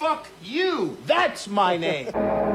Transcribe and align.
Fuck 0.00 0.28
you. 0.42 0.96
That's 1.04 1.46
my 1.46 1.76
name. 1.76 2.08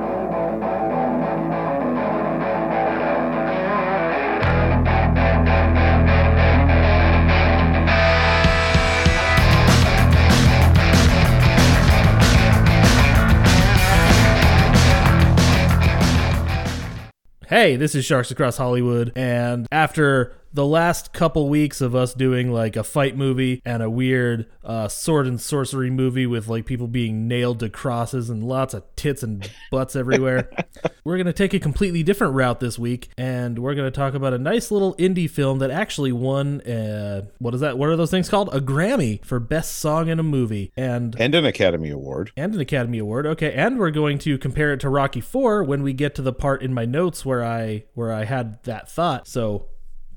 Hey, 17.48 17.76
this 17.76 17.94
is 17.94 18.04
Sharks 18.04 18.32
Across 18.32 18.58
Hollywood, 18.58 19.14
and 19.16 19.68
after 19.72 20.34
the 20.56 20.66
last 20.66 21.12
couple 21.12 21.50
weeks 21.50 21.82
of 21.82 21.94
us 21.94 22.14
doing 22.14 22.50
like 22.50 22.78
a 22.78 22.84
fight 22.84 23.18
movie 23.18 23.62
and 23.66 23.84
a 23.84 23.90
weird 23.90 24.46
uh, 24.64 24.88
sword 24.88 25.28
and 25.28 25.40
sorcery 25.40 25.90
movie 25.90 26.26
with 26.26 26.48
like 26.48 26.66
people 26.66 26.88
being 26.88 27.28
nailed 27.28 27.60
to 27.60 27.70
crosses 27.70 28.30
and 28.30 28.42
lots 28.42 28.74
of 28.74 28.84
tits 28.96 29.22
and 29.22 29.52
butts 29.70 29.98
everywhere, 29.98 30.50
we're 31.04 31.18
going 31.18 31.26
to 31.26 31.34
take 31.34 31.54
a 31.54 31.60
completely 31.60 32.04
different 32.04 32.34
route 32.34 32.62
this 32.62 32.80
week, 32.80 33.10
and 33.18 33.60
we're 33.60 33.76
going 33.76 33.92
to 33.92 33.96
talk 33.96 34.14
about 34.14 34.34
a 34.34 34.38
nice 34.38 34.72
little 34.72 34.96
indie 34.96 35.30
film 35.30 35.60
that 35.60 35.72
actually 35.72 36.14
won, 36.14 36.62
uh, 36.62 37.26
what 37.40 37.54
is 37.54 37.60
that? 37.60 37.78
What 37.78 37.90
are 37.90 37.98
those 37.98 38.12
things 38.12 38.30
called? 38.30 38.48
A 38.54 38.62
Grammy 38.62 39.24
for 39.26 39.42
Best 39.42 39.76
Song 39.76 40.08
in 40.08 40.20
a 40.20 40.24
Movie. 40.24 40.72
And 40.78 41.18
and 41.20 41.36
an 41.36 41.44
Academy 41.46 41.90
Award. 41.90 42.32
and 42.38 42.56
an 42.56 42.62
Academy 42.62 43.00
Award. 43.00 43.28
Okay, 43.28 43.52
and 43.52 43.78
we're 43.78 43.92
going 43.92 44.20
to 44.20 44.38
compare 44.38 44.72
it 44.72 44.80
to 44.80 44.90
Rocky 44.90 45.22
4 45.22 45.66
when 45.66 45.84
we 45.84 45.92
get 45.92 46.16
to 46.16 46.22
the 46.22 46.34
part 46.34 46.64
in 46.64 46.74
my 46.74 46.86
notes 46.86 47.26
where 47.26 47.44
I 47.44 47.84
where 47.94 48.14
I 48.14 48.24
had 48.24 48.64
that 48.64 48.90
thought. 48.90 49.28
So 49.28 49.68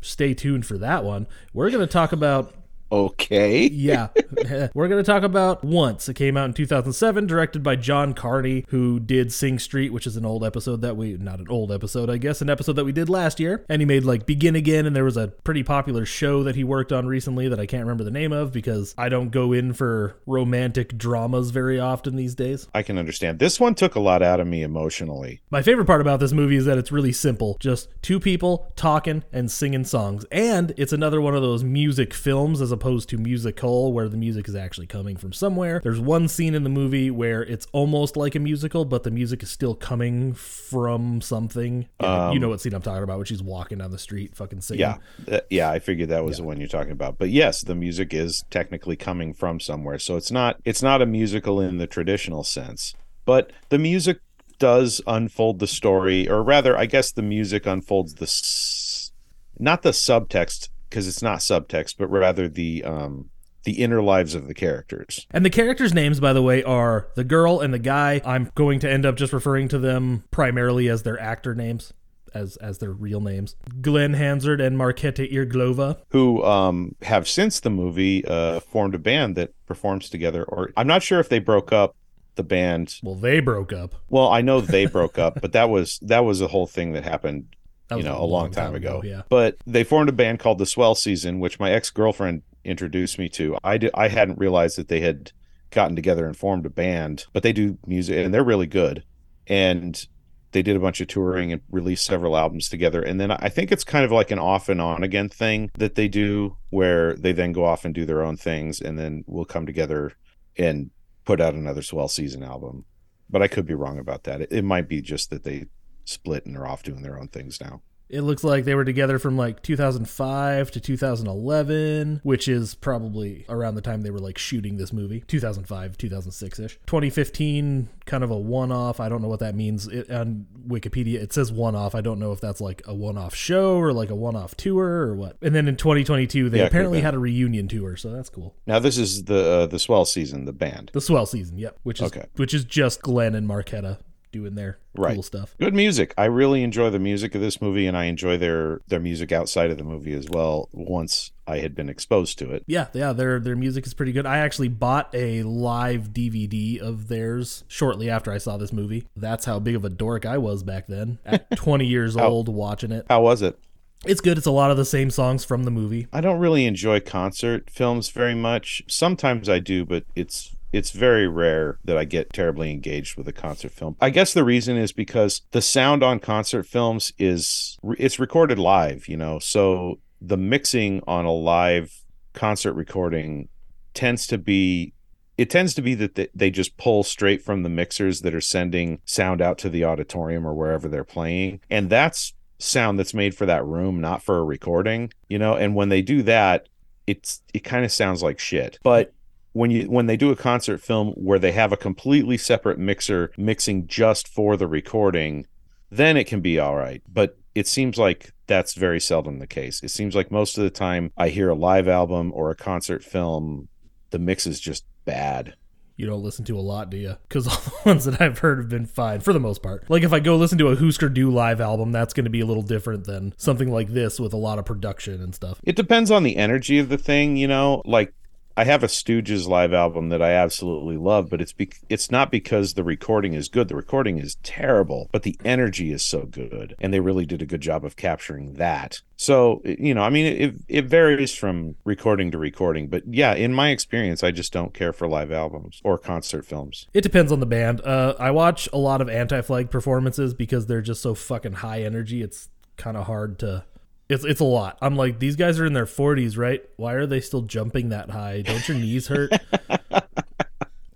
stay 0.00 0.34
tuned 0.34 0.66
for 0.66 0.78
that 0.78 1.04
one. 1.04 1.26
We're 1.52 1.70
going 1.70 1.86
to 1.86 1.92
talk 1.92 2.12
about 2.12 2.54
Okay. 2.90 3.68
yeah. 3.68 4.08
We're 4.74 4.88
going 4.88 5.02
to 5.02 5.10
talk 5.10 5.22
about 5.22 5.62
Once. 5.62 6.08
It 6.08 6.14
came 6.14 6.36
out 6.36 6.46
in 6.46 6.54
2007, 6.54 7.26
directed 7.26 7.62
by 7.62 7.76
John 7.76 8.14
Carney, 8.14 8.64
who 8.68 8.98
did 9.00 9.32
Sing 9.32 9.58
Street, 9.58 9.92
which 9.92 10.06
is 10.06 10.16
an 10.16 10.24
old 10.24 10.44
episode 10.44 10.80
that 10.82 10.96
we, 10.96 11.14
not 11.14 11.40
an 11.40 11.48
old 11.48 11.70
episode, 11.70 12.10
I 12.10 12.16
guess, 12.16 12.40
an 12.40 12.50
episode 12.50 12.74
that 12.74 12.84
we 12.84 12.92
did 12.92 13.08
last 13.08 13.40
year. 13.40 13.64
And 13.68 13.82
he 13.82 13.86
made 13.86 14.04
like 14.04 14.26
Begin 14.26 14.56
Again, 14.56 14.86
and 14.86 14.96
there 14.96 15.04
was 15.04 15.16
a 15.16 15.28
pretty 15.28 15.62
popular 15.62 16.06
show 16.06 16.42
that 16.44 16.56
he 16.56 16.64
worked 16.64 16.92
on 16.92 17.06
recently 17.06 17.48
that 17.48 17.60
I 17.60 17.66
can't 17.66 17.82
remember 17.82 18.04
the 18.04 18.10
name 18.10 18.32
of 18.32 18.52
because 18.52 18.94
I 18.96 19.08
don't 19.08 19.30
go 19.30 19.52
in 19.52 19.72
for 19.72 20.16
romantic 20.26 20.96
dramas 20.96 21.50
very 21.50 21.78
often 21.78 22.16
these 22.16 22.34
days. 22.34 22.68
I 22.74 22.82
can 22.82 22.98
understand. 22.98 23.38
This 23.38 23.60
one 23.60 23.74
took 23.74 23.94
a 23.94 24.00
lot 24.00 24.22
out 24.22 24.40
of 24.40 24.46
me 24.46 24.62
emotionally. 24.62 25.40
My 25.50 25.62
favorite 25.62 25.86
part 25.86 26.00
about 26.00 26.20
this 26.20 26.32
movie 26.32 26.56
is 26.56 26.64
that 26.64 26.78
it's 26.78 26.92
really 26.92 27.12
simple. 27.12 27.56
Just 27.60 27.88
two 28.02 28.20
people 28.20 28.72
talking 28.76 29.24
and 29.32 29.50
singing 29.50 29.84
songs. 29.84 30.24
And 30.30 30.72
it's 30.76 30.92
another 30.92 31.20
one 31.20 31.34
of 31.34 31.42
those 31.42 31.64
music 31.64 32.14
films 32.14 32.60
as 32.60 32.72
opposed 32.78 33.08
to 33.08 33.18
musical 33.18 33.92
where 33.92 34.08
the 34.08 34.16
music 34.16 34.48
is 34.48 34.54
actually 34.54 34.86
coming 34.86 35.16
from 35.16 35.32
somewhere. 35.32 35.80
There's 35.82 35.98
one 35.98 36.28
scene 36.28 36.54
in 36.54 36.62
the 36.62 36.70
movie 36.70 37.10
where 37.10 37.42
it's 37.42 37.66
almost 37.72 38.16
like 38.16 38.34
a 38.34 38.38
musical, 38.38 38.84
but 38.84 39.02
the 39.02 39.10
music 39.10 39.42
is 39.42 39.50
still 39.50 39.74
coming 39.74 40.32
from 40.34 41.20
something. 41.20 41.88
Yeah, 42.00 42.30
you 42.30 42.38
know 42.38 42.48
what 42.48 42.60
scene 42.60 42.74
I'm 42.74 42.82
talking 42.82 43.02
about 43.02 43.16
when 43.18 43.26
she's 43.26 43.42
walking 43.42 43.78
down 43.78 43.90
the 43.90 43.98
street 43.98 44.36
fucking 44.36 44.60
singing. 44.60 44.80
Yeah. 44.80 44.96
Uh, 45.30 45.40
yeah, 45.50 45.70
I 45.70 45.80
figured 45.80 46.10
that 46.10 46.24
was 46.24 46.36
the 46.36 46.44
one 46.44 46.58
you're 46.58 46.68
talking 46.68 46.92
about. 46.92 47.18
But 47.18 47.30
yes, 47.30 47.62
the 47.62 47.74
music 47.74 48.14
is 48.14 48.44
technically 48.50 48.96
coming 48.96 49.34
from 49.34 49.58
somewhere. 49.58 49.98
So 49.98 50.16
it's 50.16 50.30
not 50.30 50.56
it's 50.64 50.82
not 50.82 51.02
a 51.02 51.06
musical 51.06 51.60
in 51.60 51.78
the 51.78 51.86
traditional 51.86 52.44
sense. 52.44 52.94
But 53.24 53.52
the 53.68 53.78
music 53.78 54.20
does 54.58 55.00
unfold 55.06 55.58
the 55.58 55.66
story 55.66 56.28
or 56.28 56.42
rather 56.42 56.76
I 56.76 56.86
guess 56.86 57.12
the 57.12 57.22
music 57.22 57.66
unfolds 57.66 58.14
the 58.14 58.24
s- 58.24 59.12
not 59.58 59.82
the 59.82 59.90
subtext 59.90 60.68
because 60.88 61.08
it's 61.08 61.22
not 61.22 61.38
subtext, 61.38 61.96
but 61.98 62.08
rather 62.08 62.48
the 62.48 62.84
um 62.84 63.30
the 63.64 63.82
inner 63.82 64.00
lives 64.00 64.34
of 64.34 64.46
the 64.46 64.54
characters. 64.54 65.26
And 65.30 65.44
the 65.44 65.50
characters' 65.50 65.92
names, 65.92 66.20
by 66.20 66.32
the 66.32 66.42
way, 66.42 66.62
are 66.62 67.08
the 67.16 67.24
girl 67.24 67.60
and 67.60 67.74
the 67.74 67.78
guy. 67.78 68.22
I'm 68.24 68.50
going 68.54 68.80
to 68.80 68.90
end 68.90 69.04
up 69.04 69.16
just 69.16 69.32
referring 69.32 69.68
to 69.68 69.78
them 69.78 70.24
primarily 70.30 70.88
as 70.88 71.02
their 71.02 71.20
actor 71.20 71.54
names. 71.54 71.92
As, 72.34 72.58
as 72.58 72.76
their 72.76 72.92
real 72.92 73.22
names, 73.22 73.56
Glen 73.80 74.12
Hansard 74.12 74.60
and 74.60 74.76
Marketa 74.76 75.32
Irglova. 75.32 75.96
who 76.10 76.44
um, 76.44 76.94
have 77.00 77.26
since 77.26 77.60
the 77.60 77.70
movie 77.70 78.22
uh, 78.26 78.60
formed 78.60 78.94
a 78.94 78.98
band 78.98 79.34
that 79.36 79.54
performs 79.64 80.10
together. 80.10 80.44
Or 80.44 80.70
I'm 80.76 80.86
not 80.86 81.02
sure 81.02 81.20
if 81.20 81.30
they 81.30 81.38
broke 81.38 81.72
up 81.72 81.96
the 82.34 82.42
band. 82.42 82.96
Well, 83.02 83.14
they 83.14 83.40
broke 83.40 83.72
up. 83.72 83.94
Well, 84.10 84.28
I 84.28 84.42
know 84.42 84.60
they 84.60 84.84
broke 84.84 85.18
up, 85.18 85.40
but 85.40 85.52
that 85.52 85.70
was 85.70 85.98
that 86.02 86.20
was 86.20 86.42
a 86.42 86.48
whole 86.48 86.66
thing 86.66 86.92
that 86.92 87.04
happened. 87.04 87.46
You 87.90 88.02
know, 88.02 88.22
a 88.22 88.24
long 88.24 88.50
time, 88.50 88.74
ago. 88.74 89.02
Yeah. 89.04 89.22
But 89.28 89.56
they 89.66 89.82
formed 89.82 90.10
a 90.10 90.12
band 90.12 90.40
called 90.40 90.58
the 90.58 90.66
Swell 90.66 90.94
Season, 90.94 91.40
which 91.40 91.58
my 91.58 91.72
ex 91.72 91.90
girlfriend 91.90 92.42
introduced 92.64 93.18
me 93.18 93.28
to. 93.30 93.56
I 93.64 93.78
did, 93.78 93.90
I 93.94 94.08
hadn't 94.08 94.38
realized 94.38 94.76
that 94.76 94.88
they 94.88 95.00
had 95.00 95.32
gotten 95.70 95.96
together 95.96 96.26
and 96.26 96.36
formed 96.36 96.66
a 96.66 96.70
band, 96.70 97.26
but 97.32 97.42
they 97.42 97.52
do 97.52 97.78
music 97.86 98.24
and 98.24 98.32
they're 98.32 98.44
really 98.44 98.66
good. 98.66 99.04
And 99.46 100.06
they 100.52 100.62
did 100.62 100.76
a 100.76 100.80
bunch 100.80 101.00
of 101.00 101.08
touring 101.08 101.52
and 101.52 101.62
released 101.70 102.04
several 102.04 102.36
albums 102.36 102.68
together. 102.68 103.02
And 103.02 103.20
then 103.20 103.30
I 103.30 103.48
think 103.48 103.70
it's 103.70 103.84
kind 103.84 104.04
of 104.04 104.12
like 104.12 104.30
an 104.30 104.38
off 104.38 104.68
and 104.68 104.80
on 104.80 105.02
again 105.02 105.28
thing 105.28 105.70
that 105.78 105.94
they 105.94 106.08
do 106.08 106.56
where 106.70 107.14
they 107.14 107.32
then 107.32 107.52
go 107.52 107.64
off 107.64 107.84
and 107.84 107.94
do 107.94 108.06
their 108.06 108.22
own 108.22 108.36
things 108.36 108.80
and 108.80 108.98
then 108.98 109.24
we'll 109.26 109.44
come 109.44 109.66
together 109.66 110.12
and 110.56 110.90
put 111.24 111.40
out 111.40 111.54
another 111.54 111.82
Swell 111.82 112.08
Season 112.08 112.42
album. 112.42 112.84
But 113.30 113.42
I 113.42 113.48
could 113.48 113.66
be 113.66 113.74
wrong 113.74 113.98
about 113.98 114.24
that. 114.24 114.40
It, 114.40 114.52
it 114.52 114.64
might 114.64 114.88
be 114.88 115.02
just 115.02 115.28
that 115.30 115.44
they 115.44 115.66
split 116.08 116.46
and 116.46 116.56
are 116.56 116.66
off 116.66 116.82
doing 116.82 117.02
their 117.02 117.18
own 117.18 117.28
things 117.28 117.60
now. 117.60 117.82
It 118.10 118.22
looks 118.22 118.42
like 118.42 118.64
they 118.64 118.74
were 118.74 118.86
together 118.86 119.18
from 119.18 119.36
like 119.36 119.62
2005 119.62 120.70
to 120.70 120.80
2011, 120.80 122.20
which 122.22 122.48
is 122.48 122.74
probably 122.74 123.44
around 123.50 123.74
the 123.74 123.82
time 123.82 124.00
they 124.00 124.10
were 124.10 124.18
like 124.18 124.38
shooting 124.38 124.78
this 124.78 124.94
movie. 124.94 125.22
2005, 125.26 125.98
2006 125.98 126.58
ish. 126.58 126.78
2015, 126.86 127.88
kind 128.06 128.24
of 128.24 128.30
a 128.30 128.36
one 128.38 128.72
off. 128.72 128.98
I 129.00 129.10
don't 129.10 129.20
know 129.20 129.28
what 129.28 129.40
that 129.40 129.54
means. 129.54 129.86
It, 129.88 130.10
on 130.10 130.46
Wikipedia, 130.66 131.16
it 131.16 131.32
says 131.34 131.52
one 131.52 131.74
off. 131.76 131.94
I 131.94 132.00
don't 132.00 132.18
know 132.18 132.32
if 132.32 132.40
that's 132.40 132.62
like 132.62 132.80
a 132.86 132.94
one 132.94 133.18
off 133.18 133.34
show 133.34 133.76
or 133.76 133.92
like 133.92 134.08
a 134.10 134.14
one 134.14 134.36
off 134.36 134.56
tour 134.56 134.86
or 135.06 135.14
what. 135.14 135.36
And 135.42 135.54
then 135.54 135.68
in 135.68 135.76
2022, 135.76 136.48
they 136.48 136.58
Yeah, 136.60 136.64
apparently 136.64 137.00
had 137.02 137.14
a 137.14 137.18
reunion 137.18 137.68
tour, 137.68 137.96
so 137.96 138.10
that's 138.10 138.30
cool. 138.30 138.54
Now 138.66 138.78
this 138.78 138.96
is 138.98 139.24
the 139.24 139.48
uh, 139.50 139.66
the 139.66 139.78
Swell 139.78 140.04
Season, 140.06 140.44
the 140.46 140.52
band. 140.52 140.90
The 140.94 141.00
swell 141.02 141.26
season, 141.26 141.58
yep. 141.58 141.78
Which 141.82 142.00
is 142.00 142.06
Okay. 142.06 142.24
which 142.36 142.54
is 142.54 142.64
just 142.64 143.02
Glen 143.02 143.34
and 143.34 143.46
Marketa 143.48 143.98
doing 144.32 144.54
their 144.54 144.78
Right. 144.96 145.14
cool 145.14 145.22
stuff. 145.22 145.54
Good 145.60 145.74
music. 145.74 146.12
I 146.18 146.24
really 146.24 146.62
enjoy 146.62 146.90
the 146.90 146.98
music 146.98 147.34
of 147.34 147.40
this 147.40 147.60
movie, 147.62 147.86
and 147.86 147.96
I 147.96 148.04
enjoy 148.04 148.36
their 148.36 148.80
their 148.88 149.00
music 149.00 149.30
outside 149.32 149.70
of 149.70 149.78
the 149.78 149.84
movie 149.84 150.12
as 150.12 150.28
well. 150.28 150.68
Once 150.72 151.30
I 151.46 151.58
had 151.58 151.74
been 151.74 151.88
exposed 151.88 152.38
to 152.40 152.52
it. 152.52 152.64
Yeah, 152.66 152.88
yeah, 152.92 153.12
their 153.12 153.38
their 153.40 153.56
music 153.56 153.86
is 153.86 153.94
pretty 153.94 154.12
good. 154.12 154.26
I 154.26 154.38
actually 154.38 154.68
bought 154.68 155.08
a 155.14 155.42
live 155.44 156.12
DVD 156.12 156.80
of 156.80 157.08
theirs 157.08 157.64
shortly 157.68 158.10
after 158.10 158.32
I 158.32 158.38
saw 158.38 158.56
this 158.56 158.72
movie. 158.72 159.04
That's 159.16 159.44
how 159.44 159.58
big 159.60 159.74
of 159.76 159.84
a 159.84 159.88
dork 159.88 160.26
I 160.26 160.38
was 160.38 160.62
back 160.62 160.86
then. 160.88 161.18
At 161.24 161.50
20 161.56 161.86
years 161.86 162.16
old 162.16 162.48
watching 162.48 162.92
it. 162.92 163.06
How 163.08 163.22
was 163.22 163.40
it? 163.42 163.58
It's 164.04 164.20
good. 164.20 164.38
It's 164.38 164.46
a 164.46 164.52
lot 164.52 164.70
of 164.70 164.76
the 164.76 164.84
same 164.84 165.10
songs 165.10 165.44
from 165.44 165.64
the 165.64 165.72
movie. 165.72 166.06
I 166.12 166.20
don't 166.20 166.38
really 166.38 166.66
enjoy 166.66 167.00
concert 167.00 167.68
films 167.68 168.10
very 168.10 168.34
much. 168.34 168.82
Sometimes 168.86 169.48
I 169.48 169.58
do, 169.58 169.84
but 169.84 170.04
it's 170.14 170.54
it's 170.72 170.90
very 170.90 171.26
rare 171.26 171.78
that 171.84 171.96
I 171.96 172.04
get 172.04 172.32
terribly 172.32 172.70
engaged 172.70 173.16
with 173.16 173.26
a 173.28 173.32
concert 173.32 173.72
film. 173.72 173.96
I 174.00 174.10
guess 174.10 174.34
the 174.34 174.44
reason 174.44 174.76
is 174.76 174.92
because 174.92 175.42
the 175.52 175.62
sound 175.62 176.02
on 176.02 176.18
concert 176.20 176.64
films 176.64 177.12
is 177.18 177.78
it's 177.98 178.18
recorded 178.18 178.58
live, 178.58 179.08
you 179.08 179.16
know. 179.16 179.38
So 179.38 180.00
the 180.20 180.36
mixing 180.36 181.02
on 181.06 181.24
a 181.24 181.32
live 181.32 182.04
concert 182.32 182.74
recording 182.74 183.48
tends 183.94 184.26
to 184.28 184.38
be 184.38 184.92
it 185.36 185.50
tends 185.50 185.72
to 185.74 185.82
be 185.82 185.94
that 185.94 186.30
they- 186.34 186.50
just 186.50 186.76
pull 186.76 187.04
straight 187.04 187.42
from 187.42 187.62
the 187.62 187.68
mixers 187.68 188.22
that 188.22 188.34
are 188.34 188.40
sending 188.40 188.98
sound 189.04 189.40
out 189.40 189.56
to 189.58 189.68
the 189.68 189.84
auditorium 189.84 190.44
or 190.46 190.52
wherever 190.54 190.88
they're 190.88 191.04
playing 191.04 191.60
and 191.70 191.88
that's 191.90 192.34
sound 192.58 192.98
that's 192.98 193.14
made 193.14 193.34
for 193.34 193.46
that 193.46 193.64
room 193.64 194.00
not 194.00 194.22
for 194.22 194.38
a 194.38 194.44
recording 194.44 195.12
you 195.28 195.38
know 195.38 195.54
and 195.54 195.74
when 195.74 195.88
they 195.88 196.02
do 196.02 196.22
that 196.22 196.68
it's 197.06 197.42
it 197.54 197.60
kind 197.60 197.84
of 197.84 197.90
sounds 197.92 198.22
like 198.22 198.38
shit 198.38 198.78
but 198.82 199.12
when 199.58 199.70
you 199.70 199.90
when 199.90 200.06
they 200.06 200.16
do 200.16 200.30
a 200.30 200.36
concert 200.36 200.78
film 200.80 201.08
where 201.08 201.38
they 201.38 201.52
have 201.52 201.72
a 201.72 201.76
completely 201.76 202.38
separate 202.38 202.78
mixer 202.78 203.32
mixing 203.36 203.86
just 203.86 204.28
for 204.28 204.56
the 204.56 204.68
recording 204.68 205.46
then 205.90 206.16
it 206.16 206.24
can 206.24 206.40
be 206.40 206.58
all 206.58 206.76
right 206.76 207.02
but 207.12 207.36
it 207.54 207.66
seems 207.66 207.98
like 207.98 208.32
that's 208.46 208.74
very 208.74 209.00
seldom 209.00 209.40
the 209.40 209.46
case 209.46 209.82
it 209.82 209.90
seems 209.90 210.14
like 210.14 210.30
most 210.30 210.56
of 210.56 210.64
the 210.64 210.70
time 210.70 211.10
i 211.16 211.28
hear 211.28 211.48
a 211.48 211.54
live 211.54 211.88
album 211.88 212.30
or 212.34 212.50
a 212.50 212.54
concert 212.54 213.02
film 213.02 213.68
the 214.10 214.18
mix 214.18 214.46
is 214.46 214.60
just 214.60 214.84
bad 215.04 215.54
You 215.96 216.06
don't 216.06 216.22
listen 216.22 216.44
to 216.44 216.56
a 216.56 216.60
lot, 216.60 216.90
do 216.90 216.96
you? 216.96 217.16
Because 217.26 217.48
all 217.52 217.56
the 217.56 217.82
ones 217.84 218.04
that 218.04 218.20
I've 218.20 218.38
heard 218.38 218.58
have 218.58 218.68
been 218.68 218.86
fine 218.86 219.18
for 219.18 219.32
the 219.32 219.40
most 219.40 219.64
part. 219.64 219.90
Like 219.90 220.04
if 220.04 220.12
I 220.12 220.20
go 220.20 220.36
listen 220.36 220.58
to 220.58 220.68
a 220.68 220.76
Husker 220.76 221.08
Du 221.08 221.28
live 221.28 221.60
album, 221.60 221.90
that's 221.90 222.14
going 222.14 222.24
to 222.24 222.30
be 222.30 222.40
a 222.40 222.46
little 222.46 222.62
different 222.62 223.04
than 223.04 223.34
something 223.36 223.72
like 223.72 223.88
this 223.88 224.20
with 224.20 224.32
a 224.32 224.36
lot 224.36 224.60
of 224.60 224.64
production 224.64 225.20
and 225.20 225.34
stuff. 225.34 225.60
It 225.64 225.74
depends 225.74 226.12
on 226.12 226.22
the 226.22 226.36
energy 226.36 226.78
of 226.78 226.88
the 226.88 226.98
thing, 226.98 227.36
you 227.36 227.48
know. 227.48 227.82
Like 227.84 228.14
I 228.58 228.64
have 228.64 228.82
a 228.82 228.88
Stooges 228.88 229.46
live 229.46 229.72
album 229.72 230.08
that 230.08 230.20
I 230.20 230.32
absolutely 230.32 230.96
love, 230.96 231.30
but 231.30 231.40
it's 231.40 231.52
be- 231.52 231.70
it's 231.88 232.10
not 232.10 232.32
because 232.32 232.74
the 232.74 232.82
recording 232.82 233.34
is 233.34 233.48
good. 233.48 233.68
The 233.68 233.76
recording 233.76 234.18
is 234.18 234.36
terrible, 234.42 235.08
but 235.12 235.22
the 235.22 235.38
energy 235.44 235.92
is 235.92 236.02
so 236.02 236.22
good, 236.22 236.74
and 236.80 236.92
they 236.92 236.98
really 236.98 237.24
did 237.24 237.40
a 237.40 237.46
good 237.46 237.60
job 237.60 237.84
of 237.84 237.94
capturing 237.94 238.54
that. 238.54 239.00
So 239.16 239.62
you 239.64 239.94
know, 239.94 240.02
I 240.02 240.10
mean, 240.10 240.26
it 240.26 240.54
it 240.66 240.84
varies 240.86 241.32
from 241.32 241.76
recording 241.84 242.32
to 242.32 242.38
recording, 242.38 242.88
but 242.88 243.04
yeah, 243.06 243.32
in 243.32 243.54
my 243.54 243.68
experience, 243.68 244.24
I 244.24 244.32
just 244.32 244.52
don't 244.52 244.74
care 244.74 244.92
for 244.92 245.06
live 245.06 245.30
albums 245.30 245.80
or 245.84 245.96
concert 245.96 246.44
films. 246.44 246.88
It 246.92 247.02
depends 247.02 247.30
on 247.30 247.38
the 247.38 247.46
band. 247.46 247.80
Uh, 247.82 248.16
I 248.18 248.32
watch 248.32 248.68
a 248.72 248.78
lot 248.78 249.00
of 249.00 249.08
Anti 249.08 249.40
Flag 249.42 249.70
performances 249.70 250.34
because 250.34 250.66
they're 250.66 250.82
just 250.82 251.00
so 251.00 251.14
fucking 251.14 251.52
high 251.52 251.82
energy. 251.82 252.22
It's 252.22 252.48
kind 252.76 252.96
of 252.96 253.06
hard 253.06 253.38
to. 253.38 253.66
It's 254.08 254.24
it's 254.24 254.40
a 254.40 254.44
lot. 254.44 254.78
I'm 254.80 254.96
like, 254.96 255.18
these 255.18 255.36
guys 255.36 255.60
are 255.60 255.66
in 255.66 255.74
their 255.74 255.86
40s, 255.86 256.38
right? 256.38 256.62
Why 256.76 256.94
are 256.94 257.06
they 257.06 257.20
still 257.20 257.42
jumping 257.42 257.90
that 257.90 258.10
high? 258.10 258.42
Don't 258.42 258.66
your 258.66 258.78
knees 258.78 259.08
hurt? 259.08 259.32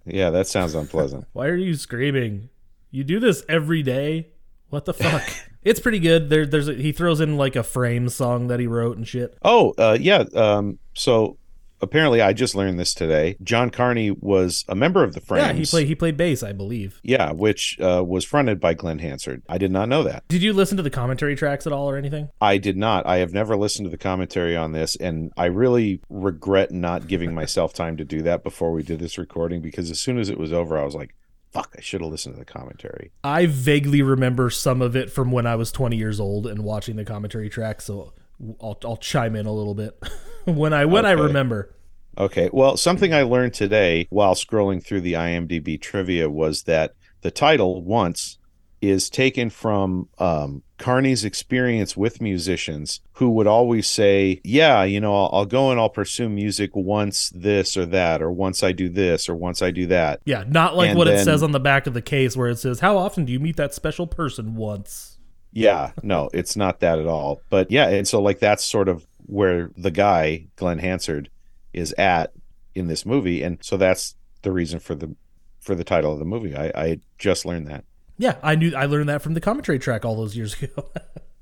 Yeah, 0.04 0.30
that 0.30 0.46
sounds 0.46 0.74
unpleasant. 0.74 1.26
Why 1.32 1.46
are 1.46 1.56
you 1.56 1.74
screaming? 1.74 2.48
You 2.90 3.04
do 3.04 3.20
this 3.20 3.44
every 3.48 3.82
day. 3.82 4.28
What 4.68 4.84
the 4.84 4.94
fuck? 4.94 5.22
it's 5.62 5.80
pretty 5.80 6.00
good. 6.00 6.28
There, 6.28 6.46
there's 6.46 6.68
a, 6.68 6.74
he 6.74 6.92
throws 6.92 7.20
in 7.20 7.36
like 7.36 7.56
a 7.56 7.62
frame 7.62 8.08
song 8.08 8.48
that 8.48 8.60
he 8.60 8.66
wrote 8.66 8.96
and 8.96 9.06
shit. 9.06 9.36
Oh, 9.42 9.74
uh, 9.78 9.96
yeah. 10.00 10.24
Um, 10.34 10.78
so 10.94 11.38
apparently, 11.82 12.22
I 12.22 12.32
just 12.32 12.54
learned 12.54 12.78
this 12.78 12.94
today. 12.94 13.36
John 13.42 13.70
Carney 13.70 14.10
was 14.10 14.64
a 14.68 14.74
member 14.74 15.02
of 15.02 15.14
the 15.14 15.20
Frames. 15.20 15.46
Yeah, 15.46 15.52
he 15.52 15.66
played 15.66 15.86
he 15.88 15.94
played 15.94 16.16
bass, 16.16 16.42
I 16.42 16.52
believe. 16.52 17.00
Yeah, 17.02 17.32
which 17.32 17.78
uh, 17.80 18.02
was 18.04 18.24
fronted 18.24 18.60
by 18.60 18.74
Glen 18.74 19.00
Hansard. 19.00 19.42
I 19.48 19.58
did 19.58 19.70
not 19.70 19.88
know 19.88 20.02
that. 20.04 20.26
Did 20.28 20.42
you 20.42 20.52
listen 20.52 20.76
to 20.76 20.82
the 20.82 20.90
commentary 20.90 21.36
tracks 21.36 21.66
at 21.66 21.72
all 21.72 21.90
or 21.90 21.96
anything? 21.96 22.30
I 22.40 22.58
did 22.58 22.76
not. 22.76 23.06
I 23.06 23.18
have 23.18 23.32
never 23.32 23.56
listened 23.56 23.86
to 23.86 23.90
the 23.90 23.98
commentary 23.98 24.56
on 24.56 24.72
this, 24.72 24.96
and 24.96 25.32
I 25.36 25.46
really 25.46 26.00
regret 26.08 26.70
not 26.70 27.08
giving 27.08 27.34
myself 27.34 27.74
time 27.74 27.96
to 27.96 28.04
do 28.04 28.22
that 28.22 28.42
before 28.42 28.72
we 28.72 28.82
did 28.82 29.00
this 29.00 29.18
recording 29.18 29.60
because 29.60 29.90
as 29.90 30.00
soon 30.00 30.18
as 30.18 30.30
it 30.30 30.38
was 30.38 30.52
over, 30.52 30.78
I 30.78 30.84
was 30.84 30.94
like, 30.94 31.14
fuck, 31.50 31.74
I 31.76 31.80
should 31.80 32.00
have 32.00 32.10
listened 32.10 32.34
to 32.34 32.38
the 32.38 32.44
commentary. 32.44 33.12
I 33.22 33.46
vaguely 33.46 34.02
remember 34.02 34.48
some 34.48 34.80
of 34.80 34.96
it 34.96 35.10
from 35.10 35.30
when 35.30 35.46
I 35.46 35.56
was 35.56 35.70
20 35.70 35.96
years 35.96 36.18
old 36.18 36.46
and 36.46 36.64
watching 36.64 36.96
the 36.96 37.04
commentary 37.04 37.50
track, 37.50 37.82
so 37.82 38.14
I'll, 38.60 38.78
I'll 38.84 38.96
chime 38.96 39.36
in 39.36 39.46
a 39.46 39.52
little 39.52 39.74
bit 39.74 39.98
when 40.46 40.72
I 40.72 40.84
when 40.84 41.06
I 41.06 41.12
remember. 41.12 41.74
Okay. 42.18 42.50
Well, 42.52 42.76
something 42.76 43.14
I 43.14 43.22
learned 43.22 43.54
today 43.54 44.06
while 44.10 44.34
scrolling 44.34 44.84
through 44.84 45.00
the 45.00 45.14
IMDb 45.14 45.80
trivia 45.80 46.28
was 46.28 46.64
that 46.64 46.94
the 47.22 47.30
title 47.30 47.82
once 47.82 48.38
is 48.82 49.08
taken 49.08 49.48
from 49.48 50.08
um, 50.18 50.62
Carney's 50.76 51.24
experience 51.24 51.96
with 51.96 52.20
musicians 52.20 53.00
who 53.12 53.30
would 53.30 53.46
always 53.46 53.88
say, 53.88 54.40
Yeah, 54.44 54.82
you 54.82 55.00
know, 55.00 55.14
I'll, 55.14 55.30
I'll 55.32 55.46
go 55.46 55.70
and 55.70 55.78
I'll 55.78 55.88
pursue 55.88 56.28
music 56.28 56.72
once 56.74 57.30
this 57.30 57.76
or 57.76 57.86
that, 57.86 58.20
or 58.20 58.30
once 58.32 58.62
I 58.64 58.72
do 58.72 58.88
this, 58.88 59.28
or 59.28 59.36
once 59.36 59.62
I 59.62 59.70
do 59.70 59.86
that. 59.86 60.20
Yeah, 60.24 60.44
not 60.46 60.76
like 60.76 60.90
And 60.90 60.98
what 60.98 61.06
it 61.06 61.24
says 61.24 61.42
on 61.42 61.52
the 61.52 61.60
back 61.60 61.86
of 61.86 61.94
the 61.94 62.02
case 62.02 62.36
where 62.36 62.48
it 62.48 62.58
says, 62.58 62.80
"How 62.80 62.98
often 62.98 63.24
do 63.24 63.32
you 63.32 63.38
meet 63.38 63.56
that 63.56 63.72
special 63.72 64.08
person 64.08 64.56
once?" 64.56 65.18
Yeah, 65.52 65.92
no, 66.02 66.30
it's 66.32 66.56
not 66.56 66.80
that 66.80 66.98
at 66.98 67.06
all. 67.06 67.40
But 67.50 67.70
yeah, 67.70 67.88
and 67.88 68.08
so 68.08 68.20
like 68.20 68.40
that's 68.40 68.64
sort 68.64 68.88
of 68.88 69.06
where 69.26 69.70
the 69.76 69.90
guy, 69.90 70.46
Glen 70.56 70.78
Hansard, 70.78 71.30
is 71.72 71.92
at 71.94 72.32
in 72.74 72.86
this 72.88 73.04
movie. 73.06 73.42
And 73.42 73.58
so 73.62 73.76
that's 73.76 74.14
the 74.42 74.52
reason 74.52 74.78
for 74.78 74.94
the 74.94 75.14
for 75.60 75.74
the 75.74 75.84
title 75.84 76.12
of 76.12 76.18
the 76.18 76.24
movie. 76.24 76.56
I, 76.56 76.72
I 76.74 77.00
just 77.18 77.44
learned 77.44 77.66
that. 77.68 77.84
Yeah, 78.18 78.36
I 78.42 78.54
knew 78.56 78.74
I 78.74 78.86
learned 78.86 79.08
that 79.08 79.22
from 79.22 79.34
the 79.34 79.40
commentary 79.40 79.78
track 79.78 80.04
all 80.04 80.16
those 80.16 80.36
years 80.36 80.54
ago. 80.62 80.88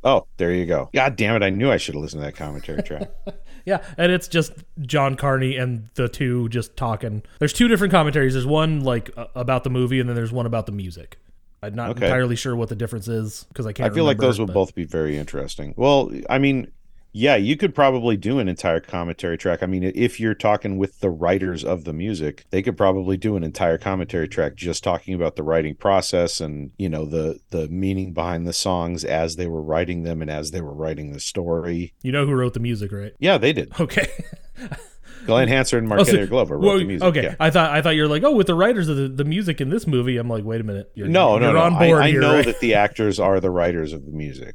Oh, 0.03 0.27
there 0.38 0.53
you 0.53 0.65
go. 0.67 0.88
God 0.94 1.17
damn 1.17 1.37
it, 1.37 1.43
I 1.43 1.50
knew 1.50 1.71
I 1.71 1.77
should 1.77 1.94
have 1.94 2.03
listened 2.03 2.23
to 2.23 2.27
that 2.27 2.37
commentary 2.37 2.82
track. 2.82 3.11
yeah, 3.67 3.85
and 3.99 4.11
it's 4.11 4.29
just 4.29 4.53
John 4.81 5.15
Carney 5.15 5.56
and 5.56 5.88
the 5.94 6.09
two 6.09 6.49
just 6.49 6.75
talking. 6.77 7.23
There's 7.38 7.53
two 7.53 7.69
different 7.69 7.91
commentaries. 7.93 8.32
There's 8.32 8.47
one 8.47 8.81
like 8.81 9.11
uh, 9.17 9.27
about 9.35 9.65
the 9.65 9.71
movie, 9.71 10.00
and 10.00 10.09
then 10.09 10.17
there's 10.17 10.32
one 10.32 10.47
about 10.47 10.65
the 10.67 10.73
music. 10.73 11.19
I'm 11.62 11.75
not 11.75 11.91
Okay. 11.91 12.06
entirely 12.06 12.37
sure 12.37 12.56
what 12.56 12.71
the 12.71 12.77
difference 12.77 13.09
is 13.09 13.44
because 13.49 13.67
I 13.67 13.73
can't. 13.75 13.91
I 13.91 13.94
feel 13.94 14.05
like 14.05 14.17
those 14.17 14.38
would 14.38 14.55
both 14.55 14.75
be 14.75 14.85
very 14.85 15.19
interesting. 15.19 15.75
Well, 15.77 16.11
I 16.31 16.38
mean, 16.38 16.73
yeah, 17.12 17.35
you 17.37 17.57
could 17.57 17.75
probably 17.75 18.17
do 18.17 18.39
an 18.39 18.49
entire 18.49 18.79
commentary 18.81 19.37
track. 19.37 19.62
I 19.62 19.67
mean, 19.67 19.83
if 19.83 20.21
you're 20.21 20.35
talking 20.35 20.79
with 20.79 21.01
the 21.01 21.11
writers 21.11 21.65
of 21.65 21.85
the 21.85 21.93
music, 21.93 22.45
they 22.51 22.62
could 22.62 22.77
probably 22.77 23.17
do 23.17 23.37
an 23.37 23.43
entire 23.43 23.79
commentary 23.79 24.29
track 24.29 24.55
just 24.55 24.85
talking 24.85 25.15
about 25.15 25.35
the 25.37 25.43
writing 25.43 25.75
process 25.75 26.41
and, 26.41 26.71
you 26.79 26.89
know, 26.89 27.05
the 27.05 27.41
the 27.51 27.69
meaning 27.69 28.12
behind 28.12 28.47
the 28.47 28.53
songs 28.53 29.05
as 29.05 29.37
they 29.37 29.47
were 29.49 29.62
writing 29.62 30.05
them 30.05 30.23
and 30.23 30.31
as 30.31 30.53
they 30.53 30.61
were 30.61 30.75
writing 30.75 31.12
the 31.12 31.21
story. 31.21 31.95
You 32.03 32.12
know 32.12 32.27
who 32.27 32.33
wrote 32.33 32.55
the 32.55 32.61
music, 32.61 32.93
right? 32.93 33.13
Yeah, 33.19 33.39
they 33.39 33.53
did. 33.53 33.73
Okay. 33.81 34.09
Glen 35.27 35.49
Hansard 35.49 35.81
and 35.83 35.89
Mark 35.89 36.01
Oh, 36.01 36.05
so- 36.05 36.13
Henry 36.13 36.27
Glover 36.27 36.56
wrote 36.56 36.65
well, 36.67 36.79
the 36.79 36.85
music. 36.85 37.06
Okay, 37.09 37.23
yeah. 37.25 37.35
I 37.39 37.51
thought 37.51 37.71
I 37.71 37.83
thought 37.83 37.91
you 37.91 38.03
were 38.03 38.09
like, 38.09 38.23
oh, 38.23 38.35
with 38.35 38.47
the 38.47 38.55
writers 38.55 38.89
of 38.89 38.97
the, 38.97 39.09
the 39.09 39.25
music 39.25 39.61
in 39.61 39.69
this 39.69 39.87
movie. 39.87 40.17
I'm 40.17 40.29
like, 40.29 40.45
wait 40.45 40.61
a 40.61 40.65
minute, 40.65 40.91
you're, 40.95 41.09
no, 41.09 41.39
no, 41.39 41.47
you're 41.47 41.55
no. 41.55 41.61
on 41.63 41.75
I- 41.75 41.89
board 41.89 42.03
I, 42.03 42.09
here, 42.09 42.21
know 42.21 42.35
right? 42.37 42.45
that 42.47 42.61
the 42.61 42.75
actors 42.75 43.21
are 43.21 43.39
the 43.41 43.51
writers 43.51 43.93
of 43.93 44.06
the 44.06 44.13
music. 44.13 44.55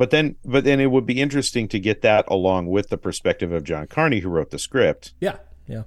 But 0.00 0.08
then 0.08 0.36
but 0.46 0.64
then 0.64 0.80
it 0.80 0.90
would 0.90 1.04
be 1.04 1.20
interesting 1.20 1.68
to 1.68 1.78
get 1.78 2.00
that 2.00 2.24
along 2.28 2.68
with 2.68 2.88
the 2.88 2.96
perspective 2.96 3.52
of 3.52 3.64
John 3.64 3.86
Carney 3.86 4.20
who 4.20 4.30
wrote 4.30 4.48
the 4.48 4.58
script. 4.58 5.12
Yeah, 5.20 5.36
yeah. 5.66 5.82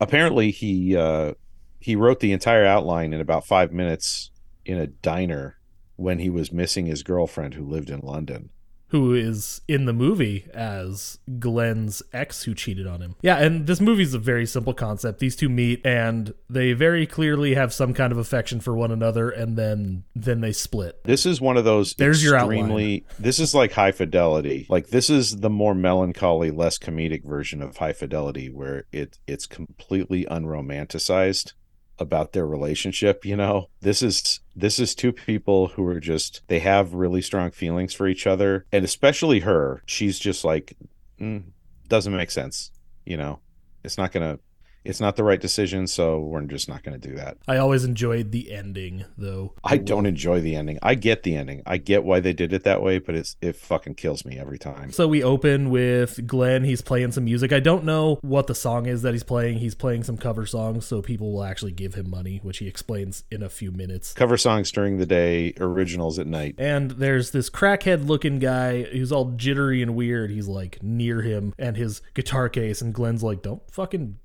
Apparently 0.00 0.50
he 0.50 0.96
uh 0.96 1.34
he 1.78 1.94
wrote 1.94 2.20
the 2.20 2.32
entire 2.32 2.64
outline 2.64 3.12
in 3.12 3.20
about 3.20 3.46
5 3.46 3.70
minutes 3.70 4.30
in 4.64 4.78
a 4.78 4.86
diner 4.86 5.58
when 5.96 6.18
he 6.18 6.30
was 6.30 6.50
missing 6.50 6.86
his 6.86 7.02
girlfriend 7.02 7.52
who 7.52 7.62
lived 7.62 7.90
in 7.90 8.00
London. 8.00 8.48
Who 8.88 9.14
is 9.14 9.60
in 9.68 9.84
the 9.84 9.92
movie 9.92 10.46
as 10.54 11.18
Glen's 11.38 12.02
ex 12.12 12.44
who 12.44 12.54
cheated 12.54 12.86
on 12.86 13.00
him? 13.02 13.16
Yeah, 13.20 13.36
and 13.36 13.66
this 13.66 13.80
movie's 13.80 14.14
a 14.14 14.18
very 14.18 14.46
simple 14.46 14.72
concept. 14.72 15.18
These 15.18 15.36
two 15.36 15.48
meet 15.48 15.84
and 15.84 16.32
they 16.48 16.72
very 16.72 17.06
clearly 17.06 17.54
have 17.54 17.72
some 17.72 17.92
kind 17.92 18.12
of 18.12 18.18
affection 18.18 18.60
for 18.60 18.74
one 18.74 18.90
another, 18.90 19.28
and 19.30 19.56
then 19.56 20.04
then 20.14 20.40
they 20.40 20.52
split. 20.52 21.02
This 21.04 21.26
is 21.26 21.40
one 21.40 21.56
of 21.56 21.64
those 21.64 21.94
There's 21.94 22.24
your 22.24 22.36
extremely 22.36 23.04
this 23.18 23.38
is 23.38 23.54
like 23.54 23.72
high 23.72 23.92
fidelity. 23.92 24.66
Like 24.68 24.88
this 24.88 25.10
is 25.10 25.38
the 25.38 25.50
more 25.50 25.74
melancholy, 25.74 26.50
less 26.50 26.78
comedic 26.78 27.24
version 27.24 27.62
of 27.62 27.76
high 27.76 27.92
fidelity 27.92 28.48
where 28.48 28.84
it 28.92 29.18
it's 29.26 29.46
completely 29.46 30.24
unromanticized 30.24 31.52
about 31.98 32.32
their 32.32 32.46
relationship, 32.46 33.24
you 33.24 33.36
know. 33.36 33.68
This 33.80 34.02
is 34.02 34.40
this 34.54 34.78
is 34.78 34.94
two 34.94 35.12
people 35.12 35.68
who 35.68 35.86
are 35.86 36.00
just 36.00 36.42
they 36.48 36.60
have 36.60 36.94
really 36.94 37.22
strong 37.22 37.50
feelings 37.50 37.94
for 37.94 38.08
each 38.08 38.26
other 38.26 38.66
and 38.72 38.84
especially 38.84 39.40
her. 39.40 39.82
She's 39.86 40.18
just 40.18 40.44
like 40.44 40.76
mm, 41.20 41.44
doesn't 41.88 42.14
make 42.14 42.30
sense, 42.30 42.70
you 43.04 43.16
know. 43.16 43.40
It's 43.84 43.98
not 43.98 44.12
to 44.22 44.40
it's 44.88 45.00
not 45.00 45.16
the 45.16 45.24
right 45.24 45.40
decision, 45.40 45.86
so 45.86 46.18
we're 46.18 46.40
just 46.42 46.66
not 46.66 46.82
going 46.82 46.98
to 46.98 47.08
do 47.08 47.14
that. 47.16 47.36
I 47.46 47.58
always 47.58 47.84
enjoyed 47.84 48.32
the 48.32 48.50
ending, 48.50 49.04
though. 49.18 49.52
I 49.62 49.76
don't 49.76 50.06
enjoy 50.06 50.40
the 50.40 50.56
ending. 50.56 50.78
I 50.82 50.94
get 50.94 51.24
the 51.24 51.36
ending. 51.36 51.62
I 51.66 51.76
get 51.76 52.04
why 52.04 52.20
they 52.20 52.32
did 52.32 52.54
it 52.54 52.64
that 52.64 52.82
way, 52.82 52.98
but 52.98 53.14
it's 53.14 53.36
it 53.42 53.54
fucking 53.56 53.96
kills 53.96 54.24
me 54.24 54.38
every 54.38 54.58
time. 54.58 54.90
So 54.90 55.06
we 55.06 55.22
open 55.22 55.68
with 55.68 56.26
Glen. 56.26 56.64
He's 56.64 56.80
playing 56.80 57.12
some 57.12 57.26
music. 57.26 57.52
I 57.52 57.60
don't 57.60 57.84
know 57.84 58.18
what 58.22 58.46
the 58.46 58.54
song 58.54 58.86
is 58.86 59.02
that 59.02 59.12
he's 59.12 59.22
playing. 59.22 59.58
He's 59.58 59.74
playing 59.74 60.04
some 60.04 60.16
cover 60.16 60.46
songs, 60.46 60.86
so 60.86 61.02
people 61.02 61.32
will 61.32 61.44
actually 61.44 61.72
give 61.72 61.92
him 61.92 62.08
money, 62.08 62.40
which 62.42 62.58
he 62.58 62.66
explains 62.66 63.24
in 63.30 63.42
a 63.42 63.50
few 63.50 63.70
minutes. 63.70 64.14
Cover 64.14 64.38
songs 64.38 64.72
during 64.72 64.96
the 64.96 65.06
day, 65.06 65.52
originals 65.60 66.18
at 66.18 66.26
night. 66.26 66.54
And 66.56 66.92
there's 66.92 67.32
this 67.32 67.50
crackhead 67.50 68.06
looking 68.08 68.38
guy 68.38 68.84
who's 68.84 69.12
all 69.12 69.32
jittery 69.32 69.82
and 69.82 69.94
weird. 69.94 70.30
He's 70.30 70.48
like 70.48 70.82
near 70.82 71.20
him 71.20 71.52
and 71.58 71.76
his 71.76 72.00
guitar 72.14 72.48
case, 72.48 72.80
and 72.80 72.94
Glen's 72.94 73.22
like, 73.22 73.42
"Don't 73.42 73.62
fucking 73.70 74.18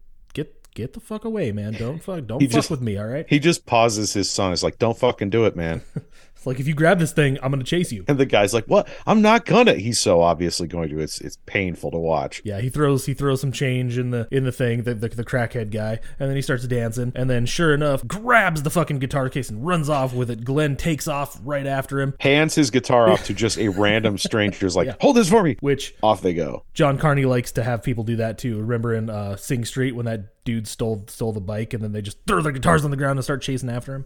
get 0.75 0.93
the 0.93 0.99
fuck 0.99 1.25
away, 1.25 1.51
man. 1.51 1.73
Don't 1.73 2.01
fuck 2.03 2.25
don't 2.25 2.39
He 2.41 2.47
fuck 2.47 2.55
just- 2.55 2.71
with 2.71 2.81
me, 2.81 2.97
all 2.97 3.07
right." 3.07 3.25
He 3.29 3.39
just 3.39 3.65
pauses 3.65 4.13
his 4.13 4.29
song. 4.29 4.53
It's 4.53 4.63
like, 4.63 4.79
don't 4.79 4.97
fucking 4.97 5.29
do 5.29 5.45
it, 5.45 5.55
man. 5.55 5.81
It's 6.43 6.47
like 6.47 6.59
if 6.59 6.67
you 6.67 6.73
grab 6.73 6.99
this 6.99 7.13
thing, 7.13 7.37
I'm 7.41 7.51
gonna 7.51 7.63
chase 7.63 7.93
you. 7.93 8.03
And 8.05 8.17
the 8.17 8.25
guy's 8.25 8.53
like, 8.53 8.65
what? 8.65 8.89
I'm 9.07 9.21
not 9.21 9.45
gonna. 9.45 9.75
He's 9.75 9.97
so 9.97 10.21
obviously 10.21 10.67
going 10.67 10.89
to. 10.89 10.99
It's 10.99 11.21
it's 11.21 11.37
painful 11.45 11.89
to 11.91 11.97
watch. 11.97 12.41
Yeah, 12.43 12.59
he 12.59 12.69
throws 12.69 13.05
he 13.05 13.13
throws 13.13 13.39
some 13.39 13.53
change 13.53 13.97
in 13.97 14.09
the 14.09 14.27
in 14.29 14.43
the 14.43 14.51
thing, 14.51 14.83
the, 14.83 14.93
the 14.93 15.07
the 15.07 15.23
crackhead 15.23 15.71
guy, 15.71 16.01
and 16.19 16.29
then 16.29 16.35
he 16.35 16.41
starts 16.41 16.67
dancing, 16.67 17.13
and 17.15 17.29
then 17.29 17.45
sure 17.45 17.73
enough, 17.73 18.05
grabs 18.05 18.63
the 18.63 18.69
fucking 18.69 18.99
guitar 18.99 19.29
case 19.29 19.49
and 19.49 19.65
runs 19.65 19.87
off 19.87 20.13
with 20.13 20.29
it. 20.29 20.43
Glen 20.43 20.75
takes 20.75 21.07
off 21.07 21.39
right 21.45 21.65
after 21.65 22.01
him, 22.01 22.13
Hands 22.19 22.53
his 22.53 22.69
guitar 22.71 23.09
off 23.09 23.23
to 23.27 23.33
just 23.33 23.57
a 23.57 23.69
random 23.69 24.17
stranger's 24.17 24.75
like, 24.75 24.89
hold 25.01 25.15
this 25.15 25.29
for 25.29 25.43
me. 25.43 25.55
which 25.61 25.95
Off 26.03 26.21
they 26.21 26.33
go. 26.33 26.65
John 26.73 26.97
Carney 26.97 27.23
likes 27.23 27.53
to 27.53 27.63
have 27.63 27.83
people 27.83 28.03
do 28.03 28.17
that 28.17 28.37
too. 28.37 28.59
Remember 28.59 28.93
in 28.93 29.09
uh, 29.09 29.37
Sing 29.37 29.63
Street 29.63 29.93
when 29.93 30.07
that 30.07 30.43
dude 30.43 30.67
stole 30.67 31.05
stole 31.07 31.31
the 31.31 31.39
bike 31.39 31.73
and 31.73 31.81
then 31.81 31.93
they 31.93 32.01
just 32.01 32.17
throw 32.27 32.41
their 32.41 32.51
guitars 32.51 32.83
on 32.83 32.91
the 32.91 32.97
ground 32.97 33.17
and 33.17 33.23
start 33.23 33.41
chasing 33.41 33.69
after 33.69 33.95
him. 33.95 34.05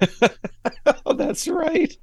Oh, 1.06 1.14
that's 1.14 1.48
right. 1.48 1.96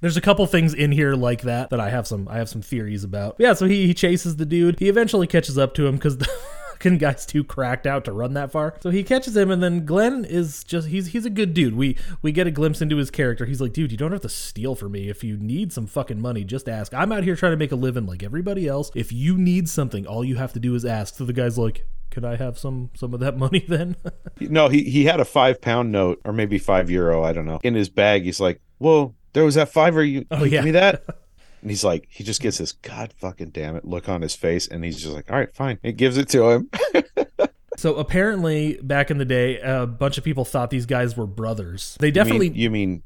There's 0.00 0.16
a 0.16 0.20
couple 0.20 0.46
things 0.46 0.72
in 0.74 0.92
here 0.92 1.14
like 1.14 1.42
that 1.42 1.70
that 1.70 1.80
I 1.80 1.90
have 1.90 2.06
some 2.06 2.28
I 2.28 2.38
have 2.38 2.48
some 2.48 2.62
theories 2.62 3.02
about. 3.04 3.36
Yeah, 3.38 3.54
so 3.54 3.66
he, 3.66 3.86
he 3.86 3.94
chases 3.94 4.36
the 4.36 4.46
dude. 4.46 4.78
He 4.78 4.88
eventually 4.88 5.26
catches 5.26 5.58
up 5.58 5.74
to 5.74 5.86
him 5.86 5.96
because 5.96 6.18
the 6.18 6.28
fucking 6.76 6.98
guy's 6.98 7.26
too 7.26 7.42
cracked 7.44 7.86
out 7.86 8.04
to 8.04 8.12
run 8.12 8.34
that 8.34 8.52
far. 8.52 8.76
So 8.80 8.90
he 8.90 9.02
catches 9.02 9.36
him, 9.36 9.50
and 9.50 9.62
then 9.62 9.84
Glen 9.84 10.24
is 10.24 10.62
just 10.64 10.88
he's 10.88 11.08
he's 11.08 11.26
a 11.26 11.30
good 11.30 11.54
dude. 11.54 11.74
We 11.76 11.96
we 12.22 12.32
get 12.32 12.46
a 12.46 12.50
glimpse 12.50 12.80
into 12.82 12.96
his 12.96 13.10
character. 13.10 13.44
He's 13.46 13.60
like, 13.60 13.72
dude, 13.72 13.90
you 13.92 13.98
don't 13.98 14.12
have 14.12 14.20
to 14.22 14.28
steal 14.28 14.74
from 14.74 14.92
me. 14.92 15.08
If 15.08 15.24
you 15.24 15.36
need 15.36 15.72
some 15.72 15.86
fucking 15.86 16.20
money, 16.20 16.44
just 16.44 16.68
ask. 16.68 16.92
I'm 16.94 17.12
out 17.12 17.24
here 17.24 17.36
trying 17.36 17.52
to 17.52 17.56
make 17.56 17.72
a 17.72 17.76
living 17.76 18.06
like 18.06 18.22
everybody 18.22 18.68
else. 18.68 18.90
If 18.94 19.12
you 19.12 19.36
need 19.36 19.68
something, 19.68 20.06
all 20.06 20.24
you 20.24 20.36
have 20.36 20.52
to 20.54 20.60
do 20.60 20.74
is 20.74 20.84
ask. 20.84 21.16
So 21.16 21.24
the 21.24 21.32
guy's 21.32 21.58
like. 21.58 21.86
"Can 22.08 22.24
I 22.24 22.36
have 22.36 22.56
some 22.56 22.90
some 22.94 23.12
of 23.14 23.20
that 23.20 23.36
money 23.36 23.64
then?" 23.68 23.96
No, 24.40 24.68
he 24.68 24.84
he 24.84 25.04
had 25.04 25.18
a 25.20 25.24
five 25.24 25.60
pound 25.60 25.90
note 25.92 26.20
or 26.24 26.32
maybe 26.32 26.56
five 26.58 26.88
euro, 26.88 27.24
I 27.24 27.32
don't 27.32 27.46
know, 27.46 27.58
in 27.62 27.74
his 27.74 27.88
bag. 27.90 28.22
He's 28.22 28.38
like, 28.40 28.60
"Whoa, 28.78 29.14
there 29.32 29.44
was 29.44 29.56
that 29.56 29.70
fiver. 29.70 30.02
You 30.04 30.24
Oh, 30.30 30.38
you 30.38 30.44
yeah. 30.44 30.50
give 30.50 30.64
me 30.64 30.70
that?" 30.72 31.02
And 31.66 31.70
he's 31.72 31.82
like, 31.82 32.06
he 32.08 32.22
just 32.22 32.40
gets 32.40 32.58
this 32.58 32.70
God 32.70 33.12
fucking 33.18 33.50
damn 33.50 33.74
it 33.74 33.84
look 33.84 34.08
on 34.08 34.22
his 34.22 34.36
face, 34.36 34.68
and 34.68 34.84
he's 34.84 35.02
just 35.02 35.12
like, 35.12 35.28
"All 35.28 35.36
right, 35.36 35.52
fine." 35.52 35.80
It 35.82 35.96
gives 35.96 36.16
it 36.16 36.28
to 36.28 36.48
him. 36.48 36.70
so 37.76 37.96
apparently, 37.96 38.78
back 38.82 39.10
in 39.10 39.18
the 39.18 39.24
day, 39.24 39.58
a 39.58 39.84
bunch 39.84 40.16
of 40.16 40.22
people 40.22 40.44
thought 40.44 40.70
these 40.70 40.86
guys 40.86 41.16
were 41.16 41.26
brothers. 41.26 41.96
They 41.98 42.06
You 42.06 42.10
mean- 42.10 42.14
definitely 42.14 42.48
you 42.50 42.70
mean, 42.70 43.02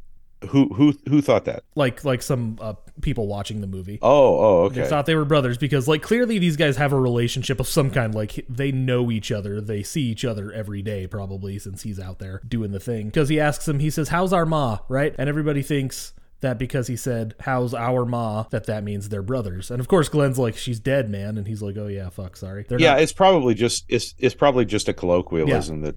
who 0.51 0.69
who 0.75 0.93
who 1.09 1.23
thought 1.23 1.47
that? 1.47 1.65
like 1.75 2.05
like 2.05 2.21
some 2.21 2.59
uh, 2.61 2.75
people 3.01 3.27
watching 3.29 3.63
the 3.63 3.67
movie. 3.67 3.99
Oh, 4.03 4.39
oh, 4.65 4.69
They 4.69 4.83
okay. 4.83 4.91
thought 4.91 5.07
they 5.07 5.15
were 5.15 5.25
brothers 5.25 5.57
because, 5.57 5.89
like, 5.89 6.03
clearly 6.03 6.39
these 6.39 6.59
guys 6.59 6.77
have 6.77 6.93
a 6.93 7.01
relationship 7.01 7.61
of 7.61 7.67
some 7.67 7.91
kind. 7.91 8.15
Like, 8.15 8.45
they 8.47 8.73
know 8.73 9.11
each 9.11 9.33
other. 9.33 9.63
They 9.63 9.83
see 9.83 10.03
each 10.03 10.23
other 10.27 10.53
every 10.53 10.83
day, 10.83 11.07
probably, 11.07 11.59
since 11.59 11.81
he's 11.83 11.99
out 11.99 12.19
there 12.19 12.43
doing 12.47 12.73
the 12.73 12.81
thing. 12.81 13.07
Because 13.07 13.31
he 13.31 13.41
asks 13.41 13.67
him, 13.67 13.79
he 13.79 13.89
says, 13.89 14.11
How's 14.11 14.35
our 14.35 14.45
ma? 14.45 14.81
Right? 14.91 15.15
And 15.17 15.31
everybody 15.31 15.63
thinks 15.63 16.13
that 16.41 16.59
because 16.59 16.87
he 16.87 16.97
said, 16.97 17.35
How's 17.41 17.75
our 17.75 18.05
ma? 18.05 18.45
that 18.51 18.67
that 18.67 18.83
means 18.85 19.09
they're 19.09 19.23
brothers. 19.23 19.71
And 19.71 19.81
of 19.81 19.89
course, 19.89 20.09
Glen's 20.09 20.39
like, 20.39 20.57
She's 20.57 20.81
dead, 20.81 21.11
man. 21.11 21.37
And 21.39 21.47
he's 21.47 21.63
like, 21.63 21.77
Oh, 21.77 21.87
yeah, 21.87 22.09
fuck, 22.11 22.37
sorry. 22.37 22.65
They're 22.69 22.81
yeah, 22.81 22.93
not- 22.93 23.03
it's 23.03 23.13
probably 23.13 23.55
just 23.55 23.85
it's 23.89 24.15
it's 24.19 24.35
probably 24.35 24.65
just 24.65 24.89
a 24.89 24.93
colloquialism 24.95 25.83
that 25.83 25.97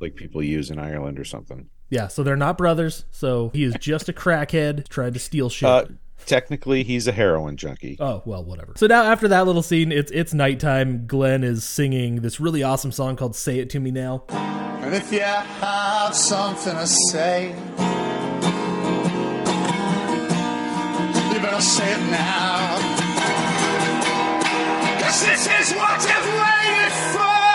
like 0.00 0.14
people 0.16 0.42
use 0.42 0.70
in 0.70 0.78
Ireland 0.78 1.18
or 1.18 1.24
something. 1.24 1.68
yeah, 1.90 2.08
so 2.08 2.22
they're 2.22 2.36
not 2.36 2.58
brothers. 2.58 3.04
So 3.10 3.50
he 3.54 3.62
is 3.64 3.74
just 3.80 4.08
a 4.08 4.12
crackhead 4.12 4.88
trying 4.88 5.12
to 5.12 5.18
steal 5.20 5.48
shit. 5.48 5.68
Uh, 5.68 5.84
technically, 6.26 6.82
he's 6.82 7.06
a 7.06 7.12
heroin 7.12 7.56
junkie. 7.56 7.96
Oh 8.00 8.22
well, 8.24 8.44
whatever. 8.44 8.72
So 8.76 8.86
now 8.88 9.04
after 9.04 9.28
that 9.28 9.46
little 9.46 9.62
scene, 9.62 9.92
it's 9.92 10.10
it's 10.10 10.34
nighttime. 10.34 11.06
Glenn 11.06 11.44
is 11.44 11.62
singing 11.64 12.16
this 12.22 12.40
really 12.40 12.62
awesome 12.64 12.90
song 12.92 13.14
called 13.16 13.36
"Say 13.36 13.58
It 13.60 13.70
to 13.70 13.80
Me 13.80 13.90
Now." 13.92 14.24
And 14.30 14.92
if 14.94 15.12
you 15.12 15.20
have 15.20 16.16
something 16.16 16.74
to 16.74 16.86
say, 16.88 17.54
you 21.52 21.58
better 21.58 21.62
say 21.64 21.92
it 21.92 22.10
now. 22.10 22.78
Cause 25.00 25.20
this 25.26 25.46
is 25.46 25.72
what 25.76 26.00
you've 26.00 26.32
waited 26.40 26.92
for. 27.12 27.52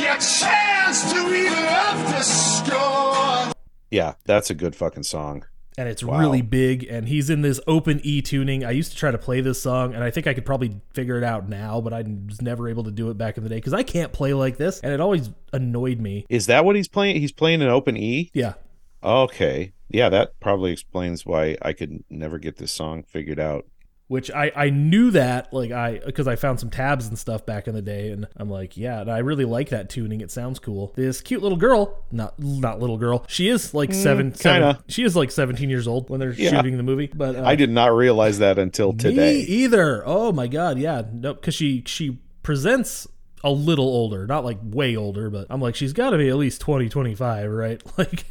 Your 0.00 0.16
chance 0.18 1.12
to 1.12 1.18
even 1.34 1.64
up 1.64 1.96
the 2.14 2.22
score. 2.22 3.52
Yeah, 3.90 4.14
that's 4.24 4.50
a 4.50 4.54
good 4.54 4.76
fucking 4.76 5.02
song. 5.04 5.46
and 5.78 5.88
it's 5.88 6.04
Wow. 6.04 6.18
really 6.20 6.42
big 6.42 6.84
and 6.84 7.08
he's 7.08 7.28
in 7.30 7.42
this 7.42 7.58
open 7.66 8.00
e 8.02 8.20
tuning 8.20 8.64
i 8.64 8.70
used 8.70 8.90
to 8.90 8.96
try 8.98 9.10
to 9.10 9.16
play 9.18 9.40
this 9.40 9.62
song 9.62 9.94
and 9.94 10.02
i 10.04 10.10
think 10.10 10.26
i 10.26 10.34
could 10.34 10.44
probably 10.44 10.78
figure 10.92 11.16
it 11.16 11.22
out 11.24 11.48
now 11.48 11.80
but 11.80 11.92
i 11.94 12.02
was 12.26 12.42
never 12.42 12.68
able 12.68 12.82
to 12.84 12.90
do 12.90 13.08
it 13.08 13.16
back 13.16 13.36
in 13.38 13.44
the 13.44 13.48
day 13.48 13.54
because 13.54 13.72
i 13.72 13.82
can't 13.82 14.12
play 14.12 14.34
like 14.34 14.56
this 14.58 14.80
and 14.80 14.92
it 14.92 15.00
always 15.00 15.30
annoyed 15.52 15.98
me 16.00 16.26
Is 16.28 16.46
that 16.46 16.64
what 16.64 16.74
he's 16.76 16.88
playing? 16.88 17.20
He's 17.20 17.32
playing 17.32 17.62
an 17.62 17.68
open 17.68 17.96
E. 17.96 18.30
yeah 18.34 18.54
Okay, 19.02 19.72
yeah, 19.90 20.08
that 20.08 20.38
probably 20.40 20.72
explains 20.72 21.26
why 21.26 21.56
I 21.62 21.72
could 21.72 22.02
never 22.08 22.38
get 22.38 22.56
this 22.56 22.72
song 22.72 23.02
figured 23.02 23.38
out. 23.40 23.66
which 24.08 24.28
i 24.32 24.50
i 24.56 24.70
knew 24.70 25.12
that 25.12 25.52
like 25.52 25.70
i 25.70 26.00
because 26.04 26.26
i 26.26 26.34
found 26.34 26.58
some 26.58 26.68
tabs 26.68 27.06
and 27.06 27.16
stuff 27.16 27.46
back 27.46 27.68
in 27.68 27.74
the 27.76 27.82
day 27.82 28.10
and 28.10 28.26
i'm 28.36 28.50
like 28.50 28.76
yeah 28.76 29.00
and 29.02 29.08
i 29.08 29.18
really 29.18 29.44
like 29.44 29.68
that 29.68 29.88
tuning 29.88 30.20
it 30.20 30.32
sounds 30.32 30.58
cool 30.58 30.92
this 30.96 31.20
cute 31.20 31.40
little 31.42 31.56
girl 31.56 32.02
not 32.10 32.36
not 32.40 32.80
little 32.80 32.98
girl 32.98 33.24
she 33.28 33.46
is 33.48 33.72
like 33.72 33.94
seven, 33.94 34.34
seven 34.34 34.62
kinda. 34.74 34.84
she 34.88 35.04
is 35.04 35.14
like 35.14 35.30
17 35.30 35.70
years 35.70 35.86
old 35.86 36.10
when 36.10 36.18
they're 36.18 36.32
Yeah. 36.32 36.50
shooting 36.50 36.76
the 36.76 36.82
movie 36.82 37.08
but 37.14 37.36
uh, 37.36 37.44
I 37.44 37.54
did 37.54 37.70
not 37.70 37.94
realize 37.94 38.40
that 38.40 38.58
until 38.58 38.90
Me 38.92 38.98
today. 38.98 39.36
either. 39.42 40.02
Oh 40.04 40.32
my 40.32 40.48
god, 40.48 40.78
yeah. 40.80 41.02
Nope, 41.12 41.40
because 41.40 41.54
she 41.54 41.84
she 41.86 42.18
presents 42.42 43.06
a 43.44 43.50
little 43.52 43.86
older, 43.86 44.26
not 44.26 44.44
like 44.44 44.58
way 44.62 44.96
older, 44.96 45.30
but 45.30 45.46
I'm 45.50 45.60
like 45.60 45.76
she's 45.76 45.92
got 45.92 46.10
to 46.10 46.18
be 46.18 46.28
at 46.28 46.36
least 46.36 46.60
20, 46.60 46.88
25, 46.88 47.48
right? 47.50 47.80
Like 47.96 48.24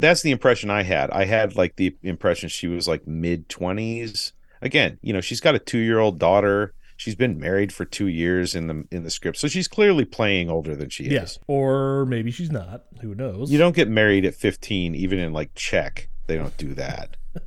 That's 0.00 0.22
the 0.22 0.30
impression 0.30 0.70
I 0.70 0.82
had. 0.82 1.10
I 1.10 1.24
had 1.24 1.56
like 1.56 1.76
the 1.76 1.96
impression 2.02 2.48
she 2.48 2.66
was 2.66 2.88
like 2.88 3.06
mid 3.06 3.48
twenties. 3.48 4.32
Again, 4.62 4.98
you 5.02 5.12
know, 5.12 5.20
she's 5.20 5.40
got 5.40 5.54
a 5.54 5.58
two 5.58 5.78
year 5.78 5.98
old 5.98 6.18
daughter. 6.18 6.74
She's 6.96 7.14
been 7.14 7.38
married 7.38 7.72
for 7.72 7.86
two 7.86 8.08
years 8.08 8.54
in 8.54 8.66
the 8.66 8.84
in 8.90 9.04
the 9.04 9.10
script, 9.10 9.38
so 9.38 9.48
she's 9.48 9.68
clearly 9.68 10.04
playing 10.04 10.50
older 10.50 10.76
than 10.76 10.90
she 10.90 11.04
yeah, 11.04 11.22
is. 11.22 11.38
or 11.46 12.04
maybe 12.06 12.30
she's 12.30 12.50
not. 12.50 12.84
Who 13.00 13.14
knows? 13.14 13.50
You 13.50 13.58
don't 13.58 13.74
get 13.74 13.88
married 13.88 14.24
at 14.26 14.34
fifteen, 14.34 14.94
even 14.94 15.18
in 15.18 15.32
like 15.32 15.54
Czech. 15.54 16.08
They 16.26 16.36
don't 16.36 16.56
do 16.56 16.74
that. 16.74 17.16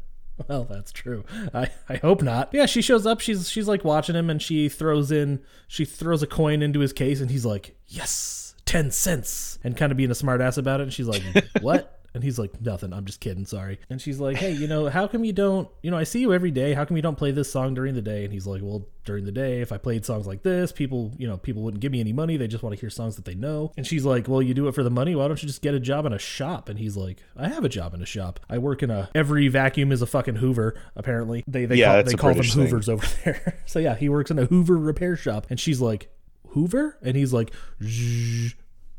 Well, 0.48 0.66
that's 0.66 0.92
true. 0.92 1.24
I, 1.54 1.70
I 1.88 1.98
hope 1.98 2.24
not. 2.24 2.50
Yeah, 2.54 2.66
she 2.66 2.82
shows 2.82 3.06
up. 3.06 3.20
She's 3.22 3.50
she's 3.50 3.68
like 3.68 3.86
watching 3.86 4.16
him, 4.16 4.32
and 4.32 4.42
she 4.42 4.68
throws 4.68 5.12
in 5.12 5.42
she 5.68 5.86
throws 5.86 6.24
a 6.24 6.28
coin 6.28 6.64
into 6.64 6.80
his 6.80 6.92
case, 6.92 7.22
and 7.22 7.30
he's 7.30 7.46
like, 7.46 7.76
"Yes, 7.86 8.56
ten 8.66 8.90
cents," 8.90 9.60
and 9.64 9.78
kind 9.78 9.92
of 9.92 9.98
being 9.98 10.10
a 10.10 10.16
smartass 10.16 10.58
about 10.58 10.80
it. 10.80 10.84
And 10.84 10.94
she's 10.94 11.08
like, 11.08 11.22
"What?" 11.62 12.03
And 12.14 12.24
he's 12.24 12.38
like, 12.38 12.62
"Nothing. 12.62 12.94
I'm 12.94 13.06
just 13.06 13.20
kidding. 13.20 13.46
Sorry." 13.46 13.80
And 13.90 14.00
she's 14.02 14.20
like, 14.20 14.38
"Hey, 14.38 14.52
you 14.52 14.68
know, 14.68 14.88
how 14.90 15.08
come 15.08 15.24
you 15.24 15.34
don't? 15.34 15.68
You 15.82 15.92
know, 15.92 15.98
I 15.98 16.04
see 16.04 16.20
you 16.20 16.32
every 16.34 16.52
day. 16.52 16.74
How 16.74 16.86
come 16.86 16.96
you 16.96 17.02
don't 17.04 17.18
play 17.18 17.32
this 17.32 17.52
song 17.52 17.74
during 17.74 17.96
the 17.96 18.02
day?" 18.02 18.24
And 18.24 18.32
he's 18.32 18.46
like, 18.46 18.62
"Well, 18.64 18.88
during 19.06 19.26
the 19.26 19.32
day, 19.32 19.62
if 19.62 19.72
I 19.72 19.78
played 19.78 20.06
songs 20.06 20.26
like 20.28 20.44
this, 20.44 20.72
people, 20.72 21.12
you 21.18 21.28
know, 21.28 21.38
people 21.38 21.62
wouldn't 21.64 21.82
give 21.82 21.92
me 21.92 22.00
any 22.00 22.14
money. 22.14 22.38
They 22.38 22.48
just 22.48 22.64
want 22.64 22.76
to 22.76 22.80
hear 22.80 22.90
songs 22.90 23.16
that 23.16 23.26
they 23.26 23.34
know." 23.36 23.72
And 23.78 23.86
she's 23.88 24.06
like, 24.06 24.28
"Well, 24.28 24.42
you 24.42 24.54
do 24.54 24.68
it 24.68 24.76
for 24.76 24.84
the 24.84 24.90
money. 24.92 25.16
Why 25.16 25.28
don't 25.28 25.42
you 25.42 25.48
just 25.48 25.62
get 25.64 25.74
a 25.74 25.80
job 25.80 26.06
in 26.06 26.14
a 26.14 26.20
shop?" 26.20 26.70
And 26.70 26.78
he's 26.78 26.96
like, 26.96 27.18
"I 27.36 27.48
have 27.48 27.64
a 27.66 27.70
job 27.70 27.94
in 27.96 28.02
a 28.02 28.06
shop. 28.06 28.40
I 28.50 28.60
work 28.60 28.84
in 28.84 28.92
a 28.92 29.10
every 29.16 29.48
vacuum 29.48 29.92
is 29.92 30.02
a 30.04 30.06
fucking 30.08 30.36
Hoover. 30.36 30.76
Apparently, 30.96 31.44
they 31.48 31.66
they 31.66 31.78
Yeah, 31.78 31.94
call, 31.96 32.04
they 32.04 32.14
call 32.14 32.34
them 32.36 32.44
thing. 32.44 32.62
Hoovers 32.68 32.90
over 32.90 33.06
there. 33.26 33.60
so 33.66 33.80
yeah, 33.80 33.96
he 33.96 34.08
works 34.08 34.30
in 34.30 34.38
a 34.38 34.46
Hoover 34.46 34.78
repair 34.78 35.16
shop, 35.16 35.48
and 35.50 35.60
she's 35.60 35.82
like, 35.82 36.10
"Hoover," 36.50 36.98
and 37.02 37.16
he's 37.18 37.34
like, 37.34 37.52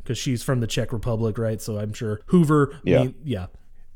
because 0.04 0.18
she's 0.18 0.42
from 0.42 0.60
the 0.60 0.66
Czech 0.68 0.92
Republic, 0.92 1.36
right? 1.38 1.60
So 1.60 1.78
I'm 1.78 1.92
sure 1.92 2.20
Hoover. 2.26 2.78
Yeah. 2.84 3.02
mean- 3.04 3.14
yeah. 3.24 3.46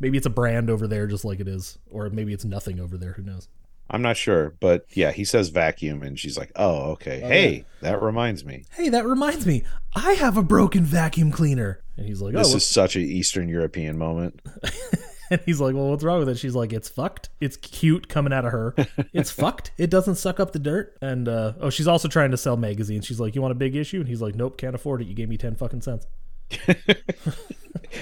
Maybe 0.01 0.17
it's 0.17 0.27
a 0.27 0.31
brand 0.31 0.71
over 0.71 0.87
there, 0.87 1.07
just 1.09 1.25
like 1.25 1.41
it 1.41 1.49
is, 1.49 1.77
or 1.91 2.09
maybe 2.09 2.33
it's 2.33 2.45
nothing 2.45 2.79
over 2.81 2.97
there. 2.97 3.13
Who 3.15 3.23
knows? 3.23 3.49
I'm 3.91 4.01
not 4.03 4.17
sure, 4.17 4.55
but 4.61 4.85
yeah, 4.91 5.11
he 5.13 5.25
says 5.25 5.49
vacuum, 5.49 6.03
and 6.03 6.19
she's 6.19 6.37
like, 6.39 6.53
"Oh, 6.57 6.91
okay. 6.93 7.21
Oh, 7.25 7.29
hey, 7.29 7.65
that 7.81 8.01
reminds 8.03 8.45
me. 8.45 8.65
Hey, 8.75 8.91
that 8.91 9.05
reminds 9.07 9.45
me, 9.47 9.65
I 9.97 10.13
have 10.13 10.37
a 10.37 10.43
broken 10.43 10.85
vacuum 10.85 11.33
cleaner. 11.33 11.81
And 11.97 12.07
he's 12.07 12.21
like, 12.21 12.35
oh, 12.35 12.39
This 12.39 12.49
what- 12.49 12.57
is 12.59 12.67
such 12.67 12.95
an 12.97 13.03
Eastern 13.03 13.49
European 13.49 13.97
moment." 13.99 14.41
and 15.31 15.41
he's 15.45 15.61
like, 15.61 15.75
well, 15.75 15.89
what's 15.89 16.05
wrong 16.05 16.21
with 16.21 16.29
it? 16.29 16.39
She's 16.39 16.55
like, 16.55 16.73
it's 16.73 16.89
fucked. 16.89 17.29
It's 17.41 17.57
cute 17.57 18.09
coming 18.09 18.33
out 18.33 18.45
of 18.45 18.53
her. 18.53 18.75
It's 19.13 19.31
fucked. 19.43 19.73
It 19.79 19.91
doesn't 19.91 20.17
suck 20.17 20.41
up 20.41 20.53
the 20.53 20.59
dirt. 20.59 20.97
And 21.01 21.29
uh, 21.29 21.55
oh, 21.61 21.71
she's 21.71 21.89
also 21.89 22.09
trying 22.09 22.31
to 22.31 22.37
sell 22.37 22.57
magazines. 22.57 23.07
She's 23.07 23.21
like, 23.21 23.35
you 23.35 23.43
want 23.43 23.53
a 23.53 23.57
big 23.57 23.77
issue? 23.77 24.01
And 24.01 24.09
he's 24.09 24.23
like, 24.23 24.35
nope, 24.35 24.57
can't 24.59 24.75
afford 24.75 25.03
it. 25.03 25.07
You 25.07 25.15
gave 25.15 25.29
me 25.29 25.37
ten 25.37 25.55
fucking 25.55 25.83
cents. 25.83 26.07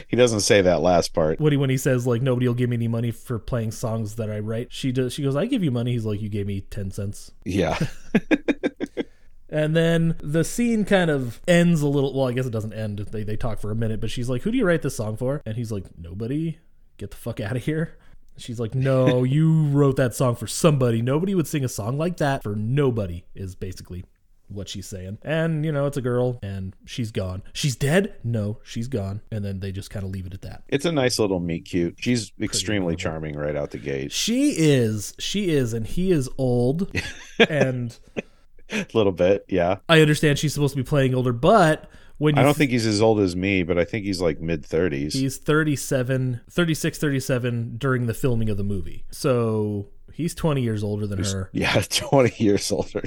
He 0.08 0.16
doesn't 0.16 0.40
say 0.40 0.62
that 0.62 0.80
last 0.80 1.14
part. 1.14 1.40
Woody, 1.40 1.56
when 1.56 1.70
he 1.70 1.76
says 1.76 2.06
like 2.06 2.22
nobody 2.22 2.48
will 2.48 2.54
give 2.54 2.70
me 2.70 2.76
any 2.76 2.88
money 2.88 3.10
for 3.10 3.38
playing 3.38 3.72
songs 3.72 4.16
that 4.16 4.30
I 4.30 4.38
write, 4.40 4.72
she 4.72 4.90
does. 4.90 5.12
She 5.12 5.22
goes, 5.22 5.36
I 5.36 5.46
give 5.46 5.62
you 5.62 5.70
money. 5.70 5.92
He's 5.92 6.04
like, 6.04 6.20
you 6.20 6.28
gave 6.28 6.46
me 6.46 6.60
ten 6.62 6.90
cents. 6.90 7.30
Yeah, 7.44 7.78
And 9.48 9.76
then 9.76 10.16
the 10.20 10.42
scene 10.44 10.84
kind 10.84 11.10
of 11.10 11.40
ends 11.46 11.80
a 11.80 11.86
little. 11.86 12.12
Well, 12.12 12.28
I 12.28 12.32
guess 12.32 12.46
it 12.46 12.50
doesn't 12.50 12.72
end. 12.72 12.98
They 12.98 13.22
they 13.22 13.36
talk 13.36 13.60
for 13.60 13.70
a 13.70 13.76
minute, 13.76 14.00
but 14.00 14.10
she's 14.10 14.28
like, 14.28 14.42
"Who 14.42 14.50
do 14.50 14.58
you 14.58 14.66
write 14.66 14.82
this 14.82 14.96
song 14.96 15.16
for?" 15.16 15.40
And 15.46 15.56
he's 15.56 15.70
like, 15.70 15.84
"Nobody. 15.96 16.58
Get 16.96 17.10
the 17.10 17.16
fuck 17.16 17.40
out 17.40 17.56
of 17.56 17.64
here." 17.64 17.96
She's 18.36 18.60
like, 18.60 18.74
"No, 18.74 19.24
you 19.36 19.68
wrote 19.68 19.96
that 19.96 20.14
song 20.14 20.36
for 20.36 20.46
somebody. 20.46 21.02
Nobody 21.02 21.34
would 21.34 21.46
sing 21.46 21.64
a 21.64 21.68
song 21.68 21.98
like 21.98 22.18
that 22.18 22.42
for 22.42 22.54
nobody." 22.54 23.24
Is 23.34 23.54
basically 23.54 24.04
what 24.48 24.68
she's 24.68 24.86
saying. 24.86 25.18
And 25.22 25.64
you 25.64 25.72
know, 25.72 25.86
it's 25.86 25.96
a 25.96 26.02
girl, 26.02 26.38
and 26.42 26.74
she's 26.84 27.10
gone. 27.10 27.42
She's 27.52 27.74
dead. 27.74 28.14
No, 28.22 28.58
she's 28.62 28.86
gone. 28.88 29.20
And 29.32 29.44
then 29.44 29.58
they 29.60 29.72
just 29.72 29.90
kind 29.90 30.04
of 30.04 30.12
leave 30.12 30.26
it 30.26 30.34
at 30.34 30.42
that. 30.42 30.62
it's 30.68 30.84
a 30.84 30.92
nice 30.92 31.18
little 31.18 31.40
meet 31.40 31.64
cute. 31.64 31.96
She's 31.98 32.32
extremely 32.40 32.94
charming 32.94 33.36
right 33.36 33.56
out 33.56 33.70
the 33.72 33.78
gate. 33.78 34.12
She 34.12 34.50
is. 34.50 35.14
She 35.18 35.48
is, 35.50 35.72
and 35.72 35.86
he 35.86 36.12
is 36.12 36.28
old. 36.38 36.90
and 37.48 37.98
A 38.70 38.86
little 38.94 39.12
bit, 39.12 39.44
yeah. 39.48 39.78
I 39.88 40.00
understand 40.00 40.38
she's 40.38 40.52
supposed 40.54 40.74
to 40.74 40.82
be 40.82 40.86
playing 40.88 41.14
older, 41.14 41.32
but 41.32 41.88
when 42.18 42.38
I 42.38 42.42
don't 42.42 42.56
think 42.56 42.70
he's 42.70 42.86
as 42.86 43.02
old 43.02 43.20
as 43.20 43.36
me, 43.36 43.62
but 43.62 43.78
I 43.78 43.84
think 43.84 44.04
he's 44.04 44.20
like 44.20 44.40
mid 44.40 44.62
30s. 44.62 45.12
He's 45.12 45.38
37, 45.38 46.40
36, 46.50 46.98
37 46.98 47.76
during 47.76 48.06
the 48.06 48.14
filming 48.14 48.48
of 48.48 48.56
the 48.56 48.64
movie. 48.64 49.04
So 49.10 49.88
he's 50.12 50.34
20 50.34 50.62
years 50.62 50.82
older 50.82 51.06
than 51.06 51.22
her. 51.22 51.50
Yeah, 51.52 51.82
20 51.88 52.42
years 52.42 52.70
older. 52.72 53.04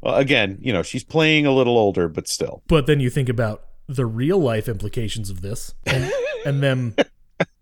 Well, 0.00 0.16
again, 0.16 0.58
you 0.60 0.72
know, 0.72 0.82
she's 0.82 1.04
playing 1.04 1.46
a 1.46 1.52
little 1.52 1.78
older, 1.78 2.08
but 2.08 2.28
still. 2.28 2.62
But 2.66 2.86
then 2.86 3.00
you 3.00 3.10
think 3.10 3.28
about 3.28 3.64
the 3.88 4.06
real 4.06 4.38
life 4.38 4.68
implications 4.68 5.30
of 5.30 5.40
this 5.40 5.74
and, 5.86 6.10
and 6.46 6.62
them 6.62 6.94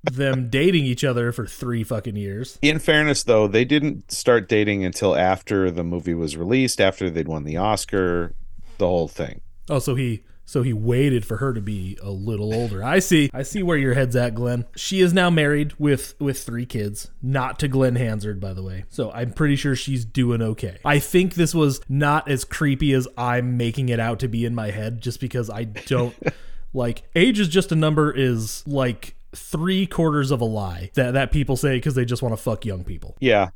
them 0.05 0.49
dating 0.49 0.85
each 0.85 1.05
other 1.05 1.33
for 1.33 1.47
three 1.47 1.85
fucking 1.85 2.17
years. 2.17 2.59
In 2.63 2.79
fairness, 2.79 3.25
though, 3.25 3.47
they 3.47 3.65
didn't 3.65 4.11
start 4.11 4.49
dating 4.49 4.85
until 4.85 5.17
after 5.17 5.71
the 5.71 5.85
movie 5.85 6.15
was 6.15 6.37
released, 6.37 6.81
after 6.81 7.11
they'd 7.11 7.29
won 7.29 7.45
the 7.45 7.57
Oscar, 7.57 8.35
the 8.79 8.87
whole 8.87 9.09
thing. 9.09 9.41
Oh, 9.69 9.79
so 9.79 9.95
he 9.95 10.23
So 10.51 10.65
he 10.65 10.73
waited 10.73 11.25
for 11.25 11.37
her 11.37 11.55
to 11.55 11.61
be 11.61 11.97
a 12.03 12.11
little 12.11 12.53
older. 12.53 12.83
I 12.83 12.99
see. 12.99 13.31
I 13.33 13.45
see 13.45 13.63
where 13.63 13.79
your 13.79 13.95
head's 13.95 14.17
at, 14.17 14.35
Glen. 14.35 14.65
She 14.75 15.01
is 15.01 15.13
now 15.13 15.31
married 15.31 15.75
with 15.79 16.17
with 16.19 16.43
three 16.43 16.67
kids, 16.67 17.09
not 17.23 17.61
to 17.61 17.69
Glen 17.69 17.95
Hansard, 17.95 18.41
by 18.41 18.53
the 18.53 18.65
way. 18.65 18.85
So 18.89 19.13
I'm 19.13 19.33
pretty 19.33 19.55
sure 19.55 19.77
she's 19.77 20.05
doing 20.05 20.43
okay. 20.43 20.79
I 20.85 20.99
think 20.99 21.35
this 21.35 21.55
was 21.55 21.81
not 21.89 22.29
as 22.29 22.45
creepy 22.45 22.93
as 22.95 23.07
I'm 23.17 23.57
making 23.59 23.91
it 23.91 24.01
out 24.01 24.19
to 24.19 24.29
be 24.29 24.45
in 24.45 24.57
my 24.57 24.73
head, 24.73 25.01
just 25.01 25.21
because 25.21 25.49
I 25.49 25.63
don't 25.63 26.17
like 26.75 27.05
age 27.15 27.39
is 27.39 27.47
just 27.47 27.71
a 27.71 27.77
number 27.77 28.11
is 28.11 28.67
like 28.67 29.15
three 29.33 29.87
quarters 29.87 30.33
of 30.33 30.41
a 30.41 30.45
lie 30.45 30.91
that 30.95 31.13
that 31.13 31.31
people 31.31 31.57
say 31.57 31.77
because 31.77 31.95
they 31.95 32.05
just 32.05 32.23
want 32.23 32.33
to 32.33 32.43
fuck 32.43 32.65
young 32.65 32.83
people. 32.83 33.17
Yeah. 33.21 33.51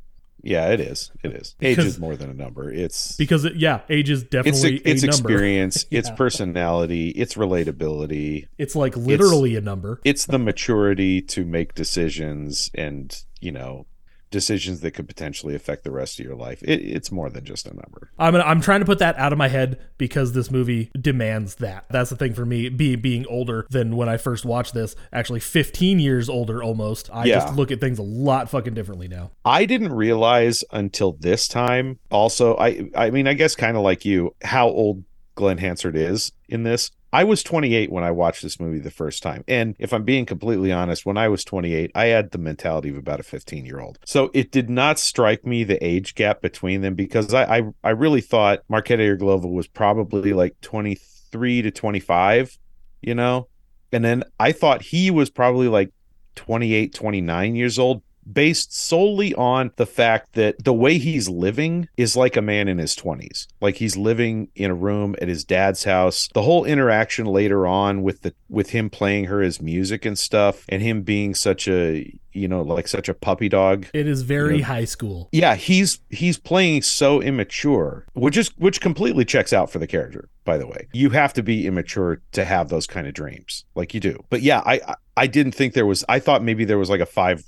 Yeah, 0.45 0.69
it 0.69 0.79
is. 0.79 1.11
It 1.23 1.33
is. 1.33 1.55
Age 1.59 1.75
Because- 1.77 1.93
is 1.93 1.99
more 1.99 2.15
than 2.15 2.29
a 2.29 2.33
number. 2.33 2.71
It's 2.71 3.15
Because 3.17 3.45
it, 3.45 3.55
yeah, 3.55 3.81
age 3.89 4.11
is 4.11 4.21
it's 4.21 4.29
definitely 4.29 4.77
it's 4.85 5.01
a 5.03 5.07
number. 5.07 5.31
experience, 5.31 5.85
it's 5.91 6.09
personality, 6.11 7.09
it's 7.09 7.33
relatability, 7.33 8.47
It's 8.59 8.75
like 8.75 8.95
literally 8.95 9.55
a 9.55 9.61
number. 9.61 9.99
it's 10.03 10.25
the 10.27 10.37
maturity 10.39 11.21
to 11.23 11.45
make 11.45 11.73
decisions 11.73 12.69
and, 12.75 13.19
you 13.41 13.51
know, 13.51 13.87
decisions 14.35 14.81
that 14.81 14.91
could 14.91 15.07
potentially 15.07 15.55
affect 15.55 15.85
the 15.85 15.91
rest 15.91 16.19
of 16.19 16.25
your 16.25 16.35
life. 16.35 16.61
It, 16.61 16.81
it's 16.81 17.11
more 17.11 17.29
than 17.29 17.45
just 17.45 17.65
a 17.65 17.69
number. 17.73 18.11
I'm 18.19 18.33
gonna, 18.33 18.43
I'm 18.43 18.59
trying 18.59 18.81
to 18.81 18.85
put 18.85 18.99
that 18.99 19.17
out 19.17 19.31
of 19.31 19.37
my 19.39 19.47
head 19.47 19.79
because 19.97 20.33
this 20.33 20.51
movie 20.51 20.91
demands 20.99 21.55
that. 21.55 21.85
That's 21.89 22.09
the 22.09 22.17
thing 22.17 22.33
for 22.33 22.45
me. 22.45 22.67
Be, 22.69 22.95
being 22.97 23.25
older 23.27 23.65
than 23.69 23.95
when 23.95 24.09
I 24.09 24.17
first 24.17 24.43
watched 24.43 24.73
this, 24.73 24.95
actually 25.13 25.39
15 25.39 25.99
years 25.99 26.27
older 26.27 26.61
almost. 26.61 27.09
I 27.13 27.23
Yeah. 27.25 27.35
just 27.39 27.55
look 27.55 27.71
at 27.71 27.79
things 27.79 27.97
a 27.97 28.03
lot 28.03 28.49
fucking 28.49 28.73
differently 28.73 29.07
now. 29.07 29.31
I 29.45 29.65
didn't 29.65 29.93
realize 29.93 30.63
until 30.71 31.13
this 31.13 31.47
time. 31.47 31.97
Also, 32.11 32.57
I 32.57 32.89
I 32.95 33.09
mean, 33.09 33.27
I 33.27 33.33
guess 33.33 33.55
kind 33.55 33.77
of 33.77 33.83
like 33.83 34.03
you, 34.03 34.35
how 34.43 34.67
old 34.67 35.03
Glen 35.35 35.57
Hansard 35.59 35.95
is 35.95 36.31
in 36.49 36.63
this. 36.63 36.91
I 37.15 37.23
was 37.23 37.43
28 37.43 37.93
when 37.93 38.03
I 38.03 38.11
watched 38.11 38.41
this 38.41 38.59
movie 38.59 38.79
the 38.79 38.91
first 38.91 39.23
time, 39.23 39.45
and 39.47 39.73
if 39.79 39.93
I'm 39.93 40.03
being 40.03 40.25
completely 40.25 40.73
honest, 40.73 41.05
when 41.05 41.15
I 41.15 41.29
was 41.29 41.45
28, 41.45 41.91
I 41.95 42.07
had 42.07 42.31
the 42.31 42.37
mentality 42.37 42.89
of 42.89 42.97
about 42.97 43.21
a 43.21 43.23
15 43.23 43.65
year 43.65 43.79
old. 43.79 43.99
So 44.03 44.31
it 44.33 44.51
did 44.51 44.69
not 44.69 44.99
strike 44.99 45.45
me 45.45 45.63
the 45.63 45.81
age 45.81 46.15
gap 46.15 46.41
between 46.41 46.81
them 46.81 46.93
because 46.93 47.33
I 47.33 47.59
I, 47.59 47.61
I 47.85 47.89
really 47.91 48.19
thought 48.19 48.63
Marketa 48.69 49.17
Irglova 49.17 49.49
was 49.49 49.65
probably 49.65 50.33
like 50.33 50.59
23 50.59 51.61
to 51.61 51.71
25, 51.71 52.57
you 53.01 53.15
know, 53.15 53.47
and 53.93 54.03
then 54.03 54.25
I 54.37 54.51
thought 54.51 54.81
he 54.81 55.09
was 55.09 55.29
probably 55.29 55.69
like 55.69 55.93
28, 56.35 56.93
29 56.93 57.55
years 57.55 57.79
old 57.79 58.01
based 58.31 58.75
solely 58.75 59.33
on 59.35 59.71
the 59.75 59.85
fact 59.85 60.33
that 60.33 60.63
the 60.63 60.73
way 60.73 60.97
he's 60.97 61.29
living 61.29 61.87
is 61.97 62.15
like 62.15 62.35
a 62.35 62.41
man 62.41 62.67
in 62.67 62.77
his 62.77 62.95
20s 62.95 63.47
like 63.61 63.75
he's 63.75 63.95
living 63.97 64.49
in 64.55 64.71
a 64.71 64.75
room 64.75 65.15
at 65.21 65.27
his 65.27 65.43
dad's 65.43 65.83
house. 65.83 66.29
The 66.33 66.41
whole 66.41 66.65
interaction 66.65 67.25
later 67.25 67.65
on 67.67 68.01
with 68.03 68.21
the 68.21 68.33
with 68.49 68.69
him 68.71 68.89
playing 68.89 69.25
her 69.25 69.41
his 69.41 69.61
music 69.61 70.05
and 70.05 70.17
stuff 70.17 70.65
and 70.69 70.81
him 70.81 71.01
being 71.03 71.35
such 71.35 71.67
a 71.67 72.11
you 72.31 72.47
know 72.47 72.61
like 72.61 72.87
such 72.87 73.07
a 73.09 73.13
puppy 73.13 73.47
dog. 73.49 73.87
It 73.93 74.07
is 74.07 74.21
very 74.23 74.59
Yeah. 74.59 74.65
high 74.65 74.85
school. 74.85 75.29
yeah 75.31 75.55
he's 75.55 75.99
he's 76.09 76.37
playing 76.37 76.81
so 76.81 77.21
immature 77.21 78.05
which 78.13 78.37
is 78.37 78.49
which 78.57 78.81
completely 78.81 79.25
checks 79.25 79.53
out 79.53 79.69
for 79.69 79.79
the 79.79 79.87
character 79.87 80.29
by 80.43 80.57
the 80.57 80.67
way. 80.67 80.87
You 80.93 81.09
have 81.11 81.33
to 81.33 81.43
be 81.43 81.65
immature 81.67 82.21
to 82.33 82.45
have 82.45 82.69
those 82.69 82.85
kind 82.87 83.07
of 83.07 83.13
dreams 83.13 83.65
like 83.75 83.93
you 83.93 83.99
do. 83.99 84.23
But 84.29 84.41
yeah 84.41 84.61
I- 84.65 84.95
i 85.17 85.27
didn't 85.27 85.53
think 85.53 85.73
there 85.73 85.85
was 85.85 86.03
i 86.09 86.19
thought 86.19 86.43
maybe 86.43 86.65
there 86.65 86.77
was 86.77 86.89
like 86.89 86.99
a 86.99 87.05
five 87.05 87.41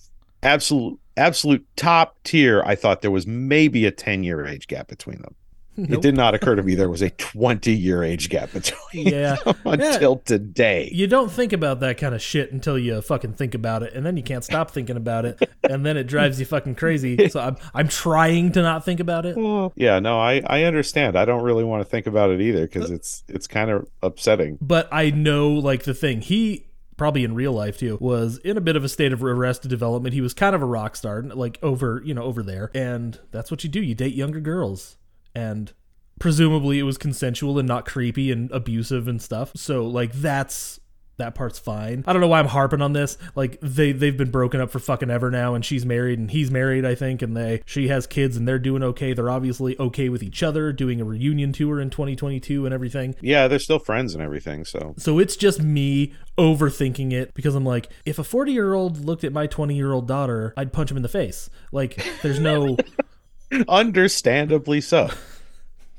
absolute 0.44 1.00
absolute 1.16 1.66
top 1.76 2.16
tier 2.24 2.62
i 2.66 2.76
thought 2.76 3.02
there 3.02 3.12
was 3.12 3.26
maybe 3.26 3.86
a 3.86 3.92
10 3.92 4.24
year 4.24 4.46
age 4.46 4.68
gap 4.68 4.88
between 4.88 5.22
them. 5.22 5.36
It 5.80 6.02
did 6.02 6.16
not 6.16 6.34
occur 6.34 6.56
to 6.56 6.64
me 6.64 6.74
there 6.74 6.90
was 6.90 7.04
a 7.04 7.12
20 7.12 7.72
year 7.72 8.04
age 8.04 8.30
gap 8.30 8.52
between 8.52 9.08
Yeah. 9.10 9.36
until 9.64 10.16
today. 10.18 10.90
You 10.92 11.06
don't 11.06 11.32
think 11.32 11.54
about 11.54 11.82
that 11.82 12.00
kind 12.00 12.16
of 12.16 12.22
shit 12.22 12.52
until 12.52 12.80
you 12.80 13.00
fucking 13.00 13.34
think 13.34 13.54
about 13.54 13.84
it, 13.84 13.94
and 13.94 14.04
then 14.04 14.18
you 14.18 14.24
can't 14.24 14.44
stop 14.44 14.72
thinking 14.72 14.98
about 14.98 15.26
it, 15.26 15.40
and 15.70 15.86
then 15.86 15.96
it 15.96 16.06
drives 16.06 16.40
you 16.40 16.48
fucking 16.48 16.74
crazy. 16.76 17.28
So 17.30 17.40
I'm 17.42 17.58
I'm 17.76 17.88
trying 17.90 18.54
to 18.54 18.64
not 18.64 18.86
think 18.86 19.00
about 19.00 19.28
it. 19.28 19.38
yeah 19.76 20.00
no 20.00 20.20
i 20.20 20.42
i 20.48 20.64
understand. 20.64 21.16
I 21.16 21.26
don't 21.26 21.44
really 21.44 21.64
want 21.64 21.82
to 21.82 21.86
think 21.90 22.08
about 22.08 22.32
it 22.32 22.42
either 22.42 22.62
because 22.66 22.90
uh, 22.90 22.96
it's 22.96 23.24
it's 23.28 23.46
kind 23.46 23.70
of 23.70 23.88
upsetting. 24.02 24.58
but 24.60 24.88
I 24.92 25.12
know 25.12 25.50
like 25.52 25.84
the 25.84 25.94
thing. 25.94 26.22
He 26.22 26.66
probably 26.98 27.24
in 27.24 27.36
real 27.36 27.54
life 27.54 27.78
too 27.78 27.98
was 28.02 28.38
in 28.40 28.58
a 28.58 28.62
bit 28.62 28.76
of 28.76 28.84
a 28.84 28.90
state 28.90 29.14
of 29.14 29.24
arrested 29.24 29.70
development. 29.70 30.14
He 30.14 30.22
was 30.22 30.34
kind 30.34 30.56
of 30.56 30.62
a 30.62 30.66
rock 30.66 30.96
star, 30.96 31.22
like 31.22 31.60
over 31.62 32.02
you 32.04 32.14
know 32.14 32.24
over 32.24 32.44
there, 32.44 32.72
and 32.74 33.20
that's 33.32 33.50
what 33.52 33.64
you 33.64 33.70
do. 33.70 33.82
You 33.82 33.96
date 33.96 34.16
younger 34.16 34.40
girls, 34.40 34.98
and 35.34 35.72
presumably 36.20 36.80
it 36.80 36.84
was 36.84 36.98
consensual 36.98 37.60
and 37.60 37.68
not 37.68 37.86
creepy 37.86 38.32
and 38.32 38.52
abusive 38.52 39.08
and 39.08 39.22
stuff. 39.22 39.52
So 39.56 39.86
like 39.86 40.12
that's. 40.12 40.80
That 41.18 41.34
part's 41.36 41.58
fine. 41.58 42.04
I 42.06 42.14
don't 42.14 42.22
know 42.22 42.28
why 42.28 42.40
I'm 42.40 42.48
harping 42.48 42.82
on 42.82 42.94
this. 42.94 43.18
Like 43.36 43.58
they 43.62 43.92
they've 43.92 44.16
been 44.16 44.32
broken 44.32 44.62
up 44.62 44.70
for 44.70 44.80
fucking 44.80 45.10
ever 45.10 45.32
now, 45.32 45.56
and 45.56 45.66
she's 45.66 45.86
married 45.86 46.20
and 46.20 46.30
he's 46.30 46.52
married, 46.52 46.86
I 46.86 46.94
think, 46.96 47.22
and 47.22 47.36
they 47.36 47.62
she 47.66 47.88
has 47.88 48.06
kids 48.06 48.38
and 48.38 48.48
they're 48.48 48.60
doing 48.60 48.84
okay. 48.84 49.14
They're 49.14 49.30
obviously 49.30 49.76
okay 49.80 50.10
with 50.10 50.22
each 50.22 50.44
other, 50.44 50.72
doing 50.72 51.02
a 51.02 51.06
reunion 51.06 51.54
tour 51.54 51.80
in 51.82 51.90
2022 51.90 52.66
and 52.66 52.74
everything. 52.74 53.16
yeah 53.22 53.48
they're 53.48 53.58
still 53.60 53.80
friends 53.80 54.14
and 54.14 54.22
everything 54.24 54.64
so 54.64 54.94
So 54.98 55.20
it's 55.20 55.36
just 55.36 55.62
me 55.62 56.14
overthinking 56.38 57.12
it 57.14 57.34
because 57.34 57.56
I'm 57.56 57.66
like, 57.66 57.90
if 58.06 58.20
a 58.20 58.24
40 58.24 58.52
year 58.52 58.74
old 58.76 59.04
looked 59.04 59.24
at 59.24 59.34
my 59.34 59.48
20 59.48 59.76
year 59.76 59.92
old 59.92 60.08
daughter, 60.08 60.54
I'd 60.56 60.72
punch 60.72 60.92
him 60.92 60.98
in 60.98 61.04
the 61.04 61.10
face. 61.10 61.50
Like, 61.72 62.06
there's 62.22 62.40
no, 62.40 62.78
understandably 63.68 64.82
so 64.82 65.10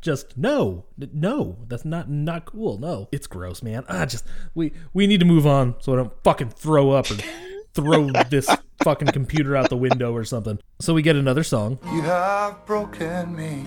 just 0.01 0.37
no, 0.37 0.85
no, 0.97 1.59
that's 1.67 1.85
not 1.85 2.09
not 2.09 2.45
cool. 2.45 2.79
No, 2.79 3.09
it's 3.13 3.27
gross, 3.27 3.63
man. 3.63 3.85
Ah, 3.89 4.07
just 4.07 4.25
we 4.55 4.73
we 4.93 5.07
need 5.07 5.21
to 5.21 5.27
move 5.27 5.47
on 5.47 5.75
so 5.81 5.93
I 5.93 5.97
don't 5.97 6.13
fucking 6.23 6.51
throw 6.51 6.91
up 6.91 7.11
or 7.11 7.17
throw 7.75 8.11
this 8.31 8.49
fucking 8.83 9.09
computer 9.09 9.57
out 9.57 9.71
the 9.71 9.77
window 9.77 10.15
or 10.15 10.25
something. 10.25 10.59
So 10.81 10.95
we 10.95 11.03
get 11.03 11.17
another 11.17 11.43
song. 11.43 11.79
You 11.93 12.03
have 12.03 12.65
broken 12.67 13.35
me 13.35 13.67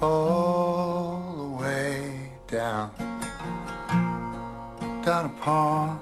all 0.00 1.34
the 1.36 1.62
way 1.62 2.32
down, 2.48 2.90
down 5.04 5.26
upon 5.26 6.00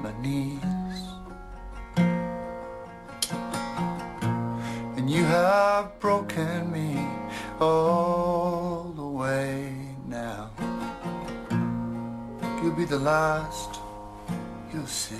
my 0.00 0.12
knees. 0.20 0.60
And 4.96 5.10
you 5.10 5.24
have 5.24 6.00
broken 6.00 6.72
me 6.72 7.06
all 7.60 8.92
the 8.96 9.06
way 9.06 9.72
now. 10.06 10.50
You'll 12.62 12.74
be 12.74 12.84
the 12.84 12.98
last 12.98 13.80
you'll 14.72 14.86
see. 14.86 15.16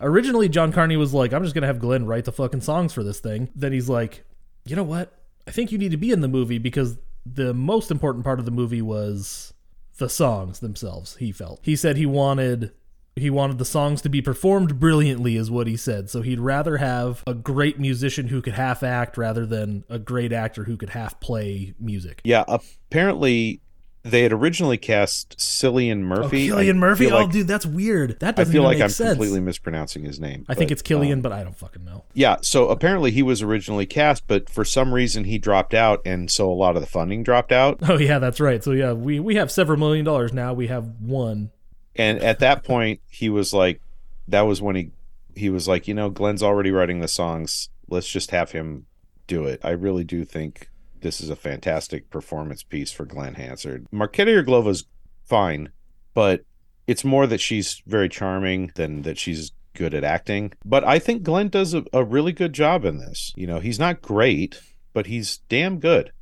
Originally, 0.00 0.48
John 0.48 0.72
Carney 0.72 0.96
was 0.96 1.14
like, 1.14 1.32
I'm 1.32 1.44
just 1.44 1.54
going 1.54 1.62
to 1.62 1.68
have 1.68 1.78
Glen 1.78 2.06
write 2.06 2.24
the 2.24 2.32
fucking 2.32 2.62
songs 2.62 2.92
for 2.92 3.04
this 3.04 3.20
thing. 3.20 3.50
Then 3.54 3.72
he's 3.72 3.88
like, 3.88 4.24
you 4.64 4.74
know 4.74 4.82
what? 4.82 5.16
I 5.46 5.52
think 5.52 5.70
you 5.70 5.78
need 5.78 5.92
to 5.92 5.96
be 5.96 6.10
in 6.10 6.20
the 6.20 6.28
movie 6.28 6.58
because 6.58 6.98
the 7.24 7.54
most 7.54 7.90
important 7.90 8.24
part 8.24 8.40
of 8.40 8.44
the 8.44 8.50
movie 8.50 8.82
was 8.82 9.54
the 9.98 10.08
songs 10.08 10.58
themselves, 10.58 11.16
he 11.16 11.30
felt. 11.30 11.60
He 11.62 11.76
said 11.76 11.96
he 11.96 12.06
wanted 12.06 12.72
he 13.14 13.30
wanted 13.30 13.58
the 13.58 13.64
songs 13.64 14.00
to 14.02 14.08
be 14.08 14.22
performed 14.22 14.80
brilliantly 14.80 15.36
is 15.36 15.50
what 15.50 15.66
he 15.66 15.76
said. 15.76 16.08
So 16.08 16.22
he'd 16.22 16.40
rather 16.40 16.78
have 16.78 17.22
a 17.26 17.34
great 17.34 17.78
musician 17.78 18.28
who 18.28 18.40
could 18.40 18.54
half 18.54 18.82
act 18.82 19.18
rather 19.18 19.44
than 19.44 19.84
a 19.88 19.98
great 19.98 20.32
actor 20.32 20.64
who 20.64 20.76
could 20.76 20.90
half 20.90 21.20
play 21.20 21.74
music. 21.78 22.20
Yeah, 22.24 22.44
apparently 22.48 23.60
they 24.04 24.22
had 24.22 24.32
originally 24.32 24.78
cast 24.78 25.38
Cillian 25.38 26.00
Murphy. 26.00 26.50
oh, 26.50 26.56
Killian 26.56 26.78
I 26.78 26.80
Murphy? 26.80 27.06
feel 27.06 27.16
oh, 27.16 27.28
dude, 27.28 27.46
that's 27.46 27.66
weird. 27.66 28.18
That 28.20 28.34
doesn't 28.34 28.52
feel 28.52 28.62
even 28.62 28.72
like 28.72 28.82
I'm 28.82 28.88
sense. 28.88 29.10
completely 29.10 29.40
mispronouncing 29.40 30.04
his 30.04 30.18
name. 30.18 30.44
I 30.48 30.54
think 30.54 30.70
it's 30.70 30.82
Killian, 30.82 31.18
um, 31.18 31.22
but 31.22 31.32
I 31.32 31.44
don't 31.44 31.56
fucking 31.56 31.84
know. 31.84 32.04
yeah, 32.14 32.36
so 32.42 32.68
apparently 32.68 33.10
he 33.12 33.22
was 33.22 33.42
originally 33.42 33.86
cast, 33.86 34.26
but 34.26 34.50
for 34.50 34.64
some 34.64 34.92
reason 34.92 35.24
he 35.24 35.38
dropped 35.38 35.74
out, 35.74 36.00
and 36.04 36.30
so 36.30 36.50
a 36.50 36.54
lot 36.54 36.74
of 36.76 36.82
the 36.82 36.88
funding 36.88 37.22
dropped 37.22 37.52
out. 37.52 37.78
Oh 37.92 37.98
yeah, 37.98 38.18
that's 38.18 38.40
right. 38.40 38.64
So 38.64 38.70
yeah, 38.72 38.92
we 38.92 39.20
we 39.20 39.34
have 39.34 39.50
several 39.50 39.78
million 39.78 40.04
dollars 40.04 40.32
now. 40.32 40.54
We 40.54 40.68
have 40.68 40.86
one. 41.00 41.50
And 41.96 42.18
at 42.20 42.38
that 42.38 42.64
point, 42.64 43.00
he 43.08 43.28
was 43.28 43.52
like, 43.52 43.80
that 44.28 44.42
was 44.42 44.62
when 44.62 44.76
he 44.76 44.90
he 45.34 45.50
was 45.50 45.66
like, 45.66 45.88
you 45.88 45.94
know, 45.94 46.10
Glen's 46.10 46.42
already 46.42 46.70
writing 46.70 47.00
the 47.00 47.08
songs. 47.08 47.70
Let's 47.88 48.08
just 48.08 48.30
have 48.30 48.52
him 48.52 48.86
do 49.26 49.44
it. 49.44 49.60
I 49.64 49.70
really 49.70 50.04
do 50.04 50.24
think 50.24 50.68
this 51.00 51.20
is 51.20 51.30
a 51.30 51.36
fantastic 51.36 52.10
performance 52.10 52.62
piece 52.62 52.92
for 52.92 53.04
Glen 53.04 53.34
Hansard. 53.34 53.86
Marketa 53.92 54.28
Irglova's 54.28 54.84
fine, 55.24 55.70
but 56.14 56.44
it's 56.86 57.04
more 57.04 57.26
that 57.26 57.40
she's 57.40 57.82
very 57.86 58.08
charming 58.08 58.72
than 58.74 59.02
that 59.02 59.18
she's 59.18 59.52
good 59.74 59.94
at 59.94 60.04
acting. 60.04 60.52
But 60.64 60.84
I 60.84 60.98
think 60.98 61.22
Glen 61.22 61.48
does 61.48 61.74
a, 61.74 61.84
a 61.92 62.04
really 62.04 62.32
good 62.32 62.52
job 62.52 62.84
in 62.84 62.98
this. 62.98 63.32
You 63.36 63.46
know, 63.46 63.58
he's 63.58 63.78
not 63.78 64.02
great, 64.02 64.60
but 64.92 65.06
he's 65.06 65.38
damn 65.48 65.78
good. 65.78 66.12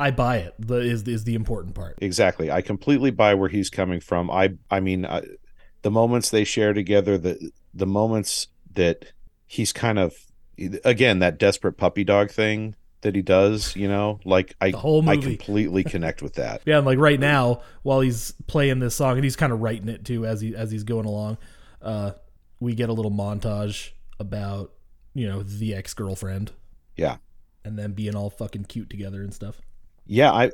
I 0.00 0.10
buy 0.10 0.38
it. 0.38 0.54
The 0.58 0.76
is 0.76 1.02
is 1.08 1.24
the 1.24 1.34
important 1.34 1.74
part. 1.74 1.98
Exactly. 2.00 2.50
I 2.50 2.62
completely 2.62 3.10
buy 3.10 3.34
where 3.34 3.48
he's 3.48 3.70
coming 3.70 4.00
from. 4.00 4.30
I 4.30 4.54
I 4.70 4.80
mean, 4.80 5.04
I, 5.06 5.22
the 5.82 5.90
moments 5.90 6.30
they 6.30 6.44
share 6.44 6.72
together, 6.72 7.18
the 7.18 7.50
the 7.74 7.86
moments 7.86 8.48
that 8.74 9.12
he's 9.46 9.72
kind 9.72 9.98
of 9.98 10.14
again 10.84 11.18
that 11.20 11.38
desperate 11.38 11.74
puppy 11.74 12.04
dog 12.04 12.30
thing 12.30 12.74
that 13.00 13.14
he 13.14 13.22
does, 13.22 13.76
you 13.76 13.86
know, 13.88 14.18
like 14.24 14.54
I 14.60 14.66
I 14.68 15.16
completely 15.16 15.84
connect 15.94 16.20
with 16.22 16.34
that. 16.34 16.62
Yeah, 16.66 16.78
and 16.78 16.86
like 16.86 16.98
right 16.98 17.18
now, 17.20 17.62
while 17.82 18.00
he's 18.00 18.34
playing 18.46 18.78
this 18.80 18.94
song, 18.94 19.16
and 19.16 19.24
he's 19.24 19.36
kind 19.36 19.52
of 19.52 19.60
writing 19.60 19.88
it 19.88 20.04
too 20.04 20.26
as 20.26 20.40
he 20.40 20.54
as 20.54 20.70
he's 20.70 20.84
going 20.84 21.06
along, 21.06 21.38
uh, 21.82 22.12
we 22.60 22.74
get 22.74 22.88
a 22.88 22.92
little 22.92 23.12
montage 23.12 23.90
about 24.20 24.72
you 25.14 25.26
know 25.28 25.42
the 25.42 25.74
ex 25.74 25.94
girlfriend 25.94 26.52
Yeah. 26.96 27.16
and 27.64 27.78
then 27.78 27.92
being 27.92 28.14
all 28.16 28.30
fucking 28.30 28.64
cute 28.64 28.90
together 28.90 29.22
and 29.22 29.32
stuff. 29.32 29.60
Yeah, 30.08 30.32
I 30.32 30.50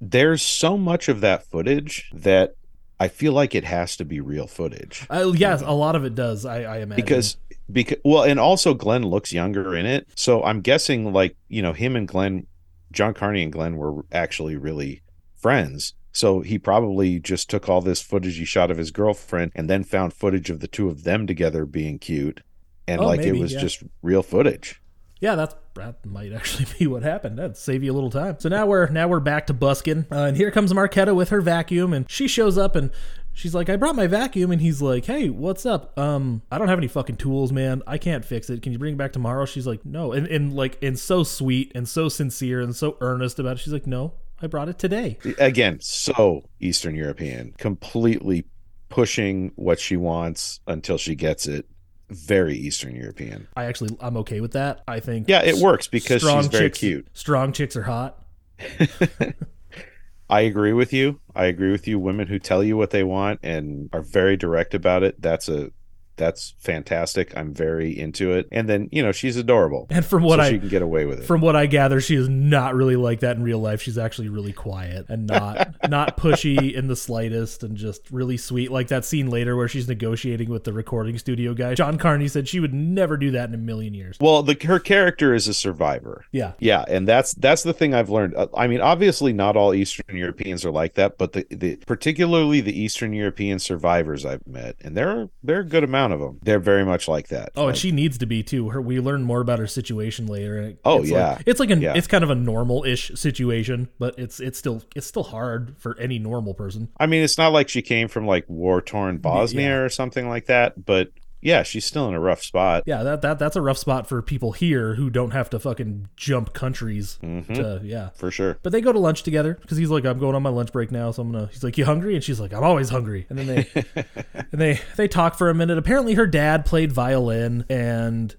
there's 0.00 0.42
so 0.42 0.78
much 0.78 1.08
of 1.08 1.20
that 1.22 1.44
footage 1.44 2.08
that 2.12 2.54
I 3.00 3.08
feel 3.08 3.32
like 3.32 3.54
it 3.54 3.64
has 3.64 3.96
to 3.96 4.04
be 4.04 4.20
real 4.20 4.46
footage. 4.46 5.06
Uh, 5.10 5.32
yes, 5.34 5.62
a 5.64 5.72
lot 5.72 5.96
of 5.96 6.04
it 6.04 6.14
does. 6.14 6.44
I, 6.44 6.62
I 6.62 6.76
imagine 6.78 7.04
because 7.04 7.36
because 7.70 7.98
well 8.04 8.22
and 8.22 8.38
also 8.40 8.74
glen 8.74 9.02
looks 9.02 9.30
younger 9.30 9.76
in 9.76 9.84
it 9.84 10.08
so 10.14 10.42
i'm 10.42 10.62
guessing 10.62 11.12
like 11.12 11.36
you 11.48 11.60
know 11.60 11.74
him 11.74 11.96
and 11.96 12.08
glen 12.08 12.46
john 12.92 13.12
carney 13.12 13.42
and 13.42 13.52
glen 13.52 13.76
were 13.76 14.02
actually 14.10 14.56
really 14.56 15.02
friends 15.36 15.92
so 16.10 16.40
he 16.40 16.58
probably 16.58 17.20
just 17.20 17.50
took 17.50 17.68
all 17.68 17.82
this 17.82 18.00
footage 18.00 18.38
he 18.38 18.44
shot 18.46 18.70
of 18.70 18.78
his 18.78 18.90
girlfriend 18.90 19.52
and 19.54 19.68
then 19.68 19.84
found 19.84 20.14
footage 20.14 20.48
of 20.48 20.60
the 20.60 20.66
two 20.66 20.88
of 20.88 21.04
them 21.04 21.26
together 21.26 21.66
being 21.66 21.98
cute 21.98 22.40
and 22.86 23.02
Oh, 23.02 23.06
like 23.06 23.20
maybe, 23.20 23.36
it 23.36 23.40
was 23.42 23.52
yeah. 23.52 23.60
just 23.60 23.82
real 24.00 24.22
footage 24.22 24.80
Yeah, 25.20 25.34
that's 25.34 25.54
that 25.74 26.04
might 26.04 26.32
actually 26.32 26.66
be 26.78 26.86
what 26.86 27.02
happened. 27.02 27.38
That'd 27.38 27.56
save 27.56 27.82
you 27.82 27.92
a 27.92 27.94
little 27.94 28.10
time. 28.10 28.36
So 28.38 28.48
now 28.48 28.66
we're 28.66 28.88
now 28.88 29.08
we're 29.08 29.20
back 29.20 29.46
to 29.48 29.54
busking, 29.54 30.06
uh, 30.10 30.24
and 30.24 30.36
here 30.36 30.50
comes 30.50 30.72
Marketa 30.72 31.14
with 31.14 31.30
her 31.30 31.40
vacuum, 31.40 31.92
and 31.92 32.08
she 32.10 32.28
shows 32.28 32.56
up 32.58 32.76
and 32.76 32.90
she's 33.32 33.54
like, 33.54 33.68
"I 33.68 33.76
brought 33.76 33.96
my 33.96 34.06
vacuum," 34.06 34.50
and 34.50 34.60
he's 34.60 34.82
like, 34.82 35.04
"Hey, 35.06 35.28
what's 35.28 35.66
up? 35.66 35.98
Um, 35.98 36.42
I 36.50 36.58
don't 36.58 36.68
have 36.68 36.78
any 36.78 36.88
fucking 36.88 37.16
tools, 37.16 37.52
man. 37.52 37.82
I 37.86 37.98
can't 37.98 38.24
fix 38.24 38.50
it. 38.50 38.62
Can 38.62 38.72
you 38.72 38.78
bring 38.78 38.94
it 38.94 38.98
back 38.98 39.12
tomorrow?" 39.12 39.44
She's 39.44 39.66
like, 39.66 39.84
"No," 39.84 40.12
and 40.12 40.26
and 40.26 40.54
like 40.54 40.78
and 40.82 40.98
so 40.98 41.22
sweet 41.22 41.72
and 41.74 41.88
so 41.88 42.08
sincere 42.08 42.60
and 42.60 42.74
so 42.74 42.96
earnest 43.00 43.38
about 43.38 43.56
it. 43.56 43.60
She's 43.60 43.72
like, 43.72 43.86
"No, 43.86 44.14
I 44.40 44.46
brought 44.46 44.68
it 44.68 44.78
today." 44.78 45.18
again 45.38 45.78
so 45.80 46.48
eastern 46.60 46.94
european 46.94 47.52
completely 47.58 48.44
pushing 48.88 49.52
what 49.56 49.78
she 49.78 49.96
wants 49.96 50.60
until 50.66 50.96
she 50.96 51.14
gets 51.14 51.46
it 51.46 51.66
very 52.10 52.56
eastern 52.56 52.94
european 52.96 53.46
I 53.56 53.64
actually 53.64 53.96
I'm 54.00 54.16
okay 54.18 54.40
with 54.40 54.52
that. 54.52 54.82
I 54.88 55.00
think 55.00 55.28
yeah 55.28 55.42
it 55.42 55.56
works 55.56 55.86
because 55.86 56.22
strong 56.22 56.42
she's 56.42 56.50
very 56.50 56.66
chicks, 56.66 56.78
cute 56.78 57.08
Strong 57.12 57.52
chicks 57.52 57.76
are 57.76 57.82
hot. 57.82 58.22
I 60.30 60.40
agree 60.42 60.72
with 60.74 60.92
you. 60.92 61.20
I 61.34 61.46
agree 61.46 61.70
with 61.70 61.88
you. 61.88 61.98
Women 61.98 62.28
who 62.28 62.38
tell 62.38 62.62
you 62.62 62.76
what 62.76 62.90
they 62.90 63.02
want 63.02 63.40
and 63.42 63.88
are 63.92 64.02
very 64.02 64.36
direct 64.36 64.74
about 64.74 65.02
it. 65.02 65.20
That's 65.22 65.48
a 65.48 65.70
that's 66.18 66.54
fantastic. 66.58 67.36
I'm 67.36 67.54
very 67.54 67.98
into 67.98 68.32
it. 68.32 68.48
And 68.52 68.68
then 68.68 68.88
you 68.92 69.02
know 69.02 69.12
she's 69.12 69.36
adorable, 69.36 69.86
And 69.90 70.04
from 70.04 70.22
what 70.22 70.38
so 70.38 70.42
I 70.42 70.50
she 70.50 70.58
can 70.58 70.68
get 70.68 70.82
away 70.82 71.06
with 71.06 71.20
it. 71.20 71.24
From 71.24 71.40
what 71.40 71.56
I 71.56 71.66
gather, 71.66 72.00
she 72.00 72.16
is 72.16 72.28
not 72.28 72.74
really 72.74 72.96
like 72.96 73.20
that 73.20 73.36
in 73.36 73.42
real 73.42 73.60
life. 73.60 73.80
She's 73.80 73.98
actually 73.98 74.28
really 74.28 74.52
quiet 74.52 75.06
and 75.08 75.26
not 75.26 75.74
not 75.88 76.16
pushy 76.16 76.72
in 76.72 76.88
the 76.88 76.96
slightest, 76.96 77.62
and 77.62 77.76
just 77.76 78.10
really 78.10 78.36
sweet. 78.36 78.70
Like 78.70 78.88
that 78.88 79.04
scene 79.04 79.30
later 79.30 79.56
where 79.56 79.68
she's 79.68 79.88
negotiating 79.88 80.50
with 80.50 80.64
the 80.64 80.72
recording 80.72 81.18
studio 81.18 81.54
guy. 81.54 81.74
John 81.74 81.98
Carney 81.98 82.28
said 82.28 82.48
she 82.48 82.60
would 82.60 82.74
never 82.74 83.16
do 83.16 83.30
that 83.32 83.48
in 83.48 83.54
a 83.54 83.58
million 83.58 83.94
years. 83.94 84.18
well, 84.20 84.42
the 84.42 84.56
her 84.66 84.78
character 84.78 85.34
is 85.34 85.48
a 85.48 85.54
survivor. 85.54 86.24
Yeah, 86.32 86.52
Yeah, 86.58 86.84
and 86.88 87.06
that's 87.06 87.34
that's 87.34 87.62
the 87.62 87.72
thing 87.72 87.94
I've 87.94 88.10
learned. 88.10 88.34
Uh, 88.34 88.48
I 88.56 88.66
mean, 88.66 88.80
obviously 88.80 89.32
not 89.32 89.56
all 89.56 89.74
Eastern 89.74 90.16
Europeans 90.16 90.64
are 90.64 90.70
like 90.70 90.94
that, 90.94 91.18
but 91.18 91.32
the, 91.32 91.46
the 91.50 91.76
particularly 91.76 92.60
the 92.60 92.78
Eastern 92.78 93.12
European 93.12 93.58
survivors 93.58 94.24
I've 94.24 94.46
met, 94.46 94.76
and 94.80 94.96
there 94.96 95.08
are 95.08 95.30
there 95.42 95.58
are 95.58 95.60
a 95.60 95.64
good 95.64 95.84
amount 95.84 96.07
of 96.12 96.20
them. 96.20 96.38
They're 96.42 96.58
very 96.58 96.84
much 96.84 97.08
like 97.08 97.28
that. 97.28 97.50
Oh, 97.56 97.62
Like, 97.64 97.68
and 97.70 97.78
she 97.78 97.90
needs 97.92 98.18
to 98.18 98.26
be 98.26 98.42
too. 98.42 98.70
Her, 98.70 98.80
we 98.80 99.00
learn 99.00 99.22
more 99.22 99.40
about 99.40 99.58
her 99.58 99.66
situation 99.66 100.26
later. 100.26 100.58
it- 100.62 100.78
Oh, 100.84 101.00
it's 101.00 101.10
yeah. 101.10 101.34
like, 101.34 101.42
it's 101.46 101.60
like 101.60 101.70
an 101.70 101.80
Yeah. 101.82 101.94
it's 101.96 102.06
kind 102.06 102.24
of 102.24 102.30
a 102.30 102.34
normal-ish 102.34 103.12
situation, 103.14 103.88
but 103.98 104.18
it's 104.18 104.40
it's 104.40 104.58
still 104.58 104.82
it's 104.96 105.06
still 105.06 105.22
hard 105.24 105.74
for 105.78 105.98
any 105.98 106.18
normal 106.18 106.54
person. 106.54 106.88
I 106.98 107.06
mean, 107.06 107.22
it's 107.22 107.38
not 107.38 107.52
like 107.52 107.68
she 107.68 107.82
came 107.82 108.08
from 108.08 108.26
like 108.26 108.44
war 108.48 108.80
torn 108.80 109.18
Bosnia 109.18 109.68
yeah. 109.68 109.76
or 109.76 109.88
something 109.88 110.28
like 110.28 110.46
that, 110.46 110.84
but 110.84 111.10
yeah, 111.40 111.62
she's 111.62 111.84
still 111.84 112.08
in 112.08 112.14
a 112.14 112.20
rough 112.20 112.42
spot. 112.42 112.82
Yeah, 112.86 113.02
that 113.02 113.22
that 113.22 113.38
that's 113.38 113.56
a 113.56 113.62
rough 113.62 113.78
spot 113.78 114.08
for 114.08 114.20
people 114.22 114.52
here 114.52 114.94
who 114.94 115.10
don't 115.10 115.30
have 115.30 115.48
to 115.50 115.58
fucking 115.58 116.08
jump 116.16 116.52
countries. 116.52 117.18
Mm-hmm. 117.22 117.54
To, 117.54 117.80
yeah, 117.84 118.10
For 118.14 118.30
sure. 118.30 118.58
But 118.62 118.72
they 118.72 118.80
go 118.80 118.92
to 118.92 118.98
lunch 118.98 119.22
together 119.22 119.54
because 119.60 119.78
he's 119.78 119.90
like, 119.90 120.04
I'm 120.04 120.18
going 120.18 120.34
on 120.34 120.42
my 120.42 120.50
lunch 120.50 120.72
break 120.72 120.90
now, 120.90 121.10
so 121.10 121.22
I'm 121.22 121.32
gonna. 121.32 121.48
He's 121.52 121.62
like, 121.62 121.78
you 121.78 121.84
hungry? 121.84 122.14
And 122.14 122.24
she's 122.24 122.40
like, 122.40 122.52
I'm 122.52 122.64
always 122.64 122.88
hungry. 122.88 123.26
And 123.28 123.38
then 123.38 123.46
they, 123.46 123.84
and 124.34 124.60
they 124.60 124.80
they 124.96 125.08
talk 125.08 125.36
for 125.36 125.48
a 125.48 125.54
minute. 125.54 125.78
Apparently, 125.78 126.14
her 126.14 126.26
dad 126.26 126.66
played 126.66 126.92
violin, 126.92 127.64
and 127.68 128.34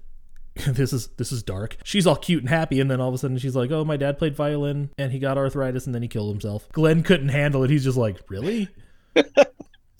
this 0.66 0.92
is 0.92 1.08
this 1.16 1.32
is 1.32 1.42
dark. 1.42 1.76
She's 1.84 2.06
all 2.06 2.16
cute 2.16 2.42
and 2.42 2.48
happy, 2.48 2.80
and 2.80 2.90
then 2.90 3.00
all 3.00 3.08
of 3.08 3.14
a 3.14 3.18
sudden 3.18 3.38
she's 3.38 3.56
like, 3.56 3.70
oh, 3.70 3.84
my 3.84 3.96
dad 3.96 4.18
played 4.18 4.36
violin, 4.36 4.90
and 4.98 5.12
he 5.12 5.18
got 5.18 5.38
arthritis, 5.38 5.86
and 5.86 5.94
then 5.94 6.02
he 6.02 6.08
killed 6.08 6.30
himself. 6.30 6.68
Glen 6.72 7.02
couldn't 7.02 7.28
handle 7.28 7.64
it. 7.64 7.70
He's 7.70 7.84
just 7.84 7.98
like, 7.98 8.18
really? 8.28 8.68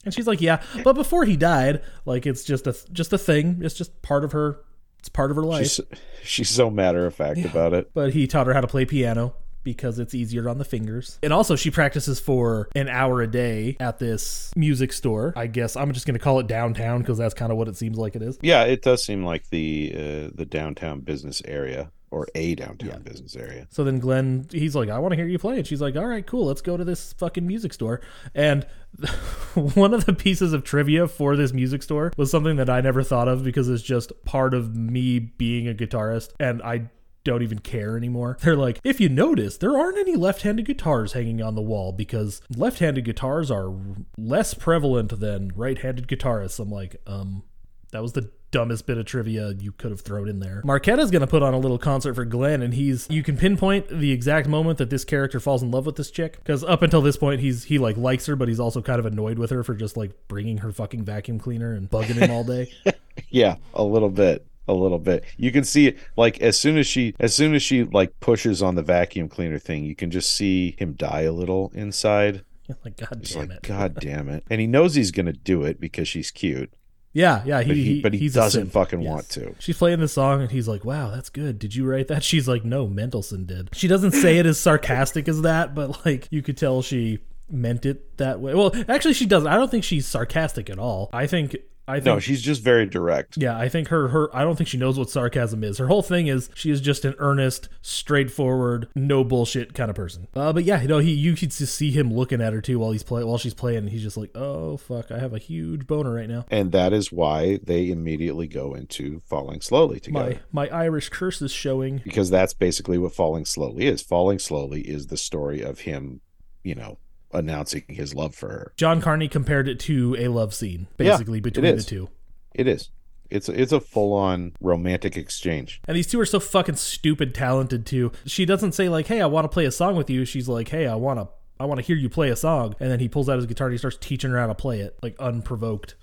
and 0.04 0.14
she's 0.14 0.26
like, 0.26 0.40
yeah, 0.40 0.62
but 0.84 0.94
before 0.94 1.24
he 1.24 1.36
died, 1.36 1.82
like 2.04 2.26
it's 2.26 2.44
just 2.44 2.66
a 2.66 2.76
just 2.92 3.12
a 3.12 3.18
thing. 3.18 3.60
It's 3.62 3.74
just 3.74 4.02
part 4.02 4.24
of 4.24 4.32
her. 4.32 4.60
It's 4.98 5.08
part 5.08 5.30
of 5.30 5.36
her 5.36 5.42
life. 5.44 5.66
She's 5.66 5.80
she's 6.22 6.50
so 6.50 6.70
matter 6.70 7.06
of 7.06 7.14
fact 7.14 7.44
about 7.44 7.72
it. 7.72 7.90
but 7.94 8.12
he 8.12 8.26
taught 8.26 8.46
her 8.46 8.54
how 8.54 8.60
to 8.60 8.66
play 8.66 8.84
piano 8.84 9.34
because 9.62 9.98
it's 9.98 10.14
easier 10.14 10.48
on 10.48 10.58
the 10.58 10.64
fingers. 10.64 11.18
And 11.22 11.32
also, 11.32 11.56
she 11.56 11.70
practices 11.70 12.18
for 12.20 12.68
an 12.74 12.88
hour 12.88 13.20
a 13.22 13.26
day 13.26 13.76
at 13.80 13.98
this 13.98 14.52
music 14.56 14.92
store. 14.92 15.32
I 15.36 15.46
guess 15.46 15.76
I'm 15.76 15.92
just 15.92 16.06
going 16.06 16.18
to 16.18 16.22
call 16.22 16.40
it 16.40 16.46
downtown 16.46 17.00
because 17.00 17.18
that's 17.18 17.34
kind 17.34 17.52
of 17.52 17.58
what 17.58 17.68
it 17.68 17.76
seems 17.76 17.98
like 17.98 18.16
it 18.16 18.22
is. 18.22 18.38
Yeah, 18.42 18.64
it 18.64 18.82
does 18.82 19.04
seem 19.04 19.24
like 19.24 19.48
the 19.50 19.92
uh, 19.94 20.30
the 20.34 20.46
downtown 20.46 21.00
business 21.00 21.42
area 21.44 21.90
or 22.11 22.27
a 22.35 22.55
downtown 22.55 23.03
business 23.03 23.37
area. 23.37 23.66
So 23.70 23.85
then 23.85 23.99
Glen, 23.99 24.46
he's 24.51 24.75
like, 24.75 24.88
I 24.88 24.99
want 24.99 25.12
to 25.12 25.16
hear 25.16 25.27
you 25.27 25.38
play. 25.38 25.59
And 25.59 25.66
she's 25.66 25.81
like, 25.81 25.96
all 25.96 26.07
right, 26.07 26.27
cool. 26.27 26.46
Let's 26.46 26.61
go 26.61 26.77
to 26.77 26.85
this 26.85 27.12
fucking 27.14 27.46
music 27.46 27.73
store. 27.73 28.01
And 28.35 28.66
one 29.55 29.94
of 29.94 30.07
the 30.07 30.12
pieces 30.12 30.53
of 30.53 30.64
trivia 30.64 31.07
for 31.07 31.37
this 31.37 31.53
music 31.53 31.83
store 31.83 32.12
was 32.16 32.31
something 32.31 32.57
that 32.57 32.68
I 32.68 32.81
never 32.81 33.03
thought 33.03 33.29
of 33.29 33.44
because 33.44 33.68
it's 33.68 33.83
just 33.83 34.12
part 34.25 34.55
of 34.55 34.77
me 34.77 35.18
being 35.18 35.68
a 35.68 35.75
guitarist. 35.75 36.31
And 36.40 36.62
I 36.62 36.90
don't 37.23 37.42
even 37.42 37.59
care 37.59 37.96
anymore. 37.96 38.38
They're 38.40 38.57
like, 38.57 38.81
if 38.83 39.01
you 39.01 39.09
notice, 39.09 39.59
there 39.59 39.77
aren't 39.77 39.99
any 39.99 40.16
left 40.16 40.42
handed 40.42 40.66
guitars 40.66 41.12
hanging 41.12 41.42
on 41.42 41.55
the 41.55 41.62
wall 41.62 41.92
because 41.92 42.40
left 42.55 42.79
handed 42.79 43.05
guitars 43.05 43.51
are 43.51 43.73
less 44.16 44.55
prevalent 44.55 45.20
than 45.20 45.53
right 45.55 45.79
handed 45.79 46.09
guitarists. 46.09 46.59
I'm 46.59 46.70
like, 46.70 46.96
um, 47.07 47.44
that 47.92 48.03
was 48.03 48.12
the 48.12 48.31
dumbest 48.50 48.86
bit 48.86 48.98
of 48.98 49.06
trivia 49.06 49.52
you 49.58 49.72
could 49.72 49.90
have 49.90 50.00
thrown 50.00 50.28
in 50.28 50.40
there. 50.40 50.62
Marketa's 50.64 51.10
going 51.10 51.20
to 51.20 51.26
put 51.26 51.42
on 51.42 51.54
a 51.54 51.58
little 51.58 51.78
concert 51.78 52.14
for 52.14 52.24
Glen, 52.24 52.62
and 52.62 52.74
he's 52.74 53.06
you 53.10 53.22
can 53.22 53.36
pinpoint 53.36 53.88
the 53.88 54.12
exact 54.12 54.48
moment 54.48 54.78
that 54.78 54.90
this 54.90 55.04
character 55.04 55.40
falls 55.40 55.62
in 55.62 55.70
love 55.70 55.86
with 55.86 55.96
this 55.96 56.10
chick 56.10 56.38
because 56.38 56.64
up 56.64 56.82
until 56.82 57.00
this 57.00 57.16
point 57.16 57.40
he's 57.40 57.64
he 57.64 57.78
like 57.78 57.96
likes 57.96 58.26
her, 58.26 58.36
but 58.36 58.48
he's 58.48 58.60
also 58.60 58.82
kind 58.82 58.98
of 58.98 59.06
annoyed 59.06 59.38
with 59.38 59.50
her 59.50 59.62
for 59.62 59.74
just 59.74 59.96
like 59.96 60.12
bringing 60.28 60.58
her 60.58 60.72
fucking 60.72 61.04
vacuum 61.04 61.38
cleaner 61.38 61.72
and 61.74 61.90
bugging 61.90 62.16
him 62.16 62.30
all 62.30 62.44
day. 62.44 62.72
Yeah, 63.28 63.56
a 63.74 63.84
little 63.84 64.08
bit. 64.08 64.46
A 64.68 64.72
little 64.72 64.98
bit. 64.98 65.24
You 65.36 65.50
can 65.50 65.64
see 65.64 65.88
it 65.88 65.98
like 66.16 66.40
as 66.40 66.58
soon 66.58 66.78
as 66.78 66.86
she 66.86 67.14
as 67.18 67.34
soon 67.34 67.54
as 67.54 67.62
she 67.62 67.82
like 67.82 68.18
pushes 68.20 68.62
on 68.62 68.76
the 68.76 68.82
vacuum 68.82 69.28
cleaner 69.28 69.58
thing, 69.58 69.84
you 69.84 69.96
can 69.96 70.10
just 70.10 70.32
see 70.32 70.76
him 70.78 70.92
die 70.92 71.22
a 71.22 71.32
little 71.32 71.72
inside. 71.74 72.44
like 72.84 72.96
God 72.96 73.22
damn 73.22 73.48
like 73.48 73.58
it. 73.58 73.62
God 73.62 73.94
damn 73.96 74.28
it. 74.28 74.44
And 74.48 74.60
he 74.60 74.66
knows 74.68 74.94
he's 74.94 75.10
gonna 75.10 75.32
do 75.32 75.64
it 75.64 75.80
because 75.80 76.06
she's 76.06 76.30
cute. 76.30 76.72
Yeah, 77.12 77.42
yeah. 77.44 77.62
He, 77.62 77.68
But 77.68 77.77
he, 77.77 78.01
but 78.03 78.14
he 78.14 78.29
doesn't 78.29 78.70
fucking 78.70 79.01
Yes. 79.03 79.11
want 79.11 79.29
to. 79.31 79.55
She's 79.59 79.77
playing 79.77 79.99
the 80.01 80.07
song 80.09 80.42
and 80.42 80.51
he's 80.51 80.68
like, 80.68 80.85
"Wow, 80.85 81.11
that's 81.11 81.29
good. 81.29 81.59
Did 81.59 81.75
you 81.75 81.85
write 81.85 82.07
that?" 82.09 82.23
She's 82.31 82.46
like, 82.46 82.64
"No, 82.64 82.87
Mendelssohn 82.87 83.46
did." 83.46 83.70
She 83.73 83.88
doesn't 83.88 84.12
say 84.12 84.38
it 84.38 84.46
as 84.46 84.61
sarcastic 84.61 85.27
as 85.29 85.42
that, 85.42 85.75
but 85.75 86.05
like 86.07 86.29
you 86.31 86.40
could 86.42 86.57
tell 86.57 86.83
she 86.83 87.18
meant 87.51 87.85
it 87.85 88.16
that 88.18 88.38
way. 88.40 88.55
Well, 88.55 88.73
actually, 88.88 89.14
she 89.14 89.27
doesn't. 89.27 89.49
I 89.49 89.57
don't 89.57 89.70
think 89.70 89.83
she's 89.85 90.07
sarcastic 90.07 90.70
at 90.70 90.79
all. 90.79 91.11
I 91.12 91.27
think. 91.27 91.57
I 91.90 91.94
think. 91.96 92.07
No, 92.07 92.18
she's 92.18 92.42
just 92.42 92.62
very 92.62 92.87
direct. 92.87 93.37
yeah, 93.37 93.57
I 93.57 93.68
think 93.68 93.88
her 93.88 94.09
her 94.09 94.35
I 94.35 94.42
don't 94.42 94.57
think 94.57 94.68
she 94.68 94.79
knows 94.79 94.98
what 94.98 95.11
sarcasm 95.11 95.62
is. 95.64 95.79
Her 95.79 95.88
whole 95.88 96.03
thing 96.03 96.26
is 96.26 96.50
she 96.55 96.70
is 96.70 96.81
just 96.81 97.05
an 97.05 97.14
earnest, 97.18 97.68
straightforward, 97.83 98.88
no 98.94 99.24
bullshit 99.24 99.74
kind 99.74 99.90
of 99.90 99.96
person. 99.96 100.26
Uh, 100.35 100.53
but 100.53 100.64
yeah, 100.64 100.83
you 100.83 100.88
know, 100.88 100.98
he 100.98 101.12
you 101.12 101.35
could 101.35 101.50
just 101.50 101.74
see 101.74 101.90
him 101.90 102.12
looking 102.12 102.40
at 102.40 102.53
her 102.53 102.61
too 102.61 102.79
while 102.79 102.92
he's 102.92 103.03
play 103.03 103.24
while 103.24 103.38
she's 103.38 103.55
playing. 103.55 103.87
He's 103.88 104.03
just 104.03 104.16
like, 104.16 104.31
oh 104.37 104.76
fuck, 104.76 105.11
I 105.11 105.18
have 105.18 105.33
a 105.33 105.38
huge 105.38 105.87
boner 105.87 106.14
right 106.14 106.29
now. 106.29 106.44
And 106.50 106.72
that 106.72 106.92
is 106.92 107.12
why 107.12 107.59
they 107.62 107.90
immediately 107.90 108.46
go 108.46 108.74
into 108.74 109.20
falling 109.26 109.61
slowly 109.61 110.00
together. 110.00 110.40
My 110.53 110.68
my 110.68 110.76
Irish 110.76 111.09
curse 111.09 111.40
is 111.42 111.53
showing. 111.53 112.00
because 112.05 112.31
that's 112.31 112.55
basically 112.55 112.98
what 112.98 113.14
falling 113.14 113.44
slowly 113.44 113.87
is. 113.87 114.03
Falling 114.03 114.38
slowly 114.38 114.83
is 114.83 115.07
the 115.07 115.16
story 115.16 115.61
of 115.62 115.81
him, 115.81 116.20
you 116.62 116.74
know, 116.74 116.98
announcing 117.32 117.84
his 117.88 118.14
love 118.14 118.34
for 118.34 118.48
her. 118.48 118.72
John 118.76 119.00
Carney 119.00 119.28
compared 119.28 119.68
it 119.68 119.78
to 119.80 120.16
a 120.18 120.28
love 120.28 120.54
scene, 120.54 120.88
basically 120.96 121.38
it 121.38 121.42
between 121.42 121.76
the 121.76 121.82
two. 121.82 122.08
It 122.54 122.66
is. 122.66 122.90
It's 123.30 123.48
a, 123.48 123.60
it's 123.60 123.72
a 123.72 123.80
full 123.80 124.12
on 124.12 124.52
romantic 124.60 125.16
exchange. 125.16 125.80
And 125.86 125.96
these 125.96 126.08
two 126.08 126.20
are 126.20 126.26
so 126.26 126.40
fucking 126.40 126.76
stupid 126.76 127.34
talented 127.34 127.86
too. 127.86 128.10
She 128.26 128.44
doesn't 128.44 128.72
say 128.72 128.88
like, 128.88 129.06
"Hey, 129.06 129.20
I 129.20 129.26
want 129.26 129.44
to 129.44 129.48
play 129.48 129.64
a 129.64 129.70
song 129.70 129.96
with 129.96 130.10
you." 130.10 130.24
She's 130.24 130.48
like, 130.48 130.68
"Hey, 130.68 130.86
I 130.86 130.96
want 130.96 131.20
to 131.20 131.28
I 131.60 131.64
want 131.64 131.78
to 131.78 131.86
hear 131.86 131.96
you 131.96 132.08
play 132.08 132.30
a 132.30 132.36
song." 132.36 132.74
And 132.80 132.90
then 132.90 132.98
he 132.98 133.08
pulls 133.08 133.28
out 133.28 133.36
his 133.36 133.46
guitar 133.46 133.68
and 133.68 133.74
he 133.74 133.78
starts 133.78 133.98
teaching 134.00 134.32
her 134.32 134.38
how 134.38 134.48
to 134.48 134.54
play 134.54 134.80
it, 134.80 134.98
like 135.02 135.14
unprovoked. 135.20 135.94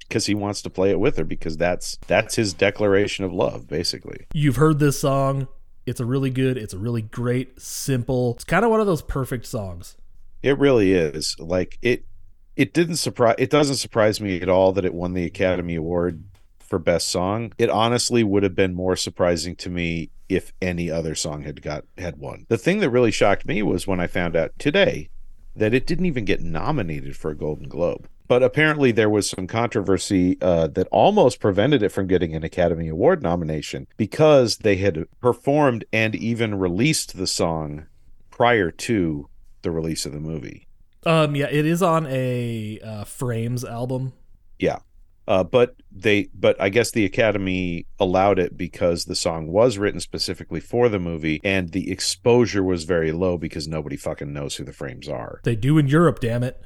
because 0.01 0.27
he 0.27 0.35
wants 0.35 0.63
to 0.63 0.69
play 0.69 0.91
it 0.91 0.99
with 0.99 1.17
her 1.17 1.25
because 1.25 1.57
that's 1.57 1.97
that's 2.09 2.35
his 2.35 2.53
declaration 2.53 3.25
of 3.25 3.33
love 3.33 3.69
basically 3.69 4.27
You've 4.35 4.57
heard 4.57 4.81
this 4.81 4.99
song. 4.99 5.47
It's 5.87 6.01
a 6.01 6.05
really 6.05 6.31
good, 6.31 6.57
it's 6.57 6.75
a 6.75 6.79
really 6.79 7.03
great, 7.03 7.61
simple. 7.61 8.35
It's 8.35 8.45
kind 8.45 8.65
of 8.65 8.71
one 8.71 8.81
of 8.81 8.87
those 8.87 9.03
perfect 9.03 9.47
songs. 9.47 9.97
It 10.43 10.59
really 10.59 10.93
is. 10.93 11.37
Like 11.39 11.79
it 11.83 12.05
it 12.57 12.75
didn't 12.75 12.97
surprise 12.97 13.37
it 13.39 13.51
doesn't 13.51 13.77
surprise 13.77 14.21
me 14.21 14.41
at 14.41 14.49
all 14.49 14.73
that 14.73 14.85
it 14.85 14.95
won 14.95 15.15
the 15.15 15.25
Academy 15.25 15.77
Award 15.77 16.25
for 16.59 16.79
best 16.79 17.09
song. 17.09 17.53
It 17.59 17.71
honestly 17.71 18.25
would 18.25 18.43
have 18.43 18.55
been 18.55 18.75
more 18.75 18.97
surprising 18.97 19.57
to 19.57 19.71
me 19.71 20.11
if 20.29 20.53
any 20.61 20.91
other 20.91 21.15
song 21.15 21.43
had 21.43 21.63
got 21.63 21.85
had 21.99 22.19
won. 22.19 22.47
The 22.49 22.59
thing 22.59 22.81
that 22.81 22.91
really 22.91 23.11
shocked 23.11 23.47
me 23.47 23.63
was 23.63 23.87
when 23.87 24.01
I 24.01 24.07
found 24.07 24.37
out 24.37 24.53
today 24.59 25.11
that 25.55 25.75
it 25.75 25.87
didn't 25.87 26.07
even 26.07 26.25
get 26.25 26.41
nominated 26.41 27.17
for 27.17 27.31
a 27.31 27.37
Golden 27.37 27.69
Globe. 27.69 28.09
But 28.27 28.43
apparently, 28.43 28.93
there 28.93 29.11
was 29.11 29.29
some 29.29 29.47
controversy 29.47 30.39
uh, 30.41 30.69
that 30.69 30.89
almost 30.91 31.41
prevented 31.41 31.83
it 31.83 31.91
from 31.91 32.07
getting 32.07 32.35
an 32.35 32.43
Academy 32.43 32.89
Award 32.89 33.23
nomination 33.23 33.87
because 33.99 34.59
they 34.59 34.77
had 34.77 35.05
performed 35.21 35.85
and 35.93 36.15
even 36.15 36.55
released 36.55 37.19
the 37.19 37.27
song 37.27 37.87
prior 38.31 38.71
to 38.71 39.29
the 39.63 39.71
release 39.71 40.07
of 40.07 40.13
the 40.13 40.21
movie. 40.21 40.67
Um, 41.05 41.35
yeah, 41.35 41.49
it 41.51 41.67
is 41.67 41.83
on 41.83 42.07
a 42.07 42.79
uh, 42.81 43.05
Frames 43.05 43.65
album. 43.65 44.13
Yeah. 44.59 44.79
Uh, 45.29 45.45
but 45.45 45.77
they, 45.91 46.29
but 46.35 46.61
I 46.61 46.69
guess 46.69 46.91
the 46.91 47.05
Academy 47.05 47.87
allowed 48.01 48.39
it 48.39 48.57
because 48.57 49.05
the 49.05 49.15
song 49.15 49.47
was 49.47 49.79
written 49.79 50.01
specifically 50.01 50.61
for 50.61 50.89
the 50.89 50.99
movie, 50.99 51.41
and 51.45 51.71
the 51.71 51.91
exposure 51.93 52.63
was 52.63 52.85
very 52.85 53.13
low 53.13 53.39
because 53.39 53.69
nobody 53.69 53.97
fucking 53.97 54.33
knows 54.33 54.57
who 54.57 54.65
the 54.65 54.73
Frames 54.73 55.09
are. 55.09 55.41
They 55.45 55.55
do 55.55 55.79
in 55.79 55.87
Europe, 55.87 56.21
damn 56.21 56.43
it. 56.43 56.61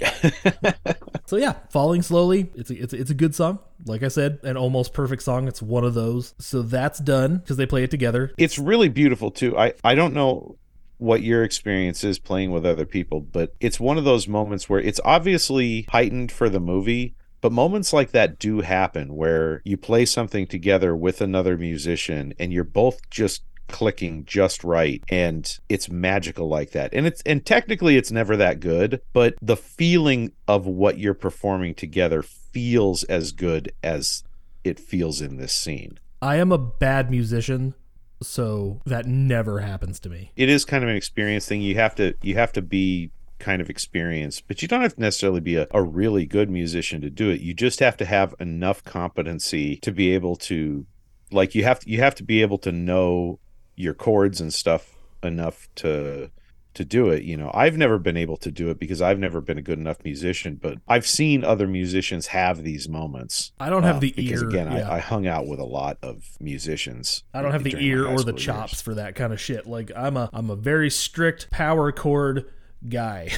so 1.26 1.36
yeah, 1.36 1.54
falling 1.70 2.02
slowly. 2.02 2.50
It's 2.54 2.70
a, 2.70 2.82
it's 2.82 2.92
a, 2.92 2.96
it's 3.00 3.10
a 3.10 3.14
good 3.14 3.34
song. 3.34 3.58
Like 3.84 4.02
I 4.02 4.08
said, 4.08 4.38
an 4.42 4.56
almost 4.56 4.94
perfect 4.94 5.22
song. 5.22 5.46
It's 5.46 5.62
one 5.62 5.84
of 5.84 5.94
those. 5.94 6.34
So 6.38 6.62
that's 6.62 6.98
done 6.98 7.38
because 7.38 7.56
they 7.56 7.66
play 7.66 7.84
it 7.84 7.90
together. 7.90 8.32
It's 8.38 8.58
really 8.58 8.88
beautiful 8.88 9.30
too. 9.30 9.56
I 9.56 9.74
I 9.84 9.94
don't 9.94 10.14
know 10.14 10.56
what 11.02 11.22
your 11.22 11.42
experience 11.42 12.04
is 12.04 12.18
playing 12.18 12.52
with 12.52 12.64
other 12.64 12.86
people, 12.86 13.20
but 13.20 13.54
it's 13.60 13.80
one 13.80 13.98
of 13.98 14.04
those 14.04 14.28
moments 14.28 14.68
where 14.68 14.80
it's 14.80 15.00
obviously 15.04 15.82
heightened 15.90 16.30
for 16.30 16.48
the 16.48 16.60
movie, 16.60 17.14
but 17.40 17.50
moments 17.50 17.92
like 17.92 18.12
that 18.12 18.38
do 18.38 18.60
happen 18.60 19.16
where 19.16 19.62
you 19.64 19.76
play 19.76 20.06
something 20.06 20.46
together 20.46 20.94
with 20.94 21.20
another 21.20 21.58
musician 21.58 22.32
and 22.38 22.52
you're 22.52 22.62
both 22.62 23.10
just 23.10 23.42
clicking 23.66 24.24
just 24.26 24.62
right 24.62 25.02
and 25.08 25.58
it's 25.68 25.88
magical 25.88 26.46
like 26.46 26.70
that. 26.70 26.92
And 26.92 27.06
it's 27.06 27.20
and 27.22 27.44
technically 27.44 27.96
it's 27.96 28.12
never 28.12 28.36
that 28.36 28.60
good 28.60 29.00
but 29.12 29.34
the 29.42 29.56
feeling 29.56 30.32
of 30.46 30.66
what 30.66 30.98
you're 30.98 31.14
performing 31.14 31.74
together 31.74 32.22
feels 32.22 33.02
as 33.04 33.32
good 33.32 33.72
as 33.82 34.22
it 34.62 34.78
feels 34.78 35.20
in 35.20 35.36
this 35.36 35.54
scene. 35.54 35.98
I 36.20 36.36
am 36.36 36.52
a 36.52 36.58
bad 36.58 37.10
musician, 37.10 37.74
so 38.22 38.80
that 38.84 39.06
never 39.06 39.60
happens 39.60 39.98
to 40.00 40.08
me. 40.08 40.30
it 40.36 40.48
is 40.48 40.64
kind 40.64 40.82
of 40.82 40.90
an 40.90 40.96
experience 40.96 41.46
thing 41.46 41.60
you 41.60 41.74
have 41.74 41.94
to 41.94 42.14
you 42.22 42.34
have 42.34 42.52
to 42.52 42.62
be 42.62 43.10
kind 43.38 43.60
of 43.60 43.68
experienced 43.68 44.46
but 44.46 44.62
you 44.62 44.68
don't 44.68 44.82
have 44.82 44.94
to 44.94 45.00
necessarily 45.00 45.40
be 45.40 45.56
a, 45.56 45.66
a 45.72 45.82
really 45.82 46.24
good 46.26 46.48
musician 46.48 47.00
to 47.00 47.10
do 47.10 47.28
it 47.28 47.40
you 47.40 47.52
just 47.52 47.80
have 47.80 47.96
to 47.96 48.04
have 48.04 48.34
enough 48.38 48.84
competency 48.84 49.76
to 49.76 49.90
be 49.90 50.14
able 50.14 50.36
to 50.36 50.86
like 51.32 51.54
you 51.54 51.64
have 51.64 51.80
to 51.80 51.90
you 51.90 51.98
have 51.98 52.14
to 52.14 52.22
be 52.22 52.40
able 52.40 52.58
to 52.58 52.70
know 52.70 53.40
your 53.74 53.94
chords 53.94 54.40
and 54.40 54.54
stuff 54.54 54.94
enough 55.22 55.68
to 55.74 56.30
to 56.74 56.84
do 56.84 57.08
it 57.08 57.22
you 57.22 57.36
know 57.36 57.50
i've 57.54 57.76
never 57.76 57.98
been 57.98 58.16
able 58.16 58.36
to 58.36 58.50
do 58.50 58.70
it 58.70 58.78
because 58.78 59.00
i've 59.00 59.18
never 59.18 59.40
been 59.40 59.58
a 59.58 59.62
good 59.62 59.78
enough 59.78 59.98
musician 60.04 60.58
but 60.60 60.78
i've 60.88 61.06
seen 61.06 61.44
other 61.44 61.66
musicians 61.66 62.28
have 62.28 62.62
these 62.62 62.88
moments 62.88 63.52
I 63.60 63.70
don't 63.70 63.82
have 63.82 63.96
uh, 63.96 64.00
the 64.00 64.12
because 64.12 64.42
ear. 64.42 64.48
again 64.48 64.72
yeah. 64.72 64.88
I, 64.88 64.96
I 64.96 64.98
hung 65.00 65.26
out 65.26 65.46
with 65.46 65.60
a 65.60 65.64
lot 65.64 65.98
of 66.02 66.24
musicians 66.40 67.24
I 67.34 67.42
don't 67.42 67.52
have 67.52 67.64
the 67.64 67.76
ear 67.78 68.06
or 68.06 68.16
the 68.16 68.18
school 68.18 68.32
years. 68.32 68.44
chops 68.44 68.82
for 68.82 68.94
that 68.94 69.14
kind 69.14 69.32
of 69.32 69.40
shit. 69.40 69.66
Like 69.66 69.90
I'm 69.96 70.16
a 70.16 70.28
I'm 70.32 70.50
a 70.50 70.56
very 70.56 70.90
strict 70.90 71.50
power 71.50 71.92
chord 71.92 72.50
guy. 72.88 73.30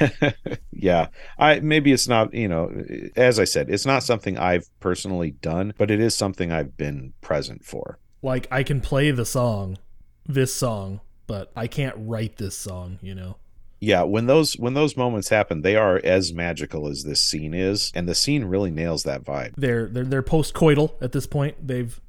yeah 0.72 1.06
i 1.38 1.60
maybe 1.60 1.92
it's 1.92 2.08
not 2.08 2.34
you 2.34 2.48
know 2.48 2.70
as 3.16 3.38
i 3.38 3.44
said 3.44 3.70
it's 3.70 3.86
not 3.86 4.02
something 4.02 4.36
i've 4.36 4.68
personally 4.80 5.30
done 5.30 5.72
but 5.78 5.90
it 5.90 6.00
is 6.00 6.14
something 6.14 6.52
i've 6.52 6.76
been 6.76 7.12
present 7.20 7.64
for 7.64 7.98
like 8.22 8.46
I 8.50 8.62
can 8.62 8.80
play 8.80 9.10
the 9.10 9.24
song, 9.24 9.78
this 10.26 10.54
song, 10.54 11.00
but 11.28 11.52
I 11.54 11.68
can't 11.68 11.94
write 11.96 12.36
this 12.38 12.56
song, 12.56 12.98
you 13.00 13.14
know. 13.14 13.36
yeah 13.80 14.02
when 14.02 14.26
those 14.26 14.54
when 14.54 14.74
those 14.74 14.96
moments 14.96 15.28
happen 15.28 15.62
they 15.62 15.76
are 15.76 16.00
as 16.02 16.32
magical 16.32 16.88
as 16.88 17.04
this 17.04 17.20
scene 17.20 17.54
is 17.54 17.92
and 17.94 18.08
the 18.08 18.14
scene 18.14 18.44
really 18.44 18.72
nails 18.72 19.04
that 19.04 19.22
vibe 19.24 19.52
They're 19.56 19.86
they're 19.86 20.04
they're 20.04 20.22
post 20.22 20.52
coital 20.54 20.94
at 21.00 21.12
this 21.12 21.28
point. 21.28 21.54
They've 21.64 22.00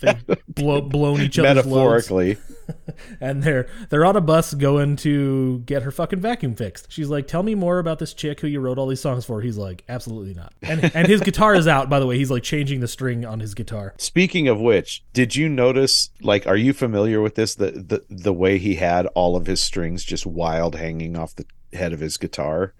they've 0.00 0.24
blow, 0.48 0.80
blown 0.80 1.20
each 1.20 1.38
other's 1.38 1.66
loads, 1.66 2.10
metaphorically 2.10 2.38
and 3.20 3.42
they're 3.42 3.66
they're 3.88 4.04
on 4.04 4.16
a 4.16 4.20
bus 4.20 4.54
going 4.54 4.96
to 4.96 5.60
get 5.60 5.82
her 5.82 5.90
fucking 5.90 6.20
vacuum 6.20 6.54
fixed. 6.54 6.90
She's 6.90 7.08
like, 7.08 7.26
"Tell 7.26 7.42
me 7.42 7.54
more 7.54 7.78
about 7.78 7.98
this 7.98 8.14
chick 8.14 8.40
who 8.40 8.46
you 8.46 8.60
wrote 8.60 8.78
all 8.78 8.86
these 8.86 9.00
songs 9.00 9.24
for." 9.24 9.40
He's 9.40 9.58
like, 9.58 9.84
"Absolutely 9.88 10.34
not." 10.34 10.52
And 10.62 10.90
and 10.94 11.06
his 11.06 11.20
guitar 11.20 11.54
is 11.54 11.66
out, 11.66 11.88
by 11.88 12.00
the 12.00 12.06
way. 12.06 12.18
He's 12.18 12.30
like 12.30 12.42
changing 12.42 12.80
the 12.80 12.88
string 12.88 13.24
on 13.24 13.40
his 13.40 13.54
guitar. 13.54 13.94
speaking 13.98 14.48
of 14.48 14.60
which 14.60 15.04
did 15.12 15.36
you 15.36 15.48
notice 15.48 16.10
like 16.20 16.46
are 16.46 16.56
you 16.56 16.72
familiar 16.72 17.20
with 17.20 17.34
this 17.34 17.54
the 17.54 17.70
the, 17.70 18.04
the 18.08 18.32
way 18.32 18.58
he 18.58 18.76
had 18.76 19.06
all 19.08 19.36
of 19.36 19.46
his 19.46 19.60
strings 19.60 20.04
just 20.04 20.26
wild 20.26 20.76
hanging 20.76 21.16
off 21.16 21.34
the 21.36 21.44
head 21.72 21.92
of 21.92 22.00
his 22.00 22.16
guitar 22.16 22.74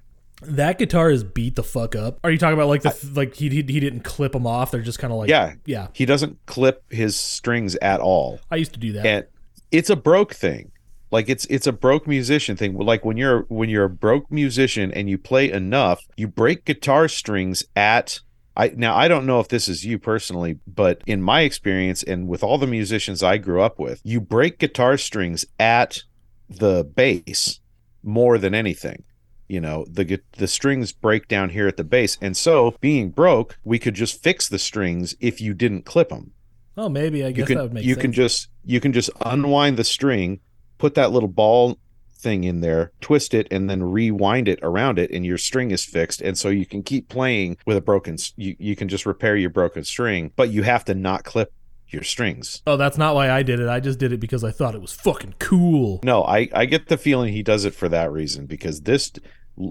That 0.45 0.79
guitar 0.79 1.11
is 1.11 1.25
beat 1.25 1.57
the 1.57 1.63
fuck 1.63 1.95
up. 1.95 2.19
Are 2.25 2.31
you 2.31 2.39
talking 2.39 2.55
about 2.55 2.69
like 2.69 2.83
the 2.83 3.11
like 3.15 3.35
he 3.35 3.49
he, 3.49 3.57
he 3.57 3.81
didn't 3.81 4.01
clip 4.01 4.33
them 4.33 4.47
off? 4.47 4.71
They're 4.71 4.83
just 4.83 4.99
kind 4.99 5.13
of 5.13 5.19
like 5.19 5.29
yeah 5.29 5.55
yeah. 5.65 5.89
he 5.93 6.07
doesn't 6.07 6.39
clip 6.47 6.85
his 6.91 7.17
strings 7.17 7.77
at 7.77 8.01
all 8.01 8.41
I 8.51 8.57
used 8.57 8.73
to 8.75 8.81
do 8.81 8.93
that. 8.93 9.07
and 9.07 9.27
it's 9.71 9.91
a 9.91 9.97
broke 9.97 10.35
thing 10.35 10.73
like 11.13 11.29
it's 11.29 11.45
it's 11.47 11.67
a 11.67 11.73
broke 11.73 12.09
musician 12.09 12.57
thing 12.57 12.77
like 12.77 13.05
when 13.05 13.17
you're 13.17 13.43
when 13.49 13.69
you're 13.69 13.85
a 13.85 13.91
broke 13.91 14.31
musician 14.31 14.91
and 14.93 15.09
you 15.09 15.19
play 15.19 15.53
enough 15.53 16.05
you 16.17 16.27
break 16.27 16.65
guitar 16.65 17.07
strings 17.07 17.65
at 17.77 18.21
I 18.57 18.73
now 18.77 18.97
I 18.97 19.09
don't 19.09 19.27
know 19.27 19.39
if 19.39 19.49
this 19.49 19.69
is 19.69 19.85
you 19.85 19.99
personally 19.99 20.59
but 20.67 21.03
in 21.07 21.23
my 21.23 21.43
experience 21.43 22.03
and 22.03 22.27
with 22.27 22.43
all 22.43 22.59
the 22.59 22.67
musicians 22.67 23.23
I 23.23 23.37
grew 23.37 23.61
up 23.61 23.79
with 23.79 24.01
you 24.03 24.21
break 24.21 24.59
guitar 24.59 24.97
strings 24.97 25.45
at 25.61 26.03
the 26.49 26.83
bass 26.83 27.61
more 28.03 28.39
than 28.39 28.55
anything 28.55 29.05
you 29.53 29.61
know 29.61 29.85
the 29.89 30.19
the 30.39 30.49
strings 30.49 30.93
break 30.93 31.29
down 31.29 31.51
here 31.51 31.69
at 31.69 31.77
the 31.77 31.85
base 31.85 32.17
and 32.23 32.35
so 32.37 32.75
being 32.81 33.11
broke 33.11 33.59
we 33.65 33.79
could 33.79 33.95
just 33.95 34.23
fix 34.23 34.49
the 34.49 34.59
strings 34.59 35.15
if 35.21 35.43
you 35.43 35.53
didn't 35.53 35.85
clip 35.85 36.09
them 36.09 36.33
oh, 36.79 36.89
maybe 36.89 37.23
I 37.23 37.29
you 37.29 37.35
guess 37.35 37.49
can 37.49 37.57
that 37.59 37.63
would 37.65 37.75
make 37.75 37.85
you 37.85 37.95
sense. 37.95 38.03
can 38.03 38.13
just 38.15 38.49
you 38.65 38.81
can 38.81 38.93
just 38.95 39.11
unwind 39.27 39.77
the 39.77 39.85
string 39.85 40.41
put 40.79 40.95
that 40.95 41.13
little 41.13 41.29
ball 41.29 41.79
thing 42.15 42.45
in 42.45 42.61
there 42.63 42.93
twist 43.03 43.35
it 43.35 43.47
and 43.51 43.69
then 43.69 43.83
rewind 43.83 44.49
it 44.49 44.59
around 44.63 44.99
it 44.99 45.11
and 45.11 45.27
your 45.27 45.37
string 45.37 45.71
is 45.71 45.85
fixed 45.85 46.23
and 46.23 46.39
so 46.39 46.49
you 46.49 46.65
can 46.65 46.83
keep 46.83 47.11
playing 47.11 47.59
with 47.67 47.77
a 47.77 47.81
broken 47.83 48.17
you, 48.37 48.57
you 48.59 48.75
can 48.75 48.89
just 48.89 49.05
repair 49.05 49.37
your 49.37 49.51
broken 49.51 49.85
string 49.85 50.33
but 50.35 50.49
you 50.49 50.63
have 50.63 50.85
to 50.85 50.95
not 50.95 51.25
clip 51.25 51.53
your 51.89 52.03
strings 52.03 52.63
Oh, 52.67 52.79
that's 52.79 52.97
not 52.97 53.15
why 53.15 53.31
I 53.31 53.43
did 53.43 53.61
it. 53.61 53.69
I 53.69 53.79
just 53.79 53.99
did 53.99 54.13
it 54.15 54.21
because 54.21 54.43
I 54.45 54.51
thought 54.51 54.75
it 54.75 54.81
was 54.81 54.93
fucking 54.93 55.35
cool. 55.39 56.01
no 56.03 56.23
i 56.25 56.49
i 56.55 56.65
get 56.65 56.87
the 56.89 56.97
feeling 56.97 57.35
he 57.35 57.43
does 57.43 57.67
it 57.67 57.75
for 57.75 57.89
that 57.91 58.11
reason 58.11 58.47
because 58.47 58.81
this 58.83 59.13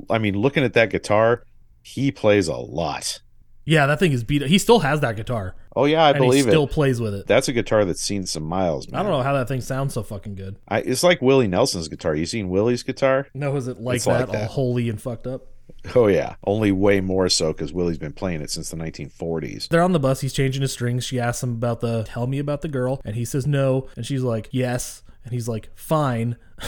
i 0.10 0.18
mean 0.18 0.36
looking 0.36 0.64
at 0.64 0.74
that 0.74 0.90
guitar 0.90 1.44
he 1.82 2.12
plays 2.12 2.48
a 2.48 2.56
lot 2.56 3.20
Yeah, 3.66 3.86
that 3.88 4.00
thing 4.00 4.12
is 4.12 4.24
beat. 4.24 4.42
Up. 4.44 4.50
He 4.50 4.58
still 4.58 4.80
has 4.80 5.00
that 5.02 5.16
guitar, 5.16 5.56
oh 5.76 5.86
yeah 5.86 6.04
i 6.04 6.14
believe 6.14 6.46
it. 6.46 6.50
he 6.50 6.52
still 6.52 6.64
it 6.66 6.72
plays 6.72 7.00
with 7.00 7.14
it. 7.14 7.28
that's 7.28 7.48
a 7.48 7.54
guitar 7.54 7.86
that's 7.86 8.02
seen 8.02 8.26
some 8.26 8.44
miles 8.44 8.88
man. 8.90 9.00
I 9.00 9.04
don't 9.04 9.12
know 9.12 9.24
how 9.24 9.34
that 9.34 9.48
thing 9.48 9.62
sounds 9.62 9.94
so 9.94 10.04
fucking 10.04 10.36
good. 10.36 10.58
I, 10.68 10.80
it's 10.80 11.04
like 11.04 11.22
willie 11.22 11.48
nelson's 11.48 11.88
guitar 11.88 12.16
you 12.16 12.26
seen 12.26 12.50
willie's 12.50 12.84
guitar 12.84 13.28
No, 13.34 13.56
is 13.56 13.68
it 13.68 13.80
like 13.80 13.98
It's 13.98 14.06
that, 14.06 14.30
like 14.30 14.38
all 14.40 14.48
holy 14.48 14.90
and 14.90 15.02
fucked 15.02 15.28
up? 15.28 15.48
Oh 15.96 16.08
yeah, 16.08 16.36
only 16.46 16.72
way 16.72 17.00
more 17.02 17.28
so 17.30 17.54
because 17.54 17.74
Willie's 17.74 17.98
been 17.98 18.12
playing 18.14 18.42
it 18.42 18.52
since 18.52 18.70
the 18.70 18.76
1940s. 18.78 19.70
They're 19.70 19.82
on 19.82 19.94
the 19.94 20.00
bus. 20.00 20.22
He's 20.22 20.34
changing 20.34 20.62
his 20.62 20.74
strings. 20.74 21.04
She 21.06 21.20
asks 21.20 21.42
him 21.42 21.52
about 21.54 21.80
the 21.80 22.04
tell 22.04 22.28
me 22.28 22.38
about 22.40 22.62
the 22.62 22.68
girl, 22.68 23.02
and 23.04 23.16
he 23.16 23.26
says 23.26 23.48
no, 23.48 23.88
and 23.96 24.06
she's 24.06 24.22
like 24.22 24.50
yes, 24.52 25.02
and 25.24 25.34
he's 25.34 25.48
like 25.48 25.70
fine. 25.74 26.36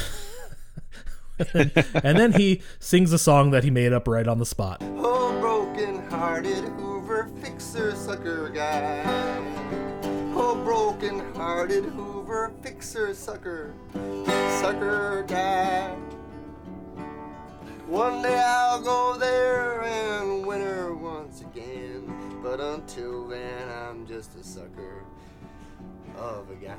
and 1.53 2.17
then 2.17 2.33
he 2.33 2.61
sings 2.79 3.11
a 3.11 3.17
song 3.17 3.51
that 3.51 3.63
he 3.63 3.71
made 3.71 3.93
up 3.93 4.07
right 4.07 4.27
on 4.27 4.37
the 4.39 4.45
spot. 4.45 4.77
Oh, 4.97 5.39
broken 5.39 6.07
hearted 6.09 6.63
Hoover 6.63 7.29
fixer 7.41 7.95
sucker 7.95 8.49
guy. 8.49 9.01
Oh, 10.35 10.61
broken 10.63 11.33
hearted 11.33 11.85
Hoover 11.85 12.51
fixer 12.61 13.13
sucker. 13.13 13.73
Sucker 14.61 15.23
guy. 15.27 15.95
One 17.87 18.21
day 18.21 18.39
I'll 18.39 18.81
go 18.81 19.17
there 19.17 19.83
and 19.83 20.45
win 20.45 20.61
her 20.61 20.95
once 20.95 21.41
again. 21.41 22.41
But 22.43 22.59
until 22.59 23.27
then, 23.27 23.69
I'm 23.69 24.05
just 24.05 24.35
a 24.35 24.43
sucker 24.43 25.03
of 26.17 26.49
a 26.49 26.55
guy. 26.55 26.77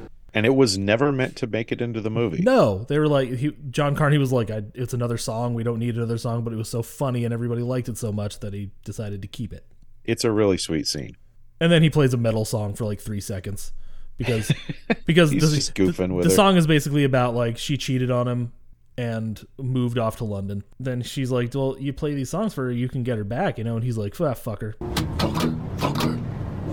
And 0.32 0.46
it 0.46 0.54
was 0.54 0.78
never 0.78 1.10
meant 1.12 1.36
to 1.36 1.46
make 1.46 1.72
it 1.72 1.80
into 1.80 2.00
the 2.00 2.10
movie. 2.10 2.40
No, 2.42 2.84
they 2.84 2.98
were 2.98 3.08
like 3.08 3.30
he, 3.30 3.52
John 3.70 3.96
Carney 3.96 4.18
was 4.18 4.32
like, 4.32 4.50
I, 4.50 4.62
"It's 4.74 4.94
another 4.94 5.18
song. 5.18 5.54
We 5.54 5.62
don't 5.64 5.78
need 5.80 5.96
another 5.96 6.18
song." 6.18 6.44
But 6.44 6.52
it 6.52 6.56
was 6.56 6.68
so 6.68 6.82
funny, 6.82 7.24
and 7.24 7.34
everybody 7.34 7.62
liked 7.62 7.88
it 7.88 7.98
so 7.98 8.12
much 8.12 8.38
that 8.40 8.54
he 8.54 8.70
decided 8.84 9.22
to 9.22 9.28
keep 9.28 9.52
it. 9.52 9.66
it's 10.04 10.24
a 10.24 10.30
really 10.30 10.56
sweet 10.58 10.86
scene. 10.86 11.16
And 11.60 11.70
then 11.70 11.82
he 11.82 11.90
plays 11.90 12.14
a 12.14 12.16
metal 12.16 12.44
song 12.44 12.74
for 12.74 12.84
like 12.84 13.00
three 13.00 13.20
seconds 13.20 13.72
because 14.16 14.52
because 15.04 15.30
He's 15.30 15.50
the, 15.50 15.56
just 15.56 15.74
goofing 15.74 16.08
the, 16.08 16.14
with 16.14 16.24
the 16.24 16.30
her. 16.30 16.36
song 16.36 16.56
is 16.56 16.66
basically 16.66 17.04
about 17.04 17.34
like 17.34 17.58
she 17.58 17.76
cheated 17.76 18.10
on 18.10 18.26
him 18.28 18.52
and 18.96 19.44
moved 19.58 19.98
off 19.98 20.16
to 20.18 20.24
London. 20.24 20.62
Then 20.78 21.02
she's 21.02 21.30
like, 21.30 21.52
"Well, 21.54 21.76
you 21.78 21.92
play 21.92 22.14
these 22.14 22.30
songs 22.30 22.54
for 22.54 22.64
her, 22.66 22.70
you 22.72 22.88
can 22.88 23.02
get 23.02 23.18
her 23.18 23.24
back," 23.24 23.58
you 23.58 23.64
know. 23.64 23.74
And 23.74 23.84
he's 23.84 23.98
like, 23.98 24.18
"Ah, 24.20 24.34
fuck 24.34 24.60
her." 24.62 24.74
Fuck 25.18 25.42
her, 25.42 25.54
fuck 25.78 26.02
her, 26.02 26.18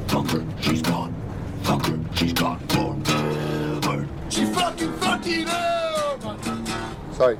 fuck 0.07 0.27
her, 0.29 0.45
she's 0.61 0.81
gone. 0.83 1.13
Fuck 1.63 1.85
her, 1.87 1.99
she's 2.15 2.33
gone 2.33 2.59
forever. 2.69 2.86
She 5.27 5.43
fucking 5.43 6.21
fucking 6.21 6.69
out. 6.69 7.15
Sorry. 7.15 7.37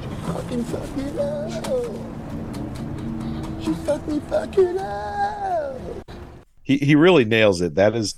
She 0.00 0.08
fucking 0.24 0.64
fucking 0.64 1.18
out. 1.20 1.92
She 3.62 3.74
fucking 3.74 4.20
fucking 4.22 4.78
out. 4.78 5.80
He 6.62 6.78
he 6.78 6.94
really 6.94 7.26
nails 7.26 7.60
it. 7.60 7.74
That 7.74 7.94
is 7.94 8.14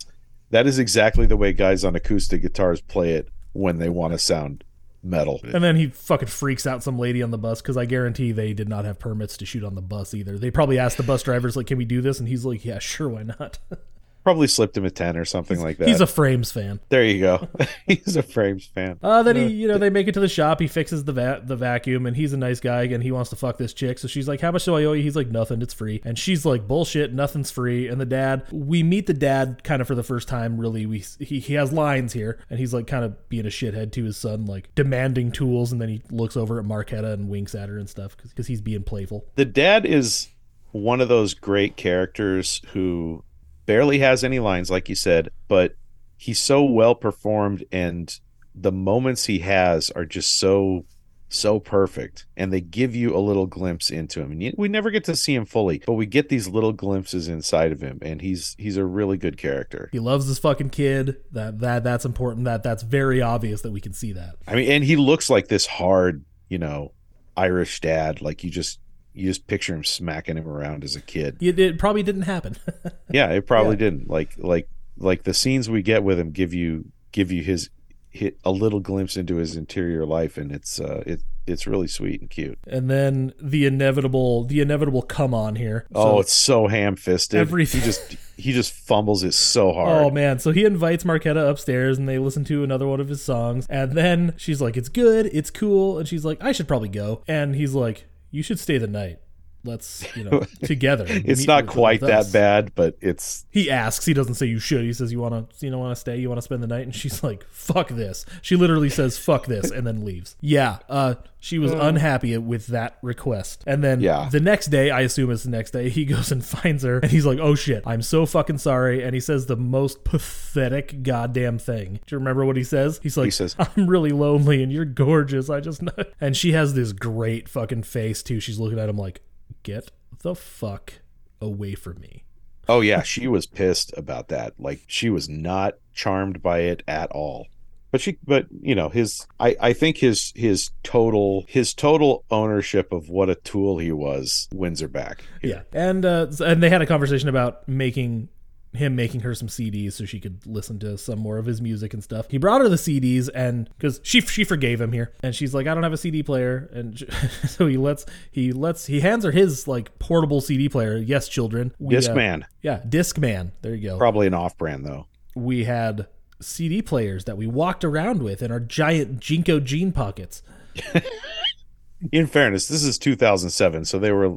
that 0.50 0.68
is 0.68 0.78
exactly 0.78 1.26
the 1.26 1.36
way 1.36 1.52
guys 1.52 1.84
on 1.84 1.96
acoustic 1.96 2.42
guitars 2.42 2.80
play 2.80 3.14
it 3.14 3.28
when 3.54 3.78
they 3.78 3.88
want 3.88 4.12
to 4.12 4.20
sound 4.20 4.62
metal. 5.02 5.40
And 5.42 5.64
then 5.64 5.74
he 5.74 5.88
fucking 5.88 6.28
freaks 6.28 6.64
out 6.64 6.84
some 6.84 6.96
lady 6.96 7.24
on 7.24 7.32
the 7.32 7.38
bus 7.38 7.60
because 7.60 7.76
I 7.76 7.86
guarantee 7.86 8.30
they 8.30 8.52
did 8.52 8.68
not 8.68 8.84
have 8.84 9.00
permits 9.00 9.36
to 9.38 9.46
shoot 9.46 9.64
on 9.64 9.74
the 9.74 9.82
bus 9.82 10.14
either. 10.14 10.38
They 10.38 10.52
probably 10.52 10.78
asked 10.78 10.96
the 10.96 11.02
bus 11.02 11.24
drivers 11.24 11.56
like, 11.56 11.66
"Can 11.66 11.78
we 11.78 11.84
do 11.84 12.00
this?" 12.00 12.20
And 12.20 12.28
he's 12.28 12.44
like, 12.44 12.64
"Yeah, 12.64 12.78
sure, 12.78 13.08
why 13.08 13.24
not?" 13.24 13.58
Probably 14.24 14.46
slipped 14.48 14.76
him 14.76 14.84
a 14.84 14.90
ten 14.90 15.16
or 15.16 15.24
something 15.24 15.60
like 15.60 15.76
that. 15.78 15.86
he's 15.86 16.00
a 16.00 16.06
Frames 16.06 16.50
fan. 16.50 16.80
there 16.88 17.04
you 17.04 17.20
go. 17.20 17.46
he's 17.86 18.16
a 18.16 18.22
Frames 18.22 18.66
fan. 18.66 18.98
Uh, 19.02 19.22
then 19.22 19.36
he, 19.36 19.46
you 19.46 19.68
know, 19.68 19.78
they 19.78 19.90
make 19.90 20.08
it 20.08 20.12
to 20.14 20.20
the 20.20 20.28
shop. 20.28 20.60
He 20.60 20.66
fixes 20.66 21.04
the 21.04 21.12
va- 21.12 21.42
the 21.44 21.56
vacuum, 21.56 22.06
and 22.06 22.16
he's 22.16 22.32
a 22.32 22.36
nice 22.36 22.58
guy. 22.58 22.82
Again, 22.82 23.02
he 23.02 23.12
wants 23.12 23.30
to 23.30 23.36
fuck 23.36 23.58
this 23.58 23.72
chick. 23.74 23.98
So 23.98 24.08
she's 24.08 24.26
like, 24.26 24.40
"How 24.40 24.50
much 24.50 24.64
do 24.64 24.74
I 24.74 24.84
owe 24.84 24.92
you?" 24.94 25.02
He's 25.02 25.14
like, 25.16 25.28
"Nothing. 25.28 25.60
It's 25.62 25.74
free." 25.74 26.00
And 26.04 26.18
she's 26.18 26.44
like, 26.44 26.66
"Bullshit. 26.66 27.12
Nothing's 27.12 27.50
free." 27.50 27.86
And 27.86 28.00
the 28.00 28.06
dad, 28.06 28.46
we 28.50 28.82
meet 28.82 29.06
the 29.06 29.14
dad 29.14 29.62
kind 29.62 29.80
of 29.82 29.86
for 29.86 29.94
the 29.94 30.02
first 30.02 30.26
time. 30.26 30.58
Really, 30.58 30.86
we 30.86 31.04
he, 31.18 31.40
he 31.40 31.54
has 31.54 31.72
lines 31.72 32.12
here, 32.14 32.38
and 32.48 32.58
he's 32.58 32.72
like 32.72 32.86
kind 32.86 33.04
of 33.04 33.28
being 33.28 33.44
a 33.46 33.50
shithead 33.50 33.92
to 33.92 34.04
his 34.04 34.16
son, 34.16 34.46
like 34.46 34.74
demanding 34.74 35.32
tools. 35.32 35.70
And 35.70 35.80
then 35.80 35.88
he 35.90 36.02
looks 36.10 36.36
over 36.36 36.58
at 36.58 36.64
Marketa 36.64 37.12
and 37.12 37.28
winks 37.28 37.54
at 37.54 37.68
her 37.68 37.76
and 37.78 37.90
stuff 37.90 38.16
because 38.16 38.46
he's 38.46 38.60
being 38.62 38.82
playful. 38.84 39.26
the 39.34 39.44
dad 39.44 39.84
is 39.84 40.28
one 40.72 41.00
of 41.00 41.08
those 41.08 41.34
great 41.34 41.76
characters 41.76 42.60
who 42.72 43.22
barely 43.66 43.98
has 43.98 44.22
any 44.24 44.38
lines 44.38 44.70
like 44.70 44.88
you 44.88 44.94
said 44.94 45.30
but 45.48 45.74
he's 46.16 46.40
so 46.40 46.62
well 46.64 46.94
performed 46.94 47.64
and 47.72 48.20
the 48.54 48.72
moments 48.72 49.24
he 49.26 49.40
has 49.40 49.90
are 49.90 50.04
just 50.04 50.38
so 50.38 50.84
so 51.30 51.58
perfect 51.58 52.26
and 52.36 52.52
they 52.52 52.60
give 52.60 52.94
you 52.94 53.16
a 53.16 53.18
little 53.18 53.46
glimpse 53.46 53.90
into 53.90 54.20
him 54.20 54.30
and 54.30 54.54
we 54.56 54.68
never 54.68 54.90
get 54.90 55.02
to 55.02 55.16
see 55.16 55.34
him 55.34 55.44
fully 55.44 55.82
but 55.84 55.94
we 55.94 56.06
get 56.06 56.28
these 56.28 56.46
little 56.46 56.72
glimpses 56.72 57.26
inside 57.26 57.72
of 57.72 57.80
him 57.80 57.98
and 58.02 58.20
he's 58.20 58.54
he's 58.56 58.76
a 58.76 58.84
really 58.84 59.16
good 59.16 59.36
character 59.36 59.88
He 59.90 59.98
loves 59.98 60.28
this 60.28 60.38
fucking 60.38 60.70
kid. 60.70 61.16
That 61.32 61.58
that 61.58 61.82
that's 61.82 62.04
important. 62.04 62.44
That 62.44 62.62
that's 62.62 62.84
very 62.84 63.20
obvious 63.20 63.62
that 63.62 63.72
we 63.72 63.80
can 63.80 63.92
see 63.92 64.12
that. 64.12 64.36
i 64.46 64.54
mean 64.54 64.70
and 64.70 64.84
he 64.84 64.94
looks 64.94 65.28
like 65.28 65.48
this 65.48 65.66
hard 65.66 66.24
you 66.48 66.58
know 66.58 66.92
irish 67.36 67.80
dad 67.80 68.20
like 68.22 68.44
you 68.44 68.50
just 68.50 68.78
you 69.14 69.26
just 69.28 69.46
picture 69.46 69.74
him 69.74 69.84
smacking 69.84 70.36
him 70.36 70.48
around 70.48 70.82
as 70.84 70.96
a 70.96 71.00
kid 71.00 71.36
It, 71.40 71.58
it 71.58 71.78
probably 71.78 72.02
didn't 72.02 72.22
happen. 72.22 72.56
Yeah, 73.10 73.30
it 73.30 73.46
probably 73.46 73.76
didn't. 73.76 74.08
Like 74.10 74.32
like 74.38 74.68
like 74.96 75.22
the 75.22 75.34
scenes 75.34 75.70
we 75.70 75.82
get 75.82 76.02
with 76.02 76.18
him 76.18 76.30
give 76.32 76.52
you 76.52 76.86
give 77.12 77.30
you 77.30 77.42
his 77.44 77.70
hit 78.10 78.38
a 78.44 78.50
little 78.50 78.80
glimpse 78.80 79.16
into 79.16 79.36
his 79.36 79.56
interior 79.56 80.04
life 80.06 80.36
and 80.36 80.50
it's 80.52 80.80
uh 80.80 81.02
it 81.06 81.20
it's 81.46 81.66
really 81.66 81.86
sweet 81.86 82.20
and 82.22 82.30
cute. 82.30 82.58
and 82.66 82.88
then 82.90 83.32
the 83.40 83.66
inevitable 83.66 84.44
the 84.44 84.60
inevitable 84.60 85.02
come 85.02 85.34
on 85.34 85.56
here. 85.56 85.86
oh, 85.94 86.18
it's 86.20 86.32
so 86.32 86.66
ham-fisted. 86.68 87.38
Everything- 87.38 87.80
He 87.82 87.84
just 87.86 88.16
he 88.36 88.52
just 88.52 88.72
fumbles 88.72 89.22
it 89.22 89.34
so 89.34 89.72
hard. 89.78 90.04
Oh 90.06 90.10
man, 90.10 90.38
so 90.38 90.50
he 90.52 90.64
invites 90.64 91.04
Marketa 91.04 91.48
upstairs 91.48 91.98
and 91.98 92.08
they 92.08 92.18
listen 92.18 92.44
to 92.46 92.64
another 92.64 92.86
one 92.88 92.98
of 93.00 93.08
his 93.08 93.22
songs. 93.22 93.66
And 93.68 93.92
then 93.92 94.34
she's 94.38 94.60
like, 94.62 94.76
It's 94.76 94.88
good, 94.88 95.26
it's 95.32 95.50
cool. 95.50 95.98
And 95.98 96.08
she's 96.08 96.24
like, 96.24 96.42
I 96.42 96.52
should 96.52 96.66
probably 96.66 96.88
go. 96.88 97.22
And 97.28 97.54
he's 97.54 97.74
like, 97.74 98.06
You 98.34 98.42
should 98.42 98.58
stay 98.58 98.78
the 98.78 98.88
night. 98.88 99.20
Let's, 99.64 100.04
you 100.16 100.24
know, 100.30 100.40
together. 100.62 101.06
it's 101.08 101.46
not 101.46 101.66
quite 101.66 102.00
that 102.00 102.10
us." 102.20 102.32
bad, 102.32 102.74
but 102.74 102.96
it's 103.00 103.46
He 103.50 103.70
asks, 103.70 104.04
he 104.04 104.12
doesn't 104.14 104.34
say 104.34 104.46
you 104.46 104.58
should. 104.58 104.82
He 104.84 104.92
says, 104.92 105.10
You 105.10 105.20
wanna 105.20 105.46
you 105.60 105.70
know 105.70 105.78
wanna 105.78 105.96
stay, 105.96 106.18
you 106.18 106.28
wanna 106.28 106.42
spend 106.42 106.62
the 106.62 106.66
night? 106.66 106.82
And 106.84 106.94
she's 106.94 107.22
like, 107.22 107.44
Fuck 107.50 107.88
this. 107.88 108.24
She 108.42 108.56
literally 108.56 108.90
says, 108.90 109.18
Fuck 109.18 109.46
this, 109.46 109.70
and 109.70 109.86
then 109.86 110.04
leaves. 110.04 110.36
Yeah. 110.40 110.78
Uh 110.88 111.14
she 111.40 111.58
was 111.58 111.72
unhappy 111.72 112.38
with 112.38 112.68
that 112.68 112.96
request. 113.02 113.64
And 113.66 113.84
then 113.84 114.00
Yeah. 114.00 114.30
the 114.32 114.40
next 114.40 114.68
day, 114.68 114.90
I 114.90 115.02
assume 115.02 115.30
it's 115.30 115.42
the 115.42 115.50
next 115.50 115.72
day, 115.72 115.90
he 115.90 116.04
goes 116.06 116.32
and 116.32 116.42
finds 116.44 116.82
her 116.84 116.98
and 117.00 117.10
he's 117.10 117.26
like, 117.26 117.38
Oh 117.38 117.54
shit, 117.54 117.82
I'm 117.86 118.00
so 118.02 118.24
fucking 118.26 118.58
sorry. 118.58 119.02
And 119.02 119.14
he 119.14 119.20
says 119.20 119.46
the 119.46 119.56
most 119.56 120.04
pathetic 120.04 121.02
goddamn 121.02 121.58
thing. 121.58 122.00
Do 122.06 122.14
you 122.14 122.18
remember 122.18 122.44
what 122.44 122.56
he 122.56 122.64
says? 122.64 122.98
He's 123.02 123.16
like, 123.16 123.32
says- 123.32 123.56
I'm 123.58 123.86
really 123.88 124.12
lonely 124.12 124.62
and 124.62 124.72
you're 124.72 124.84
gorgeous. 124.84 125.50
I 125.50 125.60
just 125.60 125.82
and 126.20 126.36
she 126.36 126.52
has 126.52 126.74
this 126.74 126.92
great 126.92 127.48
fucking 127.48 127.82
face 127.82 128.22
too. 128.22 128.40
She's 128.40 128.58
looking 128.58 128.78
at 128.78 128.88
him 128.88 128.96
like, 128.96 129.20
Get 129.64 129.90
the 130.22 130.36
fuck 130.36 130.94
away 131.40 131.74
from 131.74 132.00
me. 132.00 132.22
oh 132.68 132.80
yeah, 132.80 133.02
she 133.02 133.26
was 133.26 133.46
pissed 133.46 133.92
about 133.96 134.28
that. 134.28 134.54
Like 134.58 134.82
she 134.86 135.10
was 135.10 135.28
not 135.28 135.74
charmed 135.92 136.40
by 136.42 136.60
it 136.60 136.82
at 136.86 137.10
all. 137.10 137.48
But 137.90 138.00
she 138.00 138.18
but 138.26 138.46
you 138.60 138.74
know, 138.74 138.88
his 138.88 139.26
I 139.38 139.56
I 139.60 139.72
think 139.72 139.98
his 139.98 140.32
his 140.34 140.70
total 140.82 141.44
his 141.48 141.72
total 141.74 142.24
ownership 142.30 142.92
of 142.92 143.08
what 143.08 143.30
a 143.30 143.36
tool 143.36 143.78
he 143.78 143.92
was 143.92 144.48
wins 144.52 144.80
her 144.80 144.88
back. 144.88 145.24
Yeah, 145.42 145.62
and 145.72 146.04
uh, 146.04 146.26
and 146.44 146.62
they 146.62 146.70
had 146.70 146.82
a 146.82 146.86
conversation 146.86 147.28
about 147.28 147.68
making 147.68 148.28
him 148.74 148.96
making 148.96 149.20
her 149.20 149.34
some 149.34 149.48
CDs 149.48 149.92
so 149.92 150.04
she 150.04 150.18
could 150.20 150.44
listen 150.46 150.78
to 150.80 150.98
some 150.98 151.18
more 151.18 151.38
of 151.38 151.46
his 151.46 151.60
music 151.60 151.94
and 151.94 152.02
stuff. 152.02 152.26
He 152.30 152.38
brought 152.38 152.60
her 152.60 152.68
the 152.68 152.76
CDs 152.76 153.28
and 153.34 153.68
because 153.76 154.00
she 154.02 154.20
she 154.20 154.44
forgave 154.44 154.80
him 154.80 154.92
here, 154.92 155.12
and 155.22 155.34
she's 155.34 155.54
like, 155.54 155.66
I 155.66 155.74
don't 155.74 155.82
have 155.82 155.92
a 155.92 155.96
CD 155.98 156.22
player, 156.22 156.68
and 156.72 156.98
so 157.46 157.66
he 157.66 157.76
lets 157.76 158.04
he 158.30 158.52
lets 158.52 158.86
he 158.86 159.00
hands 159.00 159.24
her 159.24 159.30
his 159.30 159.68
like 159.68 159.98
portable 159.98 160.40
CD 160.40 160.68
player. 160.68 160.96
Yes, 160.96 161.28
children, 161.28 161.74
we, 161.78 161.96
uh, 161.96 162.00
Discman. 162.00 162.44
yeah, 162.62 162.80
Discman. 162.86 163.52
There 163.62 163.74
you 163.74 163.88
go. 163.90 163.98
Probably 163.98 164.26
an 164.26 164.34
off 164.34 164.56
brand 164.58 164.84
though. 164.84 165.06
we 165.34 165.64
had 165.64 166.06
CD 166.40 166.82
players 166.82 167.24
that 167.24 167.36
we 167.36 167.46
walked 167.46 167.84
around 167.84 168.22
with 168.22 168.42
in 168.42 168.50
our 168.50 168.60
giant 168.60 169.20
JNCO 169.20 169.64
jean 169.64 169.92
pockets. 169.92 170.42
In 172.12 172.26
fairness, 172.26 172.68
this 172.68 172.82
is 172.84 172.98
2007, 172.98 173.84
so 173.86 173.98
they 173.98 174.12
were 174.12 174.36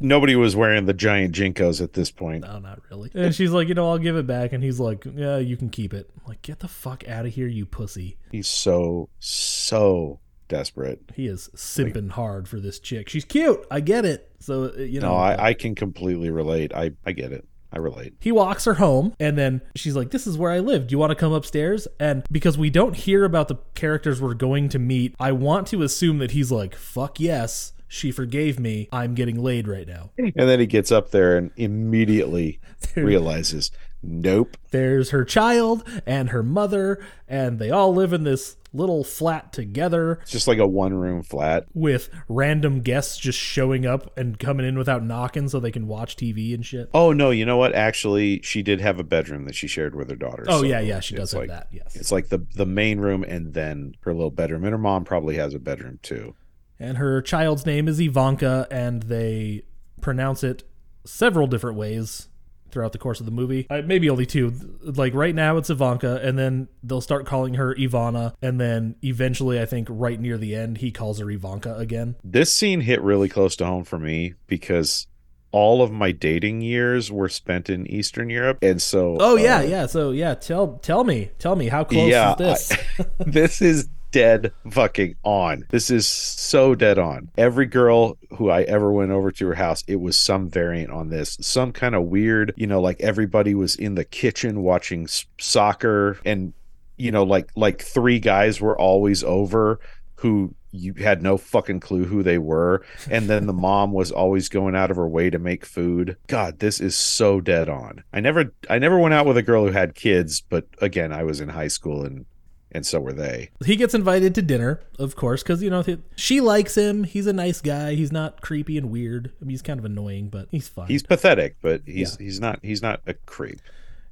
nobody 0.00 0.36
was 0.36 0.56
wearing 0.56 0.86
the 0.86 0.94
giant 0.94 1.34
JNCOs 1.34 1.80
at 1.82 1.92
this 1.92 2.10
point. 2.10 2.44
No, 2.44 2.58
not 2.58 2.80
really. 2.90 3.10
And 3.14 3.34
she's 3.34 3.50
like, 3.50 3.68
you 3.68 3.74
know, 3.74 3.90
I'll 3.90 3.98
give 3.98 4.16
it 4.16 4.26
back. 4.26 4.52
And 4.52 4.62
he's 4.62 4.80
like, 4.80 5.04
yeah, 5.14 5.38
you 5.38 5.56
can 5.56 5.68
keep 5.68 5.94
it. 5.94 6.10
I'm 6.16 6.28
like, 6.28 6.42
get 6.42 6.60
the 6.60 6.68
fuck 6.68 7.06
out 7.08 7.26
of 7.26 7.34
here, 7.34 7.46
you 7.46 7.66
pussy. 7.66 8.18
He's 8.30 8.48
so 8.48 9.08
so 9.18 10.20
desperate. 10.48 11.00
He 11.14 11.26
is 11.26 11.48
simping 11.54 12.10
hard 12.10 12.48
for 12.48 12.60
this 12.60 12.78
chick. 12.78 13.08
She's 13.08 13.24
cute. 13.24 13.64
I 13.70 13.80
get 13.80 14.04
it. 14.04 14.30
So, 14.40 14.64
uh, 14.64 14.80
you 14.80 15.00
know. 15.00 15.08
No, 15.08 15.14
I, 15.16 15.48
I 15.48 15.54
can 15.54 15.74
completely 15.74 16.30
relate. 16.30 16.74
I 16.74 16.92
I 17.04 17.12
get 17.12 17.32
it. 17.32 17.46
I 17.72 17.78
relate. 17.78 18.14
He 18.20 18.30
walks 18.30 18.66
her 18.66 18.74
home, 18.74 19.14
and 19.18 19.36
then 19.36 19.60
she's 19.74 19.96
like, 19.96 20.12
This 20.12 20.26
is 20.28 20.38
where 20.38 20.52
I 20.52 20.60
live. 20.60 20.86
Do 20.86 20.92
you 20.92 20.98
want 20.98 21.10
to 21.10 21.16
come 21.16 21.32
upstairs? 21.32 21.88
And 21.98 22.24
because 22.30 22.56
we 22.56 22.70
don't 22.70 22.94
hear 22.94 23.24
about 23.24 23.48
the 23.48 23.56
characters 23.74 24.22
we're 24.22 24.34
going 24.34 24.68
to 24.70 24.78
meet, 24.78 25.16
I 25.18 25.32
want 25.32 25.66
to 25.68 25.82
assume 25.82 26.18
that 26.18 26.30
he's 26.30 26.52
like, 26.52 26.76
Fuck 26.76 27.18
yes, 27.18 27.72
she 27.88 28.10
forgave 28.10 28.58
me. 28.58 28.88
I'm 28.92 29.14
getting 29.14 29.42
laid 29.42 29.68
right 29.68 29.86
now. 29.86 30.10
And 30.18 30.32
then 30.48 30.60
he 30.60 30.66
gets 30.66 30.90
up 30.92 31.10
there 31.10 31.36
and 31.36 31.50
immediately 31.56 32.60
realizes, 32.96 33.70
nope. 34.02 34.56
There's 34.70 35.10
her 35.10 35.24
child 35.24 35.84
and 36.06 36.30
her 36.30 36.42
mother, 36.42 37.04
and 37.28 37.58
they 37.58 37.70
all 37.70 37.94
live 37.94 38.12
in 38.12 38.24
this 38.24 38.56
little 38.72 39.04
flat 39.04 39.52
together 39.52 40.18
It's 40.22 40.32
just 40.32 40.48
like 40.48 40.58
a 40.58 40.66
one 40.66 40.94
room 40.94 41.22
flat. 41.22 41.66
with 41.74 42.10
random 42.28 42.80
guests 42.80 43.16
just 43.18 43.38
showing 43.38 43.86
up 43.86 44.10
and 44.18 44.36
coming 44.36 44.66
in 44.66 44.76
without 44.76 45.04
knocking 45.04 45.48
so 45.48 45.60
they 45.60 45.70
can 45.70 45.86
watch 45.86 46.16
TV 46.16 46.52
and 46.52 46.66
shit. 46.66 46.90
Oh 46.92 47.12
no, 47.12 47.30
you 47.30 47.46
know 47.46 47.56
what? 47.56 47.72
Actually, 47.72 48.40
she 48.42 48.62
did 48.64 48.80
have 48.80 48.98
a 48.98 49.04
bedroom 49.04 49.44
that 49.44 49.54
she 49.54 49.68
shared 49.68 49.94
with 49.94 50.10
her 50.10 50.16
daughter. 50.16 50.44
Oh, 50.48 50.62
so 50.62 50.66
yeah, 50.66 50.80
yeah, 50.80 50.98
she 50.98 51.14
does 51.14 51.30
have 51.30 51.42
like- 51.42 51.50
that. 51.50 51.68
Yes. 51.70 51.94
It's 51.94 52.10
like 52.10 52.30
the 52.30 52.44
the 52.56 52.66
main 52.66 52.98
room 52.98 53.22
and 53.22 53.54
then 53.54 53.94
her 54.00 54.12
little 54.12 54.32
bedroom. 54.32 54.64
And 54.64 54.72
her 54.72 54.78
mom 54.78 55.04
probably 55.04 55.36
has 55.36 55.54
a 55.54 55.60
bedroom 55.60 56.00
too. 56.02 56.34
And 56.78 56.98
her 56.98 57.22
child's 57.22 57.66
name 57.66 57.88
is 57.88 58.00
Ivanka, 58.00 58.66
and 58.70 59.04
they 59.04 59.62
pronounce 60.00 60.42
it 60.44 60.64
several 61.04 61.46
different 61.46 61.76
ways 61.76 62.28
throughout 62.70 62.92
the 62.92 62.98
course 62.98 63.20
of 63.20 63.26
the 63.26 63.32
movie. 63.32 63.66
Uh, 63.70 63.82
maybe 63.84 64.10
only 64.10 64.26
two. 64.26 64.52
Like 64.82 65.14
right 65.14 65.34
now, 65.34 65.56
it's 65.56 65.70
Ivanka, 65.70 66.20
and 66.22 66.36
then 66.38 66.68
they'll 66.82 67.00
start 67.00 67.24
calling 67.24 67.54
her 67.54 67.74
Ivana, 67.74 68.34
and 68.42 68.60
then 68.60 68.96
eventually, 69.02 69.60
I 69.60 69.64
think 69.64 69.88
right 69.90 70.20
near 70.20 70.36
the 70.36 70.54
end, 70.54 70.78
he 70.78 70.90
calls 70.90 71.20
her 71.20 71.30
Ivanka 71.30 71.76
again. 71.76 72.16
This 72.24 72.52
scene 72.52 72.80
hit 72.82 73.00
really 73.00 73.28
close 73.28 73.56
to 73.56 73.66
home 73.66 73.84
for 73.84 73.98
me 73.98 74.34
because 74.46 75.06
all 75.52 75.82
of 75.82 75.92
my 75.92 76.10
dating 76.10 76.62
years 76.62 77.12
were 77.12 77.28
spent 77.28 77.70
in 77.70 77.86
Eastern 77.86 78.28
Europe, 78.28 78.58
and 78.60 78.82
so 78.82 79.16
Oh 79.20 79.36
yeah, 79.36 79.58
uh, 79.58 79.62
yeah. 79.62 79.86
So 79.86 80.10
yeah, 80.10 80.34
tell 80.34 80.78
tell 80.82 81.04
me, 81.04 81.30
tell 81.38 81.54
me 81.54 81.68
how 81.68 81.84
close 81.84 82.10
Yeah, 82.10 82.32
is 82.32 82.38
this? 82.38 82.72
this 83.20 83.62
is 83.62 83.88
dead 84.14 84.52
fucking 84.70 85.16
on. 85.24 85.66
This 85.70 85.90
is 85.90 86.06
so 86.06 86.76
dead 86.76 87.00
on. 87.00 87.30
Every 87.36 87.66
girl 87.66 88.16
who 88.36 88.48
I 88.48 88.62
ever 88.62 88.92
went 88.92 89.10
over 89.10 89.32
to 89.32 89.46
her 89.48 89.54
house, 89.54 89.82
it 89.88 90.00
was 90.00 90.16
some 90.16 90.48
variant 90.48 90.92
on 90.92 91.08
this. 91.08 91.36
Some 91.40 91.72
kind 91.72 91.96
of 91.96 92.04
weird, 92.04 92.54
you 92.56 92.68
know, 92.68 92.80
like 92.80 93.00
everybody 93.00 93.56
was 93.56 93.74
in 93.74 93.96
the 93.96 94.04
kitchen 94.04 94.62
watching 94.62 95.08
soccer 95.38 96.20
and 96.24 96.52
you 96.96 97.10
know, 97.10 97.24
like 97.24 97.50
like 97.56 97.82
three 97.82 98.20
guys 98.20 98.60
were 98.60 98.78
always 98.78 99.24
over 99.24 99.80
who 100.14 100.54
you 100.70 100.94
had 100.94 101.20
no 101.20 101.36
fucking 101.36 101.80
clue 101.80 102.04
who 102.04 102.22
they 102.22 102.38
were 102.38 102.84
and 103.08 103.28
then 103.28 103.46
the 103.46 103.52
mom 103.52 103.92
was 103.92 104.10
always 104.10 104.48
going 104.48 104.74
out 104.74 104.90
of 104.90 104.96
her 104.96 105.06
way 105.06 105.30
to 105.30 105.38
make 105.38 105.64
food 105.64 106.16
god 106.26 106.58
this 106.58 106.80
is 106.80 106.96
so 106.96 107.40
dead 107.40 107.68
on 107.68 108.02
i 108.12 108.18
never 108.18 108.52
i 108.68 108.76
never 108.76 108.98
went 108.98 109.14
out 109.14 109.24
with 109.24 109.36
a 109.36 109.42
girl 109.42 109.64
who 109.64 109.72
had 109.72 109.94
kids 109.94 110.40
but 110.40 110.66
again 110.80 111.12
i 111.12 111.22
was 111.22 111.40
in 111.40 111.48
high 111.48 111.68
school 111.68 112.04
and 112.04 112.26
and 112.74 112.84
so 112.84 113.00
were 113.00 113.12
they 113.12 113.50
He 113.64 113.76
gets 113.76 113.94
invited 113.94 114.34
to 114.34 114.42
dinner, 114.42 114.80
of 114.98 115.16
course, 115.16 115.42
because 115.42 115.62
you 115.62 115.70
know 115.70 115.82
he- 115.82 116.02
she 116.16 116.40
likes 116.40 116.76
him. 116.76 117.04
He's 117.04 117.26
a 117.26 117.32
nice 117.32 117.60
guy. 117.60 117.94
He's 117.94 118.12
not 118.12 118.40
creepy 118.40 118.76
and 118.76 118.90
weird. 118.90 119.32
I 119.40 119.44
mean, 119.44 119.50
he's 119.50 119.62
kind 119.62 119.78
of 119.78 119.84
annoying, 119.84 120.28
but 120.28 120.48
he's 120.50 120.68
fine. 120.68 120.88
he's 120.88 121.02
pathetic 121.02 121.56
but 121.62 121.82
he's 121.86 122.16
he's 122.16 122.40
not 122.40 122.58
he's 122.62 122.82
not 122.82 123.00
a 123.06 123.14
creep 123.14 123.60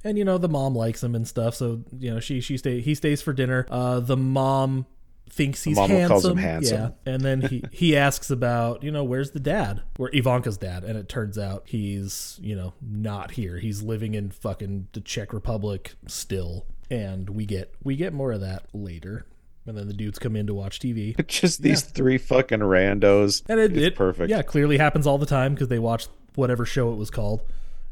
and 0.05 0.17
you 0.17 0.25
know 0.25 0.37
the 0.37 0.49
mom 0.49 0.75
likes 0.75 1.03
him 1.03 1.15
and 1.15 1.27
stuff. 1.27 1.55
So 1.55 1.81
you 1.97 2.11
know 2.13 2.19
she 2.19 2.41
she 2.41 2.57
stay 2.57 2.81
he 2.81 2.95
stays 2.95 3.21
for 3.21 3.33
dinner. 3.33 3.65
Uh, 3.69 3.99
the 3.99 4.17
mom 4.17 4.85
thinks 5.29 5.63
he's 5.63 5.75
mom 5.77 5.89
handsome. 5.89 6.09
calls 6.09 6.25
him 6.25 6.37
handsome. 6.37 6.77
Yeah, 7.05 7.11
and 7.13 7.21
then 7.23 7.41
he 7.41 7.63
he 7.71 7.95
asks 7.97 8.29
about 8.29 8.83
you 8.83 8.91
know 8.91 9.03
where's 9.03 9.31
the 9.31 9.39
dad, 9.39 9.81
where 9.97 10.09
Ivanka's 10.13 10.57
dad, 10.57 10.83
and 10.83 10.97
it 10.97 11.07
turns 11.09 11.37
out 11.37 11.63
he's 11.65 12.37
you 12.41 12.55
know 12.55 12.73
not 12.81 13.31
here. 13.31 13.57
He's 13.57 13.81
living 13.81 14.13
in 14.13 14.29
fucking 14.31 14.89
the 14.93 14.99
Czech 15.01 15.31
Republic 15.33 15.93
still, 16.07 16.65
and 16.93 17.29
we 17.31 17.45
get 17.45 17.73
we 17.83 17.95
get 17.95 18.13
more 18.13 18.31
of 18.31 18.41
that 18.41 18.65
later. 18.73 19.25
And 19.65 19.77
then 19.77 19.87
the 19.87 19.93
dudes 19.93 20.19
come 20.19 20.35
in 20.35 20.45
to 20.47 20.53
watch 20.53 20.79
TV. 20.79 21.15
just 21.27 21.61
these 21.61 21.81
three 21.81 22.17
fucking 22.17 22.59
randos 22.59 23.43
And 23.47 23.59
it, 23.59 23.71
it's 23.71 23.87
it 23.87 23.95
perfect 23.95 24.29
Yeah, 24.29 24.41
clearly 24.41 24.77
happens 24.77 25.07
all 25.07 25.17
the 25.17 25.25
time 25.25 25.53
because 25.53 25.69
they 25.69 25.79
watch 25.79 26.07
whatever 26.35 26.65
show 26.65 26.91
it 26.91 26.97
was 26.97 27.09
called. 27.09 27.41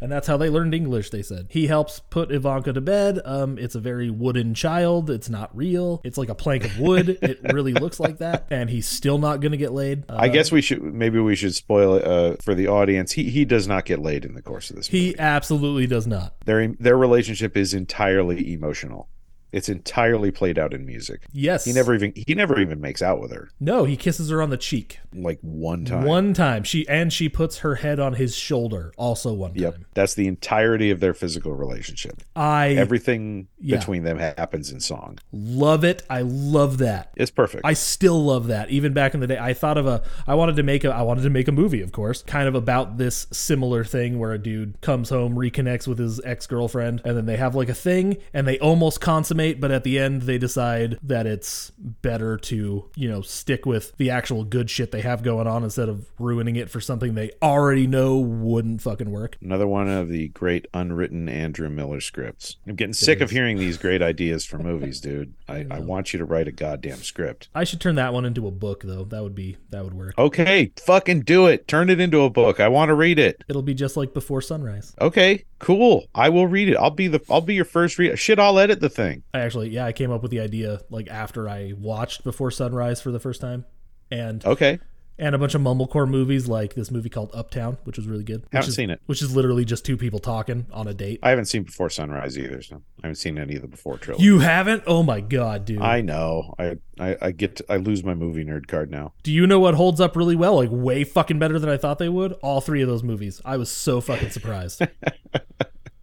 And 0.01 0.11
that's 0.11 0.27
how 0.27 0.35
they 0.35 0.49
learned 0.49 0.73
English, 0.73 1.11
they 1.11 1.21
said. 1.21 1.47
He 1.49 1.67
helps 1.67 1.99
put 1.99 2.31
Ivanka 2.31 2.73
to 2.73 2.81
bed. 2.81 3.19
Um, 3.23 3.59
it's 3.59 3.75
a 3.75 3.79
very 3.79 4.09
wooden 4.09 4.55
child. 4.55 5.09
It's 5.11 5.29
not 5.29 5.55
real. 5.55 6.01
It's 6.03 6.17
like 6.17 6.29
a 6.29 6.35
plank 6.35 6.65
of 6.65 6.79
wood. 6.79 7.19
it 7.21 7.39
really 7.53 7.73
looks 7.73 7.99
like 7.99 8.17
that. 8.17 8.47
And 8.49 8.69
he's 8.69 8.87
still 8.87 9.19
not 9.19 9.41
going 9.41 9.51
to 9.51 9.57
get 9.57 9.71
laid. 9.73 10.09
Uh, 10.09 10.17
I 10.17 10.27
guess 10.27 10.51
we 10.51 10.61
should 10.61 10.81
maybe 10.81 11.19
we 11.19 11.35
should 11.35 11.53
spoil 11.53 11.95
it 11.95 12.03
uh, 12.03 12.35
for 12.41 12.55
the 12.55 12.67
audience. 12.67 13.11
He 13.11 13.29
he 13.29 13.45
does 13.45 13.67
not 13.67 13.85
get 13.85 13.99
laid 13.99 14.25
in 14.25 14.33
the 14.33 14.41
course 14.41 14.71
of 14.71 14.75
this. 14.75 14.91
movie. 14.91 15.11
he 15.11 15.19
absolutely 15.19 15.85
does 15.85 16.07
not. 16.07 16.33
their 16.45 16.67
their 16.79 16.97
relationship 16.97 17.55
is 17.55 17.73
entirely 17.73 18.53
emotional. 18.53 19.07
It's 19.51 19.67
entirely 19.69 20.31
played 20.31 20.57
out 20.57 20.73
in 20.73 20.85
music. 20.85 21.21
Yes. 21.33 21.65
He 21.65 21.73
never 21.73 21.93
even 21.93 22.13
he 22.15 22.33
never 22.35 22.59
even 22.59 22.79
makes 22.79 23.01
out 23.01 23.19
with 23.19 23.31
her 23.31 23.49
No, 23.59 23.83
he 23.83 23.97
kisses 23.97 24.29
her 24.29 24.41
on 24.41 24.49
the 24.49 24.57
cheek. 24.57 24.99
like 25.13 25.39
one 25.41 25.85
time. 25.85 26.05
One 26.05 26.33
time. 26.33 26.63
She 26.63 26.87
and 26.87 27.11
she 27.11 27.27
puts 27.29 27.59
her 27.59 27.75
head 27.75 27.99
on 27.99 28.13
his 28.13 28.35
shoulder 28.35 28.93
also 28.97 29.33
one 29.33 29.51
time. 29.53 29.61
Yep. 29.63 29.75
That's 29.93 30.13
the 30.13 30.27
entirety 30.27 30.89
of 30.91 30.99
their 31.01 31.13
physical 31.13 31.53
relationship. 31.53 32.21
I 32.35 32.69
Everything 32.69 33.47
Yeah. 33.59 33.77
between 33.77 34.03
them 34.03 34.17
happens 34.19 34.71
in 34.71 34.79
song. 34.79 35.19
love 35.31 35.83
it. 35.83 36.03
I 36.09 36.21
love 36.21 36.77
that. 36.79 37.11
It's 37.17 37.31
perfect. 37.31 37.65
I 37.65 37.73
still 37.73 38.23
love 38.23 38.47
that. 38.47 38.69
Even 38.69 38.93
back 38.93 39.13
in 39.13 39.19
the 39.19 39.27
day, 39.27 39.37
I 39.37 39.53
thought 39.53 39.77
of 39.77 39.85
a. 39.87 40.01
I 40.27 40.35
wanted 40.35 40.55
to 40.55 40.63
make 40.63 40.83
a. 40.83 40.89
I 40.91 41.01
wanted 41.01 41.23
to 41.23 41.29
make 41.29 41.47
a 41.47 41.51
movie, 41.51 41.81
of 41.81 41.91
course, 41.91 42.23
kind 42.23 42.47
of 42.47 42.55
about 42.55 42.97
this 42.97 43.27
similar 43.31 43.83
thing 43.83 44.17
where 44.19 44.31
a 44.31 44.37
dude 44.37 44.79
comes 44.81 45.09
home, 45.09 45.35
reconnects 45.35 45.87
with 45.87 45.99
his 45.99 46.21
ex 46.23 46.47
girlfriend, 46.47 47.01
and 47.03 47.17
then 47.17 47.25
they 47.25 47.37
have 47.37 47.53
like 47.55 47.69
a 47.69 47.73
thing, 47.73 48.17
and 48.33 48.47
they 48.47 48.57
almost 48.59 49.01
consummate, 49.01 49.40
but 49.59 49.71
at 49.71 49.83
the 49.83 49.99
end 49.99 50.23
they 50.23 50.37
decide 50.37 50.97
that 51.01 51.25
it's 51.25 51.71
better 51.77 52.37
to 52.37 52.89
you 52.95 53.09
know 53.09 53.21
stick 53.21 53.65
with 53.65 53.95
the 53.97 54.09
actual 54.09 54.43
good 54.43 54.69
shit 54.69 54.91
they 54.91 55.01
have 55.01 55.23
going 55.23 55.47
on 55.47 55.63
instead 55.63 55.89
of 55.89 56.09
ruining 56.19 56.55
it 56.55 56.69
for 56.69 56.79
something 56.79 57.15
they 57.15 57.31
already 57.41 57.87
know 57.87 58.17
wouldn't 58.17 58.81
fucking 58.81 59.11
work. 59.11 59.37
Another 59.41 59.67
one 59.67 59.89
of 59.89 60.09
the 60.09 60.29
great 60.29 60.67
unwritten 60.73 61.27
Andrew 61.27 61.69
Miller 61.69 62.01
scripts. 62.01 62.57
I'm 62.67 62.75
getting 62.75 62.93
sick 62.93 63.21
of 63.21 63.31
hearing 63.31 63.57
these 63.57 63.77
great 63.77 64.01
ideas 64.01 64.45
for 64.45 64.57
movies, 64.57 64.99
dude. 65.01 65.33
I, 65.47 65.65
I 65.69 65.79
want 65.79 66.13
you 66.13 66.19
to 66.19 66.25
write 66.25 66.47
a 66.47 66.51
goddamn 66.51 66.97
script. 66.97 67.49
I 67.53 67.63
should 67.63 67.81
turn 67.81 67.95
that 67.95 68.13
one 68.13 68.25
into 68.25 68.47
a 68.47 68.51
book 68.51 68.83
though. 68.83 69.03
That 69.03 69.23
would 69.23 69.35
be 69.35 69.57
that 69.69 69.83
would 69.83 69.93
work. 69.93 70.13
Okay, 70.17 70.71
fucking 70.85 71.21
do 71.21 71.47
it. 71.47 71.67
Turn 71.67 71.89
it 71.89 71.99
into 71.99 72.21
a 72.21 72.29
book. 72.29 72.59
I 72.59 72.67
want 72.67 72.89
to 72.89 72.95
read 72.95 73.19
it. 73.19 73.43
It'll 73.47 73.61
be 73.61 73.73
just 73.73 73.97
like 73.97 74.13
Before 74.13 74.41
Sunrise. 74.41 74.95
Okay, 74.99 75.45
cool. 75.61 76.07
I 76.13 76.29
will 76.29 76.47
read 76.47 76.69
it. 76.69 76.75
I'll 76.75 76.89
be 76.91 77.07
the 77.07 77.21
I'll 77.29 77.41
be 77.41 77.55
your 77.55 77.65
first 77.65 77.97
read. 77.97 78.17
Shit, 78.17 78.39
I'll 78.39 78.59
edit 78.59 78.79
the 78.81 78.89
thing. 78.89 79.23
I 79.33 79.39
actually, 79.39 79.69
yeah, 79.69 79.85
I 79.85 79.93
came 79.93 80.11
up 80.11 80.21
with 80.21 80.31
the 80.31 80.39
idea 80.39 80.81
like 80.89 81.07
after 81.09 81.47
I 81.47 81.73
watched 81.77 82.23
Before 82.23 82.51
Sunrise 82.51 83.01
for 83.01 83.11
the 83.11 83.19
first 83.19 83.41
time, 83.41 83.65
and 84.09 84.43
Okay. 84.45 84.79
And 85.21 85.35
a 85.35 85.37
bunch 85.37 85.53
of 85.53 85.61
mumblecore 85.61 86.09
movies 86.09 86.47
like 86.47 86.73
this 86.73 86.89
movie 86.89 87.07
called 87.07 87.29
Uptown, 87.33 87.77
which 87.83 87.95
was 87.95 88.07
really 88.07 88.23
good. 88.23 88.41
Which 88.41 88.49
Haven't 88.53 88.69
is, 88.69 88.75
seen 88.75 88.89
it. 88.89 88.99
Which 89.05 89.21
is 89.21 89.33
literally 89.33 89.63
just 89.63 89.85
two 89.85 89.95
people 89.95 90.19
talking 90.19 90.65
on 90.73 90.87
a 90.87 90.93
date. 90.93 91.19
I 91.21 91.29
haven't 91.29 91.45
seen 91.45 91.63
Before 91.63 91.91
Sunrise 91.91 92.37
either, 92.37 92.61
so 92.63 92.81
I 93.03 93.07
haven't 93.07 93.15
seen 93.15 93.37
any 93.37 93.55
of 93.55 93.61
the 93.61 93.67
Before 93.67 93.97
trilogy. 93.97 94.25
You 94.25 94.39
haven't? 94.39 94.83
Oh 94.87 95.03
my 95.03 95.21
god, 95.21 95.65
dude! 95.65 95.81
I 95.81 96.01
know. 96.01 96.55
I, 96.57 96.77
I 96.99 97.17
I 97.21 97.31
get 97.31 97.57
to, 97.57 97.65
I 97.69 97.77
lose 97.77 98.03
my 98.03 98.15
movie 98.15 98.43
nerd 98.43 98.67
card 98.67 98.89
now. 98.89 99.13
Do 99.21 99.31
you 99.31 99.45
know 99.45 99.59
what 99.59 99.75
holds 99.75 100.01
up 100.01 100.15
really 100.15 100.35
well? 100.35 100.55
Like 100.55 100.69
way 100.71 101.03
fucking 101.03 101.37
better 101.37 101.59
than 101.59 101.69
I 101.69 101.77
thought 101.77 101.99
they 101.99 102.09
would. 102.09 102.33
All 102.41 102.59
three 102.59 102.81
of 102.81 102.89
those 102.89 103.03
movies. 103.03 103.39
I 103.45 103.57
was 103.57 103.69
so 103.69 104.01
fucking 104.01 104.31
surprised. 104.31 104.81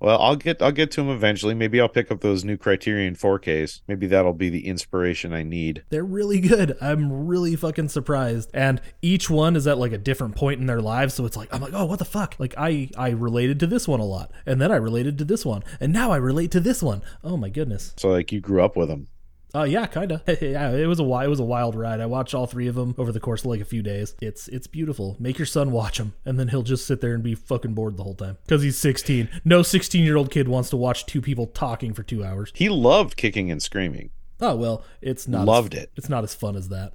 Well, 0.00 0.20
I'll 0.20 0.36
get 0.36 0.62
I'll 0.62 0.72
get 0.72 0.90
to 0.92 1.00
them 1.00 1.10
eventually. 1.10 1.54
Maybe 1.54 1.80
I'll 1.80 1.88
pick 1.88 2.10
up 2.10 2.20
those 2.20 2.44
new 2.44 2.56
Criterion 2.56 3.16
4Ks. 3.16 3.80
Maybe 3.88 4.06
that'll 4.06 4.32
be 4.32 4.48
the 4.48 4.66
inspiration 4.66 5.32
I 5.32 5.42
need. 5.42 5.82
They're 5.90 6.04
really 6.04 6.40
good. 6.40 6.76
I'm 6.80 7.26
really 7.26 7.56
fucking 7.56 7.88
surprised. 7.88 8.50
And 8.54 8.80
each 9.02 9.28
one 9.28 9.56
is 9.56 9.66
at 9.66 9.78
like 9.78 9.92
a 9.92 9.98
different 9.98 10.36
point 10.36 10.60
in 10.60 10.66
their 10.66 10.80
lives, 10.80 11.14
so 11.14 11.24
it's 11.24 11.36
like 11.36 11.52
I'm 11.52 11.60
like, 11.60 11.72
"Oh, 11.74 11.84
what 11.84 11.98
the 11.98 12.04
fuck?" 12.04 12.36
Like 12.38 12.54
I 12.56 12.90
I 12.96 13.10
related 13.10 13.58
to 13.60 13.66
this 13.66 13.88
one 13.88 14.00
a 14.00 14.04
lot. 14.04 14.30
And 14.46 14.60
then 14.60 14.70
I 14.70 14.76
related 14.76 15.18
to 15.18 15.24
this 15.24 15.44
one. 15.44 15.64
And 15.80 15.92
now 15.92 16.10
I 16.10 16.16
relate 16.16 16.50
to 16.52 16.60
this 16.60 16.82
one. 16.82 17.02
Oh 17.24 17.36
my 17.36 17.48
goodness. 17.48 17.92
So 17.96 18.10
like 18.10 18.30
you 18.30 18.40
grew 18.40 18.62
up 18.62 18.76
with 18.76 18.88
them. 18.88 19.08
Oh 19.54 19.62
yeah, 19.64 19.86
kind 19.86 20.12
of. 20.12 20.22
yeah, 20.42 20.70
it 20.70 20.86
was 20.86 21.00
a 21.00 21.02
it 21.02 21.28
was 21.28 21.40
a 21.40 21.44
wild 21.44 21.74
ride. 21.74 22.00
I 22.00 22.06
watched 22.06 22.34
all 22.34 22.46
three 22.46 22.68
of 22.68 22.74
them 22.74 22.94
over 22.98 23.12
the 23.12 23.20
course 23.20 23.42
of 23.42 23.46
like 23.46 23.60
a 23.60 23.64
few 23.64 23.82
days. 23.82 24.14
It's 24.20 24.48
it's 24.48 24.66
beautiful. 24.66 25.16
Make 25.18 25.38
your 25.38 25.46
son 25.46 25.72
watch 25.72 25.98
them, 25.98 26.14
and 26.24 26.38
then 26.38 26.48
he'll 26.48 26.62
just 26.62 26.86
sit 26.86 27.00
there 27.00 27.14
and 27.14 27.22
be 27.22 27.34
fucking 27.34 27.74
bored 27.74 27.96
the 27.96 28.04
whole 28.04 28.14
time 28.14 28.36
because 28.44 28.62
he's 28.62 28.78
16. 28.78 29.28
No 29.44 29.62
16 29.62 30.04
year 30.04 30.16
old 30.16 30.30
kid 30.30 30.48
wants 30.48 30.70
to 30.70 30.76
watch 30.76 31.06
two 31.06 31.22
people 31.22 31.46
talking 31.46 31.94
for 31.94 32.02
two 32.02 32.24
hours. 32.24 32.52
He 32.54 32.68
loved 32.68 33.16
kicking 33.16 33.50
and 33.50 33.62
screaming. 33.62 34.10
Oh 34.40 34.54
well, 34.54 34.84
it's 35.00 35.26
not 35.26 35.46
Loved 35.46 35.74
as, 35.74 35.84
it. 35.84 35.92
It's 35.96 36.08
not 36.08 36.24
as 36.24 36.34
fun 36.34 36.54
as 36.54 36.68
that. 36.68 36.94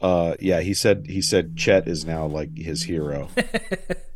Uh 0.00 0.34
yeah, 0.40 0.60
he 0.60 0.74
said 0.74 1.06
he 1.08 1.22
said 1.22 1.56
Chet 1.56 1.86
is 1.86 2.04
now 2.04 2.26
like 2.26 2.56
his 2.58 2.84
hero. 2.84 3.28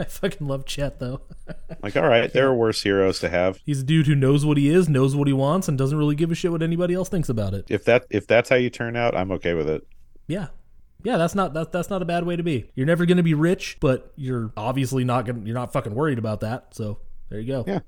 I 0.04 0.04
fucking 0.04 0.46
love 0.46 0.64
Chet 0.64 0.98
though. 0.98 1.20
like 1.82 1.94
all 1.94 2.08
right, 2.08 2.32
there 2.32 2.48
are 2.48 2.54
worse 2.54 2.82
heroes 2.82 3.20
to 3.20 3.28
have. 3.28 3.58
He's 3.66 3.80
a 3.80 3.84
dude 3.84 4.06
who 4.06 4.14
knows 4.14 4.46
what 4.46 4.56
he 4.56 4.70
is, 4.70 4.88
knows 4.88 5.14
what 5.14 5.26
he 5.26 5.34
wants, 5.34 5.68
and 5.68 5.76
doesn't 5.76 5.98
really 5.98 6.14
give 6.14 6.30
a 6.30 6.34
shit 6.34 6.50
what 6.50 6.62
anybody 6.62 6.94
else 6.94 7.10
thinks 7.10 7.28
about 7.28 7.52
it. 7.52 7.66
If 7.68 7.84
that 7.84 8.06
if 8.08 8.26
that's 8.26 8.48
how 8.48 8.56
you 8.56 8.70
turn 8.70 8.96
out, 8.96 9.14
I'm 9.14 9.30
okay 9.32 9.52
with 9.52 9.68
it. 9.68 9.86
Yeah. 10.26 10.48
Yeah, 11.02 11.16
that's 11.16 11.34
not 11.34 11.52
that, 11.54 11.70
that's 11.70 11.90
not 11.90 12.00
a 12.00 12.06
bad 12.06 12.24
way 12.24 12.36
to 12.36 12.42
be. 12.42 12.70
You're 12.74 12.86
never 12.86 13.04
going 13.06 13.16
to 13.18 13.22
be 13.22 13.34
rich, 13.34 13.78
but 13.80 14.12
you're 14.16 14.52
obviously 14.56 15.04
not 15.04 15.26
going 15.26 15.40
to 15.40 15.46
you're 15.46 15.54
not 15.54 15.72
fucking 15.72 15.94
worried 15.94 16.18
about 16.18 16.40
that. 16.40 16.74
So, 16.74 17.00
there 17.28 17.40
you 17.40 17.46
go. 17.46 17.64
Yeah. 17.66 17.80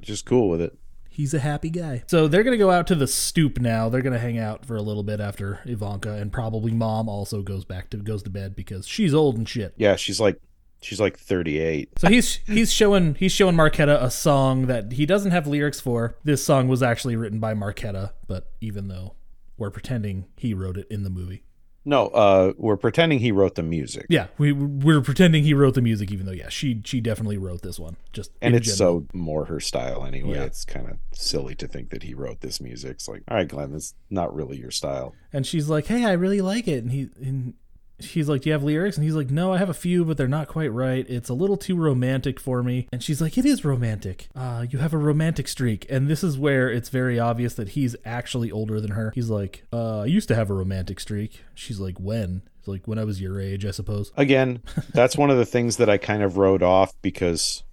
Just 0.00 0.24
cool 0.24 0.48
with 0.48 0.60
it. 0.60 0.78
He's 1.10 1.34
a 1.34 1.40
happy 1.40 1.70
guy. 1.70 2.04
So 2.06 2.28
they're 2.28 2.44
gonna 2.44 2.56
go 2.56 2.70
out 2.70 2.86
to 2.86 2.94
the 2.94 3.08
stoop 3.08 3.58
now. 3.58 3.88
They're 3.88 4.02
gonna 4.02 4.20
hang 4.20 4.38
out 4.38 4.64
for 4.64 4.76
a 4.76 4.82
little 4.82 5.02
bit 5.02 5.18
after 5.18 5.58
Ivanka, 5.64 6.12
and 6.12 6.32
probably 6.32 6.70
mom 6.70 7.08
also 7.08 7.42
goes 7.42 7.64
back 7.64 7.90
to 7.90 7.96
goes 7.96 8.22
to 8.22 8.30
bed 8.30 8.54
because 8.54 8.86
she's 8.86 9.12
old 9.12 9.36
and 9.36 9.48
shit. 9.48 9.74
Yeah, 9.76 9.96
she's 9.96 10.20
like 10.20 10.40
she's 10.80 11.00
like 11.00 11.18
38. 11.18 11.98
So 11.98 12.08
he's 12.08 12.36
he's 12.46 12.72
showing 12.72 13.14
he's 13.16 13.32
showing 13.32 13.56
Marketa 13.56 14.02
a 14.02 14.10
song 14.10 14.66
that 14.66 14.92
he 14.92 15.06
doesn't 15.06 15.30
have 15.32 15.46
lyrics 15.46 15.80
for. 15.80 16.16
This 16.24 16.44
song 16.44 16.68
was 16.68 16.82
actually 16.82 17.16
written 17.16 17.40
by 17.40 17.54
Marketa, 17.54 18.12
but 18.26 18.52
even 18.60 18.88
though 18.88 19.14
we're 19.56 19.70
pretending 19.70 20.26
he 20.36 20.54
wrote 20.54 20.76
it 20.76 20.86
in 20.90 21.02
the 21.04 21.10
movie. 21.10 21.42
No, 21.84 22.08
uh 22.08 22.52
we're 22.58 22.76
pretending 22.76 23.20
he 23.20 23.32
wrote 23.32 23.54
the 23.54 23.62
music. 23.62 24.06
Yeah, 24.10 24.26
we 24.36 24.52
we're 24.52 25.00
pretending 25.00 25.42
he 25.44 25.54
wrote 25.54 25.72
the 25.74 25.80
music, 25.80 26.12
even 26.12 26.26
though 26.26 26.32
yeah, 26.32 26.50
she 26.50 26.82
she 26.84 27.00
definitely 27.00 27.38
wrote 27.38 27.62
this 27.62 27.78
one. 27.78 27.96
Just 28.12 28.30
and 28.42 28.54
it's 28.54 28.76
general. 28.76 29.06
so 29.12 29.18
more 29.18 29.46
her 29.46 29.58
style 29.58 30.04
anyway. 30.04 30.34
Yeah. 30.36 30.42
It's 30.44 30.66
kind 30.66 30.86
of 30.90 30.98
silly 31.12 31.54
to 31.54 31.66
think 31.66 31.88
that 31.90 32.02
he 32.02 32.12
wrote 32.12 32.40
this 32.42 32.60
music. 32.60 32.90
It's 32.92 33.08
like, 33.08 33.22
all 33.28 33.38
right, 33.38 33.48
Glen, 33.48 33.72
that's 33.72 33.94
not 34.10 34.34
really 34.34 34.58
your 34.58 34.70
style. 34.70 35.14
and 35.32 35.46
she's 35.46 35.68
like, 35.70 35.86
"Hey, 35.86 36.04
I 36.04 36.12
really 36.12 36.42
like 36.42 36.68
it." 36.68 36.82
And 36.84 36.92
he 36.92 37.08
and 37.22 37.54
she's 38.00 38.28
like, 38.28 38.42
"Do 38.42 38.50
you 38.50 38.52
have 38.52 38.62
lyrics?" 38.62 38.96
And 38.96 39.04
he's 39.04 39.14
like, 39.14 39.30
"No, 39.30 39.52
I 39.52 39.58
have 39.58 39.68
a 39.68 39.74
few, 39.74 40.04
but 40.04 40.16
they're 40.16 40.28
not 40.28 40.48
quite 40.48 40.72
right. 40.72 41.04
It's 41.08 41.28
a 41.28 41.34
little 41.34 41.56
too 41.56 41.76
romantic 41.76 42.40
for 42.40 42.62
me." 42.62 42.88
And 42.92 43.02
she's 43.02 43.20
like, 43.20 43.36
"It 43.38 43.44
is 43.44 43.64
romantic. 43.64 44.28
Uh, 44.34 44.66
you 44.68 44.78
have 44.78 44.94
a 44.94 44.98
romantic 44.98 45.48
streak." 45.48 45.86
And 45.90 46.08
this 46.08 46.22
is 46.22 46.38
where 46.38 46.70
it's 46.70 46.88
very 46.88 47.18
obvious 47.18 47.54
that 47.54 47.70
he's 47.70 47.96
actually 48.04 48.50
older 48.50 48.80
than 48.80 48.92
her. 48.92 49.12
He's 49.14 49.30
like, 49.30 49.64
uh, 49.72 50.00
"I 50.00 50.06
used 50.06 50.28
to 50.28 50.34
have 50.34 50.50
a 50.50 50.54
romantic 50.54 51.00
streak." 51.00 51.44
She's 51.54 51.80
like, 51.80 51.98
"When?" 51.98 52.42
Like, 52.66 52.86
"When 52.86 52.98
I 52.98 53.04
was 53.04 53.20
your 53.20 53.40
age, 53.40 53.64
I 53.64 53.70
suppose." 53.70 54.12
Again, 54.16 54.62
that's 54.92 55.16
one 55.16 55.30
of 55.30 55.38
the 55.38 55.46
things 55.46 55.78
that 55.78 55.88
I 55.88 55.98
kind 55.98 56.22
of 56.22 56.36
wrote 56.36 56.62
off 56.62 56.92
because 57.02 57.64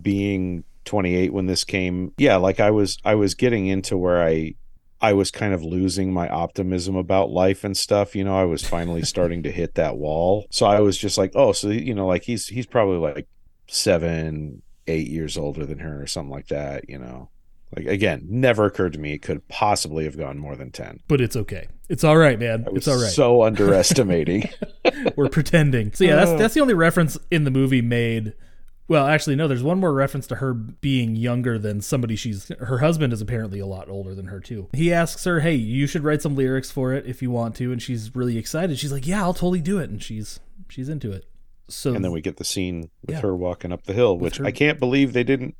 being 0.00 0.64
28 0.84 1.32
when 1.32 1.46
this 1.46 1.64
came, 1.64 2.12
yeah, 2.18 2.36
like 2.36 2.60
I 2.60 2.70
was 2.70 2.98
I 3.04 3.14
was 3.14 3.34
getting 3.34 3.66
into 3.66 3.96
where 3.96 4.22
I 4.22 4.54
I 5.02 5.12
was 5.14 5.32
kind 5.32 5.52
of 5.52 5.64
losing 5.64 6.12
my 6.12 6.28
optimism 6.28 6.94
about 6.94 7.30
life 7.30 7.64
and 7.64 7.76
stuff. 7.76 8.14
You 8.14 8.22
know, 8.22 8.36
I 8.36 8.44
was 8.44 8.66
finally 8.66 9.02
starting 9.12 9.42
to 9.42 9.50
hit 9.50 9.74
that 9.74 9.96
wall. 9.96 10.46
So 10.50 10.64
I 10.64 10.80
was 10.80 10.96
just 10.96 11.18
like, 11.18 11.32
oh, 11.34 11.52
so 11.52 11.68
you 11.68 11.94
know, 11.94 12.06
like 12.06 12.22
he's 12.22 12.46
he's 12.46 12.66
probably 12.66 12.98
like 12.98 13.26
seven, 13.66 14.62
eight 14.86 15.08
years 15.08 15.36
older 15.36 15.66
than 15.66 15.80
her 15.80 16.00
or 16.00 16.06
something 16.06 16.30
like 16.30 16.48
that. 16.48 16.88
You 16.88 16.98
know, 16.98 17.30
like 17.76 17.86
again, 17.86 18.24
never 18.28 18.64
occurred 18.64 18.92
to 18.92 19.00
me 19.00 19.14
it 19.14 19.22
could 19.22 19.46
possibly 19.48 20.04
have 20.04 20.16
gone 20.16 20.38
more 20.38 20.54
than 20.54 20.70
ten. 20.70 21.00
But 21.08 21.20
it's 21.20 21.34
okay. 21.34 21.66
It's 21.88 22.04
all 22.04 22.16
right, 22.16 22.38
man. 22.38 22.66
It's 22.72 22.86
all 22.86 23.00
right. 23.00 23.10
so 23.10 23.42
underestimating. 23.42 24.48
We're 25.16 25.28
pretending. 25.28 25.92
So 25.92 26.04
yeah, 26.04 26.14
that's 26.14 26.30
oh. 26.30 26.38
that's 26.38 26.54
the 26.54 26.60
only 26.60 26.74
reference 26.74 27.18
in 27.30 27.42
the 27.42 27.50
movie 27.50 27.82
made. 27.82 28.34
Well, 28.88 29.06
actually, 29.06 29.36
no. 29.36 29.48
There's 29.48 29.62
one 29.62 29.78
more 29.80 29.92
reference 29.94 30.26
to 30.26 30.36
her 30.36 30.52
being 30.52 31.16
younger 31.16 31.58
than 31.58 31.80
somebody 31.80 32.16
she's. 32.16 32.48
Her 32.58 32.78
husband 32.78 33.12
is 33.12 33.20
apparently 33.20 33.58
a 33.60 33.66
lot 33.66 33.88
older 33.88 34.14
than 34.14 34.26
her 34.26 34.40
too. 34.40 34.68
He 34.72 34.92
asks 34.92 35.24
her, 35.24 35.40
"Hey, 35.40 35.54
you 35.54 35.86
should 35.86 36.02
write 36.04 36.20
some 36.20 36.34
lyrics 36.34 36.70
for 36.70 36.92
it 36.92 37.06
if 37.06 37.22
you 37.22 37.30
want 37.30 37.54
to," 37.56 37.72
and 37.72 37.80
she's 37.80 38.14
really 38.14 38.36
excited. 38.38 38.78
She's 38.78 38.92
like, 38.92 39.06
"Yeah, 39.06 39.22
I'll 39.22 39.34
totally 39.34 39.60
do 39.60 39.78
it," 39.78 39.88
and 39.88 40.02
she's 40.02 40.40
she's 40.68 40.88
into 40.88 41.12
it. 41.12 41.24
So 41.68 41.94
and 41.94 42.04
then 42.04 42.12
we 42.12 42.20
get 42.20 42.36
the 42.36 42.44
scene 42.44 42.90
with 43.06 43.16
Yeah. 43.16 43.20
her 43.20 43.34
walking 43.36 43.72
up 43.72 43.84
the 43.84 43.92
hill, 43.94 44.18
which 44.18 44.38
her- 44.38 44.44
I 44.44 44.50
can't 44.50 44.78
believe 44.78 45.12
they 45.12 45.24
didn't. 45.24 45.54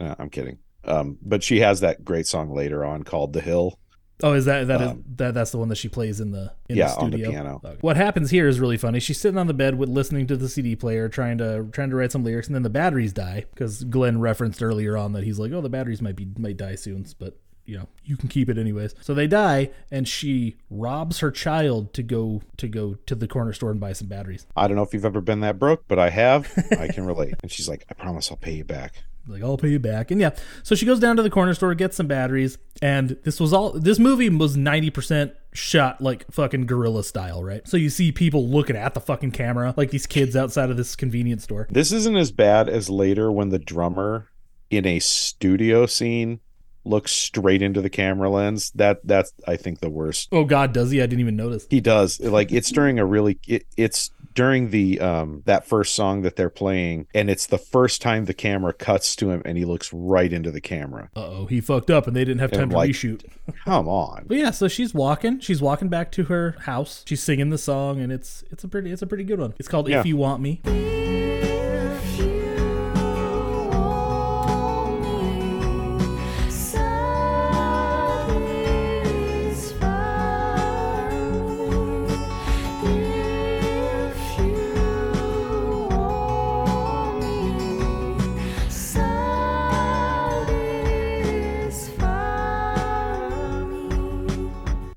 Uh, 0.00 0.14
I'm 0.18 0.30
kidding. 0.30 0.58
Um, 0.84 1.18
but 1.20 1.42
she 1.42 1.60
has 1.60 1.80
that 1.80 2.04
great 2.04 2.26
song 2.26 2.50
later 2.54 2.84
on 2.84 3.02
called 3.02 3.32
"The 3.32 3.40
Hill." 3.42 3.78
Oh, 4.22 4.32
is 4.32 4.46
that 4.46 4.66
that 4.66 4.80
is 4.80 4.88
Um, 4.90 5.04
that 5.16 5.34
that's 5.34 5.50
the 5.52 5.58
one 5.58 5.68
that 5.68 5.76
she 5.76 5.88
plays 5.88 6.18
in 6.20 6.32
the 6.32 6.52
in 6.68 6.76
yeah, 6.76 6.88
the 6.88 6.96
on 6.98 7.10
the 7.10 7.16
studio? 7.18 7.30
piano. 7.30 7.60
Okay. 7.64 7.76
What 7.80 7.96
happens 7.96 8.30
here 8.30 8.48
is 8.48 8.58
really 8.58 8.76
funny. 8.76 8.98
She's 9.00 9.20
sitting 9.20 9.38
on 9.38 9.46
the 9.46 9.54
bed 9.54 9.76
with 9.78 9.88
listening 9.88 10.26
to 10.28 10.36
the 10.36 10.48
CD 10.48 10.74
player, 10.74 11.08
trying 11.08 11.38
to 11.38 11.68
trying 11.72 11.90
to 11.90 11.96
write 11.96 12.10
some 12.12 12.24
lyrics, 12.24 12.46
and 12.48 12.54
then 12.54 12.62
the 12.64 12.70
batteries 12.70 13.12
die 13.12 13.44
because 13.54 13.84
Glen 13.84 14.20
referenced 14.20 14.62
earlier 14.62 14.96
on 14.96 15.12
that 15.12 15.22
he's 15.24 15.38
like, 15.38 15.52
"Oh, 15.52 15.60
the 15.60 15.68
batteries 15.68 16.02
might 16.02 16.16
be 16.16 16.26
might 16.36 16.56
die 16.56 16.74
soon," 16.74 17.06
but 17.20 17.38
you 17.64 17.76
know 17.78 17.86
you 18.02 18.16
can 18.16 18.28
keep 18.28 18.48
it 18.48 18.58
anyways. 18.58 18.94
So 19.00 19.14
they 19.14 19.26
die, 19.28 19.70
and 19.90 20.08
she 20.08 20.56
robs 20.70 21.20
her 21.20 21.30
child 21.30 21.92
to 21.94 22.02
go 22.02 22.42
to 22.56 22.66
go 22.66 22.94
to 23.06 23.14
the 23.14 23.28
corner 23.28 23.52
store 23.52 23.70
and 23.70 23.78
buy 23.78 23.92
some 23.92 24.08
batteries. 24.08 24.46
I 24.56 24.66
don't 24.66 24.76
know 24.76 24.82
if 24.82 24.92
you've 24.94 25.04
ever 25.04 25.20
been 25.20 25.40
that 25.40 25.58
broke, 25.60 25.84
but 25.86 25.98
I 26.00 26.10
have. 26.10 26.50
I 26.80 26.88
can 26.88 27.06
relate. 27.06 27.34
And 27.42 27.52
she's 27.52 27.68
like, 27.68 27.84
"I 27.88 27.94
promise 27.94 28.30
I'll 28.32 28.36
pay 28.38 28.54
you 28.54 28.64
back." 28.64 29.04
Like 29.28 29.42
I'll 29.42 29.56
pay 29.56 29.68
you 29.68 29.78
back. 29.78 30.10
And 30.10 30.20
yeah, 30.20 30.30
so 30.62 30.74
she 30.74 30.86
goes 30.86 31.00
down 31.00 31.16
to 31.16 31.22
the 31.22 31.30
corner 31.30 31.54
store, 31.54 31.74
gets 31.74 31.96
some 31.96 32.06
batteries, 32.06 32.58
and 32.82 33.16
this 33.24 33.40
was 33.40 33.52
all 33.52 33.72
this 33.72 33.98
movie 33.98 34.28
was 34.28 34.56
90% 34.56 35.32
shot 35.52 36.00
like 36.00 36.30
fucking 36.30 36.66
guerrilla 36.66 37.04
style, 37.04 37.42
right? 37.42 37.66
So 37.66 37.76
you 37.76 37.90
see 37.90 38.12
people 38.12 38.48
looking 38.48 38.76
at 38.76 38.94
the 38.94 39.00
fucking 39.00 39.32
camera 39.32 39.74
like 39.76 39.90
these 39.90 40.06
kids 40.06 40.36
outside 40.36 40.70
of 40.70 40.76
this 40.76 40.96
convenience 40.96 41.44
store. 41.44 41.66
This 41.70 41.92
isn't 41.92 42.16
as 42.16 42.32
bad 42.32 42.68
as 42.68 42.88
later 42.88 43.30
when 43.30 43.50
the 43.50 43.58
drummer 43.58 44.28
in 44.70 44.86
a 44.86 44.98
studio 44.98 45.86
scene 45.86 46.40
looks 46.84 47.12
straight 47.12 47.62
into 47.62 47.80
the 47.80 47.90
camera 47.90 48.30
lens. 48.30 48.70
That 48.74 49.00
that's 49.04 49.32
I 49.46 49.56
think 49.56 49.80
the 49.80 49.90
worst. 49.90 50.28
Oh 50.32 50.44
god, 50.44 50.72
does 50.72 50.90
he? 50.90 51.00
I 51.00 51.06
didn't 51.06 51.20
even 51.20 51.36
notice. 51.36 51.66
He 51.70 51.80
does. 51.80 52.20
Like 52.20 52.52
it's 52.52 52.70
during 52.70 52.98
a 52.98 53.04
really 53.04 53.38
it, 53.46 53.64
it's 53.76 54.10
during 54.38 54.70
the 54.70 55.00
um 55.00 55.42
that 55.46 55.66
first 55.66 55.96
song 55.96 56.22
that 56.22 56.36
they're 56.36 56.48
playing 56.48 57.08
and 57.12 57.28
it's 57.28 57.46
the 57.46 57.58
first 57.58 58.00
time 58.00 58.24
the 58.26 58.32
camera 58.32 58.72
cuts 58.72 59.16
to 59.16 59.30
him 59.30 59.42
and 59.44 59.58
he 59.58 59.64
looks 59.64 59.92
right 59.92 60.32
into 60.32 60.52
the 60.52 60.60
camera. 60.60 61.10
Uh-oh, 61.16 61.46
he 61.46 61.60
fucked 61.60 61.90
up 61.90 62.06
and 62.06 62.14
they 62.14 62.24
didn't 62.24 62.38
have 62.38 62.52
time 62.52 62.62
And, 62.62 62.70
to 62.70 62.76
like- 62.76 62.90
reshoot. 62.90 63.24
Come 63.64 63.88
on. 63.88 64.26
But 64.28 64.36
yeah, 64.36 64.52
so 64.52 64.68
she's 64.68 64.94
walking. 64.94 65.40
She's 65.40 65.60
walking 65.60 65.88
back 65.88 66.12
to 66.12 66.24
her 66.24 66.54
house. 66.60 67.02
She's 67.08 67.20
singing 67.20 67.50
the 67.50 67.58
song 67.58 68.00
and 68.00 68.12
it's 68.12 68.44
it's 68.52 68.62
a 68.62 68.68
pretty 68.68 68.92
it's 68.92 69.02
a 69.02 69.06
pretty 69.08 69.24
good 69.24 69.40
one. 69.40 69.54
It's 69.58 69.66
called 69.68 69.88
Yeah. 69.88 69.98
If 70.00 70.06
You 70.06 70.16
Want 70.16 70.40
Me. 70.40 70.60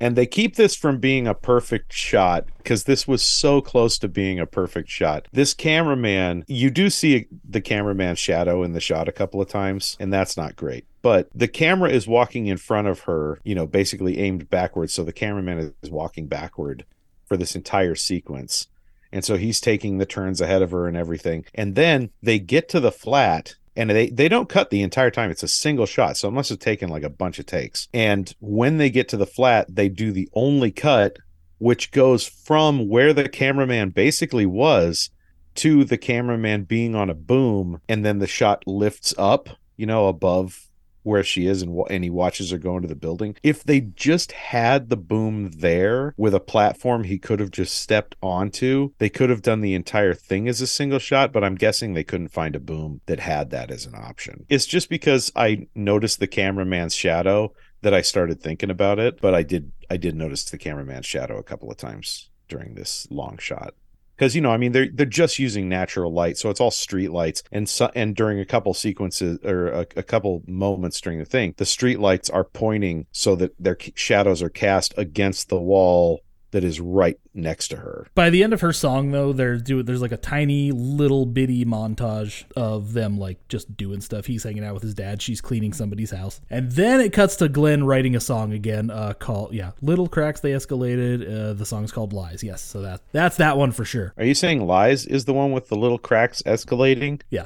And 0.02 0.16
they 0.16 0.26
keep 0.26 0.56
this 0.56 0.76
from 0.76 0.97
being 0.97 1.28
a 1.28 1.36
perfect 1.36 1.93
shot 1.93 2.47
because 2.58 2.86
this 2.86 3.08
was 3.08 3.22
so 3.22 3.62
close 3.62 3.99
to 3.99 4.08
being 4.08 4.39
a 4.39 4.47
perfect 4.47 4.89
shot. 4.89 5.28
This 5.32 5.54
cameraman, 5.54 6.43
you 6.47 6.72
do 6.72 6.89
see 6.89 7.28
the 7.47 7.62
cameraman's 7.62 8.18
shadow 8.18 8.64
in 8.64 8.74
the 8.74 8.80
shot 8.80 9.08
a 9.08 9.12
couple 9.12 9.39
of 9.39 9.47
times, 9.47 9.95
and 9.99 10.12
that's 10.12 10.36
not 10.36 10.56
great. 10.56 10.86
But 11.04 11.30
the 11.36 11.47
camera 11.47 11.91
is 11.91 12.08
walking 12.08 12.47
in 12.47 12.58
front 12.58 12.88
of 12.88 13.02
her, 13.02 13.39
you 13.43 13.54
know, 13.54 13.68
basically 13.68 14.18
aimed 14.18 14.49
backwards. 14.49 14.91
So 14.91 15.04
the 15.04 15.14
cameraman 15.14 15.76
is 15.84 15.91
walking 15.91 16.26
backward 16.26 16.84
for 17.26 17.38
this 17.38 17.56
entire 17.56 17.93
sequence. 17.93 18.70
And 19.12 19.24
so 19.24 19.38
he's 19.38 19.62
taking 19.62 19.99
the 19.99 20.08
turns 20.08 20.41
ahead 20.41 20.64
of 20.64 20.72
her 20.72 20.88
and 20.88 20.97
everything. 20.97 21.45
And 21.54 21.76
then 21.76 22.10
they 22.24 22.39
get 22.39 22.70
to 22.70 22.80
the 22.80 22.91
flat 22.91 23.56
and 23.76 23.89
they 23.89 24.09
they 24.09 24.28
don't 24.28 24.49
cut 24.49 24.69
the 24.69 24.82
entire 24.82 25.11
time. 25.11 25.32
It's 25.32 25.43
a 25.43 25.47
single 25.47 25.86
shot 25.86 26.17
so 26.17 26.28
it 26.28 26.32
must 26.32 26.49
have 26.49 26.59
taken 26.59 26.89
like 26.89 27.03
a 27.03 27.09
bunch 27.09 27.39
of 27.39 27.45
takes. 27.45 27.88
And 27.93 28.34
when 28.39 28.78
they 28.78 28.89
get 28.89 29.09
to 29.09 29.17
the 29.17 29.26
flat 29.26 29.74
they 29.74 29.89
do 29.89 30.11
the 30.11 30.30
only 30.34 30.72
cut 30.72 31.17
which 31.57 31.91
goes 31.91 32.28
from 32.28 32.89
where 32.89 33.13
the 33.13 33.30
cameraman 33.30 33.91
basically 33.91 34.47
was 34.47 35.11
to 35.53 35.84
the 35.84 35.97
cameraman 35.97 36.63
being 36.63 36.95
on 36.95 37.09
a 37.09 37.13
boom 37.13 37.80
and 37.88 38.03
then 38.03 38.19
the 38.19 38.28
shot 38.28 38.63
lifts 38.65 39.13
up 39.17 39.49
you 39.78 39.86
know 39.86 40.07
above 40.07 40.70
where 41.04 41.24
she 41.24 41.47
is 41.47 41.62
and, 41.62 41.82
and 41.89 42.04
he 42.04 42.10
watches 42.10 42.52
her 42.52 42.58
go 42.58 42.76
into 42.76 42.88
the 42.88 42.95
building. 42.95 43.36
If 43.43 43.64
they 43.64 43.82
just 43.82 44.32
had 44.32 44.89
the 44.89 44.97
boom 44.97 45.52
there 45.52 46.14
with 46.18 46.34
a 46.34 46.39
platform 46.39 47.04
he 47.04 47.18
could 47.18 47.39
have 47.39 47.52
just 47.52 47.78
stepped 47.78 48.16
onto 48.22 48.91
they 48.97 49.10
could 49.10 49.30
have 49.30 49.41
done 49.41 49.62
the 49.62 49.74
entire 49.74 50.14
thing 50.14 50.47
as 50.47 50.62
a 50.62 50.68
single 50.68 50.99
shot 50.99 51.32
but 51.32 51.43
i'm 51.43 51.56
guessing 51.56 51.93
they 51.93 52.04
couldn't 52.04 52.30
find 52.30 52.56
a 52.56 52.60
boom 52.60 53.02
that 53.06 53.20
had 53.20 53.49
that 53.49 53.72
as 53.72 53.86
an 53.86 53.95
option. 53.95 54.45
It's 54.49 54.66
just 54.66 54.89
because 54.89 55.32
i 55.36 55.68
noticed 55.76 56.20
the 56.20 56.28
cameraman's 56.28 56.95
shadow 56.95 57.54
that 57.82 57.93
i 57.93 58.02
started 58.02 58.41
thinking 58.41 58.70
about 58.70 58.99
it 58.99 59.20
but 59.22 59.34
i 59.34 59.43
did 59.43 59.72
i 59.89 59.97
did 59.97 60.16
notice 60.16 60.43
the 60.43 60.58
cameraman's 60.58 61.06
shadow 61.06 61.38
a 61.38 61.43
couple 61.43 61.70
of 61.72 61.78
times 61.78 62.30
during 62.47 62.76
this 62.76 63.08
long 63.10 63.38
shot 63.38 63.74
because 64.22 64.36
you 64.36 64.41
know 64.41 64.51
i 64.51 64.57
mean 64.57 64.72
they're 64.72 64.89
they're 64.93 65.05
just 65.07 65.39
using 65.39 65.67
natural 65.67 66.13
light 66.13 66.38
so 66.38 66.51
it's 66.51 66.61
all 66.61 66.72
street 66.72 67.11
lights. 67.11 67.41
And 67.51 67.67
so, 67.67 67.89
and 67.95 68.15
during 68.15 68.39
a 68.39 68.45
couple 68.45 68.74
sequences 68.74 69.39
or 69.43 69.67
a, 69.67 69.88
a 69.95 70.03
couple 70.03 70.43
moments 70.45 71.01
during 71.01 71.17
the 71.17 71.26
thing 71.26 71.55
the 71.57 71.65
street 71.65 71.99
lights 71.99 72.30
are 72.30 72.43
pointing 72.43 73.07
so 73.11 73.36
that 73.36 73.55
their 73.59 73.78
shadows 73.95 74.41
are 74.41 74.49
cast 74.49 74.93
against 74.97 75.49
the 75.49 75.59
wall 75.59 76.22
that 76.52 76.64
is 76.64 76.80
right 76.80 77.20
next 77.34 77.70
to 77.70 77.78
her 77.78 78.08
By 78.14 78.30
the 78.30 78.43
end 78.43 78.54
of 78.54 78.62
her 78.62 78.74
song, 78.74 79.12
though, 79.12 79.34
there's 79.34 79.62
do 79.62 79.82
there's 79.84 80.02
like 80.02 80.12
a 80.12 80.18
tiny 80.18 80.72
little 80.72 81.26
bitty 81.26 81.66
montage 81.66 82.43
of 82.56 82.93
them 82.93 83.18
like 83.18 83.47
just 83.47 83.76
doing 83.78 84.02
stuff. 84.02 84.26
He's 84.26 84.43
hanging 84.43 84.64
out 84.64 84.74
with 84.74 84.84
his 84.84 84.93
dad. 84.93 85.22
She's 85.22 85.41
cleaning 85.41 85.74
somebody's 85.74 86.12
house, 86.12 86.41
and 86.49 86.72
then 86.72 86.99
it 86.99 87.14
cuts 87.14 87.36
to 87.38 87.49
Glen 87.49 87.86
writing 87.86 88.16
a 88.16 88.20
song 88.20 88.54
again. 88.54 88.89
Uh, 88.89 89.14
called 89.14 89.54
yeah, 89.54 89.72
little 89.82 90.08
cracks 90.08 90.39
they 90.41 90.52
escalated. 90.52 91.22
Uh, 91.22 91.54
the 91.54 91.66
song's 91.66 91.91
called 91.91 92.14
Lies. 92.14 92.43
Yes, 92.43 92.62
so 92.62 92.82
that 92.82 93.02
that's 93.12 93.38
that 93.38 93.58
one 93.58 93.72
for 93.72 93.86
sure. 93.86 94.14
are 94.18 94.26
you 94.26 94.36
saying 94.36 94.66
lies 94.66 95.06
is 95.06 95.26
the 95.26 95.34
one 95.34 95.52
with 95.52 95.70
the 95.70 95.76
little 95.76 95.97
cracks 95.99 96.41
escalating 96.43 97.22
Yeah, 97.30 97.45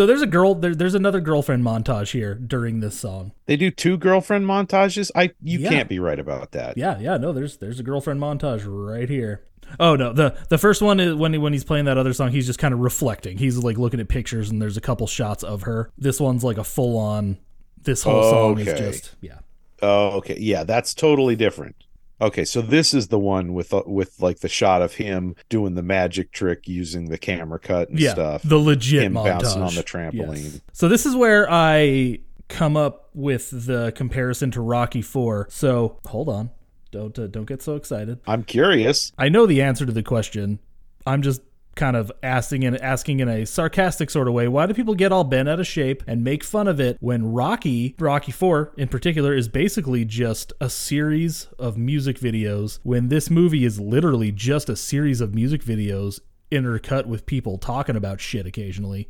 so 0.00 0.06
there's 0.06 0.22
a 0.22 0.26
girl. 0.26 0.54
There, 0.54 0.74
there's 0.74 0.94
another 0.94 1.20
girlfriend 1.20 1.62
montage 1.62 2.12
here 2.12 2.34
during 2.34 2.80
this 2.80 2.98
song. 2.98 3.32
they 3.44 3.58
do 3.58 3.70
two 3.70 3.98
girlfriend 3.98 4.46
montages 4.46 5.10
i 5.14 5.30
you 5.42 5.58
Yeah. 5.58 5.68
can't 5.68 5.90
be 5.90 5.98
right 5.98 6.18
about 6.18 6.52
that 6.52 6.78
Yeah, 6.78 6.98
yeah, 6.98 7.18
no, 7.18 7.34
there's 7.34 7.58
there's 7.58 7.78
a 7.78 7.82
girlfriend 7.82 8.18
montage 8.18 8.62
right 8.66 9.10
here. 9.10 9.42
Oh 9.78 9.96
no, 9.96 10.14
the 10.14 10.34
the 10.48 10.56
first 10.56 10.80
one 10.80 11.00
is 11.00 11.14
when 11.14 11.34
he, 11.34 11.38
when 11.38 11.52
he's 11.52 11.64
playing 11.64 11.84
that 11.84 11.98
other 11.98 12.14
song, 12.14 12.30
he's 12.30 12.46
just 12.46 12.58
kind 12.58 12.72
of 12.72 12.80
reflecting. 12.80 13.36
He's 13.36 13.58
like 13.58 13.76
looking 13.76 14.00
at 14.00 14.08
pictures, 14.08 14.48
and 14.48 14.60
there's 14.62 14.78
a 14.78 14.80
couple 14.80 15.06
shots 15.06 15.44
of 15.44 15.62
her. 15.64 15.90
This 15.98 16.18
one's 16.18 16.42
like 16.42 16.56
a 16.56 16.64
full 16.64 16.96
on. 16.96 17.36
This 17.82 18.02
whole 18.02 18.22
song 18.22 18.58
is 18.58 18.66
just 18.78 19.16
yeah. 19.20 19.40
Oh, 19.82 20.12
okay. 20.18 20.38
Yeah, 20.40 20.64
that's 20.64 20.94
totally 20.94 21.36
different. 21.36 21.76
Okay, 22.20 22.44
so 22.44 22.60
this 22.60 22.92
is 22.94 23.08
the 23.08 23.18
one 23.18 23.54
with 23.54 23.72
uh, 23.72 23.82
with 23.86 24.20
like 24.20 24.40
the 24.40 24.48
shot 24.48 24.82
of 24.82 24.94
him 24.94 25.34
doing 25.48 25.74
the 25.74 25.82
magic 25.82 26.32
trick 26.32 26.68
using 26.68 27.06
the 27.08 27.18
camera 27.18 27.58
cut 27.58 27.88
and 27.88 27.98
yeah, 27.98 28.12
stuff. 28.12 28.42
the 28.42 28.58
legit 28.58 29.02
him 29.04 29.14
montage. 29.14 29.24
bouncing 29.42 29.62
on 29.62 29.68
the 29.68 29.74
Yes. 29.76 29.84
trampoline. 29.84 30.60
So 30.72 30.88
this 30.88 31.06
is 31.06 31.14
where 31.16 31.50
I 31.50 32.18
come 32.48 32.76
up 32.76 33.08
with 33.14 33.66
the 33.66 33.92
comparison 33.94 34.50
to 34.52 34.60
Rocky 34.60 35.02
Four. 35.02 35.46
So 35.50 35.98
hold 36.06 36.28
on. 36.28 36.50
Don't 36.90 37.16
uh, 37.18 37.26
don't 37.28 37.46
get 37.46 37.62
so 37.62 37.76
excited. 37.76 38.18
I'm 38.26 38.42
curious. 38.42 39.12
I 39.16 39.28
know 39.28 39.46
the 39.46 39.62
answer 39.62 39.86
to 39.86 39.92
the 39.92 40.02
question. 40.02 40.58
I'm 41.06 41.22
just 41.22 41.40
kind 41.80 41.96
of 41.96 42.12
asking 42.22 42.62
and 42.64 42.80
asking 42.80 43.20
in 43.20 43.28
a 43.28 43.46
sarcastic 43.46 44.10
sort 44.10 44.28
of 44.28 44.34
way. 44.34 44.46
Why 44.46 44.66
do 44.66 44.74
people 44.74 44.94
get 44.94 45.12
all 45.12 45.24
bent 45.24 45.48
out 45.48 45.58
of 45.58 45.66
shape 45.66 46.04
and 46.06 46.22
make 46.22 46.44
fun 46.44 46.68
of 46.68 46.78
it 46.78 46.98
when 47.00 47.32
Rocky, 47.32 47.96
Rocky 47.98 48.30
4 48.30 48.74
in 48.76 48.86
particular, 48.86 49.34
is 49.34 49.48
basically 49.48 50.04
just 50.04 50.52
a 50.60 50.68
series 50.68 51.46
of 51.58 51.78
music 51.78 52.20
videos 52.20 52.78
when 52.82 53.08
this 53.08 53.30
movie 53.30 53.64
is 53.64 53.80
literally 53.80 54.30
just 54.30 54.68
a 54.68 54.76
series 54.76 55.22
of 55.22 55.34
music 55.34 55.64
videos 55.64 56.20
intercut 56.52 57.06
with 57.06 57.24
people 57.24 57.56
talking 57.56 57.96
about 57.96 58.20
shit 58.20 58.46
occasionally. 58.46 59.08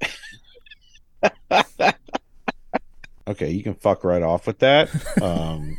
Okay, 3.28 3.50
you 3.50 3.62
can 3.64 3.74
fuck 3.74 4.04
right 4.04 4.22
off 4.22 4.46
with 4.46 4.60
that. 4.60 4.88
Um, 5.20 5.76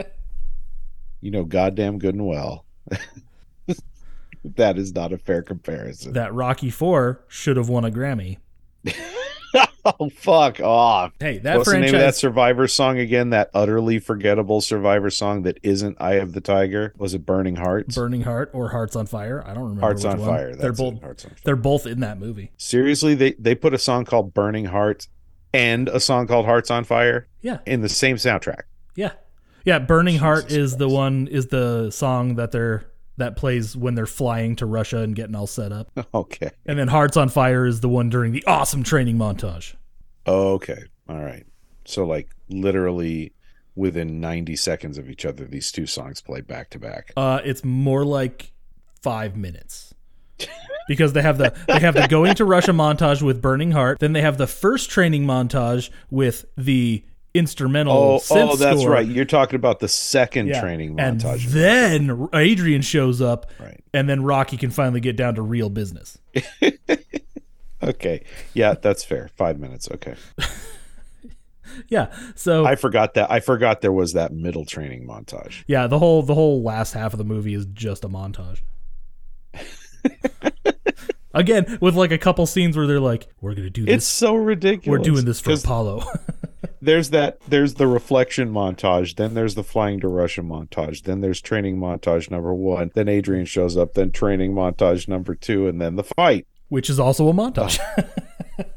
you 1.20 1.30
know, 1.30 1.44
goddamn 1.44 2.00
good 2.00 2.16
and 2.16 2.26
well. 2.26 2.64
that 4.44 4.78
is 4.78 4.94
not 4.94 5.12
a 5.12 5.18
fair 5.18 5.42
comparison. 5.42 6.12
That 6.12 6.34
Rocky 6.34 6.70
4 6.70 7.24
should 7.28 7.56
have 7.56 7.68
won 7.68 7.84
a 7.84 7.90
Grammy. 7.90 8.38
oh, 9.84 10.10
fuck 10.10 10.60
off. 10.60 11.12
Hey, 11.20 11.38
that 11.38 11.58
What's 11.58 11.70
the 11.70 11.78
name 11.78 11.94
of 11.94 12.00
that 12.00 12.14
Survivor 12.14 12.68
song 12.68 12.98
again? 12.98 13.30
That 13.30 13.50
utterly 13.52 13.98
forgettable 13.98 14.60
Survivor 14.60 15.10
song 15.10 15.42
that 15.42 15.58
isn't 15.62 15.96
"Eye 16.00 16.14
of 16.14 16.32
the 16.32 16.40
Tiger." 16.40 16.94
Was 16.96 17.14
it 17.14 17.26
"Burning 17.26 17.56
Hearts"? 17.56 17.94
Burning 17.94 18.22
Heart 18.22 18.50
or 18.52 18.70
Hearts 18.70 18.96
on 18.96 19.06
Fire. 19.06 19.42
I 19.46 19.54
don't 19.54 19.64
remember. 19.64 19.82
Hearts 19.82 20.04
which 20.04 20.12
on 20.14 20.20
one. 20.20 20.28
Fire. 20.28 20.56
They're 20.56 20.70
it, 20.70 20.76
both 20.76 21.00
Hearts 21.00 21.24
on 21.24 21.30
Fire. 21.30 21.38
they're 21.44 21.56
both 21.56 21.86
in 21.86 22.00
that 22.00 22.18
movie. 22.18 22.52
Seriously, 22.56 23.14
they 23.14 23.32
they 23.38 23.54
put 23.54 23.74
a 23.74 23.78
song 23.78 24.04
called 24.04 24.32
"Burning 24.32 24.66
Heart" 24.66 25.08
and 25.52 25.88
a 25.88 26.00
song 26.00 26.26
called 26.26 26.46
"Hearts 26.46 26.70
on 26.70 26.84
Fire" 26.84 27.28
Yeah. 27.42 27.58
in 27.66 27.80
the 27.80 27.88
same 27.88 28.16
soundtrack. 28.16 28.62
Yeah. 28.94 29.12
Yeah, 29.64 29.78
Burning 29.78 30.16
Heart 30.18 30.48
Jesus 30.48 30.72
is 30.72 30.76
the 30.78 30.88
one 30.88 31.26
is 31.26 31.48
the 31.48 31.90
song 31.90 32.36
that 32.36 32.50
they're 32.50 32.86
that 33.20 33.36
plays 33.36 33.76
when 33.76 33.94
they're 33.94 34.06
flying 34.06 34.56
to 34.56 34.66
Russia 34.66 34.98
and 34.98 35.14
getting 35.14 35.34
all 35.34 35.46
set 35.46 35.72
up. 35.72 35.90
Okay. 36.14 36.50
And 36.66 36.78
then 36.78 36.88
Hearts 36.88 37.16
on 37.16 37.28
Fire 37.28 37.66
is 37.66 37.80
the 37.80 37.88
one 37.88 38.08
during 38.08 38.32
the 38.32 38.44
awesome 38.44 38.82
training 38.82 39.16
montage. 39.16 39.74
Okay. 40.26 40.82
All 41.08 41.20
right. 41.20 41.46
So 41.84 42.04
like 42.04 42.30
literally 42.48 43.32
within 43.76 44.20
90 44.20 44.56
seconds 44.56 44.98
of 44.98 45.08
each 45.08 45.24
other 45.24 45.44
these 45.44 45.70
two 45.70 45.86
songs 45.86 46.20
play 46.20 46.40
back 46.40 46.70
to 46.70 46.78
back. 46.78 47.12
Uh 47.16 47.40
it's 47.44 47.64
more 47.64 48.04
like 48.04 48.52
5 49.02 49.36
minutes. 49.36 49.94
because 50.88 51.12
they 51.12 51.22
have 51.22 51.38
the 51.38 51.54
they 51.68 51.80
have 51.80 51.94
the 51.94 52.08
going 52.08 52.34
to 52.34 52.44
Russia 52.44 52.72
montage 52.72 53.22
with 53.22 53.40
Burning 53.40 53.70
Heart, 53.72 54.00
then 54.00 54.12
they 54.12 54.22
have 54.22 54.38
the 54.38 54.46
first 54.46 54.90
training 54.90 55.24
montage 55.24 55.90
with 56.10 56.44
the 56.56 57.04
instrumental 57.34 57.92
Oh, 57.94 58.20
oh, 58.30 58.56
that's 58.56 58.80
score. 58.80 58.90
right. 58.92 59.06
You're 59.06 59.24
talking 59.24 59.56
about 59.56 59.80
the 59.80 59.88
second 59.88 60.48
Yeah. 60.48 60.60
training 60.60 60.98
and 60.98 61.20
montage. 61.20 61.46
then 61.46 62.28
Adrian 62.34 62.82
shows 62.82 63.20
up, 63.20 63.50
Right. 63.60 63.82
and 63.94 64.08
then 64.08 64.22
Rocky 64.22 64.56
can 64.56 64.70
finally 64.70 65.00
get 65.00 65.16
down 65.16 65.34
to 65.36 65.42
real 65.42 65.70
business. 65.70 66.18
Okay. 67.82 68.22
Yeah, 68.52 68.74
that's 68.74 69.04
fair. 69.04 69.30
5 69.36 69.58
minutes. 69.58 69.88
Okay. 69.90 70.14
Yeah. 71.88 72.12
So 72.34 72.66
I 72.66 72.74
forgot 72.74 73.14
that. 73.14 73.30
I 73.30 73.38
forgot 73.40 73.80
there 73.80 73.92
was 73.92 74.12
that 74.14 74.32
middle 74.32 74.64
training 74.64 75.06
montage. 75.06 75.62
yeah, 75.68 75.86
the 75.86 76.00
whole 76.00 76.20
the 76.22 76.34
whole 76.34 76.62
last 76.64 76.92
half 76.94 77.14
of 77.14 77.18
the 77.18 77.24
movie 77.24 77.54
is 77.54 77.64
just 77.66 78.04
a 78.04 78.08
montage. 78.08 78.60
Again, 81.32 81.78
with 81.80 81.94
like 81.94 82.10
a 82.12 82.18
couple 82.18 82.44
scenes 82.46 82.76
where 82.76 82.86
they're 82.86 83.00
like, 83.00 83.28
"We're 83.40 83.54
gonna 83.54 83.70
do 83.70 83.84
this." 83.84 83.94
It's 83.94 84.06
so 84.06 84.34
ridiculous. 84.34 84.98
We're 84.98 85.04
doing 85.04 85.24
this 85.24 85.40
for 85.40 85.52
Apollo." 85.52 86.04
There's 86.82 87.10
that 87.10 87.38
there's 87.46 87.74
the 87.74 87.86
reflection 87.86 88.50
montage, 88.50 89.16
then 89.16 89.34
there's 89.34 89.54
the 89.54 89.62
flying 89.62 90.00
to 90.00 90.08
Russia 90.08 90.40
montage, 90.40 91.02
then 91.02 91.20
there's 91.20 91.42
training 91.42 91.76
montage 91.76 92.30
number 92.30 92.54
1, 92.54 92.92
then 92.94 93.06
Adrian 93.06 93.44
shows 93.44 93.76
up, 93.76 93.92
then 93.92 94.10
training 94.10 94.54
montage 94.54 95.06
number 95.06 95.34
2 95.34 95.68
and 95.68 95.78
then 95.78 95.96
the 95.96 96.02
fight. 96.04 96.46
which 96.70 96.88
is 96.88 96.98
also 96.98 97.28
a 97.28 97.34
montage. 97.34 97.78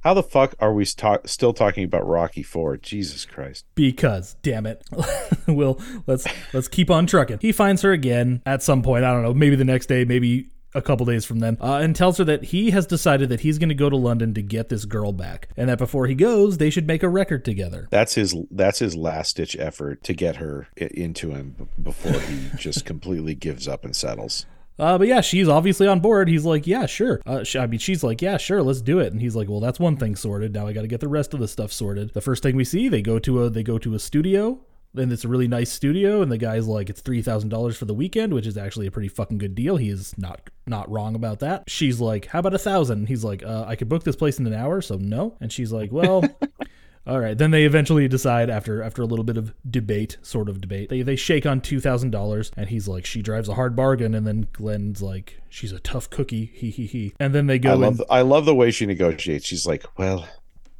How 0.00 0.14
the 0.14 0.22
fuck 0.22 0.54
are 0.60 0.72
we 0.72 0.84
sta- 0.86 1.18
still 1.26 1.52
talking 1.52 1.84
about 1.84 2.06
Rocky 2.06 2.42
4? 2.42 2.78
Jesus 2.78 3.26
Christ. 3.26 3.66
because 3.74 4.36
damn 4.42 4.64
it 4.64 4.82
we'll 5.46 5.78
let's 6.06 6.26
let's 6.54 6.68
keep 6.68 6.90
on 6.90 7.06
trucking 7.06 7.38
he 7.42 7.52
finds 7.52 7.82
her 7.82 7.92
again 7.92 8.40
at 8.46 8.62
some 8.62 8.82
point 8.82 9.04
i 9.04 9.12
don't 9.12 9.22
know 9.24 9.34
maybe 9.34 9.56
the 9.56 9.64
next 9.64 9.86
day 9.86 10.04
maybe 10.06 10.48
a 10.76 10.82
couple 10.82 11.06
days 11.06 11.24
from 11.24 11.38
then 11.40 11.56
uh, 11.60 11.76
and 11.82 11.96
tells 11.96 12.18
her 12.18 12.24
that 12.24 12.44
he 12.44 12.70
has 12.70 12.86
decided 12.86 13.28
that 13.28 13.40
he's 13.40 13.58
going 13.58 13.68
to 13.68 13.74
go 13.74 13.88
to 13.88 13.96
london 13.96 14.34
to 14.34 14.42
get 14.42 14.68
this 14.68 14.84
girl 14.84 15.12
back 15.12 15.48
and 15.56 15.68
that 15.68 15.78
before 15.78 16.06
he 16.06 16.14
goes 16.14 16.58
they 16.58 16.70
should 16.70 16.86
make 16.86 17.02
a 17.02 17.08
record 17.08 17.44
together. 17.44 17.88
That's 17.90 18.14
his 18.14 18.34
that's 18.50 18.78
his 18.78 18.94
last 18.94 19.36
ditch 19.36 19.56
effort 19.58 20.02
to 20.04 20.12
get 20.14 20.36
her 20.36 20.68
into 20.76 21.30
him 21.30 21.68
before 21.82 22.20
he 22.20 22.50
just 22.58 22.84
completely 22.84 23.34
gives 23.34 23.66
up 23.66 23.84
and 23.84 23.96
settles. 23.96 24.46
uh, 24.78 24.98
but 24.98 25.06
yeah 25.06 25.20
she's 25.20 25.48
obviously 25.48 25.86
on 25.86 26.00
board. 26.00 26.28
He's 26.28 26.44
like 26.44 26.66
yeah 26.66 26.86
sure. 26.86 27.20
Uh, 27.26 27.42
sh- 27.44 27.56
i 27.56 27.66
mean 27.66 27.80
she's 27.80 28.04
like 28.04 28.20
yeah 28.20 28.36
sure 28.36 28.62
let's 28.62 28.82
do 28.82 28.98
it. 28.98 29.12
And 29.12 29.20
he's 29.22 29.34
like 29.34 29.48
well 29.48 29.60
that's 29.60 29.80
one 29.80 29.96
thing 29.96 30.14
sorted. 30.16 30.52
Now 30.52 30.66
i 30.66 30.72
got 30.72 30.82
to 30.82 30.88
get 30.88 31.00
the 31.00 31.08
rest 31.08 31.32
of 31.34 31.40
the 31.40 31.48
stuff 31.48 31.72
sorted. 31.72 32.12
The 32.14 32.20
first 32.20 32.42
thing 32.42 32.54
we 32.56 32.64
see 32.64 32.88
they 32.88 33.02
go 33.02 33.18
to 33.20 33.44
a 33.44 33.50
they 33.50 33.62
go 33.62 33.78
to 33.78 33.94
a 33.94 33.98
studio 33.98 34.60
and 34.98 35.12
it's 35.12 35.24
a 35.24 35.28
really 35.28 35.48
nice 35.48 35.70
studio 35.70 36.22
and 36.22 36.30
the 36.30 36.38
guy's 36.38 36.66
like 36.66 36.88
it's 36.90 37.02
$3000 37.02 37.76
for 37.76 37.84
the 37.84 37.94
weekend 37.94 38.32
which 38.34 38.46
is 38.46 38.56
actually 38.56 38.86
a 38.86 38.90
pretty 38.90 39.08
fucking 39.08 39.38
good 39.38 39.54
deal 39.54 39.76
he 39.76 39.88
is 39.88 40.16
not 40.18 40.50
not 40.66 40.90
wrong 40.90 41.14
about 41.14 41.40
that 41.40 41.64
she's 41.68 42.00
like 42.00 42.26
how 42.26 42.38
about 42.40 42.54
a 42.54 42.58
thousand 42.58 43.06
he's 43.06 43.24
like 43.24 43.42
uh, 43.44 43.64
i 43.66 43.76
could 43.76 43.88
book 43.88 44.04
this 44.04 44.16
place 44.16 44.38
in 44.38 44.46
an 44.46 44.54
hour 44.54 44.80
so 44.80 44.96
no 44.96 45.36
and 45.40 45.52
she's 45.52 45.72
like 45.72 45.92
well 45.92 46.24
all 47.06 47.20
right 47.20 47.38
then 47.38 47.52
they 47.52 47.64
eventually 47.64 48.08
decide 48.08 48.50
after 48.50 48.82
after 48.82 49.00
a 49.02 49.06
little 49.06 49.24
bit 49.24 49.36
of 49.36 49.54
debate 49.70 50.16
sort 50.22 50.48
of 50.48 50.60
debate 50.60 50.88
they, 50.88 51.02
they 51.02 51.14
shake 51.16 51.46
on 51.46 51.60
$2000 51.60 52.50
and 52.56 52.68
he's 52.68 52.88
like 52.88 53.06
she 53.06 53.22
drives 53.22 53.48
a 53.48 53.54
hard 53.54 53.76
bargain 53.76 54.14
and 54.14 54.26
then 54.26 54.48
glen's 54.52 55.00
like 55.02 55.40
she's 55.48 55.72
a 55.72 55.78
tough 55.80 56.10
cookie 56.10 56.46
he 56.54 56.70
he 56.70 56.86
he 56.86 57.12
and 57.20 57.34
then 57.34 57.46
they 57.46 57.58
go 57.58 57.70
I 57.70 57.74
in- 57.74 57.80
love 57.80 57.96
the, 57.98 58.06
I 58.10 58.22
love 58.22 58.44
the 58.44 58.54
way 58.54 58.70
she 58.70 58.86
negotiates. 58.86 59.46
She's 59.46 59.66
like, 59.66 59.84
"Well, 59.96 60.26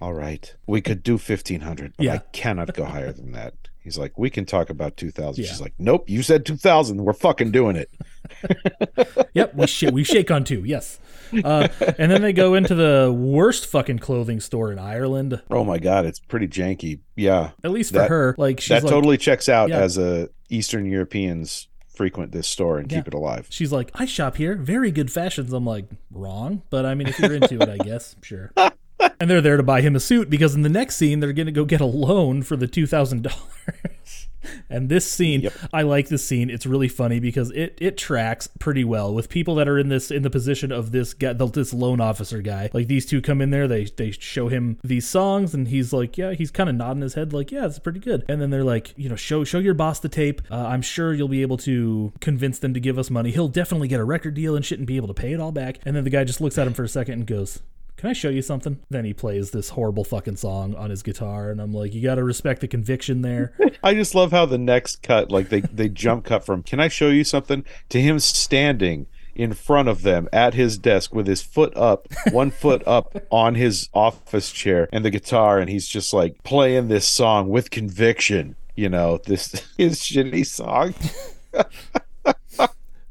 all 0.01 0.13
right. 0.13 0.55
We 0.67 0.81
could 0.81 1.03
do 1.03 1.13
1500, 1.13 1.95
but 1.97 2.09
I 2.09 2.19
cannot 2.33 2.75
go 2.75 2.85
higher 2.85 3.13
than 3.13 3.33
that." 3.33 3.55
He's 3.87 3.97
like, 3.97 4.19
"We 4.19 4.31
can 4.31 4.45
talk 4.45 4.69
about 4.69 4.97
2000." 4.97 5.43
Yeah. 5.45 5.49
She's 5.49 5.61
like, 5.61 5.75
"Nope, 5.79 6.11
you 6.11 6.23
said 6.25 6.45
2000. 6.45 7.05
We're 7.05 7.13
fucking 7.13 7.53
doing 7.53 7.77
it." 7.77 7.89
Yep, 9.35 9.55
we 9.55 9.67
sh- 9.67 9.91
we 9.93 10.03
shake 10.03 10.31
on 10.31 10.45
two. 10.45 10.65
Yes, 10.65 10.99
uh, 11.45 11.69
and 11.99 12.11
then 12.11 12.23
they 12.23 12.33
go 12.33 12.55
into 12.55 12.75
the 12.75 13.15
worst 13.17 13.67
fucking 13.67 13.99
clothing 13.99 14.41
store 14.41 14.73
in 14.73 14.79
Ireland. 14.79 15.41
Oh 15.51 15.63
my 15.63 15.79
god, 15.79 16.07
it's 16.07 16.19
pretty 16.19 16.49
janky. 16.49 17.01
Yeah. 17.17 17.51
At 17.63 17.71
least 17.71 17.93
for 17.93 17.99
That- 17.99 18.09
her, 18.11 18.35
like 18.39 18.61
she's 18.61 18.69
that 18.71 18.83
like, 18.85 18.91
totally 18.91 19.19
checks 19.19 19.49
out 19.51 19.69
Yeah. 19.69 19.81
as 19.81 19.99
a 19.99 20.31
Eastern 20.49 20.87
Europeans 20.87 21.69
frequent 21.95 22.33
this 22.33 22.49
store 22.49 22.79
and 22.79 22.89
keep 22.89 23.07
it 23.07 23.15
alive. 23.15 23.47
she's 23.51 23.73
like, 23.73 23.91
I 23.95 24.05
shop 24.07 24.37
here, 24.37 24.57
very 24.57 24.91
good 24.91 25.13
fashions. 25.13 25.53
I'm 25.53 25.65
like, 25.67 25.87
wrong, 26.11 26.63
but 26.71 26.85
I 26.87 26.95
mean, 26.95 27.09
if 27.09 27.19
you're 27.19 27.35
into 27.35 27.61
it, 27.61 27.69
I 27.69 27.77
guess, 27.79 28.17
sure. 28.23 28.53
And 29.21 29.31
they're 29.31 29.41
there 29.41 29.57
to 29.57 29.63
buy 29.63 29.81
him 29.81 29.97
a 29.97 30.01
suit 30.01 30.29
because 30.29 30.55
in 30.55 30.63
the 30.63 30.69
next 30.69 30.97
scene 30.97 31.21
they're 31.21 31.33
gonna 31.33 31.53
go 31.53 31.65
get 31.65 31.81
a 31.81 31.87
loan 31.87 32.43
for 32.43 32.57
the 32.57 32.67
two 32.67 32.87
thousand 32.87 33.23
dollars. 33.23 33.41
And 34.71 34.89
this 34.89 35.11
scene, 35.11 35.41
Yep. 35.41 35.53
I 35.73 35.83
like 35.83 36.09
this 36.09 36.25
scene. 36.25 36.51
It's 36.51 36.67
really 36.67 36.87
funny 36.87 37.19
because 37.19 37.51
it 37.51 37.77
it 37.81 37.97
tracks 37.97 38.47
pretty 38.61 38.85
well 38.85 39.13
with 39.13 39.29
people 39.29 39.57
that 39.57 39.67
are 39.69 39.77
in 39.77 39.89
this 39.89 40.11
in 40.11 40.23
the 40.23 40.31
position 40.31 40.71
of 40.71 40.93
this 40.93 41.15
guy, 41.15 41.33
this 41.33 41.75
loan 41.75 42.01
officer 42.01 42.41
guy. 42.43 42.71
Like 42.73 42.87
these 42.87 43.07
two 43.07 43.21
come 43.21 43.41
in 43.41 43.51
there, 43.51 43.67
they 43.67 43.85
they 43.85 44.13
show 44.13 44.47
him 44.47 44.79
these 44.85 45.07
songs, 45.07 45.53
and 45.53 45.67
he's 45.67 45.93
like, 45.93 46.17
yeah, 46.17 46.33
he's 46.33 46.53
kind 46.53 46.69
of 46.69 46.77
nodding 46.77 47.03
his 47.03 47.15
head, 47.15 47.33
like, 47.33 47.51
yeah, 47.51 47.67
it's 47.67 47.81
pretty 47.81 47.99
good. 48.01 48.25
And 48.29 48.41
then 48.41 48.51
they're 48.51 48.63
like, 48.65 48.95
you 48.97 49.09
know, 49.09 49.17
show 49.17 49.43
show 49.43 49.59
your 49.59 49.75
boss 49.75 49.99
the 49.99 50.09
tape. 50.09 50.43
Uh, 50.49 50.67
I'm 50.67 50.83
sure 50.83 51.13
you'll 51.13 51.27
be 51.27 51.43
able 51.43 51.57
to 51.59 52.13
convince 52.21 52.61
them 52.61 52.73
to 52.75 52.79
give 52.81 52.99
us 52.99 53.11
money. 53.11 53.33
He'll 53.33 53.49
definitely 53.49 53.89
get 53.89 53.99
a 53.99 54.05
record 54.05 54.35
deal 54.35 54.55
and 54.55 54.65
shit 54.65 54.79
and 54.79 54.87
be 54.87 54.97
able 54.97 55.09
to 55.09 55.15
pay 55.15 55.33
it 55.33 55.41
all 55.41 55.53
back. 55.53 55.79
And 55.85 55.97
then 55.97 56.05
the 56.05 56.11
guy 56.11 56.23
just 56.23 56.41
looks 56.41 56.57
at 56.57 56.69
him 56.69 56.75
for 56.75 56.85
a 56.85 56.89
second 56.89 57.15
and 57.15 57.27
goes. 57.27 57.61
Can 57.97 58.11
I 58.11 58.13
show 58.13 58.29
you 58.29 58.43
something? 58.43 58.81
Then 58.91 59.07
he 59.07 59.15
plays 59.15 59.53
this 59.53 59.71
horrible 59.71 60.05
fucking 60.05 60.37
song 60.37 60.75
on 60.75 60.91
his 60.91 61.03
guitar, 61.03 61.51
and 61.51 61.61
I'm 61.61 61.73
like, 61.73 61.95
you 61.95 62.03
got 62.03 62.17
to 62.17 62.25
respect 62.25 62.61
the 62.61 62.69
conviction 62.69 63.23
there. 63.23 63.55
I 63.83 63.95
just 63.95 64.15
love 64.15 64.33
how 64.33 64.45
the 64.45 64.59
next 64.59 65.03
cut, 65.03 65.31
like 65.31 65.49
they 65.49 65.61
they 65.61 65.89
jump 65.89 66.25
cut 66.25 66.45
from 66.45 66.63
"Can 66.63 66.79
I 66.79 66.89
show 66.89 67.09
you 67.09 67.25
something?" 67.25 67.65
to 67.89 68.01
him 68.01 68.19
standing 68.19 69.07
in 69.35 69.53
front 69.53 69.89
of 69.89 70.03
them 70.03 70.29
at 70.33 70.55
his 70.55 70.79
desk 70.79 71.15
with 71.15 71.27
his 71.27 71.43
foot 71.43 71.75
up, 71.77 72.09
one 72.33 72.51
foot 72.51 72.83
up 72.87 73.17
on 73.31 73.55
his 73.55 73.89
office 73.95 74.51
chair 74.51 74.89
and 74.93 75.05
the 75.05 75.11
guitar, 75.11 75.59
and 75.59 75.71
he's 75.71 75.89
just 75.89 76.13
like 76.13 76.43
playing 76.43 76.89
this 76.89 77.09
song 77.09 77.49
with 77.49 77.71
conviction. 77.71 78.57
You 78.75 78.91
know, 78.91 79.19
this 79.25 79.67
his 79.79 80.01
shitty 80.01 80.45
song. 80.47 80.95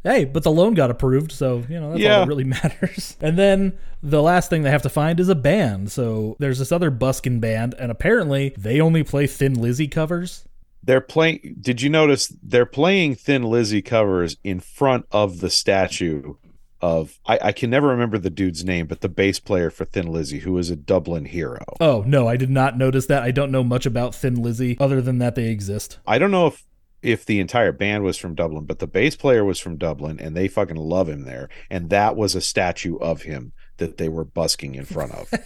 Hey, 0.06 0.24
but 0.24 0.44
the 0.44 0.52
loan 0.52 0.76
got 0.76 0.92
approved, 0.92 1.32
so 1.32 1.64
you 1.68 1.80
know 1.80 1.90
that's 1.90 1.96
all 1.96 2.00
Yeah. 2.00 2.20
that 2.20 2.28
really 2.28 2.44
matters. 2.62 3.18
And 3.20 3.38
then 3.38 3.78
the 4.04 4.22
last 4.22 4.50
thing 4.50 4.62
they 4.62 4.70
have 4.72 4.84
to 4.84 4.90
find 4.90 5.20
is 5.20 5.28
a 5.30 5.36
band. 5.36 5.92
So 5.92 6.38
there's 6.40 6.60
this 6.60 6.72
other 6.72 6.92
buskin 6.92 7.40
band, 7.40 7.74
and 7.80 7.92
apparently 7.92 8.54
they 8.58 8.80
only 8.80 9.04
play 9.04 9.26
Thin 9.28 9.56
Lizzy 9.56 9.88
covers. 9.88 10.46
They're 10.84 11.02
playing. 11.02 11.56
Did 11.60 11.82
you 11.82 11.90
notice 11.90 12.32
they're 12.44 12.68
playing 12.68 13.16
Thin 13.16 13.42
Lizzy 13.44 13.82
covers 13.82 14.38
in 14.44 14.60
front 14.60 15.08
of 15.12 15.40
the 15.42 15.50
statue 15.50 16.36
of 16.82 17.20
I, 17.26 17.40
I 17.42 17.52
can 17.54 17.72
never 17.72 17.88
remember 17.88 18.20
the 18.20 18.30
dude's 18.30 18.64
name, 18.64 18.86
but 18.86 19.02
the 19.02 19.10
bass 19.10 19.40
player 19.40 19.72
for 19.72 19.86
Thin 19.86 20.06
Lizzy, 20.12 20.40
who 20.40 20.56
is 20.60 20.70
a 20.70 20.76
Dublin 20.76 21.26
hero. 21.26 21.64
Oh 21.82 22.04
no, 22.06 22.28
I 22.28 22.38
did 22.38 22.52
not 22.52 22.78
notice 22.78 23.08
that. 23.08 23.24
I 23.24 23.32
don't 23.32 23.52
know 23.52 23.64
much 23.64 23.88
about 23.88 24.14
Thin 24.14 24.36
Lizzy 24.36 24.78
other 24.80 25.02
than 25.02 25.18
that 25.18 25.34
they 25.34 25.48
exist. 25.48 25.98
I 26.06 26.20
don't 26.20 26.30
know 26.32 26.46
if 26.48 26.64
if 27.06 27.26
the 27.26 27.40
entire 27.40 27.72
band 27.72 28.04
was 28.04 28.18
from 28.18 28.36
Dublin, 28.36 28.66
but 28.66 28.80
the 28.80 28.88
bass 28.88 29.16
player 29.16 29.46
was 29.46 29.60
from 29.60 29.78
Dublin 29.78 30.20
and 30.20 30.36
they 30.36 30.48
fucking 30.48 30.76
love 30.76 31.08
him 31.08 31.24
there. 31.24 31.50
And 31.70 31.90
that 31.92 32.16
was 32.16 32.36
a 32.36 32.42
statue 32.42 32.98
of 32.98 33.22
him 33.22 33.54
that 33.78 33.98
they 33.98 34.10
were 34.10 34.24
busking 34.24 34.76
in 34.76 34.86
front 34.86 35.12
of. 35.14 35.32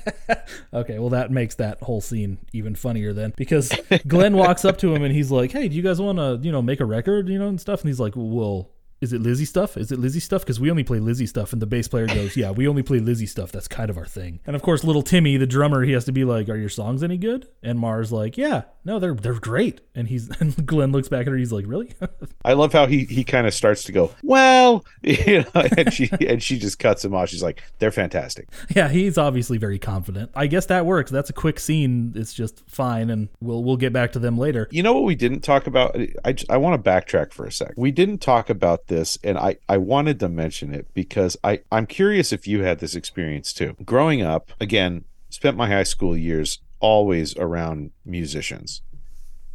Okay, 0.73 0.99
well 0.99 1.09
that 1.09 1.31
makes 1.31 1.55
that 1.55 1.81
whole 1.81 2.01
scene 2.01 2.37
even 2.53 2.75
funnier 2.75 3.11
then 3.13 3.33
because 3.35 3.71
Glen 4.07 4.35
walks 4.37 4.65
up 4.65 4.77
to 4.79 4.93
him 4.93 5.03
and 5.03 5.13
he's 5.13 5.31
like, 5.31 5.51
"Hey, 5.51 5.67
do 5.67 5.75
you 5.75 5.81
guys 5.81 5.99
want 5.99 6.17
to, 6.19 6.39
you 6.41 6.51
know, 6.51 6.61
make 6.61 6.79
a 6.79 6.85
record, 6.85 7.27
you 7.27 7.39
know, 7.39 7.47
and 7.47 7.59
stuff?" 7.59 7.81
And 7.81 7.89
he's 7.89 7.99
like, 7.99 8.13
"Well, 8.15 8.69
is 9.01 9.13
it 9.13 9.21
Lizzy 9.21 9.45
stuff? 9.45 9.77
Is 9.77 9.91
it 9.91 9.99
Lizzy 9.99 10.19
stuff? 10.19 10.41
Because 10.41 10.59
we 10.59 10.69
only 10.69 10.83
play 10.83 10.99
Lizzy 10.99 11.25
stuff." 11.25 11.53
And 11.53 11.61
the 11.61 11.65
bass 11.67 11.87
player 11.87 12.05
goes, 12.05 12.35
"Yeah, 12.37 12.51
we 12.51 12.67
only 12.67 12.83
play 12.83 12.99
Lizzy 12.99 13.25
stuff. 13.25 13.51
That's 13.51 13.67
kind 13.67 13.89
of 13.89 13.97
our 13.97 14.05
thing." 14.05 14.39
And 14.45 14.55
of 14.55 14.61
course, 14.61 14.83
little 14.83 15.01
Timmy, 15.01 15.37
the 15.37 15.47
drummer, 15.47 15.83
he 15.83 15.93
has 15.93 16.05
to 16.05 16.11
be 16.11 16.23
like, 16.23 16.49
"Are 16.49 16.57
your 16.57 16.69
songs 16.69 17.01
any 17.03 17.17
good?" 17.17 17.47
And 17.63 17.79
Mars 17.79 18.11
like, 18.11 18.37
"Yeah, 18.37 18.63
no, 18.89 18.99
they're 18.99 19.13
they're 19.13 19.39
great." 19.39 19.81
And 19.95 20.07
he's 20.07 20.29
and 20.39 20.65
Glen 20.65 20.91
looks 20.91 21.07
back 21.07 21.21
at 21.21 21.27
her, 21.27 21.37
he's 21.37 21.51
like, 21.51 21.65
"Really?" 21.67 21.93
I 22.45 22.53
love 22.53 22.73
how 22.73 22.87
he 22.87 23.05
he 23.05 23.23
kind 23.23 23.47
of 23.47 23.53
starts 23.53 23.83
to 23.83 23.91
go, 23.91 24.11
well, 24.23 24.83
you 25.01 25.45
know, 25.53 25.67
and 25.77 25.93
she 25.93 26.09
and 26.27 26.41
she 26.41 26.57
just 26.57 26.79
cuts 26.79 27.05
him 27.05 27.13
off. 27.13 27.29
She's 27.29 27.43
like, 27.43 27.61
they're 27.79 27.91
fantastic. 27.91 28.49
yeah, 28.75 28.89
he's 28.89 29.17
obviously 29.17 29.57
very 29.57 29.79
confident. 29.79 30.31
I 30.35 30.47
guess 30.47 30.65
that 30.67 30.85
works. 30.85 31.11
That's 31.11 31.29
a 31.29 31.33
quick 31.33 31.59
scene. 31.59 32.13
It's 32.15 32.33
just 32.33 32.63
fine, 32.67 33.09
and 33.09 33.29
we'll 33.39 33.63
we'll 33.63 33.77
get 33.77 33.93
back 33.93 34.11
to 34.13 34.19
them 34.19 34.37
later. 34.37 34.67
You 34.71 34.83
know 34.83 34.93
what 34.93 35.03
we 35.03 35.15
didn't 35.15 35.41
talk 35.41 35.67
about? 35.67 35.95
I, 36.25 36.35
I 36.49 36.57
want 36.57 36.83
to 36.83 36.89
backtrack 36.89 37.31
for 37.31 37.45
a 37.45 37.51
sec. 37.51 37.73
We 37.77 37.91
didn't 37.91 38.19
talk 38.19 38.49
about 38.49 38.87
this, 38.87 39.17
and 39.23 39.37
I, 39.37 39.57
I 39.67 39.77
wanted 39.77 40.19
to 40.21 40.29
mention 40.29 40.73
it 40.73 40.87
because 40.93 41.37
I, 41.43 41.61
I'm 41.71 41.85
curious 41.85 42.33
if 42.33 42.47
you 42.47 42.63
had 42.63 42.79
this 42.79 42.95
experience 42.95 43.53
too. 43.53 43.75
Growing 43.85 44.21
up, 44.21 44.51
again, 44.59 45.05
spent 45.29 45.57
my 45.57 45.67
high 45.67 45.83
school 45.83 46.17
years 46.17 46.59
always 46.79 47.35
around 47.37 47.91
musicians. 48.05 48.81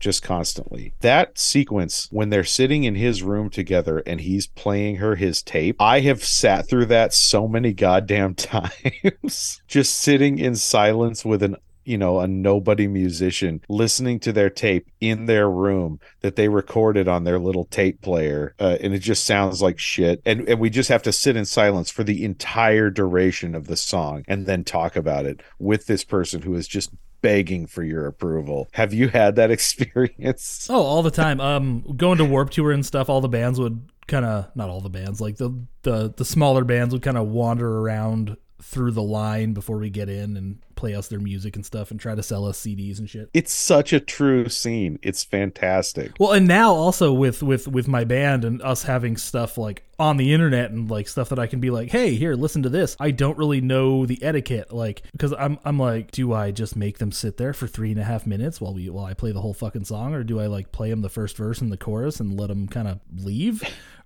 Just 0.01 0.23
constantly. 0.23 0.93
That 1.01 1.39
sequence 1.39 2.09
when 2.11 2.29
they're 2.29 2.45
sitting 2.45 2.85
in 2.85 2.95
his 2.95 3.23
room 3.23 3.49
together 3.49 4.03
and 4.07 4.21
he's 4.21 4.47
playing 4.47 4.97
her 4.97 5.17
his 5.17 5.43
tape, 5.43 5.77
I 5.81 6.01
have 6.01 6.23
sat 6.23 6.69
through 6.69 6.87
that 6.87 7.15
so 7.15 7.49
many 7.49 7.73
goddamn 7.73 8.35
times. 8.35 9.63
Just 9.67 9.97
sitting 9.97 10.39
in 10.39 10.57
silence 10.57 11.25
with 11.25 11.43
an 11.43 11.57
you 11.85 11.99
know, 11.99 12.21
a 12.21 12.27
nobody 12.27 12.87
musician 12.87 13.61
listening 13.69 14.19
to 14.21 14.33
their 14.33 14.51
tape 14.51 14.91
in 15.01 15.27
their 15.27 15.49
room 15.49 16.01
that 16.21 16.37
they 16.37 16.49
recorded 16.49 17.09
on 17.09 17.25
their 17.25 17.39
little 17.39 17.65
tape 17.67 18.01
player. 18.01 18.55
Uh, 18.59 18.77
and 18.81 18.95
it 18.95 19.01
just 19.01 19.25
sounds 19.25 19.63
like 19.63 19.79
shit. 19.79 20.21
And, 20.25 20.49
and 20.49 20.59
we 20.59 20.71
just 20.71 20.89
have 20.89 21.03
to 21.03 21.13
sit 21.13 21.37
in 21.37 21.45
silence 21.45 21.91
for 21.91 22.05
the 22.05 22.25
entire 22.25 22.91
duration 22.91 23.55
of 23.55 23.67
the 23.67 23.77
song 23.77 24.25
and 24.27 24.47
then 24.47 24.65
talk 24.65 24.97
about 24.97 25.27
it 25.27 25.43
with 25.59 25.87
this 25.87 26.05
person 26.05 26.43
who 26.43 26.55
is 26.55 26.67
just 26.67 26.91
begging 27.25 27.67
for 27.67 27.83
your 27.83 28.07
approval. 28.07 28.69
Have 28.73 28.93
you 28.93 29.09
had 29.09 29.37
that 29.37 29.51
experience? 29.51 30.69
Oh, 30.71 30.83
all 30.83 31.03
the 31.03 31.11
time. 31.11 31.41
Um, 31.41 31.81
going 31.97 32.19
to 32.19 32.25
Warp 32.25 32.51
Tour 32.51 32.71
and 32.71 32.85
stuff. 32.85 33.09
All 33.09 33.23
the 33.23 33.29
bands 33.29 33.59
would 33.59 33.89
kind 34.07 34.27
of 34.27 34.55
not 34.55 34.69
all 34.69 34.83
the 34.83 34.91
bands, 34.91 35.23
like 35.23 35.39
the 35.39 35.51
the 35.83 36.13
the 36.15 36.25
smaller 36.25 36.65
bands 36.65 36.93
would 36.93 37.03
kind 37.03 37.17
of 37.17 37.27
wander 37.29 37.81
around 37.81 38.37
through 38.65 38.91
the 38.91 39.03
line 39.03 39.53
before 39.53 39.77
we 39.77 39.91
get 39.91 40.09
in 40.09 40.39
and 40.39 40.59
play 40.75 40.95
us 40.95 41.09
their 41.09 41.21
music 41.21 41.55
and 41.55 41.67
stuff 41.67 41.91
and 41.91 42.01
try 42.01 42.15
to 42.15 42.23
sell 42.23 42.47
us 42.47 42.59
CDs 42.59 42.99
and 42.99 43.09
shit. 43.09 43.29
It's 43.35 43.53
such 43.53 43.93
a 43.93 44.01
true 44.01 44.49
scene. 44.49 44.99
It's 45.03 45.23
fantastic. 45.23 46.13
Well, 46.19 46.33
and 46.33 46.49
now 46.49 46.73
also 46.73 47.13
with 47.13 47.43
with 47.43 47.69
with 47.69 47.87
my 47.89 48.05
band 48.05 48.45
and 48.45 48.63
us 48.63 48.83
having 48.83 49.19
stuff 49.19 49.59
like 49.59 49.85
on 49.99 50.17
the 50.17 50.33
internet 50.33 50.71
and 50.71 50.91
like 50.91 51.09
stuff 51.09 51.29
that 51.29 51.39
I 51.39 51.47
can 51.47 51.61
be 51.61 51.71
like, 51.71 51.91
"Hey, 51.91 52.15
here, 52.15 52.35
listen 52.35 52.63
to 52.63 52.71
this." 52.71 52.97
I 52.99 53.11
don't 53.11 53.37
really 53.37 53.61
know 53.61 54.07
the 54.07 54.21
etiquette, 54.23 54.73
like 54.73 55.03
because 55.13 55.35
I'm 55.39 55.59
I'm 55.65 55.79
like, 55.79 56.11
do 56.11 56.33
I 56.33 56.51
just 56.51 56.75
make 56.75 56.97
them 56.99 57.13
sit 57.13 57.37
there 57.37 57.53
for 57.53 57.67
three 57.67 57.91
and 57.91 58.01
a 58.01 58.05
half 58.05 58.27
minutes 58.27 58.63
while 58.63 58.73
we 58.73 58.89
while 58.89 59.05
I 59.05 59.13
play 59.13 59.33
the 59.33 59.43
whole 59.43 59.55
fucking 59.55 59.85
song, 59.85 60.15
or 60.15 60.25
do 60.25 60.41
I 60.41 60.47
like 60.47 60.73
play 60.73 60.89
them 60.89 61.03
the 61.03 61.11
first 61.11 61.37
verse 61.37 61.61
and 61.61 61.71
the 61.71 61.77
chorus 61.77 62.19
and 62.19 62.39
let 62.39 62.49
them 62.49 62.67
kind 62.67 62.89
of 62.89 63.01
leave, 63.15 63.63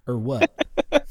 or 0.06 0.18
what? 0.18 0.50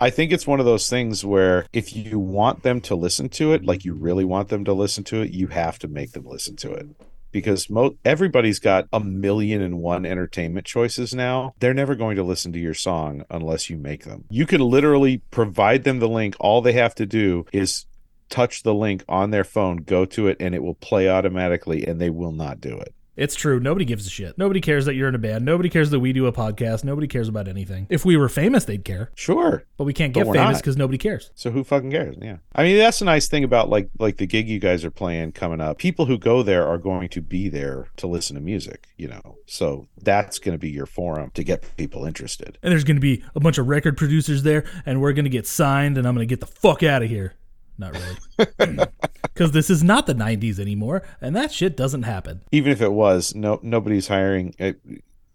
I 0.00 0.10
think 0.10 0.32
it's 0.32 0.46
one 0.46 0.60
of 0.60 0.66
those 0.66 0.88
things 0.88 1.24
where 1.24 1.66
if 1.72 1.94
you 1.94 2.18
want 2.18 2.62
them 2.62 2.80
to 2.82 2.94
listen 2.94 3.28
to 3.30 3.52
it, 3.52 3.64
like 3.64 3.84
you 3.84 3.94
really 3.94 4.24
want 4.24 4.48
them 4.48 4.64
to 4.64 4.72
listen 4.72 5.04
to 5.04 5.20
it, 5.22 5.30
you 5.30 5.48
have 5.48 5.78
to 5.80 5.88
make 5.88 6.12
them 6.12 6.26
listen 6.26 6.56
to 6.56 6.72
it. 6.72 6.86
Because 7.32 7.68
mo- 7.68 7.96
everybody's 8.04 8.58
got 8.58 8.88
a 8.92 9.00
million 9.00 9.60
and 9.60 9.78
one 9.78 10.06
entertainment 10.06 10.66
choices 10.66 11.14
now. 11.14 11.54
They're 11.58 11.74
never 11.74 11.94
going 11.94 12.16
to 12.16 12.22
listen 12.22 12.52
to 12.52 12.58
your 12.58 12.74
song 12.74 13.24
unless 13.28 13.68
you 13.68 13.76
make 13.76 14.04
them. 14.04 14.24
You 14.30 14.46
can 14.46 14.60
literally 14.60 15.18
provide 15.30 15.84
them 15.84 15.98
the 15.98 16.08
link. 16.08 16.34
All 16.40 16.62
they 16.62 16.72
have 16.72 16.94
to 16.94 17.04
do 17.04 17.44
is 17.52 17.84
touch 18.28 18.62
the 18.62 18.74
link 18.74 19.04
on 19.08 19.30
their 19.30 19.44
phone, 19.44 19.78
go 19.78 20.04
to 20.06 20.28
it, 20.28 20.38
and 20.40 20.54
it 20.54 20.62
will 20.62 20.74
play 20.74 21.08
automatically, 21.08 21.86
and 21.86 22.00
they 22.00 22.10
will 22.10 22.32
not 22.32 22.60
do 22.60 22.78
it. 22.78 22.94
It's 23.16 23.34
true. 23.34 23.58
Nobody 23.58 23.84
gives 23.84 24.06
a 24.06 24.10
shit. 24.10 24.36
Nobody 24.36 24.60
cares 24.60 24.84
that 24.84 24.94
you're 24.94 25.08
in 25.08 25.14
a 25.14 25.18
band. 25.18 25.44
Nobody 25.44 25.70
cares 25.70 25.90
that 25.90 26.00
we 26.00 26.12
do 26.12 26.26
a 26.26 26.32
podcast. 26.32 26.84
Nobody 26.84 27.08
cares 27.08 27.28
about 27.28 27.48
anything. 27.48 27.86
If 27.88 28.04
we 28.04 28.16
were 28.16 28.28
famous, 28.28 28.64
they'd 28.66 28.84
care. 28.84 29.10
Sure. 29.14 29.64
But 29.78 29.84
we 29.84 29.94
can't 29.94 30.12
get 30.12 30.26
famous 30.30 30.58
because 30.58 30.76
nobody 30.76 30.98
cares. 30.98 31.30
So 31.34 31.50
who 31.50 31.64
fucking 31.64 31.90
cares? 31.90 32.16
Yeah. 32.20 32.36
I 32.54 32.62
mean, 32.62 32.76
that's 32.76 33.00
a 33.00 33.06
nice 33.06 33.28
thing 33.28 33.42
about 33.42 33.70
like 33.70 33.88
like 33.98 34.18
the 34.18 34.26
gig 34.26 34.48
you 34.48 34.58
guys 34.58 34.84
are 34.84 34.90
playing 34.90 35.32
coming 35.32 35.60
up. 35.60 35.78
People 35.78 36.06
who 36.06 36.18
go 36.18 36.42
there 36.42 36.66
are 36.66 36.78
going 36.78 37.08
to 37.10 37.22
be 37.22 37.48
there 37.48 37.88
to 37.96 38.06
listen 38.06 38.34
to 38.36 38.42
music, 38.42 38.88
you 38.96 39.08
know. 39.08 39.38
So 39.46 39.88
that's 40.02 40.38
going 40.38 40.54
to 40.54 40.58
be 40.58 40.70
your 40.70 40.86
forum 40.86 41.30
to 41.34 41.42
get 41.42 41.76
people 41.76 42.04
interested. 42.04 42.58
And 42.62 42.70
there's 42.70 42.84
going 42.84 42.96
to 42.96 43.00
be 43.00 43.24
a 43.34 43.40
bunch 43.40 43.58
of 43.58 43.66
record 43.66 43.96
producers 43.96 44.42
there, 44.42 44.64
and 44.84 45.00
we're 45.00 45.12
going 45.14 45.24
to 45.24 45.30
get 45.30 45.46
signed, 45.46 45.96
and 45.96 46.06
I'm 46.06 46.14
going 46.14 46.26
to 46.26 46.32
get 46.32 46.40
the 46.40 46.46
fuck 46.46 46.82
out 46.82 47.02
of 47.02 47.08
here. 47.08 47.34
Not 47.78 47.92
really. 47.92 48.78
Because 49.22 49.52
this 49.52 49.68
is 49.68 49.84
not 49.84 50.06
the 50.06 50.14
90s 50.14 50.58
anymore, 50.58 51.02
and 51.20 51.36
that 51.36 51.52
shit 51.52 51.76
doesn't 51.76 52.04
happen. 52.04 52.40
Even 52.52 52.72
if 52.72 52.80
it 52.80 52.92
was, 52.92 53.34
no 53.34 53.60
nobody's 53.62 54.08
hiring 54.08 54.54
uh, 54.58 54.72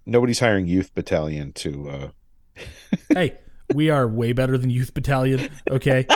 nobody's 0.08 0.40
hiring 0.40 0.66
youth 0.66 0.92
battalion 0.96 1.54
to 1.54 1.88
uh 1.88 2.10
hey, 3.14 3.38
we 3.74 3.90
are 3.90 4.08
way 4.08 4.34
better 4.34 4.58
than 4.58 4.70
Youth 4.70 4.94
Battalion, 4.94 5.50
okay? 5.70 6.06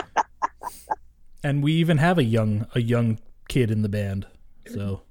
And 1.44 1.62
we 1.62 1.74
even 1.74 1.98
have 1.98 2.18
a 2.18 2.24
young 2.24 2.66
a 2.74 2.80
young 2.80 3.20
kid 3.48 3.70
in 3.70 3.82
the 3.82 3.88
band. 3.88 4.26
So, 4.66 5.02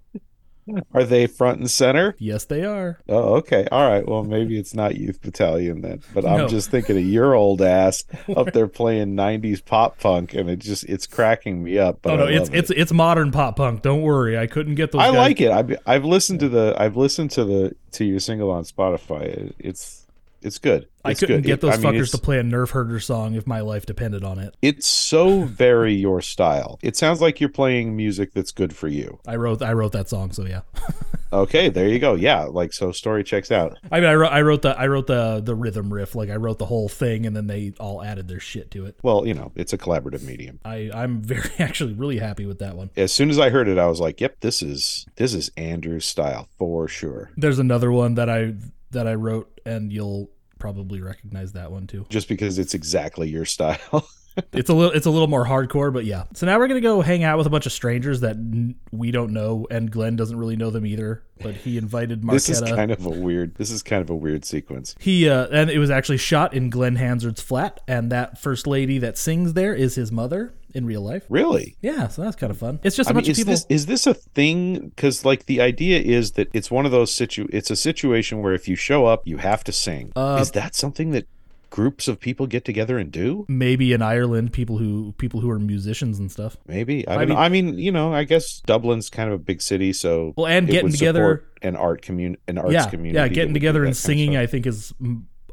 are 0.93 1.03
they 1.03 1.28
front 1.28 1.59
and 1.59 1.70
center? 1.70 2.16
yes, 2.20 2.45
they 2.45 2.63
are. 2.63 2.99
Oh, 3.07 3.36
okay. 3.36 3.68
All 3.72 3.88
right. 3.89 4.07
Well, 4.07 4.24
maybe 4.24 4.57
it's 4.57 4.74
not 4.74 4.95
youth 4.95 5.22
battalion 5.22 5.82
then. 5.82 6.01
But 6.13 6.26
I'm 6.26 6.47
just 6.49 6.72
thinking 6.72 6.97
of 6.97 7.03
your 7.03 7.34
old 7.36 7.61
ass 7.61 8.03
up 8.36 8.51
there 8.53 8.68
playing 8.68 9.16
90s 9.16 9.63
pop 9.63 9.99
punk 9.99 10.34
and 10.34 10.49
it 10.49 10.59
just 10.59 10.84
it's 10.86 11.07
cracking 11.07 11.63
me 11.63 11.78
up. 11.78 11.99
But 12.01 12.13
oh 12.13 12.16
no, 12.18 12.26
it's 12.26 12.49
it. 12.49 12.55
it's 12.55 12.72
it's 12.72 12.93
modern 12.93 13.32
pop 13.32 13.57
punk. 13.57 13.82
Don't 13.82 14.01
worry, 14.01 14.38
I 14.38 14.47
couldn't 14.47 14.76
get 14.76 14.91
those. 14.91 15.01
I 15.01 15.07
guys- 15.07 15.16
like 15.16 15.41
it. 15.41 15.51
I've 15.51 15.78
I've 15.86 16.05
listened 16.05 16.39
to 16.41 16.49
the 16.49 16.76
I've 16.78 16.95
listened 16.97 17.32
to 17.32 17.43
the 17.45 17.76
to 17.93 18.05
your 18.05 18.20
single 18.20 18.49
on 18.51 18.63
Spotify. 18.63 19.22
It- 19.24 19.55
It's 19.59 20.05
it's 20.46 20.60
good. 20.60 20.88
I 21.04 21.14
couldn't 21.14 21.38
good. 21.38 21.43
get 21.46 21.54
It- 21.56 21.62
those 21.62 21.74
I 21.74 21.78
mean, 21.91 22.02
fuckers 22.02 22.12
to 22.12 22.18
play 22.18 22.39
a 22.39 22.43
Nerf 22.43 22.72
Herder 22.72 23.00
song 23.00 23.36
if 23.36 23.46
my 23.46 23.60
life 23.60 23.86
depended 23.86 24.24
on 24.24 24.39
it. 24.39 24.56
It's 24.62 24.88
so 24.88 25.43
very 25.43 25.93
your 25.93 26.22
style. 26.22 26.80
It 26.82 26.96
sounds 26.96 27.22
like 27.22 27.39
you're 27.39 27.50
playing 27.50 27.96
music 27.96 28.34
that's 28.34 28.52
good 28.52 28.76
for 28.76 28.88
you. 28.88 29.20
I 29.28 29.36
wrote 29.36 29.62
I 29.62 29.74
wrote 29.74 29.91
that 29.91 30.10
song, 30.10 30.32
so 30.32 30.46
yeah. 30.46 30.62
Okay, 31.34 31.68
there 31.68 31.89
you 31.89 32.00
go. 32.00 32.14
Yeah, 32.14 32.43
like 32.43 32.72
so 32.72 32.93
story 32.93 33.22
checks 33.24 33.52
out. 33.52 33.78
I 33.91 34.00
mean, 34.00 34.10
I 34.10 34.14
wrote 34.14 34.32
I 34.32 34.41
wrote 34.41 34.62
the 34.62 34.70
I 34.80 34.88
wrote 34.88 35.08
the 35.08 35.41
the 35.43 35.54
rhythm 35.56 35.91
riff, 35.91 36.16
like 36.16 36.30
I 36.30 36.36
wrote 36.38 36.60
the 36.60 36.66
whole 36.68 36.88
thing, 36.88 37.26
and 37.26 37.36
then 37.36 37.48
they 37.48 37.74
all 37.78 38.02
added 38.02 38.30
their 38.30 38.39
shit 38.39 38.72
to 38.72 38.86
it. 38.86 38.96
Well, 39.04 39.28
you 39.28 39.34
know, 39.34 39.52
it's 39.56 39.74
a 39.74 39.78
collaborative 39.78 40.24
medium. 40.24 40.60
I 40.64 40.89
I'm 40.93 41.22
very 41.22 41.50
actually 41.60 41.93
really 41.93 42.20
happy 42.20 42.46
with 42.46 42.60
that 42.60 42.78
one. 42.78 42.89
As 42.96 43.12
soon 43.12 43.30
as 43.30 43.38
I 43.38 43.50
heard 43.50 43.68
it, 43.68 43.78
I 43.78 43.88
was 43.88 44.00
like, 44.00 44.22
"Yep, 44.22 44.39
this 44.41 44.62
is 44.62 45.06
this 45.18 45.34
is 45.34 45.52
Andrew's 45.58 46.06
style 46.06 46.48
for 46.58 46.88
sure." 46.88 47.32
There's 47.36 47.60
another 47.60 47.91
one 47.91 48.14
that 48.16 48.30
I 48.30 48.54
that 48.91 49.08
I 49.08 49.16
wrote, 49.16 49.60
and 49.66 49.91
you'll 49.91 50.30
probably 50.60 51.01
recognize 51.01 51.53
that 51.53 51.72
one 51.72 51.88
too. 51.88 52.06
Just 52.10 52.28
because 52.28 52.60
it's 52.60 52.74
exactly 52.74 53.30
your 53.30 53.45
style. 53.45 54.08
It's 54.51 54.70
a 54.70 54.74
little 54.74 54.91
it's 54.91 55.06
a 55.06 55.10
little 55.10 55.28
more 55.28 55.45
hardcore, 55.45 55.93
but 55.93 56.03
yeah. 56.03 56.24
So 56.34 56.45
now 56.45 56.58
we're 56.60 56.68
gonna 56.68 56.82
go 56.82 57.01
hang 57.01 57.24
out 57.24 57.38
with 57.38 57.47
a 57.47 57.49
bunch 57.49 57.66
of 57.66 57.72
strangers 57.72 58.20
that 58.20 58.36
n- 58.36 58.76
we 58.91 59.12
don't 59.12 59.32
know, 59.32 59.66
and 59.72 59.89
Glen 59.89 60.18
doesn't 60.18 60.38
really 60.38 60.58
know 60.58 60.70
them 60.70 60.86
either. 60.86 61.24
But 61.39 61.56
he 61.56 61.78
invited 61.78 62.22
this 62.28 62.49
is 62.49 62.62
kind 62.62 62.91
of 62.91 63.06
a 63.06 63.10
weird. 63.10 63.56
This 63.56 63.72
is 63.72 63.82
kind 63.82 64.01
of 64.01 64.10
a 64.10 64.16
weird 64.16 64.43
sequence. 64.43 64.95
He 64.99 65.30
uh, 65.30 65.47
and 65.51 65.70
it 65.70 65.80
was 65.80 65.89
actually 65.89 66.18
shot 66.18 66.53
in 66.53 66.70
Glen 66.70 66.97
Hansard's 66.97 67.41
flat, 67.41 67.80
and 67.88 68.12
that 68.12 68.38
first 68.38 68.68
lady 68.68 68.97
that 68.97 69.18
sings 69.18 69.53
there 69.53 69.74
is 69.74 69.95
his 69.95 70.12
mother 70.12 70.53
in 70.76 70.86
real 70.86 71.02
life. 71.02 71.24
Really? 71.30 71.76
Yeah, 71.82 72.08
so 72.10 72.22
that's 72.24 72.36
kind 72.36 72.52
of 72.52 72.58
fun. 72.58 72.80
It's 72.84 72.96
just 72.96 73.10
a 73.10 73.14
I 73.14 73.14
mean, 73.14 73.18
bunch 73.24 73.30
is 73.30 73.40
of 73.40 73.42
people. 73.46 73.54
this 73.54 73.66
is 73.70 73.86
this 73.88 74.06
a 74.08 74.14
thing? 74.14 74.90
Because 74.90 75.26
like 75.26 75.46
the 75.46 75.62
idea 75.62 76.00
is 76.00 76.34
that 76.34 76.50
it's 76.54 76.70
one 76.70 76.86
of 76.86 76.92
those 76.92 77.12
situ. 77.14 77.48
It's 77.52 77.72
a 77.72 77.76
situation 77.76 78.42
where 78.42 78.54
if 78.54 78.68
you 78.68 78.76
show 78.76 79.06
up, 79.06 79.26
you 79.28 79.38
have 79.38 79.64
to 79.64 79.72
sing. 79.72 80.12
Uh, 80.16 80.38
is 80.42 80.52
that 80.52 80.76
something 80.76 81.12
that 81.12 81.28
groups 81.72 82.08
of 82.08 82.20
people 82.22 82.48
get 82.48 82.64
together 82.64 82.98
and 82.98 83.12
do? 83.12 83.46
maybe 83.50 83.92
in 83.92 84.02
Ireland, 84.02 84.54
people 84.54 84.78
who 84.78 85.14
people 85.18 85.42
who 85.42 85.50
are 85.50 85.60
musicians 85.60 86.20
and 86.20 86.32
stuff. 86.32 86.56
Maybe 86.68 87.06
I 87.08 87.14
I 87.14 87.18
don't 87.18 87.28
mean- 87.30 87.36
know. 87.36 87.42
I 87.42 87.50
mean, 87.50 87.78
you 87.78 87.92
know, 87.92 88.14
I 88.14 88.24
guess 88.24 88.62
Dublin's 88.66 89.10
kind 89.10 89.30
of 89.30 89.36
a 89.36 89.44
big 89.44 89.62
city, 89.62 89.92
so 89.92 90.34
Well, 90.38 90.48
and 90.48 90.68
getting 90.68 90.92
together- 90.92 91.44
an 91.62 91.76
art 91.76 92.02
commun 92.04 92.38
an 92.48 92.58
arts 92.60 92.72
yeah, 92.74 92.86
community. 92.90 93.18
yeah, 93.18 93.28
getting 93.28 93.54
together 93.54 93.80
and 93.80 93.88
kind 93.88 93.92
of 93.94 93.98
singing. 93.98 94.38
I 94.38 94.46
think, 94.46 94.68
is 94.68 94.94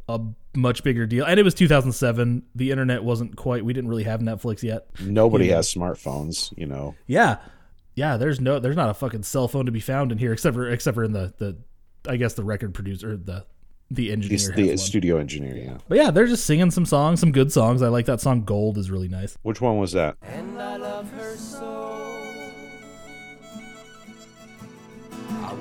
a 0.09 0.21
much 0.55 0.83
bigger 0.85 1.07
deal. 1.07 1.25
And 1.25 1.39
it 1.41 1.43
was 1.43 1.55
2007. 1.55 2.43
The 2.55 2.71
internet 2.71 3.03
wasn't 3.05 3.37
quite. 3.37 3.65
We 3.65 3.73
didn't 3.73 3.89
really 3.91 4.05
have 4.05 4.21
Netflix 4.21 4.63
yet. 4.63 4.87
Nobody 5.01 5.47
Yeah. 5.47 5.57
has 5.57 5.73
smartphones, 5.73 6.53
you 6.57 6.67
know. 6.67 6.95
Yeah, 7.07 7.39
yeah. 7.95 8.17
There's 8.17 8.41
no. 8.41 8.59
There's 8.59 8.77
not 8.77 8.89
a 8.91 8.95
fucking 8.95 9.23
cell 9.23 9.49
phone 9.49 9.67
to 9.67 9.73
be 9.73 9.81
found 9.81 10.13
in 10.13 10.19
here, 10.19 10.33
except 10.33 10.55
for 10.55 10.69
except 10.69 10.95
for 10.95 11.05
in 11.05 11.13
the 11.13 11.33
the. 11.39 11.57
I 12.09 12.17
guess 12.17 12.35
the 12.35 12.43
record 12.45 12.75
producer, 12.75 13.17
the 13.17 13.45
the 13.91 14.11
engineer. 14.11 14.33
He's 14.33 14.51
the 14.51 14.69
one. 14.69 14.79
studio 14.79 15.19
engineer. 15.19 15.57
Yeah. 15.57 15.79
But 15.89 15.99
yeah, 15.99 16.11
they're 16.11 16.27
just 16.27 16.45
singing 16.47 16.71
some 16.73 16.85
songs, 16.87 17.21
some 17.21 17.31
good 17.31 17.53
songs. 17.53 17.81
I 17.83 17.89
like 17.89 18.07
that 18.07 18.21
song 18.21 18.43
"Gold" 18.45 18.77
is 18.77 18.91
really 18.91 19.09
nice. 19.09 19.37
Which 19.43 19.61
one 19.61 19.79
was 19.79 19.93
that? 19.93 20.17
And 20.23 20.61
I 20.61 20.77
love 20.79 21.11
her 21.13 21.37
so. 21.37 21.91
I 25.45 25.53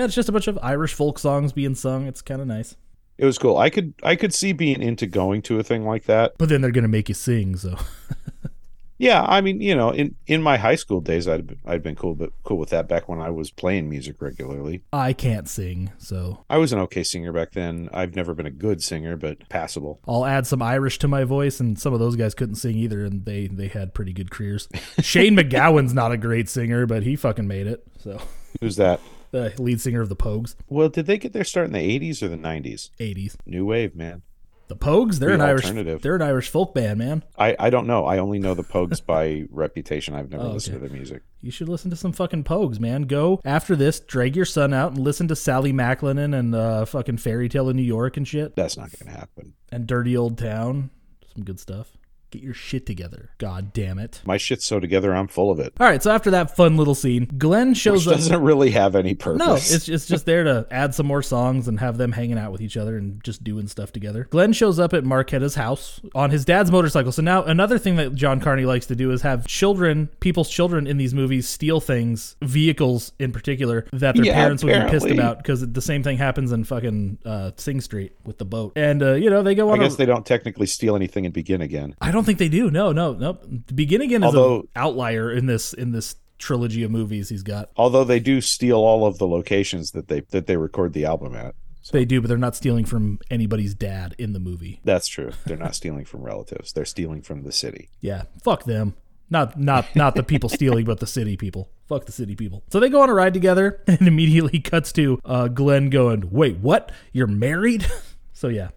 Yeah, 0.00 0.06
it's 0.06 0.14
just 0.14 0.30
a 0.30 0.32
bunch 0.32 0.46
of 0.46 0.58
Irish 0.62 0.94
folk 0.94 1.18
songs 1.18 1.52
being 1.52 1.74
sung. 1.74 2.06
It's 2.06 2.22
kind 2.22 2.40
of 2.40 2.46
nice. 2.46 2.74
It 3.18 3.26
was 3.26 3.36
cool. 3.36 3.58
I 3.58 3.68
could 3.68 3.92
I 4.02 4.16
could 4.16 4.32
see 4.32 4.54
being 4.54 4.80
into 4.80 5.06
going 5.06 5.42
to 5.42 5.58
a 5.58 5.62
thing 5.62 5.84
like 5.84 6.04
that. 6.04 6.32
But 6.38 6.48
then 6.48 6.62
they're 6.62 6.70
gonna 6.70 6.88
make 6.88 7.10
you 7.10 7.14
sing, 7.14 7.54
so 7.56 7.76
Yeah, 8.96 9.22
I 9.28 9.42
mean, 9.42 9.60
you 9.60 9.74
know, 9.74 9.90
in 9.90 10.14
in 10.26 10.42
my 10.42 10.56
high 10.56 10.74
school 10.76 11.02
days, 11.02 11.28
I'd 11.28 11.46
been- 11.46 11.58
I'd 11.66 11.82
been 11.82 11.96
cool, 11.96 12.14
but 12.14 12.32
cool 12.44 12.56
with 12.56 12.70
that 12.70 12.88
back 12.88 13.10
when 13.10 13.20
I 13.20 13.28
was 13.28 13.50
playing 13.50 13.90
music 13.90 14.22
regularly. 14.22 14.84
I 14.90 15.12
can't 15.12 15.46
sing. 15.50 15.92
So 15.98 16.46
I 16.48 16.56
was 16.56 16.72
an 16.72 16.78
okay 16.78 17.02
singer 17.02 17.30
back 17.30 17.52
then. 17.52 17.90
I've 17.92 18.16
never 18.16 18.32
been 18.32 18.46
a 18.46 18.50
good 18.50 18.82
singer, 18.82 19.18
but 19.18 19.46
passable. 19.50 20.00
I'll 20.08 20.24
add 20.24 20.46
some 20.46 20.62
Irish 20.62 20.98
to 21.00 21.08
my 21.08 21.24
voice, 21.24 21.60
and 21.60 21.78
some 21.78 21.92
of 21.92 22.00
those 22.00 22.16
guys 22.16 22.34
couldn't 22.34 22.54
sing 22.54 22.76
either, 22.78 23.04
and 23.04 23.26
they 23.26 23.48
they 23.48 23.68
had 23.68 23.92
pretty 23.92 24.14
good 24.14 24.30
careers. 24.30 24.66
Shane 25.00 25.36
MacGowan's 25.36 25.92
not 25.92 26.10
a 26.10 26.16
great 26.16 26.48
singer, 26.48 26.86
but 26.86 27.02
he 27.02 27.16
fucking 27.16 27.46
made 27.46 27.66
it. 27.66 27.82
So 27.98 28.18
Who's 28.62 28.76
that? 28.76 29.00
The 29.30 29.52
lead 29.58 29.80
singer 29.80 30.00
of 30.00 30.08
the 30.08 30.16
Pogues, 30.16 30.54
Well, 30.68 30.88
did 30.88 31.06
they 31.06 31.18
get 31.18 31.32
their 31.32 31.44
start 31.44 31.66
in 31.66 31.72
the 31.72 31.78
'80s 32.00 32.22
or 32.22 32.28
the 32.28 32.36
'90s? 32.36 32.90
'80s. 32.98 33.36
New 33.46 33.64
wave, 33.66 33.94
man. 33.94 34.22
The 34.68 34.76
Pogues, 34.76 35.18
they're 35.18 35.30
an 35.30 35.40
Irish. 35.40 35.68
They're 36.00 36.14
an 36.14 36.22
Irish 36.22 36.48
folk 36.48 36.74
band, 36.74 36.98
man. 37.00 37.24
I 37.36 37.56
I 37.58 37.70
don't 37.70 37.88
know. 37.88 38.06
I 38.06 38.18
only 38.18 38.38
know 38.38 38.54
the 38.54 38.62
Pogues 38.62 39.04
by 39.04 39.44
reputation. 39.50 40.14
I've 40.14 40.30
never 40.30 40.44
Oh, 40.44 40.52
listened 40.52 40.76
okay. 40.76 40.84
to 40.84 40.88
their 40.88 40.96
music. 40.96 41.22
You 41.40 41.50
should 41.50 41.68
listen 41.68 41.90
to 41.90 41.96
some 41.96 42.12
fucking 42.12 42.44
Pogues, 42.44 42.78
man. 42.78 43.02
Go 43.02 43.40
after 43.44 43.74
this, 43.74 43.98
drag 43.98 44.36
your 44.36 44.44
son 44.44 44.72
out 44.72 44.92
and 44.92 45.00
listen 45.00 45.26
to 45.28 45.34
Sally 45.36 45.72
MacLennane 45.72 46.38
and 46.38 46.54
uh, 46.54 46.84
fucking 46.84 47.16
Fairy 47.16 47.48
Tale 47.48 47.68
in 47.70 47.76
New 47.76 47.82
York 47.82 48.16
and 48.16 48.28
shit, 48.28 48.54
That's 48.54 48.76
not 48.76 48.90
going 48.92 49.12
to 49.12 49.18
happen. 49.18 49.54
and 49.72 49.86
Dirty 49.88 50.16
Old 50.16 50.38
Town. 50.38 50.90
Some 51.34 51.44
good 51.44 51.58
stuff. 51.58 51.90
Get 52.30 52.42
your 52.42 52.54
shit 52.54 52.86
together. 52.86 53.30
God 53.38 53.72
damn 53.72 53.98
it. 53.98 54.20
My 54.24 54.36
shit's 54.36 54.64
so 54.64 54.78
together, 54.80 55.14
I'm 55.14 55.26
full 55.28 55.50
of 55.50 55.58
it. 55.58 55.72
All 55.80 55.86
right, 55.86 56.02
so 56.02 56.10
after 56.12 56.30
that 56.30 56.54
fun 56.56 56.76
little 56.76 56.94
scene, 56.94 57.24
Glen 57.38 57.74
shows 57.74 58.06
Which 58.06 58.12
up. 58.14 58.18
doesn't 58.20 58.42
really 58.42 58.70
have 58.70 58.94
any 58.94 59.14
purpose. 59.16 59.46
No, 59.46 59.54
it's 59.54 59.88
it's 59.88 60.06
just 60.06 60.26
there 60.26 60.44
to 60.44 60.66
add 60.70 60.94
some 60.94 61.06
more 61.06 61.22
songs 61.22 61.66
and 61.68 61.80
have 61.80 61.98
them 61.98 62.12
hanging 62.12 62.38
out 62.38 62.52
with 62.52 62.60
each 62.60 62.76
other 62.76 62.96
and 62.96 63.22
just 63.24 63.42
doing 63.42 63.66
stuff 63.66 63.92
together. 63.92 64.28
Glen 64.30 64.52
shows 64.52 64.78
up 64.78 64.94
at 64.94 65.04
Marketa's 65.04 65.56
house 65.56 66.00
on 66.14 66.30
his 66.30 66.44
dad's 66.44 66.70
motorcycle. 66.70 67.10
So 67.12 67.22
now 67.22 67.42
another 67.42 67.78
thing 67.78 67.96
that 67.96 68.14
John 68.14 68.40
Carney 68.40 68.64
likes 68.64 68.86
to 68.86 68.96
do 68.96 69.10
is 69.10 69.22
have 69.22 69.46
children, 69.46 70.08
people's 70.20 70.48
children 70.50 70.86
in 70.86 70.96
these 70.98 71.14
movies 71.14 71.48
steal 71.48 71.80
things, 71.80 72.36
vehicles 72.42 73.12
in 73.18 73.32
particular, 73.32 73.86
that 73.92 74.14
their 74.14 74.24
Yeah, 74.26 74.34
parents 74.34 74.62
would 74.64 74.72
be 74.84 74.90
pissed 74.90 75.10
about 75.10 75.38
because 75.38 75.66
the 75.72 75.82
same 75.82 76.02
thing 76.02 76.18
happens 76.18 76.52
in 76.52 76.64
fucking 76.64 77.18
uh, 77.24 77.50
Sing 77.56 77.80
Street 77.80 78.12
with 78.24 78.38
the 78.38 78.44
boat. 78.44 78.72
And 78.76 79.02
uh, 79.02 79.14
you 79.14 79.30
know 79.30 79.42
they 79.42 79.54
go 79.54 79.70
I 79.70 79.72
on. 79.72 79.80
guess 79.80 79.94
a, 79.94 79.96
they 79.96 80.06
don't 80.06 80.24
technically 80.26 80.66
steal 80.66 80.94
anything 80.94 81.24
and 81.24 81.34
begin 81.34 81.60
again. 81.60 81.94
I 82.00 82.10
don't 82.10 82.19
think 82.24 82.38
they 82.38 82.48
do. 82.48 82.70
No, 82.70 82.92
no, 82.92 83.12
no. 83.14 83.34
Begin 83.74 84.00
again 84.00 84.22
is 84.22 84.26
Although- 84.26 84.60
an 84.60 84.68
outlier 84.76 85.30
in 85.32 85.46
this 85.46 85.72
in 85.72 85.92
this 85.92 86.16
trilogy 86.38 86.82
of 86.82 86.90
movies 86.90 87.28
he's 87.28 87.42
got. 87.42 87.70
Although 87.76 88.04
they 88.04 88.18
do 88.20 88.40
steal 88.40 88.78
all 88.78 89.06
of 89.06 89.18
the 89.18 89.26
locations 89.26 89.90
that 89.92 90.08
they 90.08 90.20
that 90.30 90.46
they 90.46 90.56
record 90.56 90.92
the 90.92 91.04
album 91.04 91.34
at. 91.34 91.54
They 91.92 92.04
do, 92.04 92.20
but 92.20 92.28
they're 92.28 92.36
not 92.38 92.54
stealing 92.54 92.84
from 92.84 93.18
anybody's 93.32 93.74
dad 93.74 94.14
in 94.16 94.32
the 94.32 94.38
movie. 94.38 94.80
That's 94.84 95.08
true. 95.08 95.32
They're 95.44 95.56
not 95.56 95.74
stealing 95.74 96.04
from 96.04 96.22
relatives. 96.22 96.72
They're 96.72 96.84
stealing 96.84 97.20
from 97.20 97.42
the 97.42 97.50
city. 97.50 97.88
Yeah, 98.00 98.24
fuck 98.44 98.62
them. 98.64 98.94
Not 99.28 99.58
not 99.58 99.86
not 99.96 100.14
the 100.14 100.22
people 100.22 100.48
stealing, 100.48 100.84
but 100.84 101.00
the 101.00 101.06
city 101.06 101.36
people. 101.36 101.68
Fuck 101.88 102.06
the 102.06 102.12
city 102.12 102.36
people. 102.36 102.62
So 102.70 102.78
they 102.78 102.88
go 102.90 103.00
on 103.02 103.08
a 103.10 103.14
ride 103.14 103.34
together, 103.34 103.82
and 103.88 104.06
immediately 104.06 104.60
cuts 104.60 104.92
to 104.92 105.18
uh, 105.24 105.48
Glen 105.48 105.90
going, 105.90 106.30
"Wait, 106.30 106.58
what? 106.58 106.92
You're 107.12 107.26
married?" 107.26 107.86
So 108.40 108.48
yeah, 108.48 108.68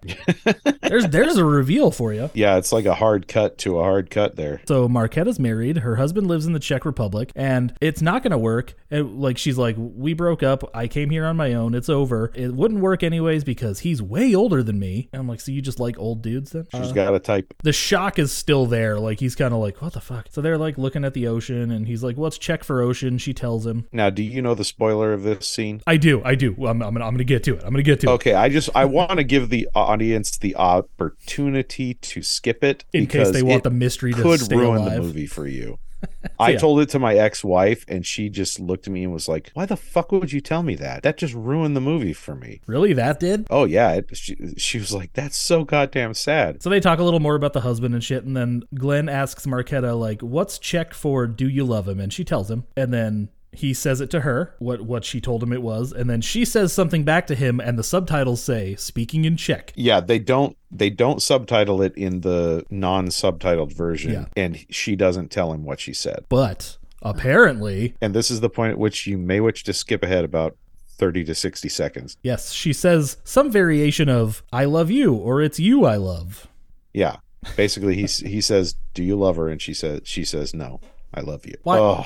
there's 0.81 1.07
there's 1.07 1.37
a 1.37 1.45
reveal 1.45 1.89
for 1.89 2.13
you. 2.13 2.29
Yeah, 2.43 2.57
it's 2.57 2.73
like 2.73 2.85
a 2.85 2.95
hard 2.95 3.27
cut 3.29 3.57
to 3.59 3.79
a 3.79 3.83
hard 3.83 4.09
cut 4.09 4.35
there. 4.35 4.59
So 4.67 4.89
Marketa's 4.89 5.39
married. 5.39 5.77
Her 5.77 5.95
husband 5.95 6.27
lives 6.27 6.45
in 6.45 6.51
the 6.51 6.59
Czech 6.59 6.83
Republic, 6.83 7.31
and 7.35 7.73
it's 7.79 8.01
not 8.01 8.23
going 8.23 8.31
to 8.31 8.37
work. 8.37 8.73
And 8.91 9.21
like 9.21 9.37
she's 9.37 9.57
like, 9.57 9.75
we 9.77 10.13
broke 10.13 10.43
up. 10.43 10.63
I 10.75 10.87
came 10.87 11.09
here 11.09 11.25
on 11.25 11.37
my 11.37 11.53
own. 11.53 11.73
It's 11.75 11.87
over. 11.89 12.31
It 12.35 12.53
wouldn't 12.53 12.81
work 12.81 13.03
anyways 13.03 13.43
because 13.45 13.79
he's 13.79 14.01
way 14.01 14.35
older 14.35 14.61
than 14.63 14.77
me. 14.79 15.07
And 15.13 15.21
I'm 15.21 15.27
like, 15.27 15.39
so 15.39 15.51
you 15.53 15.61
just 15.61 15.79
like 15.79 15.97
old 15.97 16.21
dudes 16.21 16.51
then? 16.51 16.67
She's 16.73 16.89
Uh, 16.89 16.93
got 16.93 17.13
a 17.15 17.19
type. 17.19 17.53
the 17.63 17.71
shock 17.71 18.19
is 18.19 18.33
still 18.33 18.65
there. 18.65 18.99
Like 18.99 19.19
he's 19.21 19.35
kind 19.35 19.53
of 19.53 19.59
like, 19.61 19.81
what 19.81 19.93
the 19.93 20.01
fuck? 20.01 20.27
So 20.31 20.41
they're 20.41 20.57
like 20.57 20.77
looking 20.77 21.05
at 21.05 21.13
the 21.13 21.27
ocean, 21.27 21.71
and 21.71 21.87
he's 21.87 22.03
like, 22.03 22.17
what's 22.17 22.37
Czech 22.37 22.63
for 22.65 22.81
ocean? 22.81 23.17
She 23.17 23.33
tells 23.33 23.65
him. 23.65 23.87
Now, 23.93 24.09
do 24.09 24.21
you 24.23 24.41
know 24.41 24.55
the 24.55 24.65
spoiler 24.65 25.13
of 25.13 25.23
this 25.23 25.47
scene? 25.47 25.81
I 25.87 25.95
do, 25.97 26.21
I 26.25 26.35
do. 26.35 26.53
I'm, 26.67 26.81
I'm, 26.81 26.93
gonna, 26.93 27.05
I'm 27.05 27.13
gonna 27.13 27.23
get 27.23 27.43
to 27.45 27.55
it. 27.55 27.63
I'm 27.63 27.71
gonna 27.71 27.83
get 27.83 28.01
to 28.01 28.09
it. 28.09 28.13
Okay, 28.13 28.33
I 28.33 28.49
just 28.49 28.69
I 28.75 28.85
want 28.85 29.11
to 29.17 29.23
give 29.23 29.49
the 29.53 29.69
audience 29.75 30.35
the 30.39 30.55
opportunity 30.55 31.93
to 31.93 32.23
skip 32.23 32.63
it 32.63 32.85
In 32.91 33.05
case 33.05 33.29
they 33.29 33.43
want 33.43 33.61
the 33.61 33.69
mystery 33.69 34.11
to 34.11 34.19
could 34.19 34.39
stay 34.39 34.55
ruin 34.55 34.77
alive. 34.77 34.95
the 34.95 35.01
movie 35.01 35.27
for 35.27 35.45
you. 35.45 35.77
I 36.39 36.51
yeah. 36.51 36.57
told 36.57 36.79
it 36.81 36.89
to 36.89 36.99
my 36.99 37.13
ex-wife, 37.13 37.85
and 37.87 38.03
she 38.03 38.29
just 38.29 38.59
looked 38.59 38.87
at 38.87 38.93
me 38.93 39.03
and 39.03 39.13
was 39.13 39.27
like, 39.27 39.51
"Why 39.53 39.67
the 39.67 39.77
fuck 39.77 40.11
would 40.11 40.31
you 40.33 40.41
tell 40.41 40.63
me 40.63 40.75
that? 40.75 41.03
That 41.03 41.17
just 41.17 41.35
ruined 41.35 41.77
the 41.77 41.81
movie 41.81 42.13
for 42.13 42.35
me." 42.35 42.61
Really, 42.65 42.93
that 42.93 43.19
did? 43.19 43.45
Oh 43.51 43.65
yeah, 43.65 43.91
it, 43.93 44.17
she, 44.17 44.35
she 44.57 44.79
was 44.79 44.91
like, 44.91 45.13
"That's 45.13 45.37
so 45.37 45.63
goddamn 45.63 46.15
sad." 46.15 46.63
So 46.63 46.69
they 46.71 46.79
talk 46.81 46.97
a 46.99 47.03
little 47.03 47.21
more 47.21 47.35
about 47.35 47.53
the 47.53 47.61
husband 47.61 47.93
and 47.93 48.03
shit, 48.03 48.25
and 48.25 48.35
then 48.35 48.63
Glen 48.73 49.07
asks 49.07 49.45
Marketa 49.45 49.97
like, 49.97 50.21
"What's 50.21 50.57
Czech 50.57 50.93
for? 50.93 51.27
Do 51.27 51.47
you 51.47 51.63
love 51.63 51.87
him?" 51.87 51.99
And 51.99 52.11
she 52.11 52.25
tells 52.25 52.49
him, 52.49 52.65
and 52.75 52.91
then 52.91 53.29
he 53.55 53.73
says 53.73 54.01
it 54.01 54.09
to 54.11 54.21
her 54.21 54.53
what 54.59 54.81
what 54.81 55.05
she 55.05 55.19
told 55.21 55.41
him 55.43 55.53
it 55.53 55.61
was, 55.61 55.91
and 55.91 56.09
then 56.09 56.21
she 56.21 56.45
says 56.45 56.73
something 56.73 57.03
back 57.03 57.27
to 57.27 57.35
him, 57.35 57.59
and 57.59 57.77
the 57.77 57.83
subtitles 57.83 58.41
say 58.41 58.75
"speaking 58.75 59.25
in 59.25 59.37
Czech." 59.37 59.71
Yeah, 59.75 59.99
they 59.99 60.19
don't 60.19 60.57
they 60.71 60.89
don't 60.89 61.21
subtitle 61.21 61.81
it 61.81 61.93
in 61.95 62.21
the 62.21 62.65
non-subtitled 62.69 63.73
version, 63.73 64.11
Yeah. 64.13 64.25
and 64.35 64.65
she 64.69 64.95
doesn't 64.95 65.29
tell 65.31 65.53
him 65.53 65.63
what 65.65 65.79
she 65.79 65.93
said. 65.93 66.25
But 66.29 66.77
apparently, 67.01 67.95
And 68.01 68.13
this 68.13 68.29
is 68.31 68.41
the 68.41 68.49
point 68.49 68.71
at 68.71 68.77
which 68.79 69.05
you 69.07 69.17
may 69.17 69.39
wish 69.39 69.63
to 69.63 69.73
skip 69.73 70.03
ahead 70.03 70.23
about 70.25 70.55
thirty 70.87 71.23
to 71.25 71.35
sixty 71.35 71.69
seconds. 71.69 72.17
yes, 72.23 72.51
she 72.51 72.73
says 72.73 73.17
some 73.23 73.51
variation 73.51 74.09
of 74.09 74.43
"I 74.51 74.65
love 74.65 74.89
you" 74.91 75.13
or 75.13 75.41
"It's 75.41 75.59
you 75.59 75.85
I 75.85 75.95
love." 75.97 76.47
Yeah, 76.93 77.17
basically 77.57 77.95
he 77.95 78.05
he 78.27 78.41
says, 78.41 78.75
"Do 78.93 79.03
you 79.03 79.15
love 79.15 79.35
her?" 79.37 79.49
And 79.49 79.61
she 79.61 79.73
says 79.73 80.01
she 80.03 80.23
says, 80.23 80.53
"No, 80.53 80.79
I 81.13 81.21
love 81.21 81.45
you." 81.45 81.55
Why- 81.63 81.79
Oh, 81.79 82.05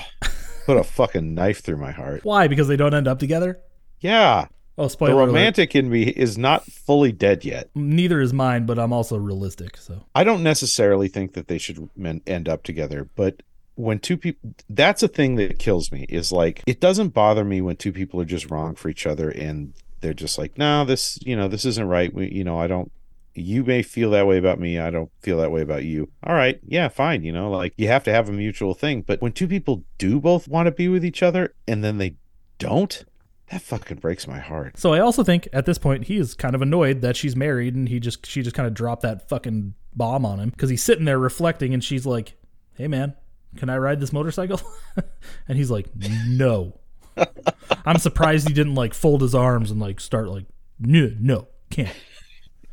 put 0.68 0.76
a 0.76 0.84
fucking 0.84 1.34
knife 1.34 1.62
through 1.62 1.78
my 1.78 1.90
heart. 1.92 2.24
Why? 2.24 2.46
Because 2.48 2.68
they 2.68 2.76
don't 2.76 2.94
end 2.94 3.08
up 3.08 3.18
together. 3.18 3.58
Yeah, 4.00 4.46
Oh, 4.76 4.84
the 4.84 4.90
spoiler 4.90 5.14
alert. 5.14 5.26
romantic 5.28 5.74
in 5.74 5.90
me 5.90 6.04
is 6.04 6.38
not 6.38 6.64
fully 6.66 7.10
dead 7.10 7.44
yet. 7.44 7.68
Neither 7.74 8.20
is 8.20 8.32
mine, 8.32 8.64
but 8.64 8.78
I'm 8.78 8.92
also 8.92 9.16
realistic. 9.16 9.76
So 9.76 10.04
I 10.14 10.22
don't 10.22 10.42
necessarily 10.44 11.08
think 11.08 11.32
that 11.32 11.48
they 11.48 11.58
should 11.58 11.90
men- 11.96 12.20
end 12.26 12.48
up 12.48 12.62
together, 12.62 13.08
but 13.16 13.42
when 13.74 13.98
two 13.98 14.16
people 14.16 14.54
that's 14.68 15.02
a 15.02 15.08
thing 15.08 15.36
that 15.36 15.58
kills 15.58 15.90
me 15.92 16.04
is 16.08 16.30
like 16.32 16.62
it 16.66 16.80
doesn't 16.80 17.08
bother 17.10 17.44
me 17.44 17.60
when 17.60 17.76
two 17.76 17.92
people 17.92 18.20
are 18.20 18.24
just 18.24 18.50
wrong 18.50 18.74
for 18.74 18.88
each 18.88 19.06
other 19.06 19.30
and 19.30 19.72
they're 20.00 20.14
just 20.14 20.36
like, 20.38 20.56
"No, 20.58 20.84
this, 20.84 21.18
you 21.24 21.34
know, 21.34 21.48
this 21.48 21.64
isn't 21.64 21.86
right. 21.88 22.12
We, 22.14 22.28
you 22.30 22.44
know, 22.44 22.60
I 22.60 22.66
don't 22.68 22.92
you 23.40 23.64
may 23.64 23.82
feel 23.82 24.10
that 24.10 24.26
way 24.26 24.38
about 24.38 24.60
me. 24.60 24.78
I 24.78 24.90
don't 24.90 25.10
feel 25.20 25.38
that 25.38 25.50
way 25.50 25.62
about 25.62 25.84
you. 25.84 26.10
All 26.24 26.34
right. 26.34 26.60
Yeah, 26.66 26.88
fine. 26.88 27.22
You 27.22 27.32
know, 27.32 27.50
like 27.50 27.74
you 27.76 27.88
have 27.88 28.04
to 28.04 28.12
have 28.12 28.28
a 28.28 28.32
mutual 28.32 28.74
thing. 28.74 29.02
But 29.02 29.20
when 29.20 29.32
two 29.32 29.48
people 29.48 29.84
do 29.98 30.20
both 30.20 30.48
want 30.48 30.66
to 30.66 30.72
be 30.72 30.88
with 30.88 31.04
each 31.04 31.22
other 31.22 31.54
and 31.66 31.82
then 31.82 31.98
they 31.98 32.16
don't, 32.58 33.04
that 33.50 33.62
fucking 33.62 33.98
breaks 33.98 34.26
my 34.26 34.38
heart. 34.38 34.78
So 34.78 34.92
I 34.92 35.00
also 35.00 35.24
think 35.24 35.48
at 35.52 35.64
this 35.64 35.78
point 35.78 36.04
he 36.04 36.18
is 36.18 36.34
kind 36.34 36.54
of 36.54 36.62
annoyed 36.62 37.00
that 37.00 37.16
she's 37.16 37.34
married 37.34 37.74
and 37.74 37.88
he 37.88 37.98
just 37.98 38.26
she 38.26 38.42
just 38.42 38.54
kind 38.54 38.66
of 38.66 38.74
dropped 38.74 39.02
that 39.02 39.28
fucking 39.28 39.74
bomb 39.94 40.26
on 40.26 40.38
him 40.38 40.50
because 40.50 40.70
he's 40.70 40.82
sitting 40.82 41.06
there 41.06 41.18
reflecting 41.18 41.72
and 41.72 41.82
she's 41.82 42.04
like, 42.04 42.34
"Hey 42.74 42.88
man, 42.88 43.14
can 43.56 43.70
I 43.70 43.78
ride 43.78 44.00
this 44.00 44.12
motorcycle?" 44.12 44.60
and 45.48 45.56
he's 45.56 45.70
like, 45.70 45.86
"No." 45.96 46.78
I'm 47.86 47.98
surprised 47.98 48.46
he 48.48 48.54
didn't 48.54 48.74
like 48.74 48.94
fold 48.94 49.22
his 49.22 49.34
arms 49.34 49.70
and 49.70 49.80
like 49.80 50.00
start 50.00 50.28
like, 50.28 50.44
"No, 50.78 51.10
no, 51.18 51.48
can't." 51.70 51.94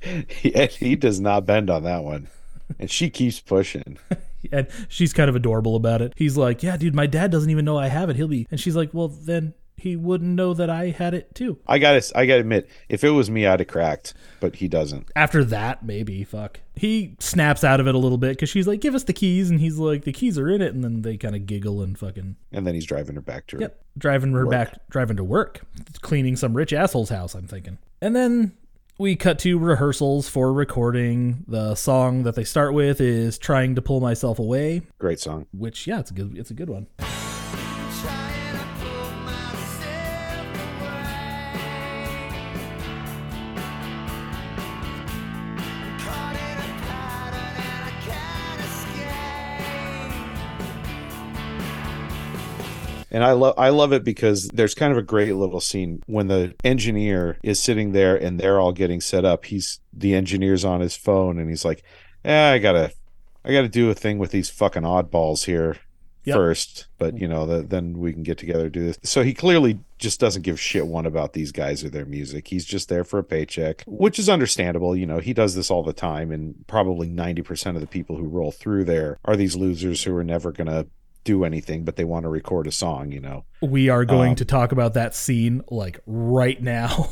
He, 0.29 0.51
he 0.67 0.95
does 0.95 1.19
not 1.19 1.45
bend 1.45 1.69
on 1.69 1.83
that 1.83 2.03
one. 2.03 2.27
And 2.79 2.89
she 2.89 3.09
keeps 3.09 3.39
pushing. 3.39 3.97
And 4.51 4.67
she's 4.89 5.11
kind 5.11 5.27
of 5.27 5.35
adorable 5.35 5.75
about 5.75 6.03
it. 6.03 6.13
He's 6.17 6.37
like, 6.37 6.61
"Yeah, 6.61 6.77
dude, 6.77 6.93
my 6.93 7.07
dad 7.07 7.31
doesn't 7.31 7.49
even 7.49 7.65
know 7.65 7.79
I 7.79 7.87
have 7.87 8.11
it. 8.11 8.15
He'll 8.15 8.27
be." 8.27 8.45
And 8.51 8.59
she's 8.59 8.75
like, 8.75 8.93
"Well, 8.93 9.07
then 9.07 9.55
he 9.75 9.95
wouldn't 9.95 10.35
know 10.35 10.53
that 10.53 10.69
I 10.69 10.89
had 10.91 11.15
it 11.15 11.33
too." 11.33 11.57
I 11.67 11.79
gotta 11.79 12.05
I 12.15 12.27
gotta 12.27 12.41
admit, 12.41 12.69
if 12.87 13.03
it 13.03 13.09
was 13.09 13.31
me, 13.31 13.47
I'd 13.47 13.59
have 13.61 13.67
cracked, 13.67 14.13
but 14.39 14.57
he 14.57 14.67
doesn't. 14.67 15.09
After 15.15 15.43
that, 15.45 15.83
maybe 15.83 16.23
fuck. 16.23 16.59
He 16.75 17.15
snaps 17.19 17.63
out 17.63 17.79
of 17.79 17.87
it 17.87 17.95
a 17.95 17.97
little 17.97 18.19
bit 18.19 18.33
because 18.33 18.49
she's 18.49 18.67
like, 18.67 18.81
"Give 18.81 18.93
us 18.93 19.05
the 19.05 19.13
keys," 19.13 19.49
and 19.49 19.59
he's 19.59 19.79
like, 19.79 20.03
"The 20.03 20.13
keys 20.13 20.37
are 20.37 20.47
in 20.47 20.61
it," 20.61 20.75
and 20.75 20.83
then 20.83 21.01
they 21.01 21.17
kind 21.17 21.35
of 21.35 21.47
giggle 21.47 21.81
and 21.81 21.97
fucking 21.97 22.35
And 22.51 22.67
then 22.67 22.75
he's 22.75 22.85
driving 22.85 23.15
her 23.15 23.21
back 23.21 23.47
to 23.47 23.55
her. 23.55 23.61
yep, 23.63 23.83
driving 23.97 24.31
her 24.33 24.45
Work. 24.45 24.51
back, 24.51 24.89
driving 24.91 25.17
to 25.17 25.23
work, 25.23 25.61
cleaning 26.01 26.35
some 26.35 26.53
rich 26.55 26.71
asshole's 26.71 27.09
house. 27.09 27.33
I'm 27.33 27.47
thinking, 27.47 27.79
and 27.99 28.15
then 28.15 28.51
we 28.97 29.15
cut 29.15 29.39
to 29.39 29.57
rehearsals 29.57 30.29
for 30.29 30.53
recording. 30.53 31.43
The 31.47 31.75
song 31.75 32.23
that 32.23 32.35
they 32.35 32.43
start 32.43 32.73
with 32.73 33.01
is 33.01 33.37
"Trying 33.37 33.75
to 33.75 33.81
Pull 33.81 33.99
Myself 33.99 34.39
Away," 34.39 34.83
Great 34.99 35.19
song. 35.19 35.47
which 35.51 35.87
yeah, 35.87 35.99
it's 35.99 36.11
a 36.11 36.13
good, 36.13 36.37
it's 36.37 36.51
a 36.51 36.55
good 36.55 36.69
one. 36.69 36.87
And 53.15 53.23
I 53.23 53.31
love 53.31 53.53
I 53.57 53.69
love 53.69 53.93
it 53.93 54.03
because 54.03 54.49
there's 54.49 54.75
kind 54.75 54.91
of 54.91 54.97
a 54.97 55.01
great 55.01 55.33
little 55.35 55.61
scene 55.61 56.03
when 56.05 56.27
the 56.27 56.53
engineer 56.65 57.37
is 57.43 57.63
sitting 57.63 57.93
there 57.93 58.17
and 58.17 58.37
they're 58.37 58.59
all 58.59 58.73
getting 58.73 58.99
set 58.99 59.23
up. 59.23 59.45
He's 59.45 59.79
the 59.93 60.13
engineer's 60.13 60.65
on 60.65 60.81
his 60.81 60.97
phone 60.97 61.39
and 61.39 61.49
he's 61.49 61.63
like, 61.63 61.81
"Yeah, 62.25 62.49
I 62.49 62.57
gotta, 62.57 62.91
I 63.45 63.53
gotta 63.53 63.69
do 63.69 63.89
a 63.89 63.93
thing 63.93 64.17
with 64.17 64.31
these 64.31 64.49
fucking 64.49 64.83
oddballs 64.83 65.45
here 65.45 65.77
Yep. 66.25 66.35
first, 66.35 66.87
but 66.97 67.13
mm-hmm. 67.13 67.21
you 67.21 67.27
know, 67.29 67.45
the, 67.45 67.61
then 67.61 67.99
we 67.99 68.11
can 68.11 68.23
get 68.23 68.37
together 68.37 68.65
and 68.65 68.73
do 68.73 68.83
this." 68.83 68.99
So 69.03 69.23
he 69.23 69.33
clearly 69.33 69.79
just 69.97 70.19
doesn't 70.19 70.41
give 70.41 70.59
shit 70.59 70.85
one 70.85 71.05
about 71.05 71.31
these 71.31 71.53
guys 71.53 71.85
or 71.85 71.89
their 71.89 72.05
music. 72.05 72.49
He's 72.49 72.65
just 72.65 72.89
there 72.89 73.05
for 73.05 73.19
a 73.19 73.23
paycheck, 73.23 73.85
which 73.87 74.19
is 74.19 74.27
understandable. 74.27 74.93
You 74.93 75.05
know, 75.05 75.19
he 75.19 75.33
does 75.33 75.55
this 75.55 75.71
all 75.71 75.83
the 75.83 75.93
time, 75.93 76.33
and 76.33 76.67
probably 76.67 77.07
ninety 77.07 77.43
percent 77.43 77.77
of 77.77 77.81
the 77.81 77.87
people 77.87 78.17
who 78.17 78.27
roll 78.27 78.51
through 78.51 78.83
there 78.83 79.19
are 79.23 79.37
these 79.37 79.55
losers 79.55 80.03
who 80.03 80.13
are 80.17 80.23
never 80.25 80.51
gonna 80.51 80.87
do 81.25 81.43
anything, 81.43 81.83
but 81.83 81.97
they 81.97 82.05
want 82.05 82.23
to 82.23 82.29
record 82.29 82.67
a 82.67 82.71
song. 82.71 83.11
You 83.11 83.19
know. 83.19 83.43
we 83.61 83.89
are 83.89 84.05
going 84.05 84.29
Um, 84.31 84.35
to 84.37 84.45
talk 84.45 84.71
about 84.71 84.93
that 84.93 85.13
scene 85.13 85.61
like 85.69 85.99
right 86.05 86.61
now. 86.61 87.09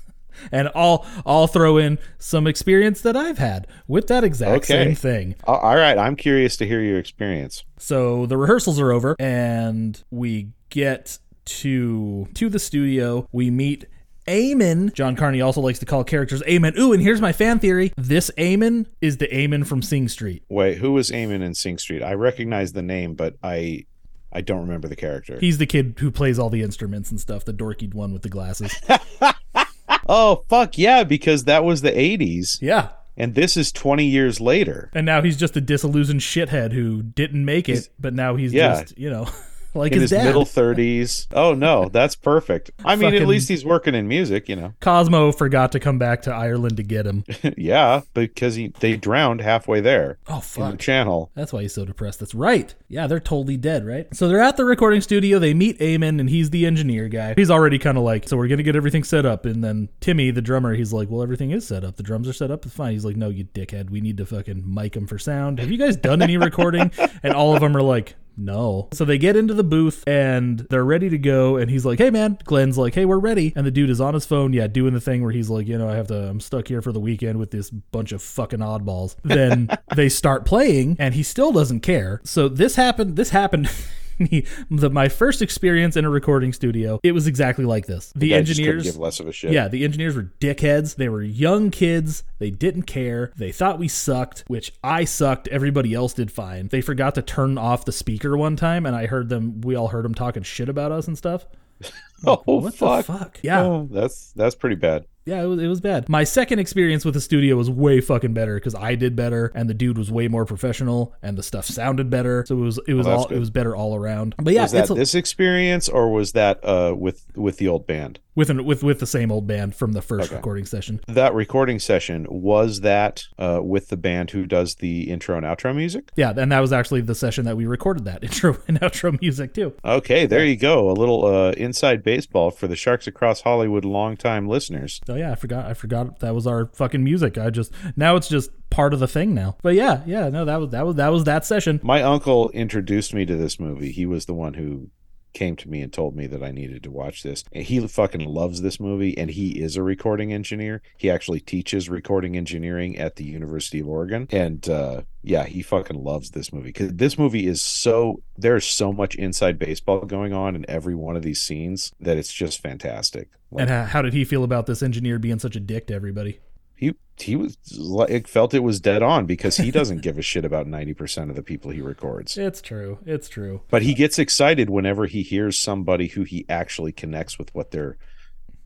and 0.52 0.70
I'll 0.74 1.06
I'll 1.24 1.46
throw 1.46 1.76
in 1.76 1.98
some 2.18 2.46
experience 2.48 3.02
that 3.02 3.16
I've 3.16 3.38
had 3.38 3.68
with 3.86 4.08
that 4.08 4.24
exact 4.24 4.64
Okay. 4.64 4.84
same 4.86 4.94
thing. 4.96 5.36
All 5.44 5.76
right, 5.76 5.96
I'm 5.96 6.16
curious 6.16 6.56
to 6.56 6.66
hear 6.66 6.80
your 6.82 6.98
experience. 6.98 7.62
So 7.78 8.26
the 8.26 8.36
rehearsals 8.36 8.80
are 8.80 8.90
over 8.90 9.14
and 9.20 10.02
we 10.10 10.48
get 10.70 11.18
to 11.44 12.26
to 12.34 12.48
the 12.48 12.58
studio. 12.58 13.26
We 13.32 13.50
meet 13.50 13.84
Eamon. 14.30 14.94
John 14.94 15.16
Carney 15.16 15.40
also 15.40 15.60
likes 15.60 15.80
to 15.80 15.86
call 15.86 16.04
characters 16.04 16.40
Eamon. 16.42 16.78
Ooh, 16.78 16.92
and 16.92 17.02
here's 17.02 17.20
my 17.20 17.32
fan 17.32 17.58
theory. 17.58 17.92
This 17.96 18.30
Eamon 18.38 18.86
is 19.00 19.16
the 19.16 19.26
Eamon 19.28 19.66
from 19.66 19.82
Sing 19.82 20.08
Street. 20.08 20.44
Wait, 20.48 20.78
who 20.78 20.92
was 20.92 21.10
Eamon 21.10 21.42
in 21.42 21.54
Sing 21.54 21.76
Street? 21.78 22.02
I 22.02 22.14
recognize 22.14 22.72
the 22.72 22.82
name, 22.82 23.14
but 23.14 23.36
I 23.42 23.86
I 24.32 24.40
don't 24.42 24.60
remember 24.62 24.86
the 24.86 24.94
character. 24.96 25.38
He's 25.40 25.58
the 25.58 25.66
kid 25.66 25.96
who 25.98 26.10
plays 26.12 26.38
all 26.38 26.50
the 26.50 26.62
instruments 26.62 27.10
and 27.10 27.18
stuff, 27.20 27.44
the 27.44 27.52
dorky 27.52 27.92
one 27.92 28.12
with 28.12 28.22
the 28.22 28.28
glasses. 28.28 28.72
oh 30.08 30.44
fuck 30.48 30.78
yeah, 30.78 31.04
because 31.04 31.44
that 31.44 31.64
was 31.64 31.82
the 31.82 31.90
'80s, 31.90 32.58
yeah. 32.62 32.90
and 33.16 33.34
this 33.34 33.56
is 33.56 33.72
20 33.72 34.04
years 34.04 34.40
later. 34.40 34.90
And 34.94 35.04
now 35.06 35.20
he's 35.22 35.36
just 35.36 35.56
a 35.56 35.60
disillusioned 35.60 36.20
shithead 36.20 36.72
who 36.72 37.02
didn't 37.02 37.44
make 37.44 37.68
it, 37.68 37.72
He's- 37.72 37.90
but 37.98 38.14
now 38.14 38.36
he's 38.36 38.52
Yeah. 38.52 38.80
just, 38.82 38.96
you 38.98 39.10
know, 39.10 39.28
like 39.74 39.92
in 39.92 40.00
his, 40.00 40.10
his 40.10 40.24
middle 40.24 40.44
30s. 40.44 41.26
Oh 41.32 41.54
no, 41.54 41.88
that's 41.88 42.16
perfect. 42.16 42.70
I 42.84 42.96
mean, 42.96 43.14
at 43.14 43.26
least 43.28 43.48
he's 43.48 43.64
working 43.64 43.94
in 43.94 44.08
music, 44.08 44.48
you 44.48 44.56
know. 44.56 44.74
Cosmo 44.80 45.32
forgot 45.32 45.72
to 45.72 45.80
come 45.80 45.98
back 45.98 46.22
to 46.22 46.32
Ireland 46.32 46.76
to 46.78 46.82
get 46.82 47.06
him. 47.06 47.24
yeah, 47.56 48.02
because 48.14 48.54
he 48.56 48.68
they 48.80 48.96
drowned 48.96 49.40
halfway 49.40 49.80
there 49.80 50.18
Oh, 50.28 50.34
in 50.34 50.40
the 50.40 50.44
fuck. 50.46 50.78
channel. 50.78 51.30
That's 51.34 51.52
why 51.52 51.62
he's 51.62 51.74
so 51.74 51.84
depressed. 51.84 52.20
That's 52.20 52.34
right. 52.34 52.74
Yeah, 52.88 53.06
they're 53.06 53.20
totally 53.20 53.56
dead, 53.56 53.86
right? 53.86 54.06
So 54.14 54.28
they're 54.28 54.40
at 54.40 54.56
the 54.56 54.64
recording 54.64 55.00
studio. 55.00 55.38
They 55.38 55.54
meet 55.54 55.78
Eamon, 55.78 56.20
and 56.20 56.28
he's 56.28 56.50
the 56.50 56.66
engineer 56.66 57.08
guy. 57.08 57.34
He's 57.36 57.50
already 57.50 57.78
kind 57.78 57.96
of 57.98 58.04
like, 58.04 58.28
so 58.28 58.36
we're 58.36 58.48
going 58.48 58.58
to 58.58 58.64
get 58.64 58.76
everything 58.76 59.04
set 59.04 59.24
up. 59.26 59.44
And 59.46 59.62
then 59.62 59.88
Timmy, 60.00 60.30
the 60.30 60.42
drummer, 60.42 60.74
he's 60.74 60.92
like, 60.92 61.08
well, 61.10 61.22
everything 61.22 61.50
is 61.52 61.66
set 61.66 61.84
up. 61.84 61.96
The 61.96 62.02
drums 62.02 62.28
are 62.28 62.32
set 62.32 62.50
up. 62.50 62.64
It's 62.66 62.74
fine. 62.74 62.92
He's 62.92 63.04
like, 63.04 63.16
no, 63.16 63.28
you 63.28 63.44
dickhead. 63.44 63.90
We 63.90 64.00
need 64.00 64.16
to 64.18 64.26
fucking 64.26 64.62
mic 64.72 64.94
them 64.94 65.06
for 65.06 65.18
sound. 65.18 65.58
Have 65.60 65.70
you 65.70 65.78
guys 65.78 65.96
done 65.96 66.22
any 66.22 66.36
recording? 66.36 66.90
And 67.22 67.34
all 67.34 67.54
of 67.54 67.60
them 67.60 67.76
are 67.76 67.82
like, 67.82 68.14
no. 68.40 68.88
So 68.92 69.04
they 69.04 69.18
get 69.18 69.36
into 69.36 69.54
the 69.54 69.64
booth 69.64 70.02
and 70.06 70.60
they're 70.70 70.84
ready 70.84 71.10
to 71.10 71.18
go. 71.18 71.56
And 71.56 71.70
he's 71.70 71.84
like, 71.84 71.98
hey, 71.98 72.10
man. 72.10 72.38
Glen's 72.44 72.78
like, 72.78 72.94
hey, 72.94 73.04
we're 73.04 73.18
ready. 73.18 73.52
And 73.54 73.66
the 73.66 73.70
dude 73.70 73.90
is 73.90 74.00
on 74.00 74.14
his 74.14 74.26
phone, 74.26 74.52
yeah, 74.52 74.66
doing 74.66 74.94
the 74.94 75.00
thing 75.00 75.22
where 75.22 75.32
he's 75.32 75.50
like, 75.50 75.68
you 75.68 75.78
know, 75.78 75.88
I 75.88 75.96
have 75.96 76.08
to, 76.08 76.28
I'm 76.28 76.40
stuck 76.40 76.68
here 76.68 76.82
for 76.82 76.92
the 76.92 77.00
weekend 77.00 77.38
with 77.38 77.50
this 77.50 77.70
bunch 77.70 78.12
of 78.12 78.22
fucking 78.22 78.60
oddballs. 78.60 79.16
Then 79.22 79.68
they 79.94 80.08
start 80.08 80.44
playing 80.44 80.96
and 80.98 81.14
he 81.14 81.22
still 81.22 81.52
doesn't 81.52 81.80
care. 81.80 82.20
So 82.24 82.48
this 82.48 82.76
happened, 82.76 83.16
this 83.16 83.30
happened. 83.30 83.70
me- 84.20 84.44
the, 84.70 84.90
my 84.90 85.08
first 85.08 85.42
experience 85.42 85.96
in 85.96 86.04
a 86.04 86.10
recording 86.10 86.52
studio, 86.52 87.00
it 87.02 87.12
was 87.12 87.26
exactly 87.26 87.64
like 87.64 87.86
this. 87.86 88.12
The, 88.14 88.30
guy 88.30 88.36
engineers, 88.36 88.84
give 88.84 88.96
less 88.96 89.18
of 89.20 89.26
a 89.26 89.32
shit. 89.32 89.52
yeah, 89.52 89.68
the 89.68 89.84
engineers 89.84 90.14
were 90.16 90.30
dickheads. 90.40 90.96
They 90.96 91.08
were 91.08 91.22
young 91.22 91.70
kids. 91.70 92.22
They 92.38 92.50
didn't 92.50 92.82
care. 92.84 93.32
They 93.36 93.52
thought 93.52 93.78
we 93.78 93.88
sucked, 93.88 94.44
which 94.46 94.72
I 94.84 95.04
sucked. 95.04 95.48
Everybody 95.48 95.94
else 95.94 96.12
did 96.14 96.30
fine. 96.30 96.68
They 96.68 96.80
forgot 96.80 97.14
to 97.16 97.22
turn 97.22 97.58
off 97.58 97.84
the 97.84 97.92
speaker 97.92 98.36
one 98.36 98.56
time, 98.56 98.86
and 98.86 98.94
I 98.94 99.06
heard 99.06 99.28
them. 99.28 99.60
We 99.62 99.74
all 99.74 99.88
heard 99.88 100.04
them 100.04 100.14
talking 100.14 100.42
shit 100.42 100.68
about 100.68 100.92
us 100.92 101.08
and 101.08 101.16
stuff. 101.18 101.46
Oh 102.26 102.42
What 102.44 102.74
fuck. 102.74 103.06
the 103.06 103.12
fuck? 103.14 103.38
Yeah, 103.42 103.62
Oh, 103.62 103.88
that's 103.90 104.32
that's 104.32 104.54
pretty 104.54 104.76
bad. 104.76 105.06
Yeah, 105.30 105.42
it 105.42 105.46
was 105.46 105.60
it 105.60 105.66
was 105.68 105.80
bad. 105.80 106.08
My 106.08 106.24
second 106.24 106.58
experience 106.58 107.04
with 107.04 107.14
the 107.14 107.20
studio 107.20 107.56
was 107.56 107.70
way 107.70 108.00
fucking 108.00 108.34
better 108.34 108.54
because 108.56 108.74
I 108.74 108.94
did 108.94 109.16
better, 109.16 109.52
and 109.54 109.68
the 109.70 109.74
dude 109.74 109.96
was 109.98 110.10
way 110.10 110.28
more 110.28 110.44
professional, 110.44 111.14
and 111.22 111.38
the 111.38 111.42
stuff 111.42 111.66
sounded 111.66 112.10
better. 112.10 112.44
So 112.46 112.56
it 112.56 112.60
was 112.60 112.80
it 112.88 112.94
was 112.94 113.06
Oh, 113.06 113.10
all 113.12 113.24
good. 113.28 113.36
it 113.36 113.40
was 113.40 113.50
better 113.50 113.74
all 113.76 113.94
around. 113.96 114.34
But 114.38 114.54
yeah, 114.54 114.62
was 114.62 114.72
that 114.72 114.90
a- 114.90 114.94
this 114.94 115.14
experience 115.14 115.88
or 115.88 116.10
was 116.12 116.32
that 116.32 116.64
uh 116.64 116.94
with 116.96 117.26
with 117.36 117.56
the 117.58 117.68
old 117.68 117.86
band? 117.86 118.18
with 118.36 118.48
an, 118.48 118.64
with 118.64 118.82
with 118.82 119.00
the 119.00 119.06
same 119.06 119.30
old 119.32 119.46
band 119.46 119.74
from 119.74 119.92
the 119.92 120.00
first 120.00 120.28
Okay. 120.28 120.36
recording 120.36 120.64
session. 120.64 121.00
That 121.08 121.34
recording 121.34 121.78
session 121.80 122.26
was 122.30 122.80
that 122.80 123.24
uh 123.38 123.60
with 123.62 123.88
the 123.88 123.96
band 123.96 124.30
who 124.30 124.46
does 124.46 124.76
the 124.76 125.10
intro 125.10 125.36
and 125.36 125.44
outro 125.44 125.74
music? 125.74 126.10
Yeah, 126.16 126.32
and 126.36 126.50
that 126.52 126.60
was 126.60 126.72
actually 126.72 127.00
the 127.02 127.14
session 127.16 127.44
that 127.46 127.56
we 127.56 127.66
recorded 127.66 128.04
that 128.04 128.22
intro 128.28 128.56
and 128.68 128.80
outro 128.80 129.20
music 129.20 129.52
too. 129.52 129.74
Okay, 129.84 130.26
there 130.26 130.44
you 130.44 130.56
go. 130.56 130.88
A 130.90 130.92
little 130.94 131.26
uh 131.26 131.50
inside 131.52 132.02
baseball 132.02 132.50
for 132.50 132.66
the 132.68 132.76
Sharks 132.76 133.06
Across 133.06 133.42
Hollywood 133.42 133.84
longtime 133.84 134.48
listeners. 134.48 135.00
Oh 135.08 135.16
yeah, 135.16 135.19
I 135.28 135.34
forgot. 135.34 135.66
I 135.66 135.74
forgot 135.74 136.20
that 136.20 136.34
was 136.34 136.46
our 136.46 136.66
fucking 136.74 137.04
music. 137.04 137.36
I 137.38 137.50
just 137.50 137.72
now 137.96 138.16
it's 138.16 138.28
just 138.28 138.50
part 138.70 138.94
of 138.94 139.00
the 139.00 139.08
thing 139.08 139.34
now. 139.34 139.56
But 139.62 139.74
yeah, 139.74 140.02
yeah, 140.06 140.28
no, 140.28 140.44
that 140.44 140.56
was 140.60 140.70
that 140.70 140.86
was 140.86 140.96
that 140.96 141.08
was 141.08 141.24
that 141.24 141.44
session. 141.44 141.80
My 141.82 142.02
uncle 142.02 142.50
introduced 142.50 143.12
me 143.12 143.26
to 143.26 143.36
this 143.36 143.58
movie. 143.60 143.92
He 143.92 144.06
was 144.06 144.26
the 144.26 144.34
one 144.34 144.54
who 144.54 144.90
came 145.32 145.56
to 145.56 145.68
me 145.68 145.80
and 145.82 145.92
told 145.92 146.16
me 146.16 146.26
that 146.26 146.42
I 146.42 146.50
needed 146.50 146.82
to 146.82 146.90
watch 146.90 147.22
this. 147.22 147.44
And 147.52 147.64
he 147.64 147.86
fucking 147.86 148.24
loves 148.24 148.62
this 148.62 148.80
movie 148.80 149.16
and 149.16 149.30
he 149.30 149.60
is 149.60 149.76
a 149.76 149.82
recording 149.82 150.32
engineer. 150.32 150.82
He 150.96 151.10
actually 151.10 151.40
teaches 151.40 151.88
recording 151.88 152.36
engineering 152.36 152.98
at 152.98 153.16
the 153.16 153.24
University 153.24 153.80
of 153.80 153.88
Oregon. 153.88 154.28
And 154.30 154.68
uh 154.68 155.02
yeah, 155.22 155.44
he 155.44 155.62
fucking 155.62 156.02
loves 156.02 156.30
this 156.30 156.52
movie 156.52 156.72
cuz 156.72 156.92
this 156.94 157.18
movie 157.18 157.46
is 157.46 157.60
so 157.62 158.22
there's 158.36 158.64
so 158.64 158.92
much 158.92 159.14
inside 159.16 159.58
baseball 159.58 160.00
going 160.06 160.32
on 160.32 160.54
in 160.56 160.64
every 160.68 160.94
one 160.94 161.16
of 161.16 161.22
these 161.22 161.42
scenes 161.42 161.92
that 162.00 162.16
it's 162.16 162.32
just 162.32 162.62
fantastic. 162.62 163.28
Like, 163.50 163.62
And 163.62 163.70
how, 163.70 163.84
how 163.84 164.02
did 164.02 164.12
he 164.12 164.24
feel 164.24 164.44
about 164.44 164.66
this 164.66 164.82
engineer 164.82 165.18
being 165.18 165.38
such 165.38 165.56
a 165.56 165.60
dick 165.60 165.86
to 165.88 165.94
everybody? 165.94 166.40
He 166.80 166.94
he 167.18 167.36
was 167.36 167.58
like 167.78 168.26
felt 168.26 168.54
it 168.54 168.60
was 168.64 168.80
dead 168.80 169.02
on 169.02 169.26
because 169.26 169.58
he 169.58 169.70
doesn't 169.70 170.00
give 170.02 170.16
a 170.18 170.22
shit 170.22 170.44
about 170.44 170.66
90% 170.66 171.28
of 171.28 171.36
the 171.36 171.42
people 171.42 171.70
he 171.70 171.82
records. 171.82 172.38
It's 172.38 172.62
true. 172.62 172.98
It's 173.04 173.28
true. 173.28 173.60
but 173.68 173.82
he 173.82 173.92
gets 173.92 174.18
excited 174.18 174.70
whenever 174.70 175.04
he 175.06 175.22
hears 175.22 175.58
somebody 175.58 176.08
who 176.08 176.22
he 176.24 176.46
actually 176.48 176.92
connects 176.92 177.38
with 177.38 177.54
what 177.54 177.70
they're 177.70 177.98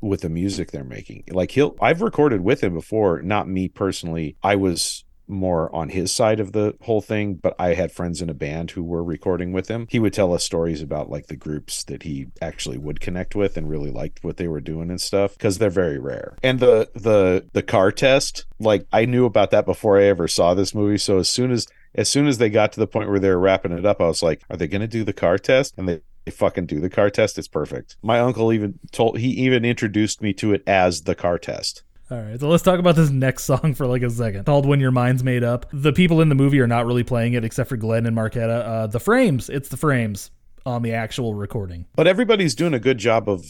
with 0.00 0.20
the 0.20 0.28
music 0.28 0.70
they're 0.70 0.84
making 0.84 1.24
like 1.30 1.50
he'll 1.52 1.74
i've 1.80 2.02
recorded 2.02 2.42
with 2.42 2.62
him 2.62 2.74
before 2.74 3.22
not 3.22 3.48
me 3.48 3.68
personally 3.68 4.36
i 4.42 4.54
was 4.54 5.02
more 5.26 5.74
on 5.74 5.88
his 5.88 6.12
side 6.12 6.40
of 6.40 6.52
the 6.52 6.74
whole 6.82 7.00
thing 7.00 7.34
but 7.34 7.54
i 7.58 7.74
had 7.74 7.90
friends 7.90 8.20
in 8.20 8.28
a 8.28 8.34
band 8.34 8.72
who 8.72 8.82
were 8.82 9.02
recording 9.02 9.52
with 9.52 9.68
him 9.68 9.86
he 9.90 9.98
would 9.98 10.12
tell 10.12 10.32
us 10.32 10.44
stories 10.44 10.82
about 10.82 11.10
like 11.10 11.26
the 11.26 11.36
groups 11.36 11.84
that 11.84 12.02
he 12.02 12.26
actually 12.40 12.78
would 12.78 13.00
connect 13.00 13.34
with 13.34 13.56
and 13.56 13.70
really 13.70 13.90
liked 13.90 14.22
what 14.22 14.36
they 14.36 14.48
were 14.48 14.60
doing 14.60 14.90
and 14.90 15.00
stuff 15.00 15.32
because 15.34 15.58
they're 15.58 15.70
very 15.70 15.98
rare 15.98 16.36
and 16.42 16.60
the 16.60 16.90
the 16.94 17.46
the 17.52 17.62
car 17.62 17.90
test 17.90 18.46
like 18.58 18.86
i 18.92 19.04
knew 19.04 19.24
about 19.24 19.50
that 19.50 19.66
before 19.66 19.98
i 19.98 20.04
ever 20.04 20.28
saw 20.28 20.54
this 20.54 20.74
movie 20.74 20.98
so 20.98 21.18
as 21.18 21.30
soon 21.30 21.50
as 21.50 21.66
as 21.94 22.08
soon 22.08 22.26
as 22.26 22.38
they 22.38 22.50
got 22.50 22.72
to 22.72 22.80
the 22.80 22.86
point 22.86 23.08
where 23.08 23.20
they 23.20 23.28
were 23.28 23.38
wrapping 23.38 23.72
it 23.72 23.86
up, 23.86 24.00
I 24.00 24.06
was 24.06 24.22
like, 24.22 24.42
are 24.50 24.56
they 24.56 24.66
going 24.66 24.80
to 24.80 24.88
do 24.88 25.04
the 25.04 25.12
car 25.12 25.38
test? 25.38 25.74
And 25.76 25.88
they, 25.88 26.00
they 26.24 26.32
fucking 26.32 26.66
do 26.66 26.80
the 26.80 26.90
car 26.90 27.10
test. 27.10 27.38
It's 27.38 27.48
perfect. 27.48 27.96
My 28.02 28.18
uncle 28.20 28.52
even 28.52 28.78
told, 28.90 29.18
he 29.18 29.28
even 29.28 29.64
introduced 29.64 30.20
me 30.20 30.32
to 30.34 30.52
it 30.52 30.62
as 30.66 31.02
the 31.02 31.14
car 31.14 31.38
test. 31.38 31.84
All 32.10 32.20
right, 32.20 32.38
so 32.38 32.48
let's 32.48 32.62
talk 32.62 32.78
about 32.78 32.96
this 32.96 33.08
next 33.10 33.44
song 33.44 33.74
for 33.74 33.86
like 33.86 34.02
a 34.02 34.10
second. 34.10 34.44
Called 34.44 34.66
"When 34.66 34.78
Your 34.78 34.90
Mind's 34.90 35.24
Made 35.24 35.42
Up." 35.42 35.66
The 35.72 35.92
people 35.92 36.20
in 36.20 36.28
the 36.28 36.34
movie 36.34 36.60
are 36.60 36.66
not 36.66 36.84
really 36.84 37.02
playing 37.02 37.32
it 37.32 37.44
except 37.44 37.68
for 37.68 37.76
Glen 37.76 38.04
and 38.04 38.16
Marketa. 38.16 38.66
Uh, 38.66 38.86
the 38.86 39.00
frames, 39.00 39.48
it's 39.48 39.70
the 39.70 39.78
frames 39.78 40.30
on 40.66 40.82
the 40.82 40.92
actual 40.92 41.34
recording. 41.34 41.86
But 41.96 42.06
everybody's 42.06 42.54
doing 42.54 42.74
a 42.74 42.78
good 42.78 42.98
job 42.98 43.28
of, 43.28 43.46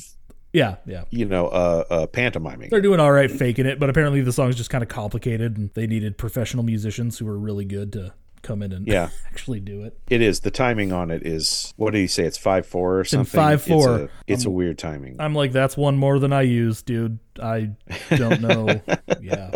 Yeah, 0.52 0.76
yeah. 0.86 1.04
you 1.10 1.24
know, 1.24 1.48
uh, 1.48 1.84
uh 1.90 2.06
pantomiming. 2.06 2.70
They're 2.70 2.80
doing 2.80 3.00
all 3.00 3.12
right 3.12 3.30
faking 3.30 3.66
it, 3.66 3.80
but 3.80 3.90
apparently 3.90 4.20
the 4.20 4.32
song's 4.32 4.56
just 4.56 4.70
kind 4.70 4.82
of 4.82 4.88
complicated 4.88 5.56
and 5.56 5.70
they 5.74 5.86
needed 5.86 6.16
professional 6.16 6.62
musicians 6.64 7.18
who 7.18 7.24
were 7.24 7.38
really 7.38 7.64
good 7.64 7.92
to 7.94 8.14
come 8.44 8.62
in 8.62 8.72
and 8.72 8.86
Yeah. 8.86 9.08
actually 9.26 9.60
do 9.60 9.82
it. 9.82 9.98
It 10.08 10.20
is. 10.22 10.40
The 10.40 10.50
timing 10.50 10.92
on 10.92 11.10
it 11.10 11.26
is, 11.26 11.74
what 11.76 11.92
did 11.92 11.98
he 11.98 12.06
say? 12.06 12.24
It's 12.24 12.38
5 12.38 12.66
4 12.66 12.94
or 12.94 12.98
in 13.00 13.04
something? 13.06 13.40
5/4. 13.40 13.56
It's 13.58 13.86
a, 13.86 14.08
it's 14.26 14.44
a 14.44 14.50
weird 14.50 14.78
timing. 14.78 15.16
I'm 15.18 15.34
like, 15.34 15.50
that's 15.52 15.76
one 15.76 15.96
more 15.96 16.18
than 16.18 16.32
I 16.32 16.42
use, 16.42 16.82
dude. 16.82 17.18
I 17.42 17.70
don't 18.10 18.40
know. 18.40 18.80
yeah. 19.20 19.50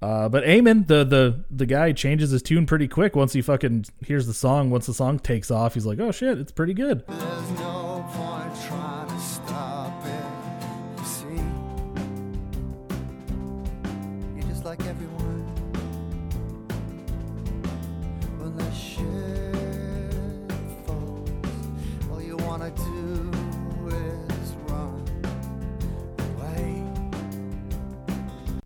Uh, 0.00 0.28
but 0.28 0.44
Eamon, 0.44 0.86
the 0.86 1.02
the 1.02 1.44
the 1.50 1.66
guy 1.66 1.90
changes 1.90 2.30
his 2.30 2.40
tune 2.42 2.66
pretty 2.66 2.86
quick 2.86 3.16
once 3.16 3.32
he 3.32 3.42
fucking 3.42 3.84
hears 4.06 4.28
the 4.28 4.34
song. 4.34 4.70
Once 4.70 4.86
the 4.86 4.94
song 4.94 5.18
takes 5.18 5.50
off, 5.50 5.74
he's 5.74 5.84
like, 5.86 5.98
"Oh 5.98 6.12
shit, 6.12 6.38
it's 6.38 6.52
pretty 6.52 6.74
good." 6.74 7.02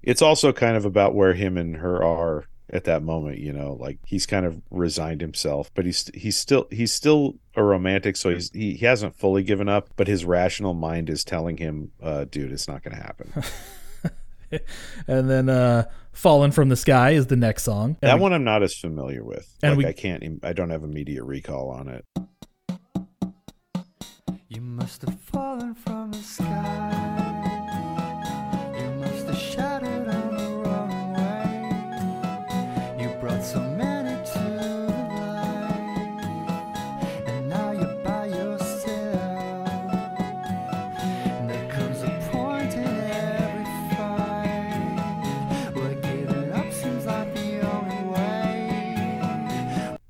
It's 0.03 0.23
also 0.23 0.53
kind 0.53 0.77
of 0.77 0.85
about 0.85 1.15
where 1.15 1.35
him 1.35 1.57
and 1.57 1.77
her 1.77 2.03
are 2.03 2.45
at 2.71 2.85
that 2.85 3.03
moment, 3.03 3.39
you 3.39 3.53
know, 3.53 3.75
like 3.79 3.99
he's 4.07 4.25
kind 4.27 4.47
of 4.47 4.63
resigned 4.71 5.21
himself, 5.21 5.71
but 5.75 5.85
he's 5.85 6.11
he's 6.15 6.37
still 6.39 6.67
he's 6.71 6.93
still 6.93 7.35
a 7.55 7.63
romantic, 7.63 8.17
so 8.17 8.31
he's 8.31 8.51
he, 8.53 8.75
he 8.75 8.87
hasn't 8.87 9.15
fully 9.15 9.43
given 9.43 9.69
up, 9.69 9.91
but 9.97 10.09
his 10.09 10.25
rational 10.25 10.73
mind 10.73 11.11
is 11.11 11.23
telling 11.23 11.59
him, 11.59 11.93
uh, 12.03 12.25
dude, 12.25 12.51
it's 12.51 12.67
not 12.69 12.83
gonna 12.83 12.97
happen. 12.97 13.33
And 15.09 15.31
then 15.31 15.49
uh 15.49 15.85
Fallen 16.13 16.51
from 16.53 16.69
the 16.69 16.77
Sky 16.77 17.13
is 17.13 17.29
the 17.29 17.37
next 17.37 17.63
song. 17.63 17.97
that 18.03 18.11
And- 18.13 18.21
one 18.21 18.35
I'm 18.35 18.45
not 18.45 18.63
as 18.63 18.75
familiar 18.75 19.25
with. 19.25 19.51
And 19.63 19.73
like 19.73 19.79
we- 19.79 19.87
I 19.87 19.93
can't 19.95 20.41
I 20.43 20.53
don't 20.53 20.69
have 20.69 20.85
immediate 20.85 21.25
recall 21.25 21.71
on 21.71 21.89
it. 21.89 22.05
You 24.49 24.61
must 24.61 25.01
have 25.03 25.19
fallen 25.21 25.75
from 25.75 26.11
the 26.13 26.19
sky. 26.19 27.12
Must 29.59 30.02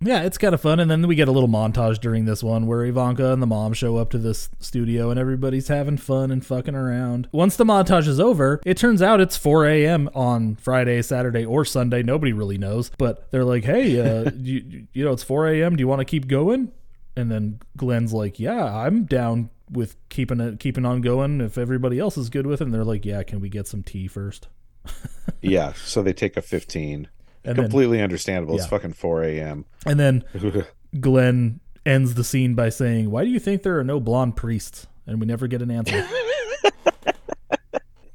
Yeah, 0.05 0.23
it's 0.23 0.39
kind 0.39 0.55
of 0.55 0.61
fun. 0.61 0.81
And 0.81 0.91
then 0.91 1.07
we 1.07 1.15
get 1.15 1.29
a 1.29 1.33
little 1.33 1.49
montage 1.49 2.01
during 2.01 2.25
this 2.25 2.43
one 2.43 2.67
where 2.67 2.85
Ivanka 2.85 3.33
and 3.33 3.41
the 3.41 3.47
mom 3.47 3.73
show 3.73 3.97
up 3.97 4.11
to 4.11 4.19
this 4.19 4.49
studio 4.59 5.11
and 5.11 5.19
everybody's 5.19 5.69
having 5.69 5.97
fun 5.97 6.31
and 6.31 6.45
fucking 6.45 6.75
around. 6.75 7.29
Once 7.33 7.57
the 7.57 7.65
montage 7.65 8.09
is 8.09 8.19
over, 8.19 8.61
it 8.67 8.77
turns 8.77 9.01
out 9.01 9.21
it's 9.21 9.37
4 9.37 9.67
a.m. 9.67 10.11
on 10.15 10.57
Friday, 10.57 11.01
Saturday, 11.03 11.45
or 11.45 11.65
Sunday. 11.65 12.03
Nobody 12.03 12.33
really 12.33 12.59
knows. 12.59 12.91
But 12.99 13.31
they're 13.31 13.45
like, 13.45 13.65
hey, 13.65 14.01
uh, 14.01 14.31
you, 14.37 14.87
you 14.93 15.05
know, 15.05 15.13
it's 15.13 15.23
4 15.23 15.49
a.m. 15.49 15.77
Do 15.77 15.81
you 15.81 15.89
want 15.89 16.01
to 16.01 16.05
keep 16.05 16.27
going? 16.27 16.73
And 17.17 17.31
then 17.31 17.61
Glen's 17.77 18.13
like, 18.13 18.41
yeah, 18.41 18.65
I'm 18.65 19.05
down 19.05 19.51
with 19.71 19.97
keeping 20.09 20.41
it, 20.41 20.59
keeping 20.59 20.85
on 20.85 21.01
going 21.01 21.41
if 21.41 21.57
everybody 21.59 21.99
else 21.99 22.17
is 22.17 22.31
good 22.31 22.47
with 22.47 22.61
it. 22.61 22.65
And 22.65 22.75
they're 22.75 22.85
like, 22.85 23.05
yeah, 23.05 23.23
can 23.23 23.41
we 23.41 23.49
get 23.49 23.67
some 23.67 23.83
tea 23.83 24.09
first? 24.09 24.49
Yeah, 25.41 25.73
so 25.73 26.03
they 26.03 26.13
take 26.13 26.37
a 26.37 26.43
15. 26.43 27.09
And 27.45 27.57
then- 27.57 27.65
Completely 27.65 28.01
understandable. 28.01 28.57
It's 28.57 28.67
fucking 28.67 28.93
4 28.93 29.25
a.m. 29.25 29.65
And 29.87 29.99
then 29.99 30.25
Glen 31.01 31.61
ends 31.85 32.15
the 32.15 32.25
scene 32.25 32.55
by 32.55 32.69
saying, 32.69 33.11
Why 33.11 33.25
do 33.25 33.31
you 33.31 33.41
think 33.41 33.63
there 33.63 33.79
are 33.79 33.85
no 33.85 33.99
blonde 34.01 34.37
priests? 34.37 34.87
And 35.07 35.19
we 35.21 35.27
never 35.27 35.47
get 35.49 35.61
an 35.63 35.71
answer. 35.71 36.07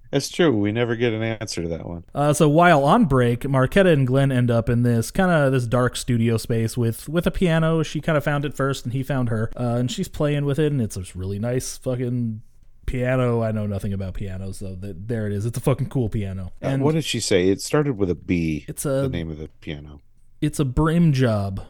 That's 0.09 0.29
true. 0.29 0.53
We 0.57 0.71
never 0.71 0.95
get 0.95 1.11
an 1.11 1.21
answer 1.21 1.63
to 1.63 1.67
that 1.67 1.85
one. 1.85 2.05
uh, 2.15 2.31
so 2.31 2.47
while 2.47 2.85
on 2.85 3.05
break, 3.05 3.41
Marketa 3.41 3.91
and 3.91 4.07
Glen 4.07 4.31
end 4.31 4.49
up 4.49 4.69
in 4.69 4.83
this 4.83 5.11
kind 5.11 5.29
of 5.29 5.51
this 5.51 5.67
dark 5.67 5.97
studio 5.97 6.37
space 6.37 6.77
with 6.77 7.09
with 7.09 7.27
a 7.27 7.31
piano. 7.31 7.83
She 7.83 7.99
kind 7.99 8.17
of 8.17 8.23
found 8.23 8.45
it 8.45 8.53
first, 8.55 8.85
and 8.85 8.93
he 8.93 9.03
found 9.03 9.27
her, 9.27 9.51
uh, 9.59 9.75
and 9.75 9.91
she's 9.91 10.07
playing 10.07 10.45
with 10.45 10.59
it, 10.59 10.71
and 10.71 10.81
it's 10.81 10.95
this 10.95 11.13
really 11.13 11.39
nice 11.39 11.75
fucking 11.77 12.41
piano. 12.87 13.43
I 13.43 13.51
know 13.51 13.67
nothing 13.67 13.93
about 13.93 14.15
pianos, 14.15 14.57
so 14.57 14.73
that 14.75 15.07
there 15.07 15.27
it 15.27 15.33
is. 15.33 15.45
It's 15.45 15.57
a 15.57 15.61
fucking 15.61 15.89
cool 15.89 16.09
piano, 16.09 16.51
Uh, 16.63 16.67
and 16.69 16.83
what 16.83 16.95
did 16.95 17.05
she 17.05 17.19
say? 17.19 17.49
It 17.49 17.61
started 17.61 17.97
with 17.99 18.09
a 18.09 18.15
B. 18.15 18.65
It's 18.67 18.83
a- 18.85 18.89
the 19.03 19.09
name 19.09 19.29
of 19.29 19.37
the 19.37 19.49
piano. 19.61 20.01
it's 20.41 20.59
a 20.59 20.65
brim 20.65 21.13
job. 21.13 21.61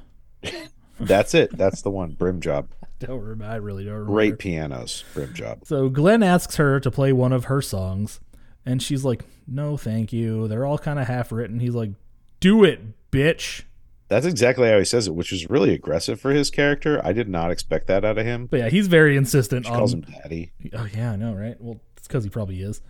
That's 1.00 1.34
it. 1.36 1.56
That's 1.56 1.82
the 1.82 1.92
one. 1.92 2.12
Brim 2.14 2.40
job. 2.42 2.70
Don't 3.00 3.20
remember. 3.22 3.46
I 3.54 3.58
really 3.58 3.84
don't 3.86 3.94
remember. 3.94 4.12
Great 4.14 4.40
pianos. 4.40 5.04
Brim 5.14 5.32
job. 5.36 5.60
So 5.66 5.88
Glen 5.90 6.24
asks 6.24 6.56
her 6.56 6.80
to 6.80 6.90
play 6.90 7.14
one 7.14 7.32
of 7.32 7.46
her 7.46 7.62
songs, 7.62 8.20
and 8.66 8.82
she's 8.82 9.06
like, 9.06 9.24
"No, 9.48 9.78
thank 9.78 10.12
you." 10.12 10.48
They're 10.48 10.66
all 10.66 10.80
kind 10.80 10.98
of 10.98 11.06
half 11.08 11.32
written. 11.32 11.60
He's 11.60 11.76
like, 11.76 11.92
"Do 12.40 12.64
it, 12.64 12.82
bitch." 13.12 13.64
That's 14.10 14.26
exactly 14.26 14.70
how 14.70 14.78
he 14.78 14.86
says 14.86 15.08
it, 15.08 15.16
which 15.16 15.34
is 15.34 15.50
really 15.50 15.74
aggressive 15.74 16.20
for 16.22 16.32
his 16.32 16.50
character. 16.50 17.02
I 17.06 17.12
did 17.14 17.28
not 17.28 17.52
expect 17.52 17.88
that 17.88 18.06
out 18.06 18.18
of 18.18 18.26
him. 18.26 18.46
But 18.48 18.60
yeah, 18.62 18.70
he's 18.70 18.88
very 18.88 19.18
insistent 19.18 19.66
She 19.66 19.72
on. 19.72 19.78
calls 19.78 19.94
him 19.94 20.02
daddy. 20.02 20.52
Oh 20.74 20.88
yeah, 20.96 21.12
I 21.12 21.16
know, 21.18 21.34
right? 21.34 21.56
Well, 21.60 21.82
it's 21.98 22.08
because 22.08 22.24
he 22.24 22.30
probably 22.30 22.62
is. 22.62 22.82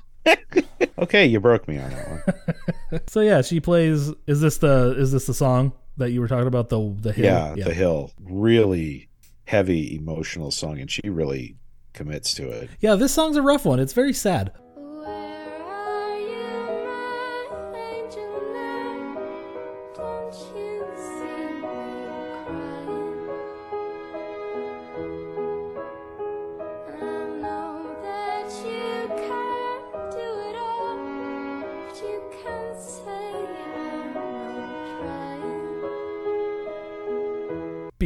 Okay, 0.98 1.26
you 1.26 1.40
broke 1.40 1.68
me 1.68 1.78
on 1.78 1.90
that 1.92 2.10
one. 2.10 3.02
So 3.08 3.22
yeah, 3.22 3.42
she 3.42 3.60
plays. 3.60 4.12
Is 4.28 4.42
this 4.42 4.58
the 4.58 4.96
is 4.98 5.12
this 5.12 5.28
the 5.28 5.34
song 5.34 5.74
that 5.98 6.12
you 6.12 6.20
were 6.22 6.28
talking 6.28 6.48
about? 6.48 6.70
The 6.70 6.94
the 7.00 7.14
hill? 7.14 7.26
yeah, 7.56 7.64
The 7.64 7.74
Hill. 7.74 8.12
Really 8.20 9.10
heavy 9.46 9.96
emotional 9.96 10.50
song, 10.52 10.80
and 10.80 10.90
she 10.92 11.02
really 11.08 11.56
commits 11.94 12.34
to 12.36 12.50
it. 12.50 12.70
yeah. 12.80 12.96
This 12.96 13.14
song's 13.14 13.38
a 13.38 13.42
rough 13.44 13.66
one. 13.66 13.80
It's 13.80 13.94
very 13.94 14.12
sad. 14.14 14.52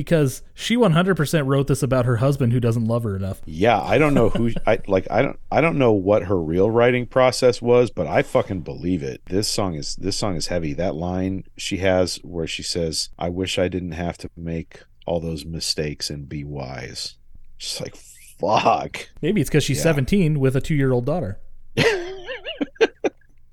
Because 0.03 0.43
she 0.53 0.75
100% 0.75 1.47
wrote 1.47 1.67
this 1.67 1.81
about 1.81 2.05
her 2.05 2.17
husband 2.17 2.51
who 2.53 2.59
doesn't 2.59 2.85
love 2.85 3.03
her 3.03 3.15
enough. 3.15 3.41
Yeah, 3.45 3.79
I 3.81 3.97
don't 3.97 4.13
know 4.13 4.29
who 4.29 4.51
I 4.67 4.79
like 4.87 5.07
I 5.09 5.21
don't 5.21 5.39
I 5.51 5.61
don't 5.61 5.77
know 5.77 5.93
what 5.93 6.23
her 6.23 6.39
real 6.39 6.69
writing 6.69 7.05
process 7.05 7.61
was, 7.61 7.89
but 7.89 8.05
I 8.07 8.21
fucking 8.21 8.61
believe 8.61 9.01
it. 9.01 9.21
This 9.27 9.47
song 9.47 9.75
is 9.75 9.95
this 9.95 10.17
song 10.17 10.35
is 10.35 10.47
heavy. 10.47 10.73
That 10.73 10.95
line 10.95 11.45
she 11.57 11.77
has 11.77 12.17
where 12.17 12.47
she 12.47 12.63
says, 12.63 13.09
"I 13.17 13.29
wish 13.29 13.57
I 13.57 13.67
didn't 13.69 13.93
have 13.93 14.17
to 14.19 14.29
make 14.35 14.81
all 15.05 15.19
those 15.19 15.45
mistakes 15.45 16.09
and 16.09 16.27
be 16.27 16.43
wise." 16.43 17.15
Just 17.57 17.79
like 17.79 17.95
fuck. 17.95 19.07
Maybe 19.21 19.39
it's 19.39 19.49
because 19.49 19.63
she's 19.63 19.77
Yeah. 19.77 19.83
17 19.83 20.39
with 20.39 20.55
a 20.57 20.61
two 20.61 20.75
year 20.75 20.91
old 20.91 21.05
daughter. 21.05 21.39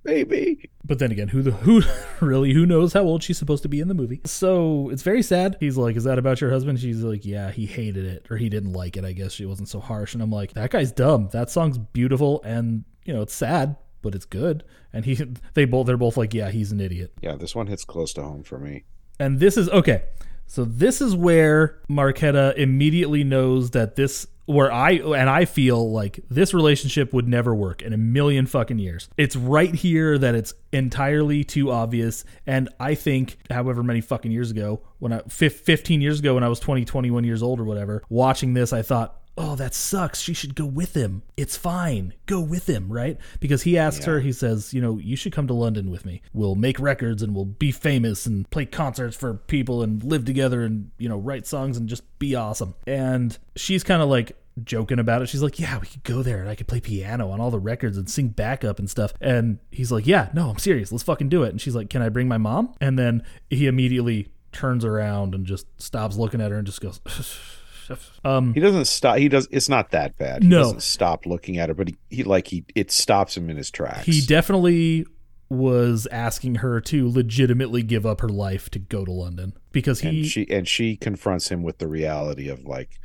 Maybe. 0.05 0.70
But 0.84 0.98
then 0.98 1.12
again, 1.12 1.28
who 1.28 1.42
the 1.42 1.51
who 1.51 1.82
really 2.24 2.53
who 2.53 2.64
knows 2.64 2.92
how 2.92 3.03
old 3.03 3.22
she's 3.22 3.38
supposed 3.38 3.62
to 3.64 3.68
be 3.68 3.80
in 3.80 3.88
the 3.88 3.94
movie? 3.94 4.20
So 4.24 4.88
it's 4.90 5.03
very 5.03 5.22
sad. 5.22 5.57
He's 5.61 5.76
like, 5.76 5.96
"Is 5.96 6.05
that 6.05 6.18
about 6.18 6.40
your 6.40 6.51
husband?" 6.51 6.80
She's 6.80 7.03
like, 7.03 7.24
"Yeah, 7.24 7.51
he 7.51 7.66
hated 7.66 8.07
it 8.07 8.26
or 8.30 8.36
he 8.36 8.48
didn't 8.48 8.72
like 8.72 8.96
it. 8.96 9.05
I 9.05 9.12
guess 9.12 9.32
she 9.32 9.44
wasn't 9.44 9.68
so 9.68 9.80
harsh." 9.80 10.14
And 10.14 10.22
I'm 10.22 10.30
like, 10.30 10.55
"That 10.55 10.70
guy's 10.70 10.92
dumb. 10.92 11.28
That 11.32 11.51
song's 11.51 11.78
beautiful 11.78 12.40
and 12.44 12.84
you 13.05 13.12
know 13.12 13.22
it's 13.22 13.34
sad, 13.34 13.76
but 14.01 14.14
it's 14.14 14.24
good." 14.24 14.64
And 14.92 15.05
he 15.05 15.14
they 15.55 15.66
both 15.66 15.86
they're 15.86 15.96
both 15.96 16.16
like, 16.16 16.32
"Yeah, 16.32 16.51
he's 16.51 16.72
an 16.72 16.80
idiot." 16.80 17.12
Yeah, 17.20 17.36
this 17.36 17.55
one 17.55 17.66
hits 17.66 17.84
close 17.84 18.12
to 18.14 18.22
home 18.22 18.42
for 18.42 18.59
me. 18.59 18.84
And 19.18 19.38
this 19.38 19.57
is 19.57 19.68
okay. 19.68 20.05
So 20.46 20.64
this 20.64 21.01
is 21.01 21.14
where 21.14 21.78
Marketa 21.88 22.57
immediately 22.57 23.22
knows 23.22 23.70
that 23.70 23.94
this 23.94 24.26
where 24.51 24.72
I 24.72 24.92
and 24.92 25.30
I 25.30 25.44
feel 25.44 25.90
like 25.90 26.20
this 26.28 26.53
relationship 26.53 27.12
would 27.12 27.28
never 27.28 27.55
work 27.55 27.82
in 27.82 27.92
a 27.92 27.96
million 27.96 28.47
fucking 28.47 28.78
years. 28.78 29.09
It's 29.16 29.36
right 29.36 29.74
here 29.74 30.18
that 30.18 30.35
it's 30.35 30.52
entirely 30.72 31.44
too 31.44 31.70
obvious 31.70 32.24
and 32.47 32.68
I 32.78 32.94
think 32.94 33.39
however 33.51 33.82
many 33.82 34.01
fucking 34.01 34.31
years 34.31 34.51
ago 34.51 34.82
when 34.98 35.12
I 35.12 35.20
15 35.20 36.01
years 36.01 36.20
ago 36.20 36.35
when 36.35 36.44
I 36.44 36.48
was 36.48 36.60
20 36.60 36.85
21 36.85 37.24
years 37.24 37.43
old 37.43 37.60
or 37.60 37.64
whatever, 37.64 38.02
watching 38.09 38.55
this 38.55 38.72
I 38.72 38.82
thought 38.82 39.20
Oh, 39.43 39.56
that 39.56 39.74
sucks. 39.74 40.20
She 40.20 40.35
should 40.35 40.55
go 40.55 40.66
with 40.66 40.94
him. 40.94 41.22
It's 41.35 41.56
fine. 41.56 42.12
Go 42.27 42.40
with 42.40 42.68
him, 42.68 42.93
right? 42.93 43.16
Because 43.39 43.62
he 43.62 43.78
asks 43.78 44.05
her, 44.05 44.20
he 44.20 44.32
says, 44.32 44.74
you 44.74 44.82
know, 44.82 44.98
you 44.98 45.16
should 45.16 45.32
come 45.32 45.47
to 45.47 45.55
London 45.55 45.90
with 45.90 46.05
me. 46.05 46.20
We'll 46.35 46.56
make 46.56 46.78
records 46.78 47.22
and 47.22 47.35
we'll 47.35 47.47
be 47.47 47.72
famous 47.72 48.27
and 48.27 48.48
play 48.51 48.66
concerts 48.66 49.16
for 49.16 49.35
people 49.35 49.82
and 49.82 50.05
live 50.05 50.27
together 50.27 50.62
and, 50.62 50.90
you 50.98 51.09
know, 51.09 51.16
write 51.16 51.47
songs 51.47 51.78
and 51.78 51.89
just 51.89 52.02
be 52.18 52.35
awesome. 52.35 52.74
And 52.86 53.39
she's 53.56 53.82
kind 53.82 54.02
of 54.02 54.10
like 54.10 54.36
joking 54.64 54.98
about 54.98 55.22
it. 55.22 55.28
She's 55.28 55.43
like, 55.43 55.59
yeah, 55.59 55.78
we 55.78 55.86
could 55.86 56.02
go 56.05 56.22
there 56.22 56.40
and 56.40 56.48
I 56.48 56.55
could 56.55 56.66
play 56.68 56.81
piano 56.81 57.31
on 57.31 57.40
all 57.40 57.51
the 57.51 57.59
records 57.59 57.97
and 57.97 58.10
sing 58.10 58.28
backup 58.28 58.78
and 58.78 58.90
stuff. 58.90 59.12
And 59.20 59.59
he's 59.70 59.90
like, 59.93 60.06
yeah, 60.06 60.28
no, 60.35 60.51
I'm 60.51 60.59
serious. 60.59 60.90
Let's 60.93 61.05
fucking 61.05 61.28
do 61.28 61.43
it. 61.44 61.51
And 61.51 61.60
she's 61.60 61.74
like, 61.74 61.89
can 61.90 62.02
I 62.02 62.09
bring 62.09 62.28
my 62.28 62.39
mom? 62.39 62.74
And 62.81 62.98
then 62.98 63.22
he 63.48 63.66
immediately 63.66 64.28
turns 64.52 64.85
around 64.85 65.35
and 65.35 65.47
just 65.47 65.66
stops 65.81 66.16
looking 66.16 66.40
at 66.40 66.51
her 66.51 66.59
and 66.59 66.66
just 66.66 66.81
goes, 66.81 67.01
um, 68.24 68.55
He 68.55 68.60
doesn't 68.60 68.86
stop. 68.86 69.18
He 69.18 69.28
does. 69.28 69.48
It's 69.51 69.68
not 69.68 69.90
that 69.93 70.16
bad. 70.18 70.43
He 70.43 70.48
No. 70.48 70.59
doesn't 70.62 70.82
stop 70.82 71.27
looking 71.27 71.59
at 71.59 71.68
her, 71.68 71.74
but 71.74 71.89
he, 71.89 71.97
he 72.10 72.24
like 72.24 72.47
he 72.48 72.64
it 72.74 72.90
stops 72.90 73.36
him 73.36 73.48
in 73.51 73.56
his 73.56 73.70
tracks. 73.70 74.06
he 74.06 74.20
definitely 74.20 75.06
was 75.48 76.06
asking 76.12 76.56
her 76.56 76.81
to 76.81 77.09
legitimately 77.10 77.82
give 77.82 78.06
up 78.06 78.20
her 78.20 78.28
life 78.28 78.70
to 78.70 78.78
go 78.78 79.05
to 79.05 79.10
London 79.10 79.52
because 79.72 80.01
he 80.01 80.09
and 80.20 80.27
she 80.27 80.51
and 80.51 80.68
she 80.68 80.97
confronts 80.97 81.48
him 81.51 81.62
with 81.64 81.78
the 81.78 81.89
reality 81.89 82.48
of 82.48 82.64
like, 82.64 83.01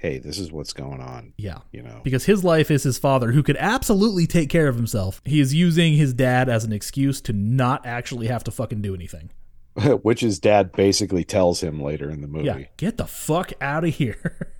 hey, 0.00 0.18
this 0.18 0.38
is 0.38 0.50
what's 0.50 0.72
going 0.72 1.00
on. 1.00 1.34
yeah 1.36 1.58
You 1.72 1.82
know. 1.82 2.00
because 2.02 2.24
his 2.24 2.42
life 2.42 2.70
is 2.70 2.82
his 2.84 2.96
father 2.98 3.32
who 3.32 3.42
could 3.42 3.58
absolutely 3.58 4.26
take 4.26 4.48
care 4.48 4.66
of 4.66 4.74
himself. 4.74 5.20
He 5.26 5.40
is 5.40 5.52
using 5.52 5.92
his 5.94 6.14
dad 6.14 6.48
as 6.48 6.64
an 6.64 6.72
excuse 6.72 7.20
to 7.22 7.34
not 7.34 7.84
actually 7.84 8.26
have 8.28 8.42
to 8.44 8.50
fucking 8.50 8.80
do 8.80 8.94
anything. 8.94 9.30
Which 10.02 10.20
his 10.20 10.38
dad 10.38 10.72
basically 10.72 11.22
tells 11.22 11.62
him 11.62 11.80
later 11.82 12.10
in 12.10 12.22
the 12.22 12.28
movie. 12.28 12.46
Yeah, 12.46 12.62
get 12.78 12.96
the 12.96 13.06
fuck 13.06 13.52
out 13.60 13.84
of 13.84 13.94
here. 13.94 14.54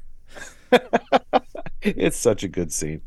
it's 1.82 2.16
such 2.18 2.44
a 2.44 2.48
good 2.48 2.72
scene. 2.72 3.00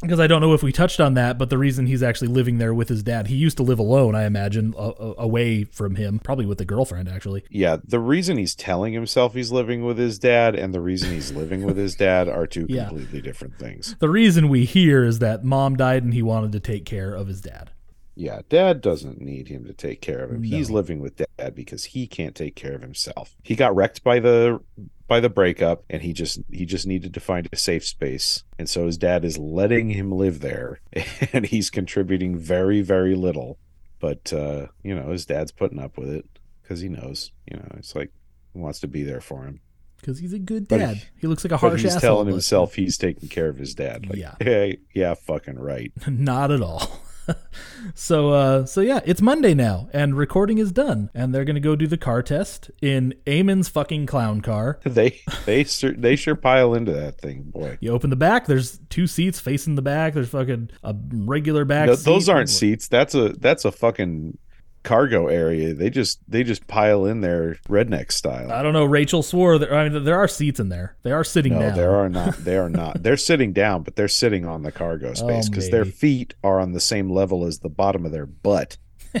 Because 0.00 0.18
I 0.20 0.26
don't 0.26 0.40
know 0.40 0.54
if 0.54 0.62
we 0.62 0.72
touched 0.72 1.00
on 1.00 1.14
that, 1.14 1.36
but 1.38 1.50
the 1.50 1.58
reason 1.58 1.86
he's 1.86 2.02
actually 2.02 2.28
living 2.28 2.58
there 2.58 2.72
with 2.72 2.88
his 2.88 3.02
dad, 3.02 3.26
he 3.26 3.36
used 3.36 3.56
to 3.58 3.62
live 3.62 3.78
alone, 3.78 4.14
I 4.14 4.24
imagine, 4.24 4.74
a- 4.76 4.92
a- 4.98 5.14
away 5.18 5.64
from 5.64 5.96
him, 5.96 6.18
probably 6.18 6.46
with 6.46 6.60
a 6.60 6.64
girlfriend, 6.64 7.08
actually. 7.08 7.44
Yeah, 7.50 7.76
the 7.84 8.00
reason 8.00 8.38
he's 8.38 8.54
telling 8.54 8.92
himself 8.92 9.34
he's 9.34 9.52
living 9.52 9.84
with 9.84 9.98
his 9.98 10.18
dad 10.18 10.54
and 10.54 10.72
the 10.72 10.80
reason 10.80 11.10
he's 11.12 11.32
living 11.32 11.62
with 11.64 11.76
his 11.76 11.94
dad 11.94 12.28
are 12.28 12.46
two 12.46 12.66
Yeah. 12.70 12.88
completely 12.88 13.20
different 13.20 13.58
things. 13.58 13.96
The 13.98 14.08
reason 14.08 14.48
we 14.48 14.64
hear 14.64 15.04
is 15.04 15.18
that 15.18 15.44
mom 15.44 15.76
died 15.76 16.02
and 16.02 16.14
he 16.14 16.22
wanted 16.22 16.52
to 16.52 16.60
take 16.60 16.84
care 16.86 17.14
of 17.14 17.26
his 17.28 17.40
dad. 17.40 17.70
Yeah, 18.16 18.40
dad 18.50 18.80
doesn't 18.82 19.20
need 19.20 19.48
him 19.48 19.64
to 19.64 19.72
take 19.72 20.02
care 20.02 20.18
of 20.24 20.30
him. 20.30 20.42
He's 20.42 20.70
living 20.70 21.00
with 21.00 21.16
dad 21.38 21.54
because 21.54 21.84
he 21.84 22.06
can't 22.06 22.34
take 22.34 22.54
care 22.54 22.74
of 22.74 22.82
himself. 22.82 23.34
He 23.42 23.54
got 23.54 23.74
wrecked 23.74 24.02
by 24.04 24.18
the 24.18 24.60
by 25.10 25.18
the 25.20 25.28
breakup 25.28 25.82
and 25.90 26.02
he 26.02 26.12
just 26.12 26.38
he 26.50 26.64
just 26.64 26.86
needed 26.86 27.12
to 27.14 27.20
find 27.20 27.48
a 27.52 27.56
safe 27.56 27.84
space. 27.84 28.44
And 28.58 28.68
so 28.68 28.86
his 28.86 28.96
dad 28.96 29.24
is 29.24 29.36
letting 29.36 29.90
him 29.90 30.12
live 30.12 30.38
there 30.40 30.80
and 31.32 31.44
he's 31.44 31.68
contributing 31.68 32.38
very 32.38 32.80
very 32.80 33.14
little. 33.16 33.58
But 33.98 34.32
uh, 34.32 34.68
you 34.84 34.94
know, 34.94 35.10
his 35.10 35.26
dad's 35.26 35.50
putting 35.52 35.80
up 35.80 35.98
with 35.98 36.08
it 36.08 36.26
cuz 36.66 36.80
he 36.80 36.88
knows, 36.88 37.32
you 37.50 37.56
know, 37.58 37.66
it's 37.76 37.94
like 37.96 38.12
he 38.54 38.60
wants 38.60 38.78
to 38.80 38.88
be 38.88 39.02
there 39.02 39.20
for 39.20 39.42
him. 39.44 39.60
Because 39.96 40.18
he's 40.20 40.32
a 40.32 40.38
good 40.38 40.66
dad. 40.68 40.96
he- 40.96 41.02
He 41.22 41.26
looks 41.26 41.44
like 41.44 41.50
a 41.50 41.56
But 41.56 41.68
harsh 41.70 41.82
he's 41.82 41.96
asshole. 41.96 42.00
telling 42.08 42.26
but 42.26 42.32
himself 42.34 42.74
he's 42.76 42.96
taking 42.96 43.28
care 43.28 43.48
of 43.50 43.58
his 43.58 43.74
dad. 43.74 44.06
Like, 44.08 44.18
Yeah. 44.18 44.34
hey, 44.40 44.78
yeah, 44.94 45.12
fucking 45.14 45.58
right. 45.58 45.92
Not 46.08 46.50
at 46.52 46.62
all. 46.62 47.02
so 47.94 48.30
uh 48.30 48.64
so 48.66 48.80
yeah, 48.80 49.00
it's 49.04 49.20
Monday 49.22 49.54
now 49.54 49.88
and 49.92 50.16
recording 50.16 50.58
is 50.58 50.72
done 50.72 51.10
and 51.14 51.34
they're 51.34 51.44
going 51.44 51.54
to 51.54 51.60
go 51.60 51.76
do 51.76 51.86
the 51.86 51.96
car 51.96 52.22
test 52.22 52.70
in 52.82 53.14
Eamon's 53.26 53.68
fucking 53.68 54.06
clown 54.06 54.40
car. 54.40 54.78
They 54.90 55.20
they 55.46 55.64
sur- 55.64 55.92
they 55.94 56.16
sure 56.16 56.34
pile 56.34 56.74
into 56.74 56.92
that 56.92 57.18
thing, 57.20 57.44
boy. 57.44 57.78
You 57.80 57.92
open 57.92 58.10
the 58.10 58.16
back, 58.16 58.46
there's 58.46 58.78
two 58.90 59.06
seats 59.06 59.38
facing 59.40 59.74
the 59.76 59.82
back. 59.82 60.14
There's 60.14 60.28
fucking 60.30 60.70
a 60.82 60.94
regular 61.12 61.64
back 61.64 61.86
No, 61.86 61.94
seat. 61.94 62.04
those 62.04 62.28
aren't 62.28 62.48
seats. 62.50 62.88
That's 62.88 63.14
a 63.14 63.30
that's 63.30 63.64
a 63.64 63.72
fucking 63.72 64.36
cargo 64.82 65.26
area. 65.28 65.74
They 65.74 65.90
just 65.90 66.20
they 66.28 66.42
just 66.42 66.66
pile 66.66 67.04
in 67.04 67.20
there 67.20 67.56
redneck 67.68 68.12
style. 68.12 68.50
I 68.50 68.62
don't 68.62 68.72
know. 68.72 68.84
Rachel 68.84 69.22
swore 69.22 69.58
that 69.58 69.72
I 69.72 69.88
mean 69.88 70.04
there 70.04 70.18
are 70.18 70.28
seats 70.28 70.60
in 70.60 70.68
there. 70.68 70.96
They 71.02 71.12
are 71.12 71.24
sitting 71.24 71.52
there. 71.52 71.62
no, 71.62 71.68
down. 71.68 71.76
there 71.76 71.94
are 71.96 72.08
not. 72.08 72.36
They 72.44 72.56
are 72.56 72.70
not. 72.70 73.02
They're 73.02 73.16
sitting 73.16 73.52
down, 73.52 73.82
but 73.82 73.96
they're 73.96 74.08
sitting 74.08 74.46
on 74.46 74.62
the 74.62 74.72
cargo 74.72 75.10
oh, 75.10 75.14
space 75.14 75.46
Oh, 75.46 75.50
because 75.50 75.70
their 75.70 75.84
feet 75.84 76.34
are 76.42 76.60
on 76.60 76.72
the 76.72 76.80
same 76.80 77.10
level 77.10 77.44
as 77.44 77.60
the 77.60 77.68
bottom 77.68 78.04
of 78.04 78.12
their 78.12 78.26
butt. 78.26 78.76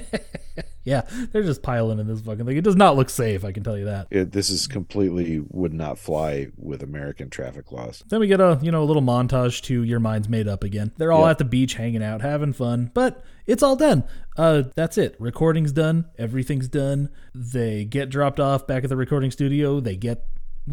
Yeah, 0.82 1.02
they're 1.32 1.42
just 1.42 1.62
piling 1.62 1.98
in 1.98 2.06
this 2.06 2.20
fucking 2.22 2.46
thing. 2.46 2.56
It 2.56 2.64
does 2.64 2.76
not 2.76 2.96
look 2.96 3.10
safe, 3.10 3.44
I 3.44 3.52
can 3.52 3.62
tell 3.62 3.76
you 3.76 3.84
that. 3.84 4.06
It, 4.10 4.32
this 4.32 4.48
is 4.48 4.66
completely 4.66 5.44
would 5.50 5.74
not 5.74 5.98
fly 5.98 6.48
with 6.56 6.82
American 6.82 7.28
traffic 7.28 7.70
laws. 7.70 8.02
Then 8.08 8.20
we 8.20 8.26
get 8.28 8.40
a 8.40 8.58
you 8.62 8.70
know 8.72 8.82
a 8.82 8.84
little 8.86 9.02
montage 9.02 9.60
to 9.64 9.82
Your 9.82 10.00
Mind's 10.00 10.28
Made 10.28 10.48
Up 10.48 10.64
again. 10.64 10.92
They're 10.96 11.12
all 11.12 11.24
Yeah. 11.24 11.30
at 11.30 11.38
the 11.38 11.44
beach 11.44 11.74
hanging 11.74 12.02
out, 12.02 12.22
having 12.22 12.52
fun, 12.54 12.90
but 12.94 13.22
it's 13.46 13.62
all 13.62 13.76
done. 13.76 14.04
Uh, 14.38 14.62
that's 14.74 14.96
it. 14.96 15.16
Recording's 15.18 15.72
done. 15.72 16.06
Everything's 16.18 16.68
done. 16.68 17.10
They 17.34 17.84
get 17.84 18.08
dropped 18.08 18.40
off 18.40 18.66
back 18.66 18.82
at 18.84 18.88
the 18.88 18.96
recording 18.96 19.30
studio. 19.30 19.80
They 19.80 19.96
get 19.96 20.24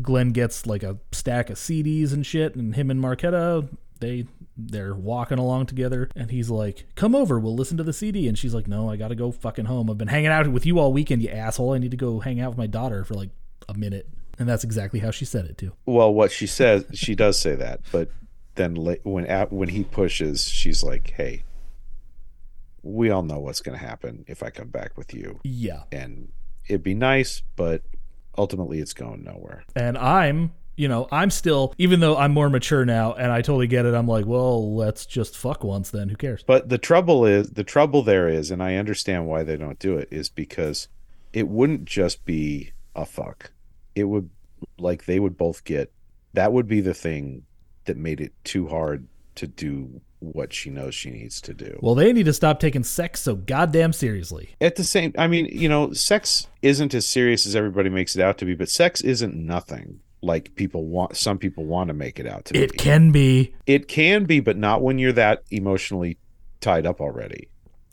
Glen 0.01 0.31
gets 0.31 0.65
like 0.65 0.83
a 0.83 0.97
stack 1.11 1.49
of 1.49 1.57
CDs 1.57 2.13
and 2.13 2.25
shit, 2.25 2.55
and 2.55 2.75
him 2.75 2.89
and 2.91 3.01
Marketa 3.03 3.67
they 3.99 4.27
they're 4.57 4.95
walking 4.95 5.37
along 5.37 5.67
together, 5.67 6.09
and 6.15 6.31
he's 6.31 6.49
like, 6.49 6.85
"Come 6.95 7.13
over, 7.13 7.39
we'll 7.39 7.55
listen 7.55 7.77
to 7.77 7.83
the 7.83 7.93
CD." 7.93 8.27
And 8.27 8.37
she's 8.37 8.53
like, 8.53 8.67
"No, 8.67 8.89
I 8.89 8.95
gotta 8.97 9.15
go 9.15 9.31
fucking 9.31 9.65
home. 9.65 9.89
I've 9.89 9.97
been 9.97 10.07
hanging 10.07 10.27
out 10.31 10.47
with 10.47 10.65
you 10.65 10.79
all 10.79 10.91
weekend, 10.91 11.21
you 11.21 11.29
asshole. 11.29 11.73
I 11.73 11.77
need 11.77 11.91
to 11.91 11.97
go 11.97 12.19
hang 12.19 12.39
out 12.39 12.49
with 12.49 12.57
my 12.57 12.67
daughter 12.67 13.03
for 13.03 13.13
like 13.13 13.29
a 13.69 13.73
minute." 13.73 14.07
And 14.39 14.47
that's 14.47 14.63
exactly 14.63 14.99
how 14.99 15.11
she 15.11 15.25
said 15.25 15.45
it 15.45 15.57
too. 15.57 15.73
Well, 15.85 16.13
what 16.13 16.31
she 16.31 16.45
says, 16.47 16.85
she 16.93 17.15
does 17.15 17.39
say 17.39 17.55
that, 17.55 17.81
but 17.91 18.09
then 18.55 18.75
when 19.03 19.25
when 19.49 19.69
he 19.69 19.83
pushes, 19.83 20.45
she's 20.47 20.83
like, 20.83 21.11
"Hey, 21.11 21.43
we 22.83 23.09
all 23.09 23.23
know 23.23 23.39
what's 23.39 23.59
going 23.61 23.77
to 23.77 23.83
happen 23.85 24.23
if 24.27 24.43
I 24.43 24.49
come 24.49 24.69
back 24.69 24.97
with 24.97 25.13
you, 25.13 25.39
Yeah. 25.43 25.83
and 25.91 26.29
it'd 26.67 26.83
be 26.83 26.93
nice, 26.93 27.41
but 27.55 27.83
ultimately, 28.37 28.79
it's 28.79 28.93
going 28.93 29.23
nowhere." 29.23 29.63
And 29.75 29.97
I'm, 29.97 30.53
you 30.77 30.87
know, 30.87 31.07
I'm 31.11 31.31
still, 31.31 31.73
even 31.77 31.99
though 31.99 32.15
I'm 32.15 32.31
more 32.31 32.49
mature 32.49 32.85
now 32.85 33.13
and 33.13 33.31
I 33.31 33.41
totally 33.41 33.67
get 33.67 33.85
it, 33.85 33.93
I'm 33.93 34.07
like, 34.07 34.25
well, 34.25 34.75
let's 34.75 35.05
just 35.05 35.35
fuck 35.35 35.63
once 35.63 35.89
then. 35.89 36.07
Who 36.07 36.15
cares? 36.15 36.43
But 36.43 36.69
the 36.69 36.77
trouble 36.77 37.25
is, 37.25 37.49
the 37.49 37.63
trouble 37.63 38.03
there 38.03 38.29
is, 38.29 38.51
and 38.51 38.61
I 38.63 38.75
understand 38.75 39.27
why 39.27 39.43
they 39.43 39.57
don't 39.57 39.79
do 39.79 39.97
it, 39.97 40.07
is 40.11 40.29
because 40.29 40.87
it 41.33 41.47
wouldn't 41.47 41.85
just 41.85 42.23
be 42.25 42.71
a 42.95 43.05
fuck. 43.05 43.51
It 43.95 44.05
would, 44.05 44.29
like, 44.77 45.05
they 45.05 45.19
would 45.19 45.35
both 45.35 45.63
get. 45.63 45.91
That 46.33 46.53
would 46.53 46.67
be 46.67 46.81
the 46.81 46.93
thing 46.93 47.43
that 47.85 47.97
made 47.97 48.21
it 48.21 48.33
too 48.43 48.67
hard 48.67 49.07
to 49.35 49.47
do 49.47 50.01
what 50.19 50.53
she 50.53 50.69
knows 50.69 50.93
she 50.93 51.09
needs 51.09 51.41
to 51.41 51.53
do. 51.53 51.79
Well, 51.81 51.95
they 51.95 52.13
need 52.13 52.25
to 52.25 52.33
stop 52.33 52.59
taking 52.59 52.83
sex 52.83 53.21
so 53.21 53.35
goddamn 53.35 53.93
seriously. 53.93 54.55
at 54.61 54.75
the 54.75 54.83
same 54.83 55.13
i 55.17 55.27
mean 55.27 55.45
you 55.45 55.69
know 55.69 55.93
sex 55.93 56.47
isn't 56.63 56.93
as 56.95 57.07
serious 57.07 57.45
as 57.45 57.55
everybody 57.55 57.89
makes 57.89 58.15
it 58.15 58.21
out 58.21 58.37
to 58.39 58.45
be 58.45 58.55
but 58.55 58.67
sex 58.67 59.01
isn't 59.01 59.35
nothing 59.35 59.99
like 60.21 60.55
people 60.55 60.85
want 60.85 61.15
some 61.15 61.37
people 61.37 61.65
want 61.65 61.89
to 61.89 61.93
make 61.93 62.19
it 62.19 62.25
out 62.27 62.45
to 62.45 62.57
It 62.57 62.71
be 62.73 62.77
can 62.77 63.11
be. 63.11 63.53
it 63.65 63.87
can 63.87 64.25
be 64.25 64.39
but 64.39 64.57
not 64.57 64.81
when 64.81 64.97
you're 64.99 65.11
that 65.13 65.43
emotionally 65.51 66.17
tied 66.61 66.85
up 66.85 66.99
already 67.01 67.49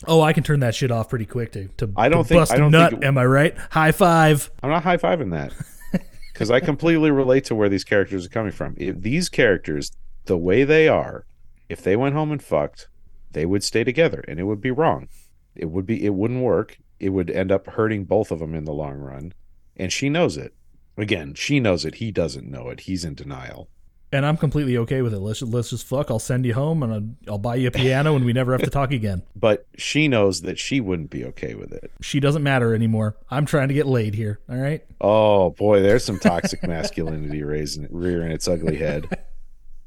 Oh, 0.06 0.20
I 0.20 0.32
can 0.34 0.42
turn 0.42 0.60
that 0.60 0.74
shit 0.74 0.90
off 0.90 1.09
pretty 1.09 1.24
quick 1.24 1.52
to, 1.52 1.68
to, 1.78 1.90
I 1.96 2.09
don't 2.10 2.24
to 2.24 2.28
think- 2.28 2.40
bust 2.40 2.52
I 2.52 2.56
a 2.56 2.59
don't 2.59 2.72
nut. 2.72 2.90
think 2.90 3.02
it- 3.05 3.06
am 3.06 3.16
I 3.16 3.24
right? 3.24 3.56
High 3.70 3.92
five. 3.92 4.51
i'm 4.62 4.70
not 4.70 4.82
high-fiving 4.82 5.30
that 5.32 5.52
because 6.32 6.51
i 6.51 6.60
completely 6.60 7.10
relate 7.10 7.44
to 7.44 7.55
where 7.55 7.68
these 7.68 7.84
characters 7.84 8.26
are 8.26 8.30
coming 8.30 8.52
from 8.52 8.74
if 8.78 9.01
these 9.01 9.28
characters 9.28 9.92
the 10.26 10.38
way 10.38 10.64
they 10.64 10.88
are 10.88 11.26
if 11.68 11.82
they 11.82 11.96
went 11.96 12.14
home 12.14 12.32
and 12.32 12.42
fucked 12.42 12.88
they 13.32 13.44
would 13.46 13.62
stay 13.62 13.84
together 13.84 14.24
and 14.28 14.38
it 14.40 14.44
would 14.44 14.60
be 14.60 14.70
wrong 14.70 15.09
it 15.55 15.70
would 15.70 15.86
be 15.86 16.05
it 16.05 16.14
wouldn't 16.14 16.42
work 16.42 16.78
it 17.01 17.10
would 17.10 17.30
end 17.30 17.52
up 17.52 17.66
hurting 17.66 18.05
both 18.05 18.30
of 18.30 18.38
them 18.38 18.55
in 18.55 18.64
the 18.64 18.72
long 18.72 18.94
run 18.96 19.32
and 19.76 19.92
she 19.92 20.09
knows 20.09 20.36
it 20.36 20.55
again 20.97 21.35
she 21.35 21.61
knows 21.61 21.85
it 21.85 21.97
he 21.97 22.11
doesn't 22.11 22.51
know 22.51 22.69
it 22.69 22.81
he's 22.81 23.05
in 23.05 23.15
denial 23.15 23.69
And 24.12 24.25
I'm 24.25 24.37
completely 24.37 24.77
okay 24.79 25.03
with 25.03 25.12
it. 25.12 25.19
Let's 25.19 25.43
let's 25.43 25.71
just 25.71 25.85
fuck. 25.87 26.09
I'll 26.09 26.21
send 26.21 26.47
you 26.47 26.55
home 26.55 26.85
and 26.85 26.93
I'll, 26.95 27.33
I'll 27.33 27.39
buy 27.39 27.57
you 27.57 27.66
a 27.66 27.73
piano 27.73 28.15
and 28.15 28.25
we 28.25 28.33
never 28.33 28.53
have 28.53 28.62
to 28.62 28.71
talk 28.71 28.93
again. 28.93 29.23
but 29.35 29.66
she 29.77 30.07
knows 30.07 30.43
that 30.43 30.57
she 30.57 30.81
wouldn't 30.81 31.11
be 31.11 31.25
okay 31.25 31.55
with 31.57 31.73
it 31.73 31.91
She 32.01 32.21
doesn't 32.21 32.45
matter 32.45 32.75
anymore. 32.77 33.16
I'm 33.29 33.45
trying 33.45 33.69
to 33.69 33.75
get 33.75 33.87
laid 33.87 34.15
here. 34.15 34.39
All 34.49 34.57
right. 34.57 34.85
oh 35.01 35.51
boy 35.51 35.83
there's 35.83 36.05
some 36.05 36.21
toxic 36.21 36.62
masculinity 36.75 37.43
raising 37.43 37.89
rearing 37.91 38.31
its 38.31 38.47
ugly 38.47 38.77
head 38.77 39.09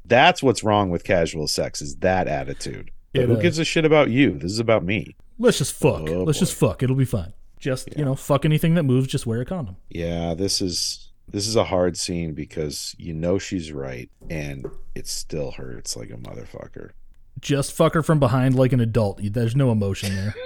that's 0.04 0.42
what's 0.42 0.62
wrong 0.62 0.90
with 0.90 1.04
casual 1.04 1.48
sex 1.48 1.80
is 1.80 1.96
that 1.96 2.28
attitude 2.28 2.90
But 3.14 3.22
It 3.22 3.28
who 3.30 3.40
gives 3.40 3.58
a 3.58 3.64
shit 3.64 3.86
about 3.86 4.10
you 4.10 4.32
this 4.38 4.52
is 4.52 4.58
about 4.58 4.84
me 4.84 5.16
Let's 5.38 5.56
just 5.58 5.72
fuck. 5.72 6.02
Oh, 6.10 6.24
let's 6.24 6.38
boy. 6.38 6.44
just 6.44 6.54
fuck. 6.54 6.82
It'll 6.82 6.96
be 6.96 7.04
fine. 7.04 7.32
Just 7.58 7.96
you 7.96 8.04
know, 8.04 8.14
fuck 8.14 8.44
anything 8.44 8.74
that 8.74 8.84
moves. 8.84 9.08
Just 9.08 9.26
wear 9.26 9.40
a 9.40 9.44
condom. 9.44 9.76
Yeah, 9.88 10.34
this 10.34 10.60
is 10.60 11.10
this 11.28 11.46
is 11.46 11.56
a 11.56 11.64
hard 11.64 11.96
scene 11.96 12.34
because 12.34 12.94
you 12.98 13.12
know 13.12 13.38
she's 13.38 13.72
right 13.72 14.10
and 14.30 14.66
it 14.94 15.06
still 15.06 15.52
hurts 15.52 15.96
like 15.96 16.10
a 16.10 16.14
motherfucker. 16.14 16.90
Just 17.40 17.72
fuck 17.72 17.94
her 17.94 18.02
from 18.02 18.18
behind 18.18 18.56
like 18.56 18.72
an 18.72 18.80
adult. 18.80 19.20
There's 19.22 19.54
no 19.54 19.70
emotion 19.70 20.14
there. 20.14 20.34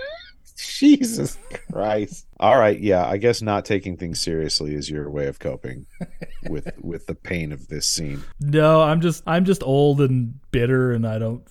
Jesus 0.56 1.38
Christ. 1.70 2.26
All 2.38 2.58
right, 2.58 2.78
yeah, 2.78 3.06
I 3.06 3.16
guess 3.16 3.42
not 3.42 3.64
taking 3.64 3.96
things 3.96 4.20
seriously 4.20 4.74
is 4.74 4.90
your 4.90 5.10
way 5.10 5.26
of 5.26 5.38
coping 5.38 5.86
with 6.48 6.70
with 6.80 7.06
the 7.06 7.14
pain 7.14 7.52
of 7.52 7.68
this 7.68 7.88
scene. 7.88 8.22
No, 8.40 8.82
I'm 8.82 9.00
just 9.00 9.22
I'm 9.26 9.44
just 9.44 9.62
old 9.62 10.00
and 10.00 10.40
bitter, 10.50 10.92
and 10.92 11.06
I 11.06 11.18
don't. 11.18 11.42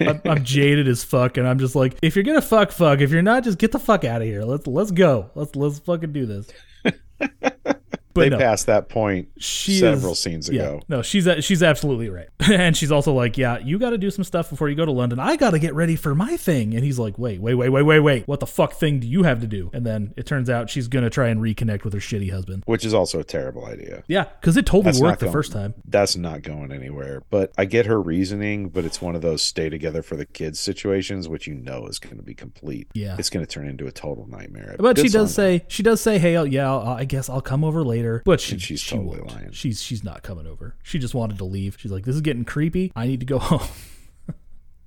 I'm, 0.00 0.20
I'm 0.24 0.44
jaded 0.44 0.88
as 0.88 1.02
fuck, 1.04 1.36
and 1.36 1.46
I'm 1.46 1.58
just 1.58 1.74
like, 1.74 1.96
if 2.02 2.14
you're 2.16 2.24
gonna 2.24 2.42
fuck, 2.42 2.72
fuck. 2.72 3.00
If 3.00 3.10
you're 3.10 3.22
not, 3.22 3.44
just 3.44 3.58
get 3.58 3.72
the 3.72 3.78
fuck 3.78 4.04
out 4.04 4.22
of 4.22 4.28
here. 4.28 4.42
Let's 4.42 4.66
let's 4.66 4.90
go. 4.90 5.30
Let's 5.34 5.56
let's 5.56 5.78
fucking 5.78 6.12
do 6.12 6.26
this. 6.26 6.50
But 8.14 8.20
they 8.22 8.28
no, 8.30 8.38
passed 8.38 8.66
that 8.66 8.88
point 8.88 9.28
several 9.40 10.12
is- 10.12 10.18
scenes 10.20 10.48
yeah, 10.48 10.62
ago. 10.62 10.80
no, 10.88 11.02
she's 11.02 11.26
a- 11.26 11.40
she's 11.42 11.62
absolutely 11.62 12.08
right, 12.08 12.28
and 12.50 12.76
she's 12.76 12.92
also 12.92 13.12
like, 13.12 13.38
yeah, 13.38 13.58
you 13.58 13.78
got 13.78 13.90
to 13.90 13.98
do 13.98 14.10
some 14.10 14.24
stuff 14.24 14.50
before 14.50 14.68
you 14.68 14.74
go 14.74 14.84
to 14.84 14.92
London. 14.92 15.18
I 15.18 15.36
got 15.36 15.50
to 15.50 15.58
get 15.58 15.74
ready 15.74 15.96
for 15.96 16.14
my 16.14 16.36
thing, 16.36 16.74
and 16.74 16.84
he's 16.84 16.98
like, 16.98 17.18
wait, 17.18 17.40
wait, 17.40 17.54
wait, 17.54 17.68
wait, 17.70 17.82
wait, 17.82 18.00
wait. 18.00 18.28
What 18.28 18.40
the 18.40 18.46
fuck 18.46 18.74
thing 18.74 19.00
do 19.00 19.06
you 19.06 19.22
have 19.22 19.40
to 19.40 19.46
do? 19.46 19.70
And 19.72 19.84
then 19.86 20.12
it 20.16 20.26
turns 20.26 20.50
out 20.50 20.70
she's 20.70 20.88
gonna 20.88 21.10
try 21.10 21.28
and 21.28 21.40
reconnect 21.40 21.84
with 21.84 21.92
her 21.94 22.00
shitty 22.00 22.30
husband. 22.32 22.62
Which 22.66 22.84
is 22.84 22.94
also 22.94 23.18
a 23.20 23.24
terrible 23.24 23.64
idea. 23.66 24.02
Yeah, 24.08 24.24
because 24.40 24.56
it 24.56 24.66
totally 24.66 24.84
That's 24.84 25.00
worked 25.00 25.20
the 25.20 25.26
going- 25.26 25.32
first 25.32 25.52
time. 25.52 25.74
That's 25.86 26.16
not 26.16 26.42
going 26.42 26.72
anywhere. 26.72 27.22
But 27.30 27.52
I 27.56 27.64
get 27.64 27.86
her 27.86 28.00
reasoning, 28.00 28.68
but 28.68 28.84
it's 28.84 29.00
one 29.00 29.14
of 29.14 29.22
those 29.22 29.42
stay 29.42 29.68
together 29.68 30.02
for 30.02 30.16
the 30.16 30.26
kids 30.26 30.60
situations, 30.60 31.28
which 31.28 31.46
you 31.46 31.54
know 31.54 31.86
is 31.86 31.98
going 31.98 32.16
to 32.16 32.22
be 32.22 32.34
complete. 32.34 32.88
Yeah. 32.94 33.16
It's 33.18 33.30
going 33.30 33.44
to 33.44 33.50
turn 33.50 33.66
into 33.68 33.86
a 33.86 33.92
total 33.92 34.26
nightmare. 34.26 34.76
But 34.78 34.98
she 34.98 35.08
does 35.08 35.34
say 35.34 35.64
she 35.68 35.82
does 35.82 36.00
say, 36.00 36.18
"Hey, 36.18 36.42
yeah, 36.46 36.70
I'll, 36.70 36.88
I 36.88 37.04
guess 37.04 37.28
I'll 37.28 37.40
come 37.40 37.64
over 37.64 37.82
later." 37.84 38.01
But 38.24 38.40
she, 38.40 38.52
And 38.52 38.62
she's 38.62 38.80
she 38.80 38.96
totally 38.96 39.20
won't. 39.20 39.32
lying. 39.34 39.52
She's 39.52 39.82
she's 39.82 40.02
not 40.04 40.22
coming 40.22 40.46
over. 40.46 40.74
She 40.82 40.98
just 40.98 41.14
wanted 41.14 41.38
to 41.38 41.44
leave. 41.44 41.76
She's 41.78 41.92
like, 41.92 42.04
"This 42.04 42.14
is 42.14 42.20
getting 42.20 42.44
creepy. 42.44 42.92
I 42.96 43.06
need 43.06 43.20
to 43.20 43.26
go 43.26 43.38
home." 43.40 43.66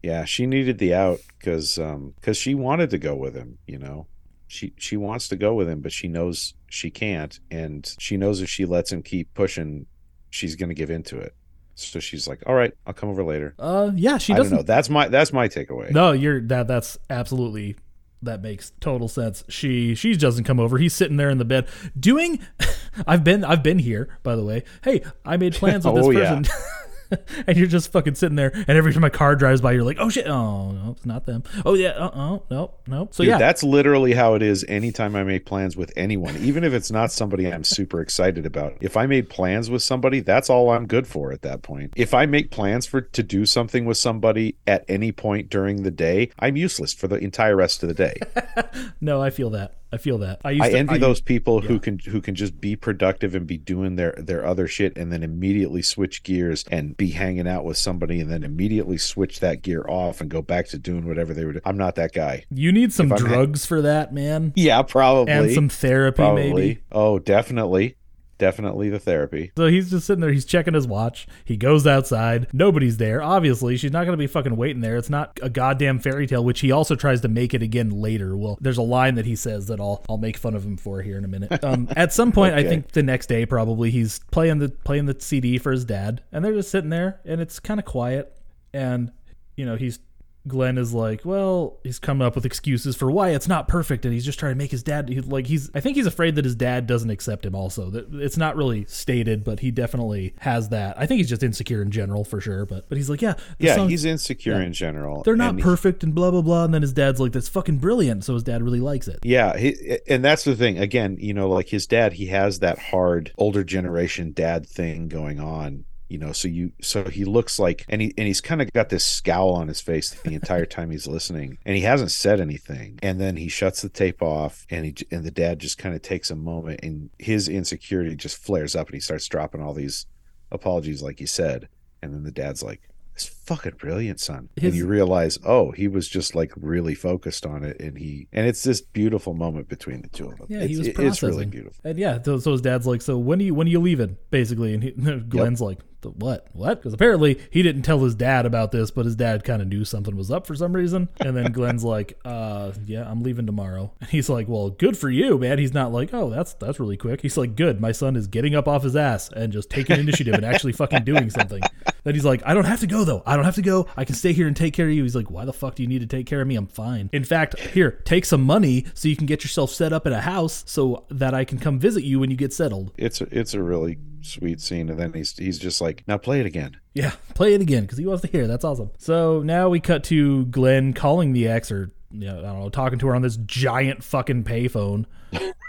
Yeah, 0.04 0.26
she 0.26 0.46
needed 0.46 0.78
the 0.78 0.94
out 0.94 1.20
because 1.40 1.80
um 1.80 2.14
because 2.20 2.38
she 2.38 2.54
wanted 2.54 2.90
to 2.92 2.98
go 2.98 3.16
with 3.16 3.34
him. 3.36 3.58
You 3.66 3.80
know, 3.80 4.08
she 4.48 4.74
she 4.78 4.98
wants 4.98 5.28
to 5.30 5.36
go 5.36 5.54
with 5.56 5.68
him, 5.68 5.82
but 5.82 5.92
she 5.92 6.08
knows 6.08 6.54
she 6.70 6.92
can't, 6.92 7.40
and 7.50 7.96
she 8.00 8.16
knows 8.18 8.42
if 8.42 8.50
she 8.50 8.66
lets 8.66 8.92
him 8.92 9.02
keep 9.02 9.34
pushing, 9.34 9.88
she's 10.30 10.56
going 10.56 10.70
to 10.70 10.76
give 10.76 10.90
into 10.92 11.18
it. 11.18 11.34
So 11.74 12.00
she's 12.00 12.28
like, 12.28 12.44
"All 12.46 12.54
right, 12.54 12.72
I'll 12.86 12.94
come 12.94 13.10
over 13.10 13.24
later." 13.24 13.56
Uh, 13.58 13.92
yeah, 13.96 14.18
she 14.20 14.34
I 14.34 14.36
don't 14.38 14.46
doesn't. 14.46 14.58
know. 14.58 14.64
That's 14.64 14.90
my 14.90 15.08
that's 15.08 15.34
my 15.34 15.48
takeaway. 15.50 15.92
No, 15.92 16.12
you're 16.12 16.40
that. 16.48 16.68
That's 16.68 16.98
absolutely. 17.10 17.76
That 18.22 18.42
makes 18.42 18.72
total 18.80 19.08
sense. 19.08 19.44
She 19.50 19.94
she 19.96 20.16
doesn't 20.16 20.46
come 20.46 20.60
over. 20.60 20.78
He's 20.78 20.94
sitting 20.94 21.18
there 21.18 21.30
in 21.30 21.38
the 21.38 21.46
bed 21.46 21.68
doing. 22.00 22.40
I've 23.08 23.24
been 23.24 23.44
I've 23.44 23.62
been 23.62 23.80
here 23.80 24.10
by 24.24 24.36
the 24.36 24.44
way. 24.44 24.64
Hey, 24.84 25.04
I 25.26 25.38
made 25.38 25.54
plans 25.54 25.86
with 25.86 25.94
oh, 25.98 25.98
this 25.98 26.06
Oh, 26.06 26.12
yeah. 26.12 26.42
and 27.48 27.58
you're 27.58 27.68
just 27.68 27.92
fucking 27.92 28.16
sitting 28.16 28.36
there, 28.36 28.52
and 28.54 28.78
every 28.78 28.94
time 28.94 29.04
a 29.04 29.10
car 29.10 29.36
drives 29.36 29.62
by, 29.62 29.72
you're 29.72 29.84
like, 29.84 29.98
"Oh 30.00 30.10
shit! 30.10 30.28
Oh 30.28 30.72
no, 30.72 30.92
it's 30.92 31.06
not 31.06 31.26
them. 31.26 31.44
Oh 31.66 31.74
yeah, 31.74 31.90
uh 31.90 32.12
oh, 32.14 32.44
no, 32.50 32.74
no." 32.88 33.10
So 33.12 33.24
Dude, 33.24 33.32
yeah, 33.32 33.38
that's 33.38 33.64
literally 33.64 34.14
how 34.14 34.36
it 34.36 34.42
is 34.42 34.66
anytime 34.68 35.16
I 35.16 35.24
make 35.24 35.46
plans 35.46 35.76
with 35.78 35.92
anyone, 35.96 36.36
even 36.38 36.64
if 36.64 36.74
it's 36.74 36.92
not 36.92 37.12
somebody 37.12 37.52
I'm 37.52 37.64
super 37.64 38.02
excited 38.02 38.46
about. 38.46 38.78
If 38.82 38.98
I 38.98 39.06
made 39.06 39.30
plans 39.30 39.70
with 39.70 39.84
somebody, 39.84 40.20
that's 40.20 40.50
all 40.50 40.70
I'm 40.72 40.88
good 40.88 41.08
for 41.08 41.32
at 41.32 41.42
that 41.44 41.62
point. 41.62 41.94
If 41.96 42.14
I 42.14 42.26
make 42.26 42.52
plans 42.52 42.86
for 42.86 43.02
to 43.02 43.24
do 43.24 43.46
something 43.46 43.86
with 43.86 43.98
somebody 43.98 44.56
at 44.68 44.86
any 44.88 45.12
point 45.12 45.50
during 45.50 45.84
the 45.84 45.92
day, 45.92 46.32
I'm 46.40 46.56
useless 46.56 46.94
for 46.94 47.08
the 47.08 47.16
entire 47.16 47.56
rest 47.56 47.84
of 47.84 47.90
the 47.90 47.96
day. 47.96 48.20
no, 49.02 49.22
I 49.22 49.30
feel 49.30 49.50
that. 49.52 49.76
I 49.96 49.98
feel 49.98 50.18
that. 50.20 50.42
I 50.44 50.52
used 50.52 50.64
I 50.64 50.70
to, 50.72 50.78
envy 50.78 50.96
I- 50.96 50.98
those 50.98 51.22
people 51.22 51.62
who 51.62 51.80
can 51.80 52.00
who 52.00 52.20
can 52.22 52.36
just 52.36 52.60
be 52.60 52.76
productive 52.76 53.34
and 53.34 53.48
be 53.48 53.58
doing 53.58 53.96
their 53.96 54.14
their 54.18 54.46
other 54.46 54.68
shit 54.68 54.98
and 54.98 55.12
then 55.12 55.24
immediately 55.24 55.82
switch 55.82 56.22
gears 56.24 56.66
and 56.70 56.98
be 56.98 57.12
hanging 57.12 57.48
out 57.48 57.64
with 57.64 57.78
somebody 57.78 58.20
and 58.20 58.30
then 58.30 58.44
immediately 58.44 58.98
switch 58.98 59.40
that 59.40 59.62
gear 59.62 59.86
off 59.88 60.20
and 60.20 60.30
go 60.30 60.42
back 60.42 60.68
to 60.68 60.78
doing 60.78 61.08
whatever 61.08 61.34
they 61.34 61.46
were 61.46 61.54
doing. 61.54 61.62
I'm 61.66 61.78
not 61.78 61.96
that 61.96 62.14
guy. 62.14 62.44
You 62.52 62.72
need 62.74 62.92
some 62.92 63.12
I'm 63.12 63.20
ha- 63.20 63.26
drugs 63.28 63.66
for 63.66 63.82
that, 63.82 64.14
man, 64.14 64.52
Yeah, 64.56 64.82
probably. 64.82 65.32
and 65.34 65.52
some 65.52 65.70
therapy, 65.70 66.16
probably. 66.18 66.52
maybe. 66.54 66.80
Oh, 66.92 67.20
definitely. 67.20 67.96
Definitely 68.38 68.90
the 68.90 69.00
therapy. 69.00 69.52
So 69.58 69.68
he's 69.68 69.90
just 69.90 70.08
sitting 70.08 70.20
there. 70.20 70.32
He's 70.32 70.46
checking 70.46 70.74
his 70.74 70.86
watch. 70.86 71.26
He 71.46 71.56
goes 71.56 71.88
outside. 71.88 72.48
Nobody's 72.52 72.98
there. 72.98 73.22
Obviously, 73.22 73.78
she's 73.78 73.94
not 73.94 74.06
going 74.06 74.14
to 74.14 74.22
be 74.22 74.28
fucking 74.28 74.58
waiting 74.58 74.82
there. 74.82 74.98
It's 74.98 75.10
not 75.10 75.40
a 75.42 75.50
goddamn 75.50 76.00
fairy 76.00 76.28
tale, 76.28 76.44
which 76.44 76.60
he 76.60 76.72
also 76.72 76.96
tries 76.96 77.22
to 77.22 77.30
make 77.30 77.54
it 77.54 77.62
again 77.62 77.90
later. 77.90 78.36
Well, 78.36 78.58
there's 78.60 78.78
a 78.78 78.84
line 78.84 79.16
that 79.16 79.26
he 79.26 79.36
says 79.36 79.68
that 79.68 79.80
I'll 79.80 80.04
I'll 80.10 80.18
make 80.18 80.36
fun 80.38 80.54
of 80.54 80.66
him 80.66 80.76
for 80.76 81.02
here 81.02 81.18
in 81.18 81.24
a 81.24 81.30
minute. 81.30 81.64
Um, 81.64 81.88
at 81.96 82.12
some 82.12 82.32
point, 82.32 82.56
I 82.56 82.64
think 82.64 82.92
the 82.92 83.04
next 83.04 83.28
day 83.28 83.46
probably 83.46 83.90
he's 83.90 84.20
playing 84.32 84.60
the 84.60 84.70
playing 84.70 85.06
the 85.06 85.16
CD 85.20 85.58
for 85.58 85.72
his 85.72 85.86
dad, 85.86 86.22
and 86.32 86.44
they're 86.44 86.54
just 86.54 86.72
sitting 86.72 86.90
there, 86.90 87.22
and 87.24 87.40
it's 87.40 87.60
kind 87.60 87.80
of 87.80 87.86
quiet, 87.86 88.36
and 88.74 89.12
you 89.56 89.66
know 89.66 89.76
he's. 89.76 90.00
Glen 90.48 90.78
is 90.78 90.94
like, 90.94 91.22
well, 91.26 91.80
he's 91.84 91.98
coming 92.00 92.26
up 92.26 92.36
with 92.36 92.46
excuses 92.46 92.96
for 92.96 93.10
why 93.10 93.30
it's 93.30 93.48
not 93.48 93.68
perfect, 93.68 94.06
and 94.06 94.14
he's 94.14 94.26
just 94.26 94.38
trying 94.40 94.52
to 94.52 94.58
make 94.58 94.72
his 94.72 94.84
dad 94.84 95.10
he, 95.10 95.20
like 95.22 95.48
he's. 95.48 95.72
I 95.74 95.80
think 95.80 95.96
he's 95.96 96.06
afraid 96.06 96.36
that 96.36 96.46
his 96.46 96.56
dad 96.56 96.86
doesn't 96.86 97.10
accept 97.10 97.46
him. 97.46 97.56
Also, 97.56 97.90
that 97.90 98.14
it's 98.14 98.38
not 98.38 98.56
really 98.56 98.86
stated, 98.86 99.44
but 99.44 99.60
he 99.62 99.72
definitely 99.72 100.34
has 100.40 100.70
that. 100.70 101.00
I 101.00 101.06
think 101.06 101.18
he's 101.20 101.30
just 101.30 101.42
insecure 101.44 101.82
in 101.82 101.90
general 101.92 102.24
for 102.24 102.40
sure. 102.40 102.66
But 102.66 102.88
but 102.90 102.98
he's 102.98 103.10
like, 103.10 103.22
yeah, 103.22 103.36
Yeah, 103.58 103.76
songs- 103.76 103.90
he's 103.92 104.06
insecure 104.06 104.62
in 104.62 104.74
general. 104.74 105.24
they're 105.24 105.36
not 105.36 105.52
and 105.56 105.62
perfect 105.62 106.04
and 106.04 106.14
blah 106.14 106.32
blah 106.32 106.42
blah. 106.42 106.66
And 106.66 106.74
then 106.74 106.82
his 106.82 106.94
dad's 106.94 107.20
like, 107.20 107.32
that's 107.32 107.50
fucking 107.50 107.78
brilliant. 107.80 108.24
So 108.24 108.34
his 108.34 108.44
dad 108.44 108.62
really 108.62 108.80
likes 108.82 109.08
it. 109.08 109.20
Yeah, 109.24 109.58
he, 109.58 110.00
and 110.08 110.24
that's 110.24 110.44
the 110.44 110.56
thing. 110.56 110.78
Again, 110.78 111.18
you 111.20 111.34
know, 111.34 111.50
like 111.50 111.70
his 111.70 111.88
dad, 111.88 112.14
he 112.14 112.28
has 112.28 112.60
that 112.60 112.78
hard 112.78 113.32
older 113.38 113.64
generation 113.64 114.32
dad 114.34 114.68
thing 114.68 115.08
going 115.08 115.40
on. 115.40 115.86
You 116.08 116.20
know, 116.20 116.34
so 116.34 116.48
you 116.48 116.72
so 116.82 117.06
he 117.06 117.26
looks 117.26 117.58
like, 117.58 117.84
and 117.90 118.02
he 118.02 118.14
and 118.18 118.28
he's 118.28 118.42
kind 118.42 118.62
of 118.62 118.72
got 118.74 118.90
this 118.90 119.04
scowl 119.04 119.54
on 119.54 119.68
his 119.68 119.82
face 119.82 120.12
the 120.12 120.36
entire 120.36 120.66
time 120.66 120.92
he's 120.92 121.08
listening, 121.08 121.58
and 121.66 121.76
he 121.76 121.82
hasn't 121.82 122.12
said 122.12 122.40
anything. 122.40 123.00
And 123.02 123.20
then 123.20 123.38
he 123.38 123.48
shuts 123.48 123.82
the 123.82 123.90
tape 123.90 124.22
off, 124.22 124.68
and 124.70 124.86
he 124.86 124.96
and 125.10 125.24
the 125.24 125.32
dad 125.32 125.60
just 125.60 125.78
kind 125.80 125.96
of 125.96 126.04
takes 126.04 126.30
a 126.30 126.36
moment, 126.36 126.82
and 126.84 127.10
his 127.18 127.50
insecurity 127.50 128.16
just 128.16 128.38
flares 128.38 128.76
up, 128.76 128.88
and 128.88 128.94
he 128.94 129.00
starts 129.00 129.28
dropping 129.28 129.62
all 129.62 129.74
these 129.74 130.06
apologies, 130.52 131.02
like 131.02 131.18
he 131.18 131.26
said, 131.26 131.70
and 132.02 132.14
then 132.14 132.24
the 132.24 132.32
dad's 132.32 132.62
like. 132.62 132.82
It's 133.16 133.28
fucking 133.28 133.76
brilliant, 133.78 134.20
son. 134.20 134.50
His- 134.56 134.66
and 134.66 134.76
you 134.76 134.88
realize, 134.88 135.40
oh, 135.46 135.72
he 135.72 135.88
was 135.88 136.10
just 136.10 136.36
like 136.36 136.52
really 136.58 136.96
focused 136.96 137.46
on 137.46 137.64
it, 137.64 137.80
and 137.80 137.98
he 137.98 138.28
and 138.34 138.46
it's 138.46 138.64
this 138.64 138.82
beautiful 138.82 139.34
moment 139.34 139.70
between 139.70 140.02
the 140.02 140.10
two 140.10 140.28
of 140.30 140.38
them. 140.38 140.48
Yeah, 140.50 140.60
it's, 140.60 140.70
he 140.72 140.78
was 140.78 140.90
processing. 140.90 141.08
it's 141.08 141.24
really 141.24 141.46
beautiful. 141.46 141.80
And 141.90 141.98
yeah, 141.98 142.22
so, 142.22 142.40
so 142.40 142.52
his 142.52 142.62
dad's 142.62 142.86
like, 142.86 143.02
so 143.02 143.18
when 143.18 143.40
are 143.40 143.44
you 143.44 143.54
when 143.56 143.68
are 143.68 143.70
you 143.70 143.80
leaving? 143.80 144.18
Basically, 144.32 144.74
and 144.74 144.84
he, 144.84 144.92
Glen's 145.30 145.62
like, 145.62 145.80
the 146.02 146.10
what 146.10 146.48
what? 146.52 146.76
Because 146.80 146.94
apparently 146.94 147.40
he 147.52 147.64
didn't 147.64 147.84
tell 147.84 148.00
his 148.00 148.16
dad 148.16 148.46
about 148.46 148.74
this, 148.74 148.92
but 148.92 149.06
his 149.06 149.16
dad 149.16 149.46
kind 149.46 149.62
of 149.62 149.70
knew 149.70 149.86
something 149.86 150.18
was 150.18 150.30
up 150.30 150.46
for 150.46 150.56
some 150.56 150.74
reason. 150.74 151.08
And 151.22 151.38
then 151.38 151.54
Glen's 151.54 151.84
like, 151.96 152.20
uh, 152.26 152.74
yeah, 152.86 153.10
I'm 153.10 153.24
leaving 153.24 153.46
tomorrow. 153.46 153.94
And 154.02 154.10
he's 154.10 154.28
like, 154.30 154.50
well, 154.50 154.72
good 154.72 154.98
for 154.98 155.10
you, 155.10 155.38
man. 155.38 155.58
He's 155.58 155.74
not 155.74 155.94
like, 155.94 156.14
oh, 156.14 156.30
that's 156.30 156.54
that's 156.56 156.82
really 156.82 156.98
quick. 156.98 157.22
He's 157.22 157.38
like, 157.38 157.56
good. 157.56 157.80
My 157.80 157.94
son 157.94 158.18
is 158.18 158.28
getting 158.28 158.56
up 158.56 158.68
off 158.68 158.84
his 158.84 158.98
ass 158.98 159.30
and 159.32 159.54
just 159.54 159.70
taking 159.70 160.00
initiative 160.00 160.34
and 160.34 160.44
actually 160.46 160.74
fucking 160.74 161.06
doing 161.06 161.30
something. 161.30 161.62
Then 162.06 162.14
he's 162.14 162.24
like, 162.24 162.42
I 162.46 162.54
don't 162.54 162.66
have 162.66 162.80
to 162.80 162.88
go 162.88 163.04
though. 163.04 163.24
I 163.26 163.36
don't 163.36 163.46
have 163.46 163.56
to 163.56 163.62
go. 163.62 163.88
I 163.98 164.06
can 164.06 164.16
stay 164.16 164.32
here 164.32 164.48
and 164.48 164.56
take 164.56 164.74
care 164.74 164.88
of 164.88 164.94
you. 164.94 165.04
He's 165.04 165.16
like, 165.16 165.30
why 165.30 165.44
the 165.44 165.52
fuck 165.52 165.76
do 165.76 165.84
you 165.84 165.90
need 165.90 166.00
to 166.00 166.08
take 166.08 166.28
care 166.28 166.40
of 166.40 166.48
me? 166.48 166.56
I'm 166.56 166.68
fine. 166.68 167.10
In 167.12 167.24
fact, 167.24 167.60
here, 167.60 168.00
take 168.06 168.26
some 168.26 168.44
money 168.44 168.86
so 168.94 169.10
you 169.10 169.16
can 169.16 169.26
get 169.26 169.44
yourself 169.44 169.72
set 169.72 169.92
up 169.92 170.06
in 170.08 170.14
a 170.14 170.22
house 170.22 170.64
so 170.68 171.06
that 171.10 171.34
I 171.34 171.44
can 171.44 171.58
come 171.60 171.80
visit 171.80 172.04
you 172.04 172.20
when 172.20 172.30
you 172.30 172.38
get 172.38 172.54
settled. 172.54 172.92
It's 172.96 173.22
a, 173.22 173.28
it's 173.32 173.56
a 173.56 173.62
really 173.62 173.98
sweet 174.22 174.62
scene, 174.62 174.90
and 174.90 175.00
then 175.00 175.14
he's 175.14 175.36
he's 175.38 175.58
just 175.58 175.82
like, 175.82 176.04
now 176.08 176.18
play 176.18 176.40
it 176.40 176.46
again. 176.46 176.78
Yeah, 176.94 177.14
play 177.34 177.54
it 177.56 177.62
again 177.62 177.84
because 177.84 177.98
he 177.98 178.06
wants 178.06 178.22
to 178.22 178.28
hear. 178.28 178.46
That's 178.48 178.64
awesome. 178.64 178.92
So 179.00 179.42
now 179.42 179.70
we 179.70 179.80
cut 179.80 180.04
to 180.06 180.46
Glen 180.46 180.94
calling 180.94 181.34
the 181.34 181.48
ex 181.48 181.72
or 181.72 181.90
you 182.22 182.28
know, 182.28 182.40
I 182.40 182.44
don't 182.44 182.60
know, 182.60 182.70
talking 182.70 183.00
to 183.00 183.08
her 183.08 183.16
on 183.16 183.22
this 183.22 183.38
giant 183.38 184.04
fucking 184.04 184.44
payphone. 184.44 185.06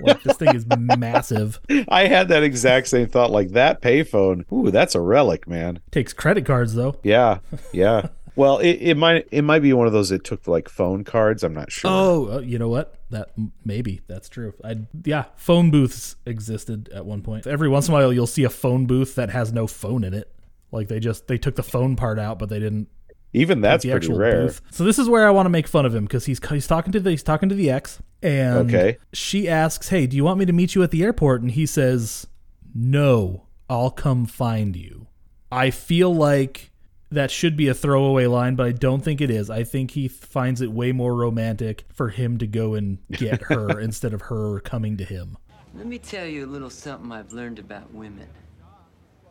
Like 0.01 0.23
this 0.23 0.37
thing 0.37 0.55
is 0.55 0.67
massive. 0.79 1.61
I 1.89 2.07
had 2.07 2.29
that 2.29 2.43
exact 2.43 2.89
same 2.89 3.09
thought, 3.09 3.31
like 3.31 3.51
that 3.51 3.81
payphone. 3.83 4.45
Ooh, 4.53 4.71
that's 4.71 4.95
a 4.95 5.01
relic, 5.01 5.49
man. 5.49 5.81
Takes 5.91 6.13
credit 6.13 6.45
cards 6.45 6.75
though. 6.75 6.97
Yeah, 7.03 7.39
yeah. 7.73 8.09
well, 8.37 8.59
it, 8.59 8.75
it 8.81 8.97
might 8.97 9.27
it 9.31 9.43
might 9.43 9.61
be 9.61 9.73
one 9.73 9.87
of 9.87 9.93
those 9.93 10.11
that 10.11 10.25
took 10.25 10.47
like 10.47 10.69
phone 10.69 11.05
cards. 11.05 11.43
I'm 11.43 11.55
not 11.55 11.73
sure. 11.73 11.91
Oh, 11.91 12.29
uh, 12.35 12.39
you 12.41 12.59
know 12.59 12.69
what? 12.69 12.99
That 13.11 13.31
maybe 13.65 14.03
that's 14.07 14.29
true. 14.29 14.55
I 14.63 14.77
yeah, 15.05 15.25
phone 15.37 15.71
booths 15.71 16.17
existed 16.27 16.89
at 16.95 17.07
one 17.07 17.23
point. 17.23 17.47
Every 17.47 17.69
once 17.69 17.89
in 17.89 17.95
a 17.95 17.97
while, 17.97 18.13
you'll 18.13 18.27
see 18.27 18.45
a 18.45 18.51
phone 18.51 18.87
booth 18.87 19.15
that 19.15 19.31
has 19.31 19.53
no 19.53 19.67
phone 19.67 20.05
in 20.05 20.15
it. 20.15 20.33
Like 20.73 20.89
they 20.89 21.01
just 21.01 21.27
they 21.27 21.39
took 21.39 21.57
the 21.57 21.63
phone 21.63 21.97
part 21.97 22.19
out, 22.19 22.39
but 22.39 22.49
they 22.49 22.59
didn't 22.59 22.89
Even 23.37 23.61
that's 23.61 23.83
the 23.85 23.91
pretty 23.91 24.07
actual 24.07 24.19
rare. 24.19 24.47
booth. 24.47 24.61
So 24.71 24.85
this 24.85 24.99
is 24.99 25.09
where 25.09 25.27
I 25.27 25.31
want 25.31 25.47
to 25.47 25.51
make 25.51 25.69
fun 25.69 25.85
of 25.87 25.95
him 25.95 26.05
because 26.05 26.25
he's 26.27 26.41
he's 26.49 26.67
talking 26.67 26.93
to 26.93 27.01
the 27.01 27.11
he's 27.11 27.23
talking 27.23 27.49
to 27.49 27.55
the 27.55 27.71
ex, 27.71 28.01
and 28.23 28.69
Okay. 28.69 28.97
she 29.13 29.49
asks, 29.49 29.89
"Hey, 29.91 30.07
do 30.07 30.17
you 30.17 30.25
want 30.25 30.39
me 30.39 30.47
to 30.47 30.53
meet 30.53 30.75
you 30.75 30.83
at 30.83 30.91
the 30.91 31.03
airport?" 31.05 31.43
And 31.43 31.51
he 31.53 31.67
says, 31.67 32.27
"No, 32.75 33.47
I'll 33.69 33.91
come 33.91 34.27
find 34.27 34.75
you." 34.75 35.07
I 35.53 35.71
feel 35.71 36.15
like 36.15 36.71
that 37.11 37.31
should 37.31 37.57
be 37.57 37.69
a 37.69 37.75
throwaway 37.75 38.27
line, 38.27 38.57
but 38.57 38.67
I 38.67 38.73
don't 38.73 39.05
think 39.05 39.21
it 39.21 39.31
is. 39.31 39.49
I 39.49 39.63
think 39.65 39.93
he 39.93 40.09
finds 40.09 40.61
it 40.61 40.73
way 40.73 40.91
more 40.93 41.15
romantic 41.15 41.85
for 41.93 42.09
him 42.09 42.37
to 42.39 42.47
go 42.47 42.75
and 42.75 42.99
get 43.13 43.43
her 43.51 43.79
instead 43.79 44.13
of 44.13 44.23
her 44.23 44.59
coming 44.61 44.97
to 44.97 45.05
him. 45.05 45.37
Let 45.75 45.87
me 45.87 45.99
tell 45.99 46.27
you 46.27 46.47
a 46.47 46.49
little 46.51 46.71
something 46.71 47.13
I've 47.13 47.33
learned 47.33 47.59
about 47.59 47.93
women. 47.93 48.27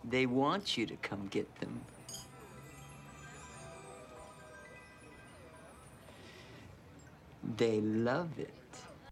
They 0.07 0.25
want 0.27 0.77
you 0.77 0.85
to 0.85 0.95
come 0.97 1.27
get 1.31 1.53
them. 1.59 1.81
They 7.57 7.81
love 7.81 8.37
it. 8.39 8.53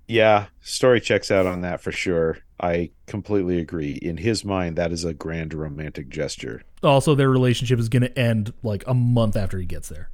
Yeah, 0.08 0.48
story 0.62 1.00
checks 1.00 1.32
out 1.32 1.46
on 1.46 1.62
that 1.62 1.82
for 1.82 1.92
sure. 1.92 2.40
I 2.60 2.92
completely 3.08 3.60
agree. 3.60 3.94
In 4.02 4.18
his 4.18 4.44
mind, 4.46 4.76
that 4.78 4.92
is 4.92 5.04
a 5.06 5.14
grand 5.14 5.54
romantic 5.54 6.10
gesture, 6.10 6.62
Also, 6.82 7.16
their 7.16 7.30
relationship 7.30 7.80
is 7.80 7.90
going 7.90 8.04
to 8.04 8.20
end 8.20 8.54
like 8.64 8.84
a 8.88 8.94
month 8.94 9.36
after 9.36 9.58
he 9.60 9.66
gets 9.66 9.90
there. 9.90 10.10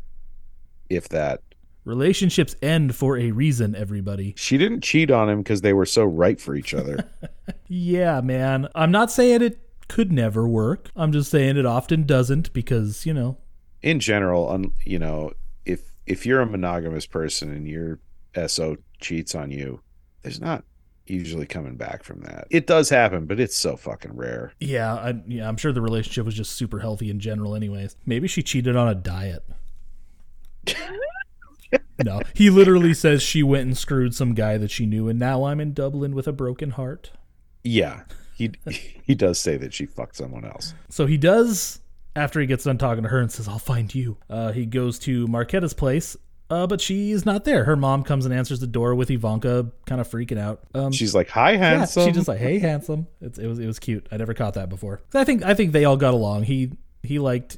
if 0.90 1.10
that. 1.10 1.42
Relationships 1.86 2.56
end 2.62 2.94
for 2.96 3.18
a 3.18 3.32
reason, 3.32 3.76
everybody. 3.76 4.34
She 4.38 4.58
didn't 4.58 4.82
cheat 4.82 5.10
on 5.10 5.28
him 5.30 5.40
because 5.40 5.62
they 5.62 5.74
were 5.74 5.86
so 5.88 6.04
right 6.04 6.40
for 6.40 6.56
each 6.56 6.74
other. 6.74 7.10
Yeah, 7.72 8.22
man. 8.22 8.68
I'm 8.76 8.92
not 8.92 9.12
saying 9.12 9.42
it 9.42 9.60
could 9.88 10.12
never 10.12 10.48
work. 10.48 10.90
I'm 10.96 11.12
just 11.12 11.32
saying 11.32 11.58
it 11.58 11.66
often 11.66 12.04
doesn't 12.04 12.52
because, 12.54 13.06
you 13.08 13.14
know, 13.14 13.38
in 13.82 14.00
general, 14.00 14.50
un, 14.52 14.72
you 14.86 14.98
know, 15.00 15.34
if 15.66 15.82
if 16.06 16.26
you're 16.28 16.42
a 16.42 16.46
monogamous 16.48 17.06
person 17.08 17.52
and 17.52 17.68
your 17.68 18.00
SO 18.48 18.78
cheats 19.00 19.36
on 19.36 19.52
you, 19.52 19.82
there's 20.22 20.42
not 20.42 20.64
usually 21.06 21.46
coming 21.46 21.76
back 21.76 22.04
from 22.04 22.22
that. 22.22 22.48
It 22.50 22.68
does 22.68 22.90
happen, 22.90 23.26
but 23.26 23.40
it's 23.40 23.58
so 23.58 23.76
fucking 23.76 24.16
rare. 24.16 24.54
yeah, 24.60 24.94
I, 24.94 25.16
yeah, 25.28 25.48
I'm 25.48 25.58
sure 25.58 25.72
the 25.72 25.82
relationship 25.82 26.26
was 26.26 26.36
just 26.36 26.52
super 26.54 26.80
healthy 26.80 27.10
in 27.10 27.20
general 27.20 27.56
anyways. 27.56 27.96
Maybe 28.06 28.28
she 28.28 28.44
cheated 28.44 28.76
on 28.76 28.88
a 28.88 28.96
diet. 28.96 29.44
no, 32.04 32.22
he 32.34 32.50
literally 32.50 32.94
says 32.94 33.24
she 33.24 33.44
went 33.44 33.64
and 33.64 33.78
screwed 33.78 34.14
some 34.14 34.34
guy 34.34 34.58
that 34.58 34.72
she 34.72 34.86
knew 34.86 35.08
and 35.08 35.18
now 35.18 35.46
I'm 35.46 35.60
in 35.60 35.74
Dublin 35.74 36.14
with 36.14 36.28
a 36.28 36.32
broken 36.34 36.72
heart. 36.72 37.12
Yeah, 37.64 38.04
he 38.36 38.52
he 39.04 39.16
does 39.16 39.40
say 39.40 39.58
that 39.58 39.74
she 39.74 39.86
fucked 39.86 40.16
someone 40.16 40.46
else. 40.46 40.74
So 40.90 41.06
he 41.06 41.18
does 41.18 41.82
after 42.16 42.40
he 42.40 42.46
gets 42.46 42.64
done 42.64 42.78
talking 42.78 43.04
to 43.04 43.10
her 43.10 43.20
and 43.20 43.32
says, 43.32 43.48
"I'll 43.48 43.60
find 43.60 43.94
you." 43.94 44.18
Uh, 44.30 44.52
he 44.54 44.66
goes 44.66 44.98
to 45.00 45.28
Marketa's 45.28 45.74
place, 45.74 46.16
uh, 46.50 46.68
but 46.68 46.82
she's 46.82 47.26
not 47.26 47.46
there. 47.46 47.64
Her 47.64 47.76
mom 47.76 48.04
comes 48.04 48.26
and 48.26 48.34
answers 48.34 48.60
the 48.60 48.68
door 48.68 48.96
with 48.96 49.12
Ivanka, 49.12 49.72
kind 49.86 50.02
of 50.02 50.08
freaking 50.08 50.40
out. 50.40 50.62
Um, 50.74 50.92
She's 50.92 51.14
like, 51.14 51.30
"Hi, 51.30 51.52
handsome." 51.52 51.62
yeah, 51.62 51.78
handsome." 51.78 52.06
she 52.06 52.12
just 52.12 52.28
like, 52.28 52.40
"Hey, 52.40 52.60
handsome." 52.60 53.08
It's, 53.22 53.38
it 53.38 53.48
was 53.48 53.60
it 53.60 53.68
was 53.68 53.80
cute. 53.80 54.08
I 54.12 54.18
never 54.18 54.34
caught 54.34 54.56
that 54.56 54.70
before. 54.70 55.02
I 55.14 55.24
think 55.24 55.44
I 55.44 55.54
think 55.54 55.72
they 55.72 55.86
all 55.86 55.98
got 55.98 56.14
along. 56.14 56.44
He 56.44 56.72
he 57.04 57.20
liked 57.20 57.58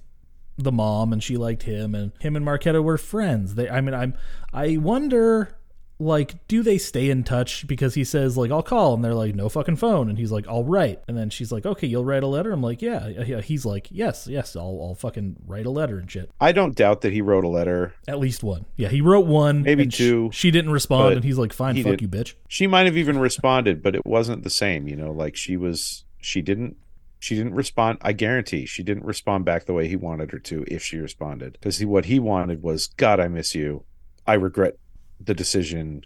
the 0.58 0.72
mom 0.72 1.14
and 1.14 1.24
she 1.24 1.38
liked 1.38 1.64
him 1.64 1.96
and 1.96 2.12
him 2.20 2.36
and 2.36 2.46
Marketa 2.46 2.84
were 2.84 2.98
friends. 2.98 3.56
They 3.56 3.70
I 3.70 3.82
mean 3.82 3.96
I'm 3.96 4.14
I 4.54 4.78
wonder 4.78 5.56
like 6.02 6.48
do 6.48 6.64
they 6.64 6.78
stay 6.78 7.10
in 7.10 7.24
touch 7.24 7.68
because 7.68 7.94
he 7.94 8.04
says 8.04 8.38
like 8.38 8.50
I'll 8.52 8.64
call 8.64 8.96
and 8.96 9.04
they're 9.04 9.14
like 9.14 9.36
no 9.36 9.50
fucking 9.50 9.76
phone 9.76 10.10
and 10.10 10.18
he's 10.18 10.32
like 10.32 10.48
I'll 10.48 10.64
write 10.64 11.02
and 11.08 11.16
then 11.18 11.30
she's 11.30 11.52
like 11.52 11.66
okay 11.66 11.86
you'll 11.88 12.04
write 12.06 12.24
a 12.24 12.28
letter 12.28 12.52
I'm 12.52 12.62
like 12.62 12.82
yeah 12.82 13.08
yeah 13.08 13.42
he's 13.42 13.66
like 13.66 13.88
yes 13.92 14.28
yes 14.28 14.56
I'll 14.56 14.80
I'll 14.82 14.96
fucking 14.96 15.38
write 15.46 15.66
a 15.66 15.70
letter 15.70 16.00
and 16.00 16.10
shit 16.10 16.32
I 16.40 16.52
don't 16.52 16.76
doubt 16.76 17.02
that 17.02 17.14
he 17.14 17.22
wrote 17.22 17.44
a 17.44 17.48
letter. 17.50 17.94
at 18.08 18.20
least 18.20 18.44
one 18.44 18.66
yeah 18.76 18.90
he 18.90 19.02
wrote 19.02 19.26
one 19.28 19.62
Maybe 19.62 19.86
two, 19.88 20.30
she 20.34 20.50
didn't 20.52 20.72
respond 20.72 21.14
and 21.16 21.24
he's 21.24 21.38
like 21.38 21.54
fine 21.54 21.76
fuck 21.76 21.92
did- 21.92 22.02
you 22.02 22.08
bitch 22.08 22.34
She 22.48 22.68
might 22.68 22.86
have 22.88 22.98
even 22.98 23.18
responded, 23.20 23.82
but 23.84 23.96
it 23.96 24.06
wasn't 24.06 24.44
the 24.44 24.50
same. 24.50 24.88
You 24.88 24.96
know, 24.96 25.12
like 25.12 25.36
she 25.36 25.56
was. 25.56 26.04
She 26.20 26.42
didn't. 26.42 26.76
She 27.20 27.36
didn't 27.36 27.54
respond. 27.54 28.00
I 28.02 28.12
guarantee 28.14 28.66
she 28.66 28.84
didn't 28.84 29.06
respond 29.06 29.46
back 29.46 29.66
the 29.66 29.74
way 29.74 29.88
he 29.88 29.96
wanted 29.96 30.32
her 30.32 30.40
to 30.40 30.66
if 30.68 30.84
she 30.84 30.98
responded. 30.98 31.54
Because 31.54 31.78
he, 31.78 31.86
what 31.86 32.06
he 32.06 32.20
wanted 32.20 32.62
was, 32.64 32.88
God, 32.88 33.20
I 33.20 33.28
miss 33.28 33.54
you. 33.56 33.84
I 34.28 34.34
regret 34.34 34.78
the 35.26 35.34
decision. 35.34 36.04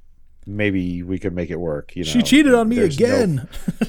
Maybe 0.48 1.02
we 1.02 1.18
could 1.18 1.34
make 1.34 1.50
it 1.50 1.60
work. 1.60 1.96
You 1.96 2.04
know, 2.04 2.12
she 2.12 2.22
cheated 2.22 2.54
on 2.54 2.70
me 2.70 2.76
There's 2.76 3.00
no- 3.00 3.06
again 3.08 3.48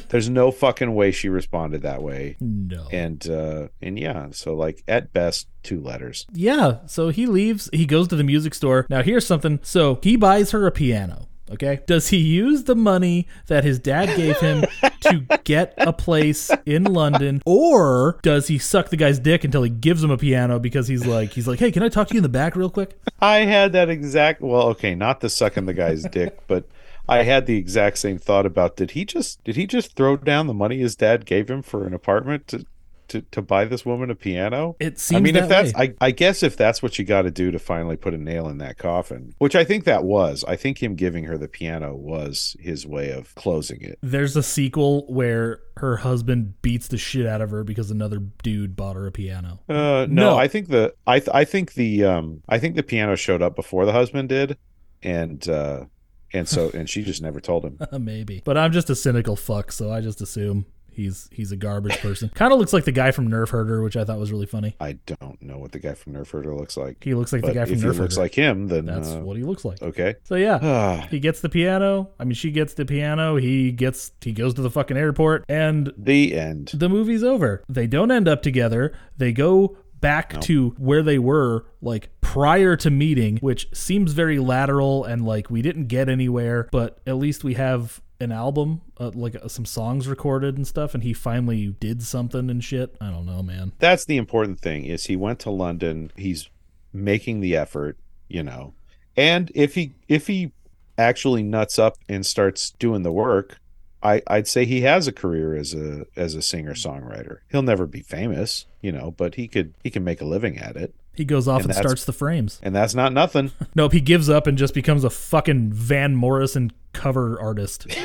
there's 0.09 0.31
no 0.31 0.51
fucking 0.51 0.94
way 0.94 1.11
she 1.11 1.28
responded 1.28 1.82
that 1.82 2.03
way. 2.03 2.36
no 2.40 2.89
And 2.90 3.28
uh 3.28 3.69
and 3.82 3.98
yeah, 3.98 4.28
so 4.31 4.55
like 4.55 4.82
at 4.89 5.12
best 5.12 5.48
two 5.62 5.81
letters. 5.82 6.27
Yeah, 6.32 6.78
so 6.86 7.11
he 7.11 7.27
leaves, 7.27 7.69
he 7.74 7.85
goes 7.85 8.09
to 8.09 8.16
the 8.16 8.24
music 8.24 8.55
store. 8.55 8.86
Now, 8.89 9.03
here's 9.03 9.27
something. 9.27 9.59
So 9.62 9.98
he 10.03 10.16
buys 10.16 10.53
her 10.53 10.66
a 10.66 10.73
piano. 10.73 11.28
Okay. 11.51 11.81
Does 11.86 12.09
he 12.09 12.16
use 12.16 12.64
the 12.64 12.74
money 12.74 13.28
that 13.47 13.64
his 13.64 13.78
dad 13.78 14.16
gave 14.16 14.39
him 14.39 14.64
to 15.02 15.20
get 15.44 15.74
a 15.78 15.93
place 15.93 16.51
in 16.64 16.85
London, 16.85 17.43
or 17.47 18.18
does 18.23 18.48
he 18.48 18.59
suck 18.59 18.90
the 18.90 18.97
guy's 18.97 19.18
dick 19.18 19.44
until 19.44 19.62
he 19.62 19.70
gives 19.70 20.02
him 20.02 20.10
a 20.10 20.18
piano 20.18 20.59
because 20.59 20.89
he's 20.89 21.06
like, 21.06 21.32
he's 21.32 21.47
like, 21.47 21.59
hey, 21.59 21.70
can 21.70 21.82
I 21.82 21.89
talk 21.89 22.09
to 22.09 22.14
you 22.14 22.18
in 22.18 22.23
the 22.23 22.28
back 22.28 22.56
real 22.56 22.70
quick? 22.70 22.98
I 23.20 23.39
had 23.39 23.73
that 23.73 23.89
exact 23.89 24.40
well, 24.40 24.68
okay, 24.68 24.94
not 24.94 25.20
the 25.20 25.31
sucking 25.31 25.66
the 25.66 25.74
guy's 25.74 26.02
dick, 26.05 26.39
but 26.47 26.68
I 27.09 27.23
had 27.23 27.47
the 27.47 27.56
exact 27.56 27.98
same 27.98 28.18
thought 28.18 28.47
about 28.47 28.77
did 28.77 28.93
he 28.93 29.05
just 29.05 29.43
did 29.44 29.56
he 29.56 29.66
just 29.66 29.94
throw 29.94 30.16
down 30.16 30.47
the 30.47 30.55
money 30.55 30.78
his 30.78 30.97
dad 30.97 31.24
gave 31.24 31.48
him 31.48 31.62
for 31.62 31.86
an 31.86 31.94
apartment 31.94 32.48
to 32.48 32.66
to, 33.09 33.23
to 33.23 33.43
buy 33.43 33.65
this 33.65 33.85
woman 33.85 34.11
a 34.11 34.15
piano? 34.15 34.77
It 34.81 34.99
seems 34.99 35.19
I 35.19 35.20
mean, 35.23 35.37
if 35.37 35.49
that's, 35.49 35.74
way. 35.74 35.95
I, 36.01 36.07
I 36.07 36.11
guess 36.11 36.43
if 36.43 36.57
that's 36.57 36.83
what 36.83 36.99
you 36.99 37.05
got 37.05 37.23
to 37.23 37.31
do 37.31 37.51
to 37.51 37.59
finally 37.59 37.97
put 37.97 38.15
a 38.15 38.19
nail 38.19 38.49
in 38.49 38.59
that 38.59 38.78
coffin, 38.78 39.35
which 39.39 39.55
I 39.57 39.65
think 39.65 39.85
that 39.85 40.05
was, 40.05 40.45
I 40.47 40.57
think 40.57 40.83
him 40.83 40.95
giving 40.95 41.24
her 41.24 41.37
the 41.39 41.49
piano 41.49 41.95
was 41.95 42.57
his 42.61 42.87
way 42.87 43.11
of 43.11 43.35
closing 43.35 43.81
it. 43.83 43.99
There's 44.03 44.37
a 44.37 44.43
sequel 44.43 45.07
where 45.12 45.61
her 45.78 45.99
husband 45.99 46.61
beats 46.62 46.89
the 46.89 46.99
shit 46.99 47.27
out 47.27 47.41
of 47.41 47.51
her 47.51 47.62
because 47.65 47.91
another 47.91 48.19
dude 48.43 48.77
bought 48.77 48.97
her 48.97 49.07
a 49.07 49.12
piano. 49.12 49.61
Uh, 49.69 50.07
no, 50.09 50.31
No. 50.31 50.39
I 50.39 50.49
think 50.49 50.69
the 50.69 50.95
I 51.07 51.19
th- 51.19 51.31
I 51.35 51.45
think 51.45 51.74
the 51.74 52.05
um 52.05 52.43
I 52.49 52.59
think 52.59 52.77
the 52.77 52.83
piano 52.83 53.15
showed 53.16 53.43
up 53.43 53.55
before 53.55 53.85
the 53.85 53.93
husband 53.93 54.28
did, 54.31 54.57
and 55.03 55.47
uh 55.49 55.85
and 56.33 56.49
so 56.49 56.70
and 56.74 56.89
she 56.89 57.03
just 57.03 57.23
never 57.23 57.41
told 57.41 57.65
him. 57.65 57.78
Maybe. 58.05 58.43
But 58.45 58.57
I'm 58.57 58.73
just 58.73 58.91
a 58.91 58.95
cynical 58.97 59.37
fuck, 59.37 59.70
so 59.70 59.93
I 59.93 60.01
just 60.01 60.20
assume 60.20 60.66
he's 60.97 61.28
he's 61.31 61.52
a 61.52 61.56
garbage 61.56 61.98
person. 61.98 62.31
kind 62.35 62.52
of 62.52 62.59
looks 62.59 62.73
like 62.73 62.85
the 62.85 62.93
guy 62.93 63.10
from 63.12 63.28
Nerf 63.28 63.51
Herder, 63.51 63.82
which 63.82 63.97
I 63.97 64.05
thought 64.05 64.18
was 64.18 64.32
really 64.32 64.47
funny. 64.47 64.74
I 64.81 64.94
don't 65.06 65.40
know 65.43 65.59
what 65.59 65.73
the 65.73 65.78
guy 65.78 65.94
from 65.94 66.14
Nerf 66.14 66.31
Herder 66.31 66.55
looks 66.55 66.77
like. 66.77 67.05
He 67.05 67.14
looks 67.14 67.32
like 67.32 67.43
the 67.43 67.52
guy 67.52 67.64
from 67.64 67.74
if 67.74 67.81
Nerf 67.82 67.94
he 67.94 68.01
looks 68.01 68.16
like 68.16 68.35
him, 68.35 68.66
then 68.68 68.86
That's 68.86 69.10
uh, 69.12 69.20
what 69.20 69.36
he 69.36 69.43
looks 69.44 69.64
like. 69.64 69.81
okay. 69.82 70.16
So 70.24 70.35
yeah, 70.35 70.59
Ah, 70.62 71.06
he 71.10 71.20
gets 71.20 71.40
the 71.40 71.48
piano. 71.48 72.10
I 72.18 72.24
mean, 72.24 72.35
she 72.35 72.51
gets 72.51 72.74
the 72.74 72.85
piano. 72.85 73.36
He 73.36 73.70
gets 73.73 74.12
he 74.20 74.32
goes 74.32 74.55
to 74.55 74.62
the 74.62 74.70
fucking 74.70 74.97
airport, 74.97 75.44
and 75.48 75.93
the 75.97 76.35
end. 76.35 76.73
the 76.74 76.89
movie's 76.89 77.23
over. 77.23 77.62
They 77.68 77.86
don't 77.86 78.10
end 78.10 78.27
up 78.28 78.43
together. 78.43 78.93
They 79.16 79.32
go 79.32 79.77
back 80.01 80.39
to 80.43 80.70
where 80.78 81.02
they 81.02 81.18
were 81.18 81.66
like 81.81 82.10
prior 82.20 82.77
to 82.77 82.90
meeting, 82.90 83.39
which 83.39 83.66
seems 83.74 84.12
very 84.12 84.39
lateral 84.39 85.05
and 85.05 85.24
like 85.24 85.48
we 85.51 85.62
didn't 85.62 85.86
get 85.86 86.09
anywhere, 86.09 86.68
but 86.70 86.98
at 87.06 87.16
least 87.16 87.43
we 87.44 87.55
have 87.55 88.01
an 88.20 88.32
album, 88.32 88.80
uh, 88.98 89.10
like 89.14 89.36
uh, 89.36 89.48
some 89.48 89.64
songs 89.64 90.09
recorded 90.09 90.56
and 90.56 90.66
stuff 90.66 90.94
and 90.94 91.02
he 91.02 91.12
finally 91.12 91.74
did 91.80 92.02
something 92.02 92.48
and 92.51 92.62
shit. 92.64 92.97
I 93.01 93.10
don't 93.10 93.26
know, 93.26 93.43
man. 93.43 93.72
That's 93.78 94.05
the 94.05 94.16
important 94.16 94.60
thing. 94.60 94.84
Is 94.84 95.05
he 95.06 95.16
went 95.16 95.38
to 95.40 95.51
London? 95.51 96.10
He's 96.16 96.48
making 96.93 97.40
the 97.40 97.56
effort, 97.56 97.98
you 98.28 98.43
know. 98.43 98.74
And 99.16 99.51
if 99.55 99.74
he 99.74 99.94
if 100.09 100.26
he 100.26 100.52
actually 100.98 101.43
nuts 101.43 101.78
up 101.78 101.97
and 102.09 102.24
starts 102.24 102.70
doing 102.78 103.02
the 103.02 103.12
work, 103.12 103.59
I, 104.02 104.22
I'd 104.26 104.47
say 104.48 104.64
he 104.64 104.82
has 104.82 105.06
a 105.09 105.12
career 105.12 105.55
as 105.56 105.74
a 105.74 106.06
as 106.16 106.34
a 106.34 106.43
singer 106.43 106.74
songwriter. 106.74 107.38
He'll 107.51 107.62
never 107.62 107.86
be 107.86 108.01
famous, 108.01 108.66
you 108.80 108.93
know, 108.93 109.10
but 109.10 109.34
he 109.34 109.48
could 109.48 109.74
he 109.82 109.90
can 109.90 110.05
make 110.05 110.20
a 110.20 110.26
living 110.26 110.59
at 110.59 110.76
it, 110.76 110.94
He 111.14 111.24
goes 111.24 111.48
off 111.48 111.62
And 111.62 111.70
and, 111.70 111.76
starts 111.78 112.05
the 112.05 112.12
frames. 112.12 112.60
and 112.62 112.74
that's 112.74 112.94
not 112.94 113.12
nothing. 113.12 113.52
Nope, 113.74 113.93
he 113.93 114.01
gives 114.01 114.28
up 114.30 114.47
and 114.47 114.56
just 114.56 114.72
becomes 114.74 115.02
a 115.05 115.10
fucking 115.10 115.72
Van 115.72 116.14
Morrison 116.14 116.72
cover 116.97 117.40
artist. 117.40 117.86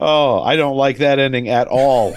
Oh, 0.00 0.42
I 0.42 0.56
don't 0.56 0.76
like 0.76 0.98
that 0.98 1.18
ending 1.18 1.48
at 1.48 1.68
all. 1.68 2.14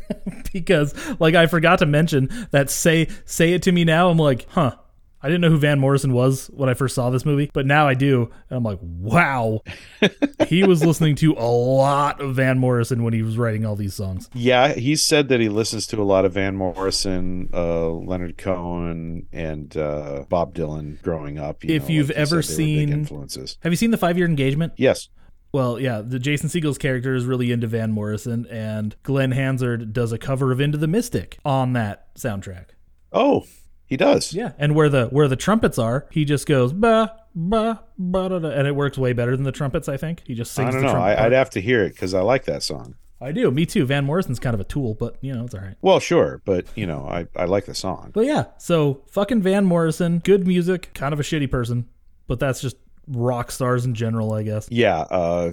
because 0.52 0.94
like 1.18 1.34
I 1.34 1.46
forgot 1.46 1.78
to 1.78 1.86
mention 1.86 2.28
that 2.50 2.70
say 2.70 3.08
say 3.24 3.52
it 3.52 3.62
to 3.62 3.72
me 3.72 3.84
now 3.84 4.08
I'm 4.10 4.18
like 4.18 4.46
huh 4.50 4.76
I 5.22 5.28
didn't 5.28 5.40
know 5.42 5.50
who 5.50 5.58
Van 5.58 5.78
Morrison 5.78 6.12
was 6.12 6.48
when 6.54 6.68
I 6.68 6.74
first 6.74 6.94
saw 6.94 7.10
this 7.10 7.24
movie 7.24 7.50
but 7.52 7.66
now 7.66 7.86
I 7.86 7.94
do 7.94 8.30
and 8.48 8.56
I'm 8.56 8.62
like 8.64 8.78
wow. 8.82 9.60
He 10.48 10.64
was 10.64 10.84
listening 10.84 11.14
to 11.16 11.34
a 11.34 11.44
lot 11.46 12.20
of 12.20 12.34
Van 12.34 12.58
Morrison 12.58 13.02
when 13.04 13.12
he 13.12 13.22
was 13.22 13.38
writing 13.38 13.64
all 13.64 13.76
these 13.76 13.94
songs. 13.94 14.28
Yeah, 14.34 14.72
he 14.72 14.96
said 14.96 15.28
that 15.28 15.38
he 15.40 15.48
listens 15.48 15.86
to 15.88 16.00
a 16.00 16.02
lot 16.02 16.24
of 16.24 16.32
Van 16.32 16.56
Morrison, 16.56 17.50
uh, 17.52 17.88
Leonard 17.90 18.36
Cohen, 18.36 19.26
and 19.32 19.76
uh, 19.76 20.24
Bob 20.28 20.54
Dylan 20.54 21.00
growing 21.02 21.38
up. 21.38 21.62
you 21.62 21.74
If 21.76 21.84
know, 21.84 21.88
you've 21.90 22.08
like 22.08 22.16
ever 22.18 22.42
said, 22.42 22.56
they 22.56 22.62
were 22.64 22.68
big 22.68 22.88
seen- 22.88 22.92
influences, 22.92 23.58
have 23.62 23.70
you 23.72 23.76
seen 23.76 23.90
the 23.92 23.98
five 23.98 24.16
year 24.16 24.26
engagement? 24.26 24.72
Yes, 24.76 25.08
well 25.52 25.80
yeah 25.80 26.00
the 26.00 26.18
Jason 26.20 26.48
Segel's 26.48 26.78
character 26.78 27.14
is 27.14 27.24
really 27.26 27.50
into 27.52 27.66
Van 27.66 27.90
Morrison 27.92 28.46
and 28.46 28.94
Glen 29.02 29.32
Hansard 29.32 29.92
does 29.92 30.12
a 30.12 30.18
cover 30.18 30.50
of 30.52 30.60
Into 30.60 30.78
the 30.78 30.86
Mystic 30.88 31.38
on 31.44 31.72
that 31.74 32.14
soundtrack. 32.16 32.66
Oh, 33.12 33.44
he 33.90 33.96
does. 33.96 34.32
Yeah, 34.32 34.52
and 34.56 34.74
where 34.74 34.88
the 34.88 35.08
where 35.08 35.26
the 35.26 35.36
trumpets 35.36 35.78
are, 35.78 36.06
he 36.10 36.24
just 36.24 36.46
goes 36.46 36.72
ba 36.72 37.12
ba 37.34 37.82
ba 37.98 38.28
da, 38.28 38.38
da, 38.38 38.48
and 38.48 38.68
it 38.68 38.76
works 38.76 38.96
way 38.96 39.12
better 39.12 39.36
than 39.36 39.44
the 39.44 39.52
trumpets. 39.52 39.88
I 39.88 39.96
think 39.96 40.22
he 40.24 40.34
just 40.34 40.52
sings. 40.52 40.68
I 40.68 40.80
don't 40.80 40.82
know. 40.82 40.92
I, 40.92 41.26
I'd 41.26 41.32
have 41.32 41.50
to 41.50 41.60
hear 41.60 41.82
it 41.84 41.90
because 41.90 42.14
I 42.14 42.20
like 42.20 42.44
that 42.44 42.62
song. 42.62 42.94
I 43.20 43.32
do. 43.32 43.50
Me 43.50 43.66
too. 43.66 43.84
Van 43.84 44.04
Morrison's 44.04 44.38
kind 44.38 44.54
of 44.54 44.60
a 44.60 44.64
tool, 44.64 44.94
but 44.94 45.16
you 45.20 45.34
know 45.34 45.44
it's 45.44 45.54
all 45.54 45.60
right. 45.60 45.74
Well, 45.82 45.98
sure, 45.98 46.40
but 46.44 46.66
you 46.76 46.86
know, 46.86 47.04
I, 47.06 47.26
I 47.36 47.46
like 47.46 47.66
the 47.66 47.74
song. 47.74 48.12
But 48.14 48.26
yeah, 48.26 48.44
so 48.58 49.02
fucking 49.08 49.42
Van 49.42 49.64
Morrison, 49.64 50.20
good 50.20 50.46
music, 50.46 50.94
kind 50.94 51.12
of 51.12 51.18
a 51.18 51.24
shitty 51.24 51.50
person, 51.50 51.88
but 52.28 52.38
that's 52.38 52.60
just 52.60 52.76
rock 53.08 53.50
stars 53.50 53.84
in 53.84 53.94
general, 53.94 54.32
I 54.32 54.44
guess. 54.44 54.68
Yeah, 54.70 55.00
uh, 55.00 55.52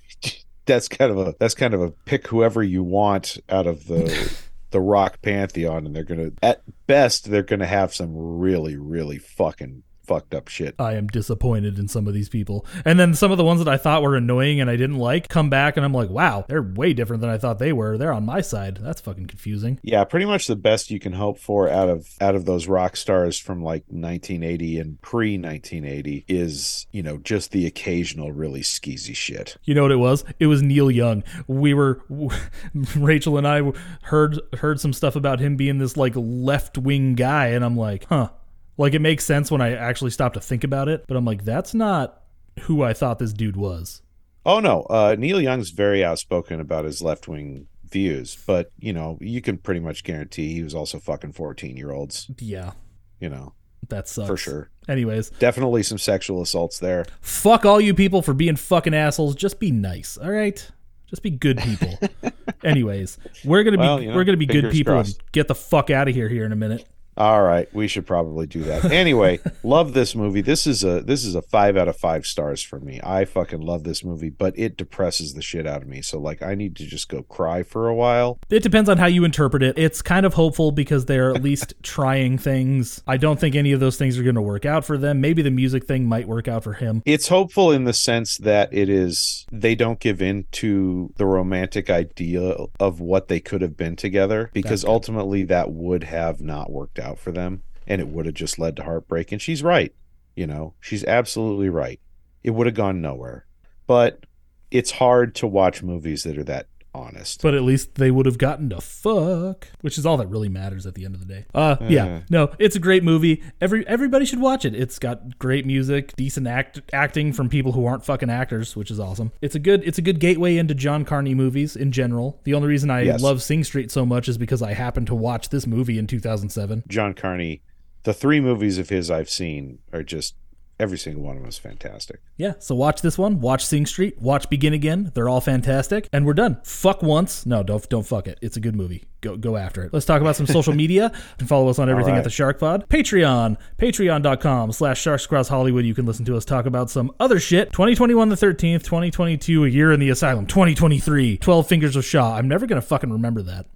that's 0.66 0.88
kind 0.88 1.12
of 1.12 1.18
a 1.18 1.34
that's 1.38 1.54
kind 1.54 1.74
of 1.74 1.82
a 1.82 1.90
pick 1.90 2.26
whoever 2.26 2.62
you 2.62 2.82
want 2.82 3.36
out 3.50 3.66
of 3.66 3.86
the 3.86 4.34
the 4.76 4.80
rock 4.82 5.22
pantheon, 5.22 5.86
and 5.86 5.96
they're 5.96 6.04
gonna 6.04 6.32
at 6.42 6.60
best 6.86 7.30
they're 7.30 7.42
gonna 7.42 7.64
have 7.64 7.94
some 7.94 8.14
really 8.14 8.76
really 8.76 9.16
fucking 9.16 9.82
fucked 10.06 10.34
up 10.34 10.48
shit. 10.48 10.74
I 10.78 10.94
am 10.94 11.06
disappointed 11.08 11.78
in 11.78 11.88
some 11.88 12.06
of 12.06 12.14
these 12.14 12.28
people. 12.28 12.66
And 12.84 12.98
then 12.98 13.14
some 13.14 13.32
of 13.32 13.38
the 13.38 13.44
ones 13.44 13.62
that 13.62 13.72
I 13.72 13.76
thought 13.76 14.02
were 14.02 14.16
annoying 14.16 14.60
and 14.60 14.70
I 14.70 14.76
didn't 14.76 14.98
like 14.98 15.28
come 15.28 15.50
back 15.50 15.76
and 15.76 15.84
I'm 15.84 15.92
like, 15.92 16.10
wow, 16.10 16.44
they're 16.48 16.62
way 16.62 16.92
different 16.92 17.20
than 17.20 17.30
I 17.30 17.38
thought 17.38 17.58
they 17.58 17.72
were. 17.72 17.98
They're 17.98 18.12
on 18.12 18.24
my 18.24 18.40
side. 18.40 18.78
That's 18.80 19.00
fucking 19.00 19.26
confusing. 19.26 19.78
Yeah, 19.82 20.04
pretty 20.04 20.26
much 20.26 20.46
the 20.46 20.56
best 20.56 20.90
you 20.90 20.98
can 20.98 21.12
hope 21.12 21.38
for 21.38 21.68
out 21.68 21.88
of 21.88 22.08
out 22.20 22.34
of 22.34 22.44
those 22.44 22.66
rock 22.66 22.96
stars 22.96 23.38
from 23.38 23.62
like 23.62 23.84
1980 23.88 24.78
and 24.78 25.00
pre 25.00 25.38
1980 25.38 26.24
is 26.28 26.86
you 26.92 27.02
know 27.02 27.18
just 27.18 27.52
the 27.52 27.66
occasional 27.66 28.32
really 28.32 28.60
skeezy 28.62 29.14
shit. 29.14 29.56
You 29.64 29.74
know 29.74 29.82
what 29.82 29.92
it 29.92 29.96
was? 29.96 30.24
It 30.38 30.46
was 30.46 30.62
Neil 30.62 30.90
Young. 30.90 31.24
We 31.46 31.74
were 31.74 32.02
Rachel 32.96 33.38
and 33.38 33.46
I 33.46 33.72
heard 34.02 34.40
heard 34.58 34.80
some 34.80 34.92
stuff 34.92 35.16
about 35.16 35.40
him 35.40 35.56
being 35.56 35.78
this 35.78 35.96
like 35.96 36.12
left 36.16 36.78
wing 36.78 37.14
guy, 37.14 37.48
and 37.48 37.64
I'm 37.64 37.76
like, 37.76 38.06
huh. 38.08 38.30
Like 38.78 38.94
it 38.94 39.00
makes 39.00 39.24
sense 39.24 39.50
when 39.50 39.60
I 39.60 39.72
actually 39.74 40.10
stop 40.10 40.34
to 40.34 40.40
think 40.40 40.64
about 40.64 40.88
it, 40.88 41.04
but 41.08 41.16
I'm 41.16 41.24
like, 41.24 41.44
that's 41.44 41.74
not 41.74 42.22
who 42.62 42.82
I 42.82 42.92
thought 42.92 43.18
this 43.18 43.32
dude 43.32 43.56
was. 43.56 44.02
Oh 44.44 44.60
no, 44.60 44.82
uh, 44.82 45.16
Neil 45.18 45.40
Young's 45.40 45.70
very 45.70 46.04
outspoken 46.04 46.60
about 46.60 46.84
his 46.84 47.02
left 47.02 47.26
wing 47.26 47.66
views, 47.88 48.36
but 48.46 48.70
you 48.78 48.92
know 48.92 49.18
you 49.20 49.40
can 49.40 49.58
pretty 49.58 49.80
much 49.80 50.04
guarantee 50.04 50.52
he 50.54 50.62
was 50.62 50.74
also 50.74 50.98
fucking 50.98 51.32
14 51.32 51.76
year 51.76 51.90
olds. 51.92 52.30
Yeah, 52.38 52.72
You 53.18 53.28
know, 53.28 53.54
that 53.88 54.08
sucks 54.08 54.28
for 54.28 54.36
sure. 54.36 54.70
Anyways, 54.88 55.30
Definitely 55.30 55.82
some 55.82 55.98
sexual 55.98 56.42
assaults 56.42 56.78
there. 56.78 57.06
fuck 57.20 57.64
all 57.64 57.80
you 57.80 57.92
people 57.94 58.22
for 58.22 58.34
being 58.34 58.56
fucking 58.56 58.94
assholes. 58.94 59.34
Just 59.34 59.58
be 59.58 59.70
nice, 59.72 60.16
all 60.16 60.30
right? 60.30 60.70
Just 61.08 61.22
be 61.22 61.30
good 61.30 61.58
people. 61.58 61.98
Anyways, 62.64 63.18
we're 63.44 63.62
gonna 63.64 63.78
be 63.78 63.82
Well, 63.82 64.02
you 64.02 64.08
know, 64.10 64.16
we're 64.16 64.24
gonna 64.24 64.36
be 64.36 64.46
good 64.46 64.70
people 64.70 64.94
crossed. 64.94 65.18
and 65.20 65.32
get 65.32 65.48
the 65.48 65.54
fuck 65.54 65.90
out 65.90 66.08
of 66.08 66.14
here 66.14 66.28
here 66.28 66.44
in 66.44 66.52
a 66.52 66.56
minute. 66.56 66.86
All 67.16 67.42
right, 67.42 67.72
we 67.72 67.88
should 67.88 68.06
probably 68.06 68.46
do 68.46 68.62
that. 68.64 68.92
Anyway, 68.92 69.40
love 69.62 69.94
this 69.94 70.14
movie. 70.14 70.42
This 70.42 70.66
is 70.66 70.84
a 70.84 71.00
this 71.00 71.24
is 71.24 71.34
a 71.34 71.40
five 71.40 71.76
out 71.76 71.88
of 71.88 71.96
five 71.96 72.26
stars 72.26 72.62
for 72.62 72.78
me. 72.78 73.00
I 73.02 73.24
fucking 73.24 73.60
love 73.60 73.84
this 73.84 74.04
movie, 74.04 74.28
but 74.28 74.52
it 74.58 74.76
depresses 74.76 75.32
the 75.32 75.40
shit 75.40 75.66
out 75.66 75.82
of 75.82 75.88
me. 75.88 76.02
So 76.02 76.18
like, 76.18 76.42
I 76.42 76.54
need 76.54 76.76
to 76.76 76.84
just 76.86 77.08
go 77.08 77.22
cry 77.22 77.62
for 77.62 77.88
a 77.88 77.94
while. 77.94 78.38
It 78.50 78.62
depends 78.62 78.90
on 78.90 78.98
how 78.98 79.06
you 79.06 79.24
interpret 79.24 79.62
it. 79.62 79.78
It's 79.78 80.02
kind 80.02 80.26
of 80.26 80.34
hopeful 80.34 80.72
because 80.72 81.06
they're 81.06 81.34
at 81.34 81.42
least 81.42 81.72
trying 81.82 82.36
things. 82.36 83.02
I 83.06 83.16
don't 83.16 83.40
think 83.40 83.54
any 83.54 83.72
of 83.72 83.80
those 83.80 83.96
things 83.96 84.18
are 84.18 84.22
going 84.22 84.34
to 84.34 84.42
work 84.42 84.66
out 84.66 84.84
for 84.84 84.98
them. 84.98 85.20
Maybe 85.22 85.40
the 85.40 85.50
music 85.50 85.86
thing 85.86 86.06
might 86.06 86.28
work 86.28 86.48
out 86.48 86.64
for 86.64 86.74
him. 86.74 87.02
It's 87.06 87.28
hopeful 87.28 87.72
in 87.72 87.84
the 87.84 87.94
sense 87.94 88.36
that 88.38 88.72
it 88.72 88.90
is 88.90 89.46
they 89.50 89.74
don't 89.74 90.00
give 90.00 90.20
in 90.20 90.44
to 90.52 91.14
the 91.16 91.24
romantic 91.24 91.88
idea 91.88 92.56
of 92.78 93.00
what 93.00 93.28
they 93.28 93.40
could 93.40 93.62
have 93.62 93.76
been 93.76 93.96
together 93.96 94.50
because 94.52 94.84
ultimately 94.84 95.44
that 95.44 95.70
would 95.72 96.04
have 96.04 96.42
not 96.42 96.70
worked 96.70 96.98
out 96.98 97.05
for 97.14 97.32
them 97.32 97.62
and 97.86 98.00
it 98.00 98.08
would 98.08 98.26
have 98.26 98.34
just 98.34 98.58
led 98.58 98.76
to 98.76 98.84
heartbreak 98.84 99.32
and 99.32 99.40
she's 99.40 99.62
right 99.62 99.94
you 100.36 100.46
know? 100.46 100.74
She's 100.80 101.02
absolutely 101.02 101.70
right. 101.70 101.98
It 102.44 102.50
would 102.50 102.66
have 102.66 102.76
gone 102.76 103.00
nowhere. 103.00 103.46
But 103.88 104.26
it's 104.70 104.92
hard 104.92 105.34
to 105.36 105.46
watch 105.46 105.82
movies 105.82 106.22
that 106.22 106.38
are 106.38 106.44
that 106.44 106.68
honest 106.96 107.42
But 107.42 107.54
at 107.54 107.62
least 107.62 107.96
they 107.96 108.10
would 108.10 108.26
have 108.26 108.38
gotten 108.38 108.70
to 108.70 108.80
fuck, 108.80 109.68
which 109.82 109.98
is 109.98 110.06
all 110.06 110.16
that 110.16 110.28
really 110.28 110.48
matters 110.48 110.86
at 110.86 110.94
the 110.94 111.04
end 111.04 111.14
of 111.14 111.20
the 111.20 111.26
day. 111.26 111.44
Uh, 111.54 111.76
yeah, 111.88 112.22
no, 112.30 112.50
it's 112.58 112.74
a 112.76 112.78
great 112.78 113.04
movie. 113.04 113.42
Every 113.60 113.86
everybody 113.86 114.24
should 114.24 114.40
watch 114.40 114.64
it. 114.64 114.74
It's 114.74 114.98
got 114.98 115.38
great 115.38 115.66
music, 115.66 116.14
decent 116.16 116.46
act 116.46 116.80
acting 116.92 117.32
from 117.32 117.48
people 117.48 117.72
who 117.72 117.86
aren't 117.86 118.04
fucking 118.04 118.30
actors, 118.30 118.74
which 118.76 118.90
is 118.90 118.98
awesome. 118.98 119.32
It's 119.40 119.54
a 119.54 119.58
good 119.60 119.82
it's 119.84 119.98
a 119.98 120.02
good 120.02 120.18
gateway 120.20 120.56
into 120.56 120.74
John 120.74 121.04
Carney 121.04 121.34
movies 121.34 121.76
in 121.76 121.92
general. 121.92 122.40
The 122.44 122.54
only 122.54 122.68
reason 122.68 122.90
I 122.90 123.02
Yes. 123.02 123.22
love 123.22 123.42
Sing 123.42 123.62
Street 123.64 123.90
so 123.90 124.04
much 124.06 124.28
is 124.28 124.38
because 124.38 124.62
I 124.62 124.72
happened 124.72 125.06
to 125.08 125.14
watch 125.14 125.50
this 125.50 125.66
movie 125.66 125.98
in 125.98 126.06
2007. 126.06 126.84
john 126.88 127.12
carney 127.14 127.62
the 128.04 128.14
three 128.14 128.40
movies 128.40 128.78
of 128.78 128.88
his 128.88 129.10
i've 129.10 129.28
seen 129.30 129.78
are 129.92 130.02
just 130.02 130.34
every 130.78 130.98
single 130.98 131.22
one 131.22 131.36
of 131.36 131.42
them 131.42 131.48
is 131.48 131.58
fantastic 131.58 132.20
Yeah, 132.36 132.54
so 132.58 132.74
watch 132.74 133.00
this 133.02 133.16
one, 133.16 133.40
watch 133.40 133.64
Sing 133.64 133.86
Street, 133.86 134.20
watch 134.20 134.48
Begin 134.50 134.72
Again. 134.72 135.10
They're 135.14 135.28
all 135.28 135.40
fantastic, 135.40 136.08
and 136.12 136.26
we're 136.26 136.34
done. 136.34 136.58
Fuck 136.64 137.02
once. 137.02 137.46
No, 137.46 137.62
don't 137.62 137.88
don't 137.88 138.06
fuck 138.06 138.26
it. 138.26 138.38
It's 138.42 138.56
a 138.56 138.60
good 138.60 138.76
movie. 138.76 139.04
Go 139.20 139.36
go 139.36 139.56
after 139.56 139.82
it. 139.82 139.92
Let's 139.92 140.06
talk 140.06 140.20
about 140.20 140.36
some 140.36 140.46
social 140.46 140.74
media 140.84 141.12
and 141.38 141.48
follow 141.48 141.68
us 141.68 141.78
on 141.78 141.88
everything 141.88 142.12
right. 142.12 142.18
at 142.18 142.24
the 142.24 142.30
Shark 142.30 142.58
Pod. 142.58 142.88
Patreon, 142.88 143.56
patreon.com 143.78 144.72
slash 144.72 145.00
Sharks 145.00 145.24
Across 145.24 145.48
Hollywood. 145.48 145.84
You 145.84 145.94
can 145.94 146.06
listen 146.06 146.24
to 146.26 146.36
us 146.36 146.44
talk 146.44 146.66
about 146.66 146.90
some 146.90 147.12
other 147.18 147.40
shit. 147.40 147.72
2021 147.72 148.28
the 148.28 148.36
13th, 148.36 148.84
2022, 148.84 149.64
a 149.64 149.68
year 149.68 149.92
in 149.92 150.00
the 150.00 150.10
asylum. 150.10 150.46
2023, 150.46 151.38
12 151.38 151.66
Fingers 151.66 151.96
of 151.96 152.04
Shaw. 152.04 152.36
I'm 152.36 152.48
never 152.48 152.66
gonna 152.66 152.82
fucking 152.82 153.10
remember 153.10 153.42
that. 153.42 153.66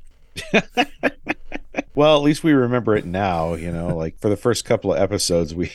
well 1.94 2.16
at 2.16 2.22
least 2.22 2.44
we 2.44 2.52
remember 2.52 2.94
it 2.94 3.04
now 3.04 3.54
you 3.54 3.70
know 3.70 3.96
like 3.96 4.18
for 4.20 4.28
the 4.28 4.36
first 4.36 4.64
couple 4.64 4.92
of 4.92 5.00
episodes 5.00 5.54
we 5.54 5.72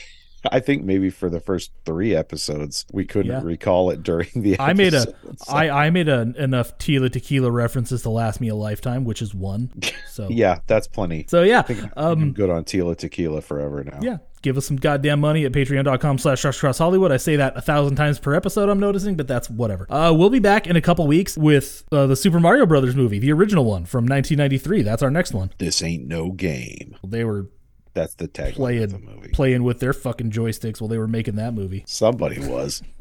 i 0.52 0.60
think 0.60 0.84
maybe 0.84 1.10
for 1.10 1.30
the 1.30 1.40
first 1.40 1.72
three 1.86 2.16
episodes 2.16 2.86
we 2.92 3.06
couldn't 3.06 3.32
Yeah. 3.32 3.42
recall 3.44 3.90
it 3.92 4.04
during 4.04 4.28
the 4.36 4.60
I 4.60 4.74
made 4.74 4.94
a 4.94 5.02
episodes. 5.02 5.44
I, 5.50 5.70
I 5.70 5.90
made 5.90 6.08
a, 6.08 6.34
enough 6.38 6.78
Tila 6.78 7.12
Tequila 7.12 7.52
references 7.52 8.02
to 8.04 8.10
last 8.10 8.40
me 8.42 8.48
a 8.50 8.56
lifetime, 8.56 9.04
which 9.06 9.22
is 9.22 9.34
one. 9.34 9.72
So 10.10 10.28
yeah 10.32 10.60
that's 10.68 10.88
plenty 10.88 11.26
So 11.28 11.44
yeah, 11.44 11.64
um, 11.98 12.22
I'm 12.22 12.34
good 12.34 12.50
on 12.50 12.64
Tila 12.66 12.96
Tequila 12.98 13.42
forever 13.42 13.84
now. 13.84 14.00
Yeah. 14.02 14.18
Give 14.42 14.58
us 14.58 14.68
some 14.68 14.78
goddamn 14.78 15.22
money 15.22 15.44
at 15.46 15.54
patreon.com 15.54 16.20
slash 16.20 16.40
Sharks 16.40 16.58
Across 16.58 16.78
Hollywood. 16.78 17.12
I 17.12 17.18
say 17.18 17.36
that 17.38 17.58
a 17.58 17.62
thousand 17.62 17.96
times 17.96 18.20
per 18.20 18.36
episode, 18.36 18.70
I'm 18.70 18.80
noticing, 18.80 19.16
but 19.16 19.28
that's 19.28 19.50
whatever. 19.50 19.88
Uh, 19.92 20.14
we'll 20.14 20.30
be 20.30 20.38
back 20.38 20.68
in 20.68 20.76
a 20.76 20.82
couple 20.82 21.08
weeks 21.08 21.36
with 21.36 21.84
uh, 21.92 22.06
the 22.06 22.16
Super 22.16 22.40
Mario 22.40 22.68
Brothers 22.68 22.96
movie, 22.96 23.18
the 23.18 23.32
original 23.32 23.66
one 23.66 23.86
from 23.86 24.04
1993. 24.06 24.84
That's 24.84 25.02
our 25.02 25.10
next 25.10 25.34
one. 25.34 25.52
This 25.58 25.82
ain't 25.82 26.06
no 26.06 26.30
game. 26.32 26.96
They 27.04 27.24
were 27.24 27.50
That's 27.96 28.14
the 28.14 28.28
tagline 28.28 28.84
of 28.84 28.92
the 28.92 28.98
playing, 29.00 29.16
movie. 29.16 29.30
playing 29.30 29.64
with 29.64 29.80
their 29.80 29.94
fucking 29.94 30.30
joysticks 30.30 30.80
while 30.80 30.88
they 30.90 31.00
were 31.00 31.08
making 31.08 31.38
that 31.38 31.54
movie. 31.56 31.84
Somebody 31.88 32.40
was. 32.40 32.84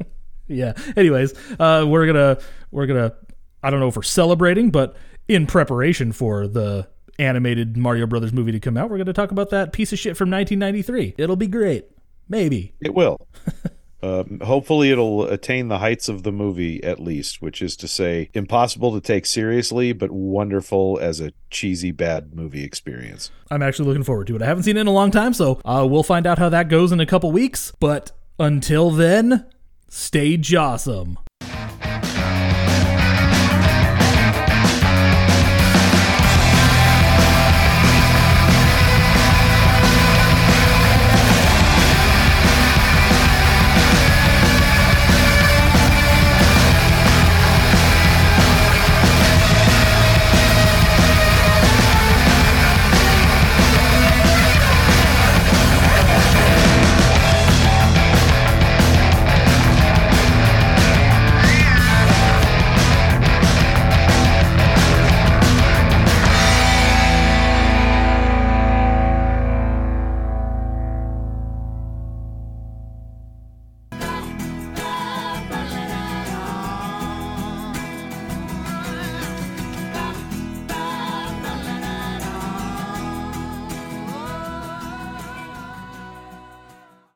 Yeah. 0.47 0.73
Anyways, 0.95 1.33
uh, 1.59 1.85
we're 1.87 2.05
gonna 2.05 2.37
we're 2.69 2.85
gonna 2.85 3.13
I 3.63 3.71
don't 3.71 3.79
know 3.79 3.87
if 3.87 3.95
we're 3.95 4.03
celebrating, 4.03 4.69
but 4.69 4.95
in 5.27 5.47
preparation 5.47 6.11
for 6.11 6.47
the 6.47 6.87
animated 7.17 7.75
Mario 7.77 8.05
Brothers 8.05 8.31
movie 8.31 8.51
to 8.51 8.59
come 8.59 8.77
out, 8.77 8.91
we're 8.91 8.99
gonna 8.99 9.11
talk 9.11 9.31
about 9.31 9.49
that 9.49 9.73
piece 9.73 9.91
of 9.91 9.97
shit 9.97 10.15
from 10.15 10.29
1993. 10.29 11.15
It'll 11.17 11.35
be 11.35 11.47
great. 11.47 11.87
Maybe. 12.29 12.75
It 12.79 12.93
will. 12.93 13.27
Um, 14.05 14.39
hopefully, 14.43 14.91
it'll 14.91 15.23
attain 15.23 15.67
the 15.67 15.79
heights 15.79 16.07
of 16.07 16.21
the 16.21 16.31
movie 16.31 16.83
at 16.83 16.99
least, 16.99 17.41
which 17.41 17.59
is 17.61 17.75
to 17.77 17.87
say, 17.87 18.29
impossible 18.35 18.93
to 18.93 19.01
take 19.01 19.25
seriously, 19.25 19.93
but 19.93 20.11
wonderful 20.11 20.99
as 21.01 21.19
a 21.19 21.33
cheesy 21.49 21.91
bad 21.91 22.35
movie 22.35 22.63
experience. 22.63 23.31
I'm 23.49 23.63
actually 23.63 23.87
looking 23.87 24.03
forward 24.03 24.27
to 24.27 24.35
it. 24.35 24.43
I 24.43 24.45
haven't 24.45 24.63
seen 24.63 24.77
it 24.77 24.81
in 24.81 24.87
a 24.87 24.91
long 24.91 25.09
time, 25.09 25.33
so 25.33 25.59
uh, 25.65 25.87
we'll 25.89 26.03
find 26.03 26.27
out 26.27 26.37
how 26.37 26.49
that 26.49 26.69
goes 26.69 26.91
in 26.91 26.99
a 26.99 27.05
couple 27.07 27.31
weeks. 27.31 27.73
But 27.79 28.11
until 28.37 28.91
then, 28.91 29.45
stay 29.89 30.37
jawsome. 30.37 31.17